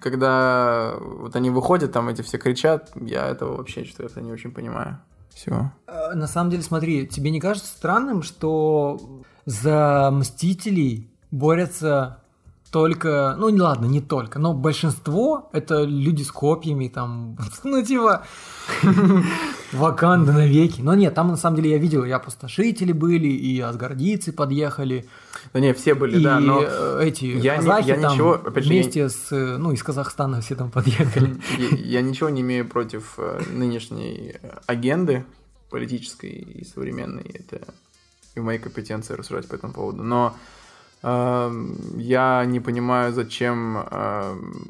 когда 0.00 0.94
вот 1.00 1.36
они 1.36 1.50
выходят, 1.50 1.92
там 1.92 2.08
эти 2.08 2.22
все 2.22 2.38
кричат, 2.38 2.90
я 2.96 3.26
этого 3.28 3.56
вообще 3.56 3.84
что-то 3.84 4.20
не 4.20 4.32
очень 4.32 4.52
понимаю. 4.52 4.98
Все. 5.34 5.70
Э, 5.86 6.14
На 6.14 6.26
самом 6.26 6.50
деле, 6.50 6.62
смотри, 6.62 7.06
тебе 7.06 7.30
не 7.30 7.40
кажется 7.40 7.68
странным, 7.68 8.22
что 8.22 8.98
за 9.46 10.10
Мстителей 10.12 11.10
борются 11.30 12.19
только, 12.70 13.34
ну 13.38 13.48
не 13.48 13.60
ладно, 13.60 13.86
не 13.86 14.00
только, 14.00 14.38
но 14.38 14.54
большинство 14.54 15.50
это 15.52 15.82
люди 15.82 16.22
с 16.22 16.30
копьями, 16.30 16.88
там, 16.88 17.36
ну 17.64 17.82
типа 17.84 18.24
Ваканда 19.72 20.32
навеки. 20.32 20.80
Но 20.80 20.94
нет, 20.94 21.14
там 21.14 21.28
на 21.28 21.36
самом 21.36 21.56
деле 21.56 21.70
я 21.70 21.78
видел, 21.78 22.04
и 22.04 22.10
опустошители 22.10 22.92
были, 22.92 23.28
и 23.28 23.60
асгардийцы 23.60 24.32
подъехали. 24.32 25.08
Да 25.52 25.60
не, 25.60 25.72
все 25.74 25.94
были, 25.94 26.18
и 26.18 26.22
да, 26.24 26.40
но 26.40 26.62
э, 26.62 27.00
эти 27.04 27.24
я 27.24 27.56
не- 27.56 27.62
казахи 27.66 27.88
я 27.88 28.00
там 28.00 28.12
ничего, 28.12 28.32
опять 28.34 28.64
же, 28.64 28.72
я- 28.74 28.82
вместе 28.82 29.08
с, 29.08 29.32
э, 29.32 29.56
ну 29.58 29.72
из 29.72 29.82
Казахстана 29.82 30.40
все 30.40 30.54
там 30.56 30.70
подъехали. 30.70 31.36
Я, 31.58 31.76
я 31.76 32.02
ничего 32.02 32.28
не 32.30 32.40
имею 32.40 32.68
против 32.68 33.14
э, 33.18 33.40
нынешней 33.52 34.34
агенды 34.66 35.24
политической 35.70 36.30
и 36.30 36.64
современной. 36.64 37.22
Это 37.34 37.60
и 38.34 38.40
в 38.40 38.44
моей 38.44 38.58
компетенции 38.58 39.14
рассуждать 39.14 39.48
по 39.48 39.54
этому 39.54 39.72
поводу. 39.72 40.02
Но 40.02 40.36
я 41.02 42.44
не 42.46 42.60
понимаю, 42.60 43.12
зачем... 43.12 43.78
эм, 43.90 44.66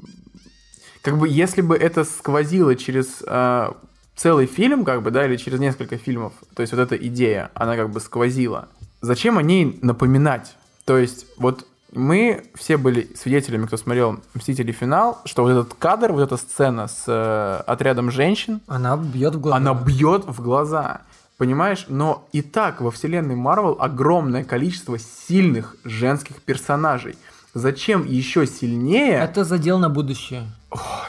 как 1.02 1.18
бы, 1.18 1.28
если 1.28 1.62
бы 1.62 1.76
это 1.76 2.04
сквозило 2.04 2.76
через 2.76 3.22
э, 3.26 3.70
целый 4.16 4.46
фильм, 4.46 4.84
как 4.84 5.02
бы, 5.02 5.10
да, 5.10 5.26
или 5.26 5.36
через 5.36 5.58
несколько 5.58 5.96
фильмов, 5.96 6.32
то 6.54 6.60
есть 6.62 6.72
вот 6.72 6.80
эта 6.80 6.94
идея, 6.96 7.50
она 7.54 7.76
как 7.76 7.90
бы 7.90 8.00
сквозила, 8.00 8.68
зачем 9.00 9.38
о 9.38 9.42
ней 9.42 9.78
напоминать? 9.82 10.56
То 10.84 10.98
есть 10.98 11.26
вот 11.38 11.66
мы 11.92 12.44
все 12.54 12.76
были 12.76 13.10
свидетелями, 13.16 13.66
кто 13.66 13.76
смотрел 13.76 14.20
«Мстители. 14.34 14.72
Финал», 14.72 15.18
что 15.24 15.42
вот 15.42 15.50
этот 15.50 15.74
кадр, 15.74 16.12
вот 16.12 16.22
эта 16.22 16.36
сцена 16.36 16.86
с 16.86 17.04
э, 17.06 17.62
отрядом 17.66 18.10
женщин, 18.10 18.60
Она 18.66 18.96
бьет 18.96 19.34
в 19.34 19.40
глаза. 19.40 19.56
она 19.56 19.74
бьет 19.74 20.24
в 20.26 20.40
глаза. 20.42 21.00
Понимаешь? 21.40 21.86
Но 21.88 22.28
и 22.32 22.42
так 22.42 22.82
во 22.82 22.90
вселенной 22.90 23.34
Марвел 23.34 23.74
огромное 23.80 24.44
количество 24.44 24.98
сильных 24.98 25.74
женских 25.84 26.42
персонажей. 26.42 27.16
Зачем 27.54 28.04
еще 28.04 28.46
сильнее? 28.46 29.14
Это 29.14 29.44
задел 29.44 29.78
на 29.78 29.88
будущее. 29.88 30.42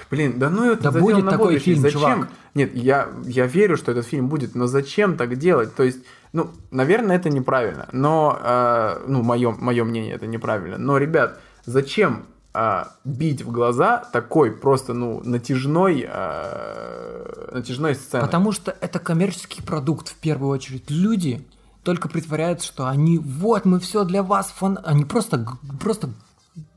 Блин, 0.10 0.40
да 0.40 0.50
ну 0.50 0.72
это 0.72 0.84
Да 0.84 0.92
задел 0.92 1.06
будет 1.06 1.26
на 1.26 1.32
такой 1.32 1.48
будущее. 1.56 1.76
фильм, 1.76 1.82
Зачем? 1.82 2.00
чувак. 2.00 2.30
Нет, 2.54 2.74
я, 2.74 3.10
я 3.26 3.46
верю, 3.46 3.76
что 3.76 3.92
этот 3.92 4.06
фильм 4.08 4.30
будет, 4.30 4.56
но 4.56 4.68
зачем 4.68 5.18
так 5.18 5.36
делать? 5.36 5.76
То 5.76 5.84
есть, 5.84 6.00
ну, 6.32 6.50
наверное, 6.72 7.18
это 7.18 7.30
неправильно. 7.30 7.90
Но, 7.92 8.40
э, 8.42 9.04
ну, 9.08 9.24
мое, 9.24 9.54
мое 9.60 9.84
мнение, 9.84 10.16
это 10.16 10.28
неправильно. 10.28 10.78
Но, 10.78 10.98
ребят, 10.98 11.42
зачем 11.66 12.24
э, 12.54 12.84
бить 13.04 13.42
в 13.42 13.52
глаза 13.52 13.98
такой 14.14 14.52
просто, 14.52 14.94
ну, 14.94 15.22
натяжной, 15.26 16.08
э, 16.10 17.31
натяжной 17.52 17.95
сценой? 17.95 18.26
Потому 18.26 18.52
что 18.52 18.76
это 18.82 18.99
коммерческий 18.99 19.61
продукт 19.61 20.10
в 20.10 20.15
первую 20.15 20.52
очередь. 20.52 20.90
Люди 20.90 21.45
только 21.84 22.10
притворяются, 22.10 22.68
что 22.68 22.88
они 22.88 23.18
вот 23.18 23.65
мы 23.65 23.80
все 23.80 24.03
для 24.03 24.23
вас 24.23 24.53
фан, 24.56 24.80
они 24.84 25.06
просто 25.06 25.45
просто 25.80 26.10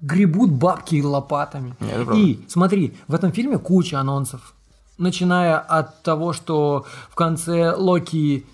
гребут 0.01 0.51
бабки 0.51 1.03
лопатами. 1.03 1.75
Нет. 1.81 2.09
И 2.15 2.45
смотри, 2.49 2.97
в 3.09 3.15
этом 3.15 3.33
фильме 3.33 3.59
куча 3.59 3.99
анонсов, 3.99 4.55
начиная 4.99 5.59
от 5.59 6.03
того, 6.03 6.33
что 6.33 6.87
в 7.11 7.15
конце 7.15 7.75
Локи 7.75 8.47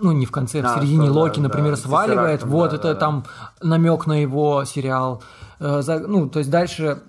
ну, 0.00 0.12
не 0.12 0.26
в 0.26 0.30
конце, 0.30 0.60
в 0.60 0.66
А, 0.66 0.74
середине 0.78 1.06
что, 1.06 1.14
да, 1.14 1.20
Локи, 1.20 1.40
например, 1.40 1.70
да, 1.72 1.76
сваливает. 1.76 2.42
Вот 2.42 2.70
да, 2.70 2.76
это 2.76 2.88
да, 2.88 2.94
да. 2.94 3.00
там 3.00 3.24
намек 3.62 4.06
на 4.06 4.20
его 4.20 4.64
сериал. 4.64 5.22
Э, 5.60 5.82
ну, 6.06 6.28
то 6.28 6.40
есть 6.40 6.50
дальше. 6.50 7.00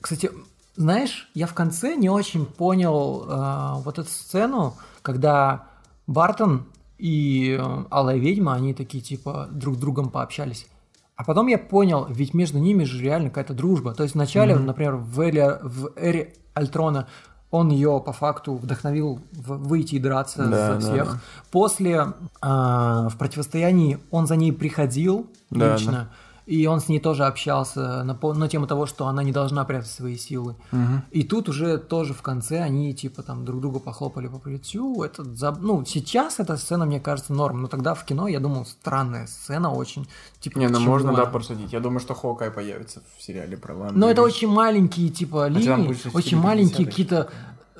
Кстати, 0.00 0.30
знаешь, 0.76 1.28
я 1.34 1.46
в 1.46 1.54
конце 1.54 1.96
не 1.96 2.08
очень 2.10 2.46
понял 2.46 3.24
э, 3.28 3.82
вот 3.82 3.98
эту 3.98 4.08
сцену, 4.08 4.74
когда 5.02 5.64
Бартон 6.06 6.64
и 6.98 7.58
э, 7.60 7.84
Алая 7.90 8.16
Ведьма, 8.18 8.54
они 8.54 8.74
такие 8.74 9.02
типа 9.02 9.48
друг 9.50 9.74
с 9.76 9.78
другом 9.78 10.10
пообщались. 10.10 10.66
А 11.16 11.24
потом 11.24 11.46
я 11.48 11.58
понял, 11.58 12.06
ведь 12.08 12.32
между 12.34 12.58
ними 12.58 12.84
же 12.84 13.00
реально 13.02 13.28
какая-то 13.28 13.54
дружба. 13.54 13.94
То 13.94 14.02
есть 14.02 14.14
вначале, 14.14 14.54
Мгм. 14.56 14.66
например, 14.66 14.96
в 14.96 15.20
эре, 15.20 15.58
в 15.62 15.90
эре 15.96 16.34
Альтрона 16.54 17.06
он 17.50 17.68
ее 17.70 18.02
по 18.04 18.12
факту 18.14 18.54
вдохновил 18.54 19.20
выйти 19.32 19.96
и 19.96 19.98
драться 19.98 20.38
Да, 20.48 20.66
за 20.68 20.72
да, 20.74 20.80
всех. 20.80 21.12
да. 21.12 21.20
После 21.50 22.06
а, 22.40 23.08
в 23.10 23.18
противостоянии 23.18 23.98
он 24.10 24.26
за 24.26 24.36
ней 24.36 24.52
приходил 24.52 25.30
Да, 25.50 25.74
лично. 25.74 26.08
И 26.46 26.66
он 26.66 26.80
с 26.80 26.88
ней 26.88 26.98
тоже 26.98 27.24
общался 27.24 28.02
на, 28.02 28.14
на 28.34 28.48
тему 28.48 28.66
того, 28.66 28.86
что 28.86 29.06
она 29.06 29.22
не 29.22 29.32
должна 29.32 29.64
прятать 29.64 29.90
свои 29.90 30.16
силы. 30.16 30.56
Мгм. 30.72 31.04
И 31.10 31.22
тут 31.22 31.48
уже 31.48 31.78
тоже 31.78 32.14
в 32.14 32.22
конце 32.22 32.60
они 32.60 32.92
типа 32.94 33.22
там 33.22 33.44
друг 33.44 33.60
друга 33.60 33.78
похлопали 33.78 34.26
по 34.28 34.38
плечу. 34.38 35.02
Это 35.02 35.24
за- 35.24 35.52
ну 35.52 35.84
сейчас 35.84 36.40
эта 36.40 36.56
сцена 36.56 36.84
мне 36.84 37.00
кажется 37.00 37.32
норм, 37.32 37.62
но 37.62 37.68
тогда 37.68 37.94
в 37.94 38.04
кино 38.04 38.28
я 38.28 38.40
думал 38.40 38.66
странная 38.66 39.26
сцена 39.26 39.72
очень. 39.72 40.08
Типа 40.40 40.58
Не, 40.58 40.68
ну 40.68 40.80
можно, 40.80 41.14
да, 41.14 41.26
просудить. 41.26 41.72
Я 41.72 41.80
думаю, 41.80 42.00
что 42.00 42.14
Хоукай 42.14 42.50
появится 42.50 43.02
в 43.16 43.22
сериале 43.22 43.56
про 43.56 43.74
Ванду. 43.74 43.98
Но 43.98 44.10
это 44.10 44.22
очень 44.22 44.48
маленькие 44.48 45.10
типа 45.10 45.44
там 45.44 45.54
линии, 45.54 45.96
очень 46.14 46.38
маленькие 46.38 46.86
50-х. 46.86 46.90
какие-то 46.90 47.30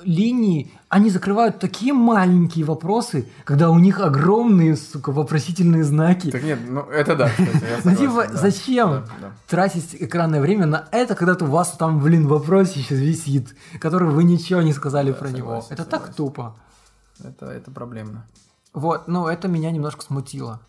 линии, 0.05 0.71
они 0.89 1.09
закрывают 1.09 1.59
такие 1.59 1.93
маленькие 1.93 2.65
вопросы, 2.65 3.27
когда 3.43 3.69
у 3.69 3.79
них 3.79 3.99
огромные, 3.99 4.75
сука, 4.75 5.11
вопросительные 5.11 5.83
знаки. 5.83 6.31
Так 6.31 6.43
нет, 6.43 6.59
ну 6.67 6.81
это 6.81 7.15
да, 7.15 7.29
кстати, 7.29 7.63
я 7.63 7.79
Ну 7.91 7.95
типа, 7.95 8.27
да. 8.27 8.37
зачем 8.37 8.89
Да, 8.89 9.05
да. 9.21 9.31
тратить 9.47 9.95
экранное 9.99 10.41
время 10.41 10.65
на 10.65 10.87
это, 10.91 11.15
когда 11.15 11.33
у 11.45 11.49
вас 11.49 11.71
там, 11.71 11.99
блин, 11.99 12.27
вопрос 12.27 12.71
сейчас 12.71 12.99
висит, 12.99 13.55
который 13.79 14.09
вы 14.09 14.23
ничего 14.23 14.61
не 14.61 14.73
сказали 14.73 15.11
про 15.11 15.29
него. 15.29 15.61
согласен, 15.61 15.73
Это 15.73 15.85
так 15.85 16.13
тупо. 16.13 16.55
Это, 17.23 17.47
это 17.47 17.71
проблемно. 17.71 18.25
Вот, 18.73 19.07
ну 19.07 19.27
это 19.27 19.47
меня 19.47 19.71
немножко 19.71 20.03
смутило. 20.03 20.59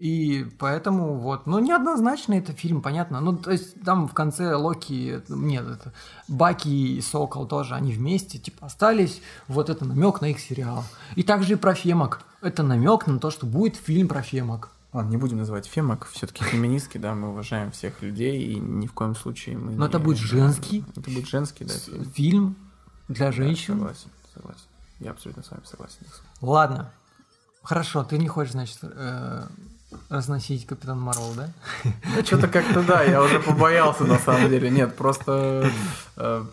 И 0.00 0.46
поэтому 0.58 1.18
вот, 1.18 1.46
ну 1.46 1.58
неоднозначно 1.58 2.32
это 2.32 2.54
фильм, 2.54 2.80
понятно. 2.80 3.20
Ну 3.20 3.36
то 3.36 3.50
есть 3.50 3.82
там 3.82 4.08
в 4.08 4.14
конце 4.14 4.54
Локи, 4.54 5.20
нет, 5.28 5.66
это 5.66 5.92
Баки 6.26 6.68
и 6.96 7.00
Сокол 7.02 7.46
тоже, 7.46 7.74
они 7.74 7.92
вместе 7.92 8.38
типа 8.38 8.66
остались. 8.66 9.20
Вот 9.46 9.68
это 9.68 9.84
намек 9.84 10.22
на 10.22 10.30
их 10.30 10.40
сериал. 10.40 10.84
И 11.16 11.22
также 11.22 11.52
и 11.52 11.56
про 11.56 11.74
Фемок. 11.74 12.22
Это 12.40 12.62
намек 12.62 13.06
на 13.06 13.18
то, 13.18 13.30
что 13.30 13.44
будет 13.44 13.76
фильм 13.76 14.08
про 14.08 14.22
Фемок. 14.22 14.70
Ладно, 14.94 15.10
не 15.10 15.18
будем 15.18 15.36
называть 15.38 15.66
фемок, 15.66 16.06
все-таки 16.10 16.42
феминистки, 16.42 16.98
да, 16.98 17.14
мы 17.14 17.28
уважаем 17.28 17.70
всех 17.70 18.02
людей, 18.02 18.42
и 18.42 18.58
ни 18.58 18.86
в 18.88 18.92
коем 18.92 19.14
случае 19.14 19.56
мы 19.58 19.70
Но 19.72 19.84
не- 19.84 19.88
это 19.88 19.98
будет 20.00 20.16
женский 20.18 20.82
Это 20.96 21.10
будет 21.10 21.28
женский, 21.28 21.64
да, 21.64 21.74
фильм. 21.74 22.04
фильм 22.12 22.56
для 23.06 23.26
Да, 23.26 23.32
женщин. 23.32 23.74
согласен, 23.74 24.08
согласен. 24.34 24.62
Я 24.98 25.10
абсолютно 25.12 25.42
с 25.44 25.50
вами 25.50 25.62
согласен. 25.64 25.98
Ладно. 26.40 26.90
Хорошо, 27.62 28.02
ты 28.02 28.16
не 28.18 28.26
хочешь, 28.26 28.52
значит, 28.52 28.78
э, 28.82 29.46
разносить 30.08 30.66
Капитан 30.66 31.00
Марвел, 31.00 31.34
да? 31.34 31.50
Что-то 32.24 32.48
как-то 32.48 32.82
да, 32.82 33.02
я 33.02 33.22
уже 33.22 33.40
побоялся 33.40 34.04
на 34.04 34.18
самом 34.18 34.48
деле. 34.48 34.70
Нет, 34.70 34.96
просто 34.96 35.70
э, 36.16 36.44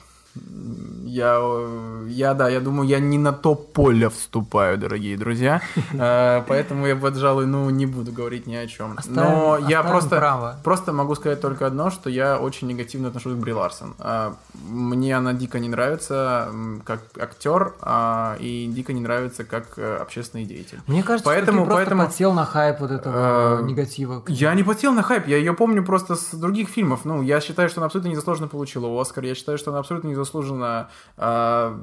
я, 1.05 1.39
э, 1.39 2.05
я, 2.09 2.33
да, 2.33 2.49
я 2.49 2.59
думаю, 2.59 2.87
я 2.87 2.99
не 2.99 3.17
на 3.17 3.33
то 3.33 3.55
поле 3.55 4.09
вступаю, 4.09 4.77
дорогие 4.77 5.17
друзья. 5.17 5.61
Э, 5.99 6.43
Поэтому 6.47 6.85
я, 6.85 6.95
пожалуй, 6.95 7.45
ну, 7.45 7.69
не 7.69 7.85
буду 7.85 8.11
говорить 8.11 8.45
ни 8.45 8.55
о 8.55 8.67
чем. 8.67 8.97
Но 9.07 9.57
я 9.57 9.83
просто, 9.83 10.59
просто 10.63 10.93
могу 10.93 11.15
сказать 11.15 11.41
только 11.41 11.65
одно, 11.65 11.89
что 11.89 12.09
я 12.09 12.37
очень 12.37 12.67
негативно 12.67 13.07
отношусь 13.07 13.33
к 13.33 13.37
Бри 13.37 13.53
Ларсон. 13.53 13.95
А, 13.99 14.35
Мне 14.67 15.17
она 15.17 15.33
дико 15.33 15.59
не 15.59 15.69
нравится 15.69 16.49
как 16.85 17.01
актер, 17.19 17.73
а, 17.81 18.35
и 18.39 18.67
дико 18.67 18.93
не 18.93 19.01
нравится 19.01 19.43
как 19.43 19.77
э, 19.77 19.97
общественный 19.97 20.45
деятель. 20.45 20.79
Мне 20.87 21.03
кажется, 21.03 21.25
поэтому, 21.25 21.61
что 21.61 21.69
ты 21.69 21.75
поэтому... 21.75 22.05
подсел 22.05 22.33
на 22.33 22.45
хайп 22.45 22.79
вот 22.79 22.91
этого 22.91 23.59
Э, 23.59 23.61
негатива. 23.63 24.23
Я 24.27 24.53
не 24.53 24.63
подсел 24.63 24.93
на 24.93 25.01
хайп, 25.01 25.27
я 25.27 25.37
ее 25.37 25.53
помню 25.53 25.83
просто 25.83 26.15
с 26.15 26.31
других 26.33 26.69
фильмов. 26.69 27.01
Ну, 27.05 27.21
я 27.21 27.41
считаю, 27.41 27.69
что 27.69 27.79
она 27.79 27.87
абсолютно 27.87 28.09
незаслуженно 28.09 28.47
получила 28.47 29.01
Оскар. 29.01 29.23
Я 29.23 29.35
считаю, 29.35 29.57
что 29.57 29.71
она 29.71 29.79
абсолютно 29.79 30.09
незаслуженно 30.09 30.26
а, 30.35 31.79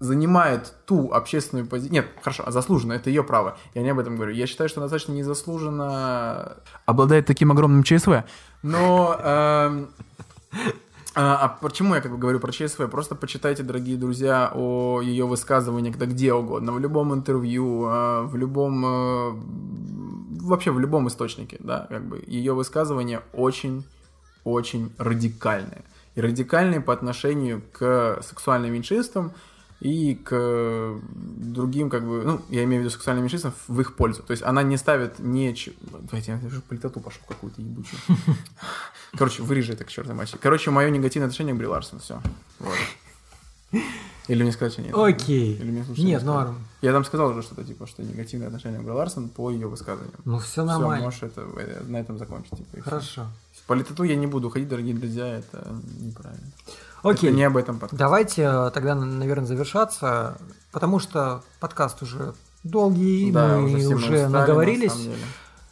занимает 0.00 0.74
ту 0.86 1.12
общественную 1.12 1.66
позицию. 1.66 1.92
Нет, 1.92 2.06
хорошо, 2.22 2.50
заслуженно, 2.50 2.94
это 2.94 3.08
ее 3.08 3.22
право. 3.22 3.56
Я 3.74 3.82
не 3.82 3.90
об 3.90 3.98
этом 3.98 4.16
говорю. 4.16 4.32
Я 4.32 4.46
считаю, 4.46 4.68
что 4.68 4.80
она 4.80 4.86
достаточно 4.86 5.12
незаслуженно 5.12 6.56
обладает 6.86 7.26
таким 7.26 7.52
огромным 7.52 7.84
ЧСВ. 7.84 8.24
Но 8.62 9.16
эм, 9.22 9.90
а, 11.14 11.36
а 11.36 11.48
почему 11.60 11.94
я 11.94 12.00
как 12.00 12.10
бы 12.10 12.18
говорю 12.18 12.40
про 12.40 12.52
ЧСВ? 12.52 12.88
Просто 12.90 13.14
почитайте, 13.14 13.62
дорогие 13.62 13.96
друзья, 13.96 14.50
о 14.54 15.02
ее 15.02 15.26
высказываниях, 15.26 15.98
да 15.98 16.06
где 16.06 16.32
угодно, 16.32 16.72
в 16.72 16.80
любом 16.80 17.12
интервью, 17.12 17.84
а, 17.86 18.22
в 18.22 18.34
любом 18.36 18.84
э, 18.84 19.32
вообще 20.40 20.70
в 20.70 20.80
любом 20.80 21.08
источнике, 21.08 21.58
да, 21.60 21.86
как 21.88 22.06
бы 22.06 22.22
ее 22.26 22.54
высказывания 22.54 23.22
очень, 23.32 23.84
очень 24.44 24.90
радикальные. 24.96 25.84
И 26.14 26.20
радикальные 26.20 26.80
по 26.80 26.92
отношению 26.92 27.62
к 27.72 28.20
сексуальным 28.22 28.72
меньшинствам 28.72 29.32
и 29.80 30.14
к 30.14 31.00
другим, 31.12 31.90
как 31.90 32.06
бы, 32.06 32.22
ну, 32.22 32.40
я 32.50 32.62
имею 32.64 32.82
в 32.82 32.84
виду 32.84 32.90
сексуальным 32.90 33.24
меньшинствам 33.24 33.52
в 33.66 33.80
их 33.80 33.96
пользу. 33.96 34.22
То 34.22 34.30
есть 34.30 34.42
она 34.44 34.62
не 34.62 34.76
ставит 34.76 35.18
не... 35.18 35.56
Давайте, 35.80 36.38
я 36.40 36.46
уже 36.46 36.60
политоту 36.60 37.00
пошел 37.00 37.20
какую-то 37.26 37.60
ебучую. 37.60 38.00
Короче, 39.18 39.42
вырежи 39.42 39.72
это 39.72 39.84
к 39.84 39.88
чертовой 39.88 40.16
матери. 40.16 40.38
Короче, 40.40 40.70
мое 40.70 40.88
негативное 40.90 41.26
отношение 41.26 41.54
к 41.54 41.58
Бри 41.58 41.66
Ларсон, 41.66 41.98
все. 41.98 42.20
Или 44.28 44.42
мне 44.42 44.52
сказать, 44.52 44.72
что 44.72 44.82
нет? 44.82 44.94
Окей. 44.94 45.56
Или 45.56 45.70
мне 45.70 45.84
слушать, 45.84 46.04
Нет, 46.04 46.22
норм. 46.22 46.58
Я 46.80 46.92
там 46.92 47.04
сказал 47.04 47.30
уже 47.30 47.42
что-то, 47.42 47.64
типа, 47.64 47.88
что 47.88 48.04
негативное 48.04 48.46
отношение 48.46 48.80
к 48.80 48.84
Бри 48.84 48.92
Ларсон 48.92 49.28
по 49.28 49.50
ее 49.50 49.66
высказываниям. 49.66 50.20
Ну, 50.24 50.38
всё 50.38 50.64
нормально. 50.64 50.96
Всё, 50.96 51.04
можешь 51.04 51.22
это, 51.24 51.40
э, 51.56 51.82
на 51.88 51.96
этом 51.96 52.18
закончить. 52.18 52.56
Типа, 52.56 52.76
и 52.76 53.00
всё. 53.00 53.26
В 53.64 53.66
политоту 53.66 54.02
я 54.04 54.16
не 54.16 54.26
буду 54.26 54.50
ходить, 54.50 54.68
дорогие 54.68 54.94
друзья, 54.94 55.26
это 55.38 55.74
неправильно. 56.00 56.46
Окей. 57.02 57.30
Это 57.30 57.36
не 57.36 57.44
об 57.44 57.56
этом 57.56 57.78
подкаст. 57.78 57.98
Давайте 57.98 58.42
э, 58.42 58.70
тогда, 58.72 58.94
наверное, 58.94 59.46
завершаться, 59.46 60.36
потому 60.72 60.98
что 60.98 61.42
подкаст 61.60 62.02
уже 62.02 62.34
долгий, 62.64 63.30
Да, 63.32 63.56
мы 63.58 63.64
уже 63.74 63.86
уже, 63.88 63.96
устали, 63.96 64.22
на 64.22 64.28
наговорились. 64.40 64.94
деле. 64.94 65.16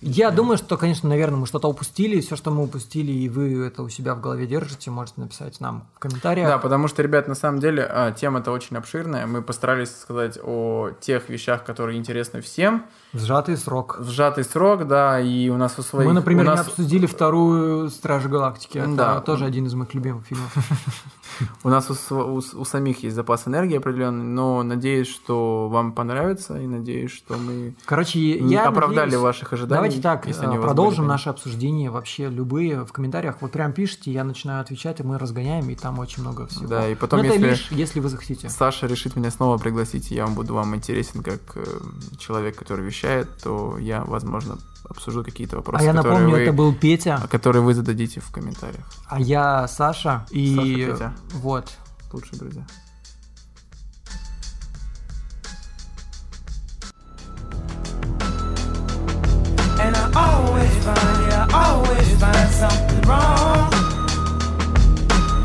Я 0.02 0.30
думаю, 0.30 0.56
что, 0.56 0.78
конечно, 0.78 1.10
наверное, 1.10 1.40
мы 1.40 1.46
что-то 1.46 1.68
упустили. 1.68 2.20
Все, 2.20 2.34
что 2.34 2.50
мы 2.50 2.64
упустили, 2.64 3.12
и 3.12 3.28
вы 3.28 3.66
это 3.66 3.82
у 3.82 3.90
себя 3.90 4.14
в 4.14 4.20
голове 4.22 4.46
держите, 4.46 4.90
можете 4.90 5.20
написать 5.20 5.60
нам 5.60 5.86
в 5.94 5.98
комментариях. 5.98 6.48
Да, 6.48 6.56
потому 6.58 6.88
что, 6.88 7.02
ребят, 7.02 7.28
на 7.28 7.34
самом 7.34 7.60
деле 7.60 7.86
а, 7.86 8.10
тема-то 8.10 8.50
очень 8.50 8.76
обширная. 8.78 9.26
Мы 9.26 9.42
постарались 9.42 9.94
сказать 9.94 10.38
о 10.42 10.90
тех 11.00 11.28
вещах, 11.28 11.64
которые 11.64 11.98
интересны 11.98 12.40
всем. 12.40 12.86
В 13.12 13.18
сжатый 13.20 13.58
срок. 13.58 13.98
В 13.98 14.08
сжатый 14.08 14.44
срок, 14.44 14.86
да, 14.88 15.20
и 15.20 15.50
у 15.50 15.58
нас 15.58 15.78
у 15.78 15.82
своих... 15.82 16.08
Мы, 16.08 16.14
например, 16.14 16.46
у 16.46 16.48
нас... 16.48 16.66
не 16.66 16.70
обсудили 16.70 17.04
вторую 17.04 17.90
Стражи 17.90 18.30
Галактики. 18.30 18.78
Это 18.78 18.94
Да. 18.94 19.20
тоже 19.20 19.44
один 19.44 19.66
из 19.66 19.74
моих 19.74 19.92
любимых 19.92 20.24
фильмов. 20.24 20.54
У 21.62 21.68
нас 21.68 21.90
у, 21.90 22.14
у 22.14 22.36
у 22.36 22.64
самих 22.64 23.02
есть 23.02 23.16
запас 23.16 23.46
энергии 23.48 23.76
определенный, 23.76 24.24
но 24.24 24.62
надеюсь, 24.62 25.08
что 25.08 25.68
вам 25.68 25.92
понравится, 25.92 26.58
и 26.58 26.66
надеюсь, 26.66 27.10
что 27.10 27.36
мы 27.36 27.74
Короче, 27.84 28.38
я 28.38 28.66
оправдали 28.66 29.06
надеюсь- 29.06 29.22
ваших 29.22 29.52
ожиданий. 29.52 29.74
Давайте 29.76 30.00
так, 30.00 30.26
если 30.26 30.44
э, 30.44 30.48
они 30.48 30.58
вас 30.58 30.66
продолжим 30.66 31.06
наше 31.06 31.30
обсуждение 31.30 31.90
вообще 31.90 32.28
любые 32.28 32.84
в 32.84 32.92
комментариях. 32.92 33.36
Вот 33.40 33.52
прям 33.52 33.72
пишите, 33.72 34.12
я 34.12 34.24
начинаю 34.24 34.60
отвечать, 34.60 35.00
и 35.00 35.02
мы 35.02 35.18
разгоняем, 35.18 35.68
и 35.70 35.74
там 35.74 35.98
очень 35.98 36.22
много 36.22 36.46
всего. 36.46 36.66
Да, 36.68 36.88
и 36.88 36.94
потом, 36.94 37.20
Но 37.20 37.26
это 37.26 37.34
если, 37.34 37.48
лишь, 37.48 37.70
если 37.70 38.00
вы 38.00 38.08
захотите. 38.08 38.48
Саша 38.48 38.86
решит 38.86 39.16
меня 39.16 39.30
снова 39.30 39.58
пригласить, 39.58 40.10
я 40.10 40.26
вам 40.26 40.34
буду 40.34 40.54
вам 40.54 40.74
интересен 40.74 41.22
как 41.22 41.40
э, 41.56 41.64
человек, 42.18 42.56
который 42.56 42.84
вещает, 42.84 43.28
то 43.42 43.78
я, 43.78 44.04
возможно, 44.04 44.58
обсужу 44.90 45.24
какие-то 45.24 45.56
вопросы, 45.56 45.82
А 45.82 45.84
я 45.84 45.92
которые 45.92 46.14
напомню, 46.18 46.36
вы- 46.36 46.42
это 46.42 46.52
был 46.52 46.74
Петя. 46.74 47.20
которые 47.30 47.62
вы 47.62 47.74
зададите 47.74 48.20
в 48.20 48.30
комментариях. 48.30 48.84
А 49.08 49.20
я 49.20 49.66
Саша, 49.68 50.26
и 50.30 50.54
Саша, 50.54 50.92
Петя. 50.92 51.12
вот. 51.34 51.72
Лучшие 52.12 52.38
друзья. 52.40 52.64
And 59.82 59.96
I 59.96 60.10
always 60.14 60.74
find, 60.84 61.30
yeah, 61.30 61.46
I 61.50 61.70
always 61.72 62.20
find 62.20 62.50
something 62.62 63.02
wrong. 63.08 63.72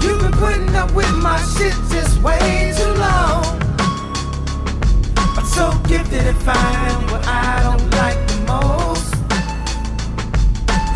You've 0.01 0.19
been 0.21 0.33
putting 0.33 0.75
up 0.75 0.93
with 0.93 1.11
my 1.23 1.37
shit 1.55 1.73
just 1.89 2.21
way 2.21 2.73
too 2.77 2.93
long. 2.99 3.43
I'm 5.37 5.45
so 5.45 5.71
gifted 5.87 6.25
at 6.27 6.35
finding 6.43 7.11
what 7.11 7.25
I 7.27 7.61
don't 7.63 7.89
like. 7.95 8.24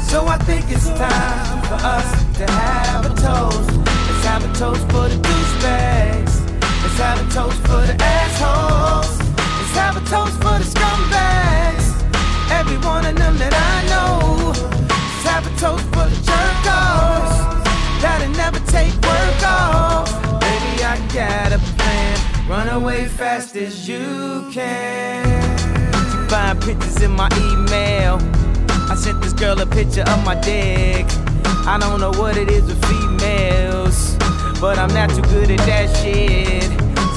So 0.10 0.26
I 0.26 0.40
think 0.40 0.66
it's 0.72 0.88
time 0.88 1.62
for 1.70 1.78
us 1.86 2.10
to 2.40 2.52
have 2.52 3.06
a 3.06 3.10
toast. 3.10 3.70
Let's 3.78 4.26
have 4.26 4.44
a 4.44 4.52
toast 4.58 4.82
for 4.90 5.08
the 5.08 5.18
douchebags. 5.22 6.34
Let's 6.82 6.98
have 6.98 7.20
a 7.22 7.32
toast 7.32 7.60
for 7.68 7.86
the 7.86 7.96
assholes. 8.02 9.20
Let's 9.38 9.76
have 9.78 9.98
a 9.98 10.04
toast 10.10 10.34
for 10.42 10.58
the 10.58 10.66
scumbags. 10.66 11.86
Every 12.50 12.78
one 12.78 13.06
of 13.06 13.16
them 13.18 13.38
that 13.38 13.54
I 13.54 13.76
know. 13.94 14.50
Let's 14.50 15.26
have 15.30 15.46
a 15.46 15.54
toast 15.62 15.86
for 15.94 16.10
the 16.10 16.20
jerk 16.26 16.66
offs 16.66 17.38
that'll 18.02 18.34
never 18.34 18.60
take 18.66 18.94
work 19.06 19.44
off. 19.46 20.10
Baby, 20.42 20.84
I 20.86 20.98
got 21.14 21.52
a 21.54 21.60
plan. 21.78 22.50
Run 22.50 22.68
away 22.70 23.06
fast 23.06 23.56
as 23.56 23.88
you 23.88 24.50
can. 24.52 25.24
You 25.94 26.28
find 26.30 26.60
pictures 26.60 27.00
in 27.04 27.12
my 27.12 27.30
email. 27.38 28.18
I 28.90 28.96
sent 28.96 29.22
this 29.22 29.34
girl 29.34 29.60
a 29.62 29.68
picture 29.68 30.02
of 30.02 30.26
my 30.26 30.34
dick. 30.42 31.06
I 31.68 31.78
don't 31.80 32.02
know 32.02 32.12
what 32.20 32.38
it 32.38 32.50
is 32.50 32.64
with 32.64 32.84
females, 32.86 34.18
but 34.60 34.80
I'm 34.80 34.92
not 34.94 35.12
too 35.12 35.22
good 35.22 35.52
at 35.52 35.60
that 35.68 35.96
shit. 35.98 36.64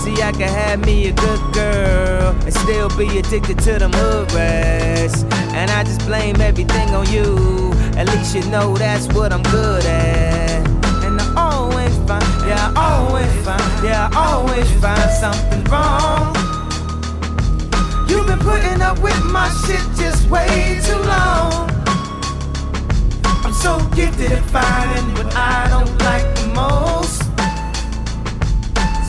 See, 0.03 0.21
I 0.23 0.33
can 0.33 0.51
have 0.51 0.85
me 0.85 1.07
a 1.09 1.13
good 1.13 1.55
girl 1.55 2.37
and 2.45 2.53
still 2.53 2.91
be 2.99 3.19
addicted 3.19 3.59
to 3.61 3.79
them 3.79 3.93
hood 3.95 4.31
rats. 4.33 5.25
And 5.55 5.71
I 5.71 5.83
just 5.85 6.05
blame 6.07 6.43
everything 6.43 6.91
on 6.91 7.11
you. 7.11 7.73
At 7.97 8.07
least 8.09 8.35
you 8.35 8.43
know 8.51 8.77
that's 8.77 9.07
what 9.15 9.33
I'm 9.33 9.43
good 9.45 9.85
at. 9.87 10.67
And 11.05 11.19
I 11.19 11.35
always 11.37 11.97
find, 12.09 12.25
yeah, 12.47 12.73
I 12.77 12.99
always 12.99 13.33
find, 13.47 13.85
yeah, 13.85 14.11
I 14.13 14.33
always 14.35 14.71
find 14.81 15.11
something 15.11 15.65
wrong. 15.73 16.42
You've 18.13 18.27
been 18.27 18.41
putting 18.41 18.83
up 18.83 18.99
with 18.99 19.25
my 19.25 19.49
shit 19.65 19.81
just 19.97 20.29
way 20.29 20.79
too 20.85 20.99
long. 20.99 21.71
I'm 23.43 23.55
so 23.55 23.81
gifted 23.97 24.33
at 24.33 24.45
finding 24.51 25.15
what 25.15 25.35
I 25.35 25.67
don't 25.71 25.97
like 26.05 26.29
the 26.37 26.49
most. 26.53 27.23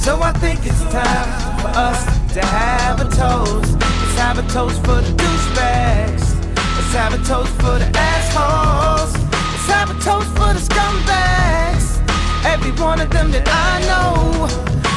So 0.01 0.21
I 0.21 0.31
think 0.39 0.65
it's 0.65 0.83
time 0.83 1.59
for 1.59 1.67
us 1.75 2.05
to 2.31 2.45
have 2.45 3.01
a 3.01 3.09
toast. 3.11 3.73
Let's 3.73 4.17
have 4.19 4.39
a 4.39 4.47
toast 4.47 4.79
for 4.85 5.01
the 5.01 5.11
douchebags. 5.21 6.25
Let's 6.55 6.93
have 6.93 7.13
a 7.13 7.21
toast 7.27 7.51
for 7.59 7.75
the 7.83 7.91
assholes. 7.93 9.11
Let's 9.51 9.67
have 9.67 9.89
a 9.91 9.99
toast 9.99 10.29
for 10.29 10.53
the 10.55 10.63
scumbags. 10.63 11.99
Every 12.45 12.71
one 12.81 13.01
of 13.01 13.09
them 13.09 13.31
that 13.31 13.49
I 13.51 13.81
know. 13.83 14.47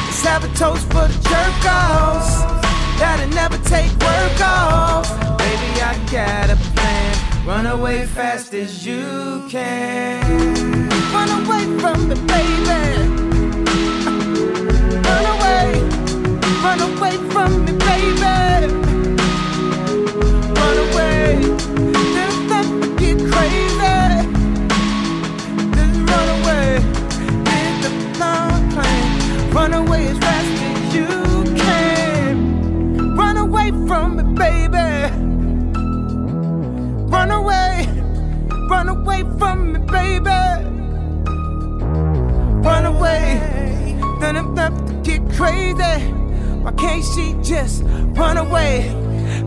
Let's 0.06 0.22
have 0.22 0.44
a 0.44 0.54
toast 0.54 0.84
for 0.92 1.08
the 1.08 1.18
jerk 1.28 1.64
offs. 1.66 2.55
That'll 2.98 3.28
never 3.34 3.58
take 3.58 3.90
work 3.98 4.40
off. 4.40 5.08
Baby, 5.38 5.70
I 5.82 5.94
got 6.10 6.50
a 6.50 6.56
plan. 6.56 7.46
Run 7.46 7.66
away 7.66 8.06
fast 8.06 8.54
as 8.54 8.86
you 8.86 9.46
can. 9.48 10.88
Run 11.12 11.30
away 11.40 11.64
from 11.78 12.08
me, 12.08 12.14
baby. 12.34 12.82
Run 15.08 15.26
away, 15.34 15.66
run 16.62 16.80
away 16.80 17.16
from 17.30 17.64
me, 17.64 17.72
baby. 17.72 18.85
From 33.86 34.16
me, 34.16 34.22
baby. 34.34 34.76
Run 37.08 37.30
away, 37.30 37.86
run 38.68 38.88
away 38.88 39.22
from 39.38 39.72
me, 39.72 39.78
baby. 39.80 40.30
Run 42.66 42.86
away, 42.86 43.40
then 44.20 44.36
I'm 44.36 44.52
about 44.52 44.86
to 44.88 44.92
get 45.02 45.20
crazy. 45.32 46.12
Why 46.62 46.72
can't 46.72 47.04
she 47.14 47.34
just 47.42 47.82
run 48.18 48.36
away? 48.38 48.92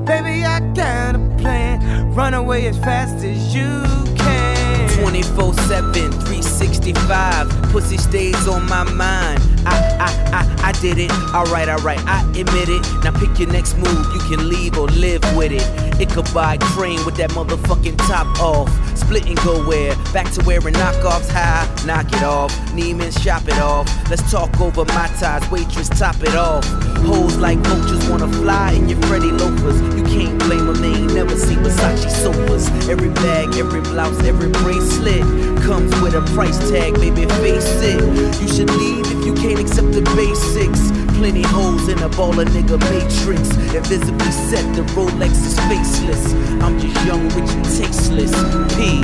Baby, 0.06 0.45
I 0.45 0.60
got 0.74 1.16
a 1.16 1.36
plan. 1.38 2.14
Run 2.14 2.34
away 2.34 2.68
as 2.68 2.78
fast 2.80 3.24
as 3.26 3.53
you 3.53 3.84
can. 4.16 4.90
24 5.02 5.53
7, 5.53 5.94
365. 6.11 7.49
Pussy 7.72 7.98
stays 7.98 8.48
on 8.48 8.66
my 8.68 8.84
mind. 8.84 9.49
I, 9.65 9.76
I, 9.99 10.10
I, 10.34 10.69
I 10.69 10.72
did 10.73 10.98
it. 10.98 11.11
Alright, 11.34 11.69
alright, 11.69 11.99
I 12.06 12.22
admit 12.38 12.69
it. 12.69 12.81
Now 13.03 13.11
pick 13.11 13.40
your 13.40 13.49
next 13.49 13.76
move. 13.77 14.06
You 14.14 14.19
can 14.30 14.49
leave 14.49 14.77
or 14.77 14.88
live 14.88 15.23
with 15.36 15.52
it. 15.52 15.64
Ichabod 15.99 16.61
Crane 16.61 17.03
with 17.06 17.15
that 17.18 17.31
motherfucking 17.31 17.98
top 17.98 18.27
off. 18.40 18.69
Split 18.98 19.26
and 19.26 19.38
go 19.38 19.65
where? 19.68 19.95
Back 20.14 20.31
to 20.34 20.44
wearing 20.45 20.73
knockoffs. 20.76 21.30
High, 21.30 21.68
knock 21.86 22.07
it 22.14 22.23
off. 22.23 22.52
Neiman, 22.72 23.11
shop 23.22 23.48
it 23.48 23.60
off. 23.60 23.88
Let's 24.10 24.30
talk 24.31 24.60
over 24.61 24.86
my 24.86 25.07
ties. 25.19 25.49
Waitress, 25.52 25.90
top 25.90 26.15
it 26.22 26.36
off. 26.36 26.65
Hoes 27.06 27.38
like 27.38 27.57
vultures 27.60 28.07
wanna 28.10 28.27
fly 28.27 28.73
in 28.73 28.88
your 28.88 29.02
Freddy 29.03 29.31
loafers. 29.31 29.81
You 29.98 30.03
can't 30.03 30.40
blame 30.40 30.65
them, 30.68 30.76
they 30.81 30.99
ain't 30.99 31.14
never 31.14 31.36
seen 31.38 31.60
Versace 31.60 32.10
sofas. 32.10 32.69
Every 32.90 33.10
bag, 33.10 33.56
every 33.56 33.81
blouse, 33.81 34.22
every 34.23 34.49
bracelet 34.49 35.22
comes 35.64 35.91
with 36.02 36.14
a 36.14 36.22
price 36.34 36.57
tag, 36.69 36.95
baby, 36.95 37.26
face 37.41 37.81
it. 37.81 38.02
You 38.41 38.48
should 38.48 38.69
leave 38.72 39.06
if 39.11 39.26
you 39.26 39.34
can't 39.50 39.62
accept 39.62 39.92
the 39.94 40.04
basics. 40.16 40.92
Plenty 41.18 41.42
holes 41.42 41.88
in 41.90 41.98
a 41.98 42.10
nigga 42.10 42.78
matrix. 42.92 43.50
Invisibly 43.74 44.32
set, 44.32 44.64
the 44.76 44.84
Rolex 44.94 45.34
is 45.50 45.58
faceless. 45.66 46.34
I'm 46.62 46.80
just 46.80 46.94
young, 47.06 47.24
rich, 47.30 47.50
and 47.58 47.66
tasteless. 47.66 48.32
P. 48.76 49.02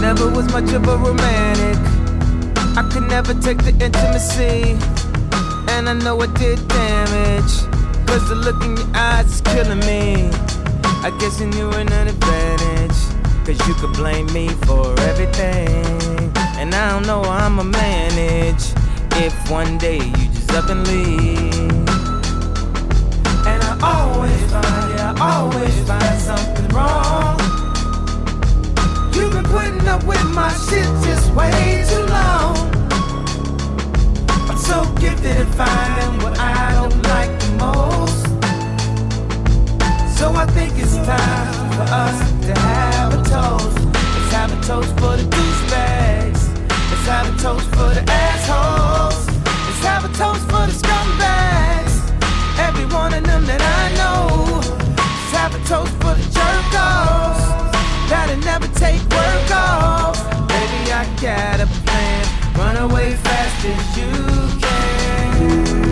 Never 0.00 0.30
was 0.30 0.46
much 0.52 0.72
of 0.72 0.86
a 0.86 0.96
romantic. 0.96 1.78
I 2.78 2.88
could 2.92 3.08
never 3.08 3.34
take 3.34 3.58
the 3.58 3.74
intimacy. 3.84 4.78
And 5.74 5.88
I 5.88 5.94
know 6.04 6.20
I 6.20 6.26
did 6.38 6.58
damage. 6.68 7.54
Cause 8.06 8.28
the 8.28 8.36
look 8.36 8.62
in 8.62 8.76
your 8.76 8.90
eyes 8.94 9.26
is 9.26 9.40
killing 9.40 9.80
me. 9.80 10.30
I 11.02 11.10
guess 11.18 11.40
you 11.40 11.46
knew 11.46 11.70
an 11.70 11.88
advantage. 12.06 12.98
Cause 13.44 13.58
you 13.66 13.74
could 13.74 13.94
blame 13.94 14.32
me 14.32 14.48
for 14.66 14.94
everything. 15.10 16.30
And 16.60 16.72
I 16.72 16.92
don't 16.92 17.06
know 17.06 17.22
how 17.24 17.46
I'ma 17.46 17.64
manage. 17.64 18.87
If 19.20 19.50
one 19.50 19.78
day 19.78 19.96
you 19.96 20.26
just 20.32 20.52
up 20.52 20.70
and 20.70 20.86
leave. 20.86 21.52
And 23.50 23.60
I 23.64 23.76
always 23.82 24.42
find, 24.52 24.94
yeah, 24.94 25.14
I 25.18 25.40
always 25.40 25.76
find 25.88 26.20
something 26.20 26.68
wrong. 26.68 27.36
You've 29.12 29.32
been 29.32 29.42
putting 29.44 29.88
up 29.88 30.04
with 30.04 30.24
my 30.32 30.52
shit 30.66 30.86
just 31.04 31.34
way 31.34 31.84
too 31.90 32.06
long. 32.06 32.56
I'm 34.48 34.56
so 34.56 34.84
gifted 35.00 35.36
at 35.36 35.48
finding 35.56 36.22
what 36.22 36.38
I 36.38 36.74
don't 36.74 37.02
like 37.02 37.32
the 37.40 37.50
most. 37.58 38.24
So 40.16 40.32
I 40.32 40.46
think 40.46 40.78
it's 40.78 40.94
time 40.94 41.72
for 41.72 41.86
us 41.92 42.18
to 42.46 42.54
have 42.60 43.14
a 43.14 43.22
toast. 43.28 43.78
Let's 44.14 44.32
have 44.32 44.52
a 44.52 44.60
toast 44.64 44.92
for 45.00 45.16
the 45.16 45.24
douchebags. 45.24 46.37
Have 47.08 47.26
a 47.26 47.42
toast 47.42 47.66
for 47.70 47.90
the 47.96 48.04
assholes. 48.06 49.26
Let's 49.26 49.84
have 49.84 50.04
a 50.04 50.12
toast 50.20 50.42
for 50.50 50.64
the 50.68 50.74
scumbags. 50.82 51.94
Every 52.58 52.86
one 52.86 53.12
of 53.14 53.24
them 53.24 53.44
that 53.46 53.62
I 53.80 53.84
know. 53.98 54.60
Let's 54.60 55.32
have 55.40 55.54
a 55.54 55.60
toast 55.66 55.92
for 56.02 56.14
the 56.14 56.22
jerk. 56.34 56.58
That'll 58.08 58.38
never 58.38 58.66
take 58.68 59.02
work 59.10 59.50
off. 59.50 60.16
Baby, 60.48 60.92
I 60.92 61.04
got 61.20 61.60
a 61.60 61.66
plan. 61.84 62.26
Run 62.56 62.76
away 62.90 63.16
fast 63.16 63.66
as 63.66 63.98
you 63.98 64.10
can. 64.60 65.87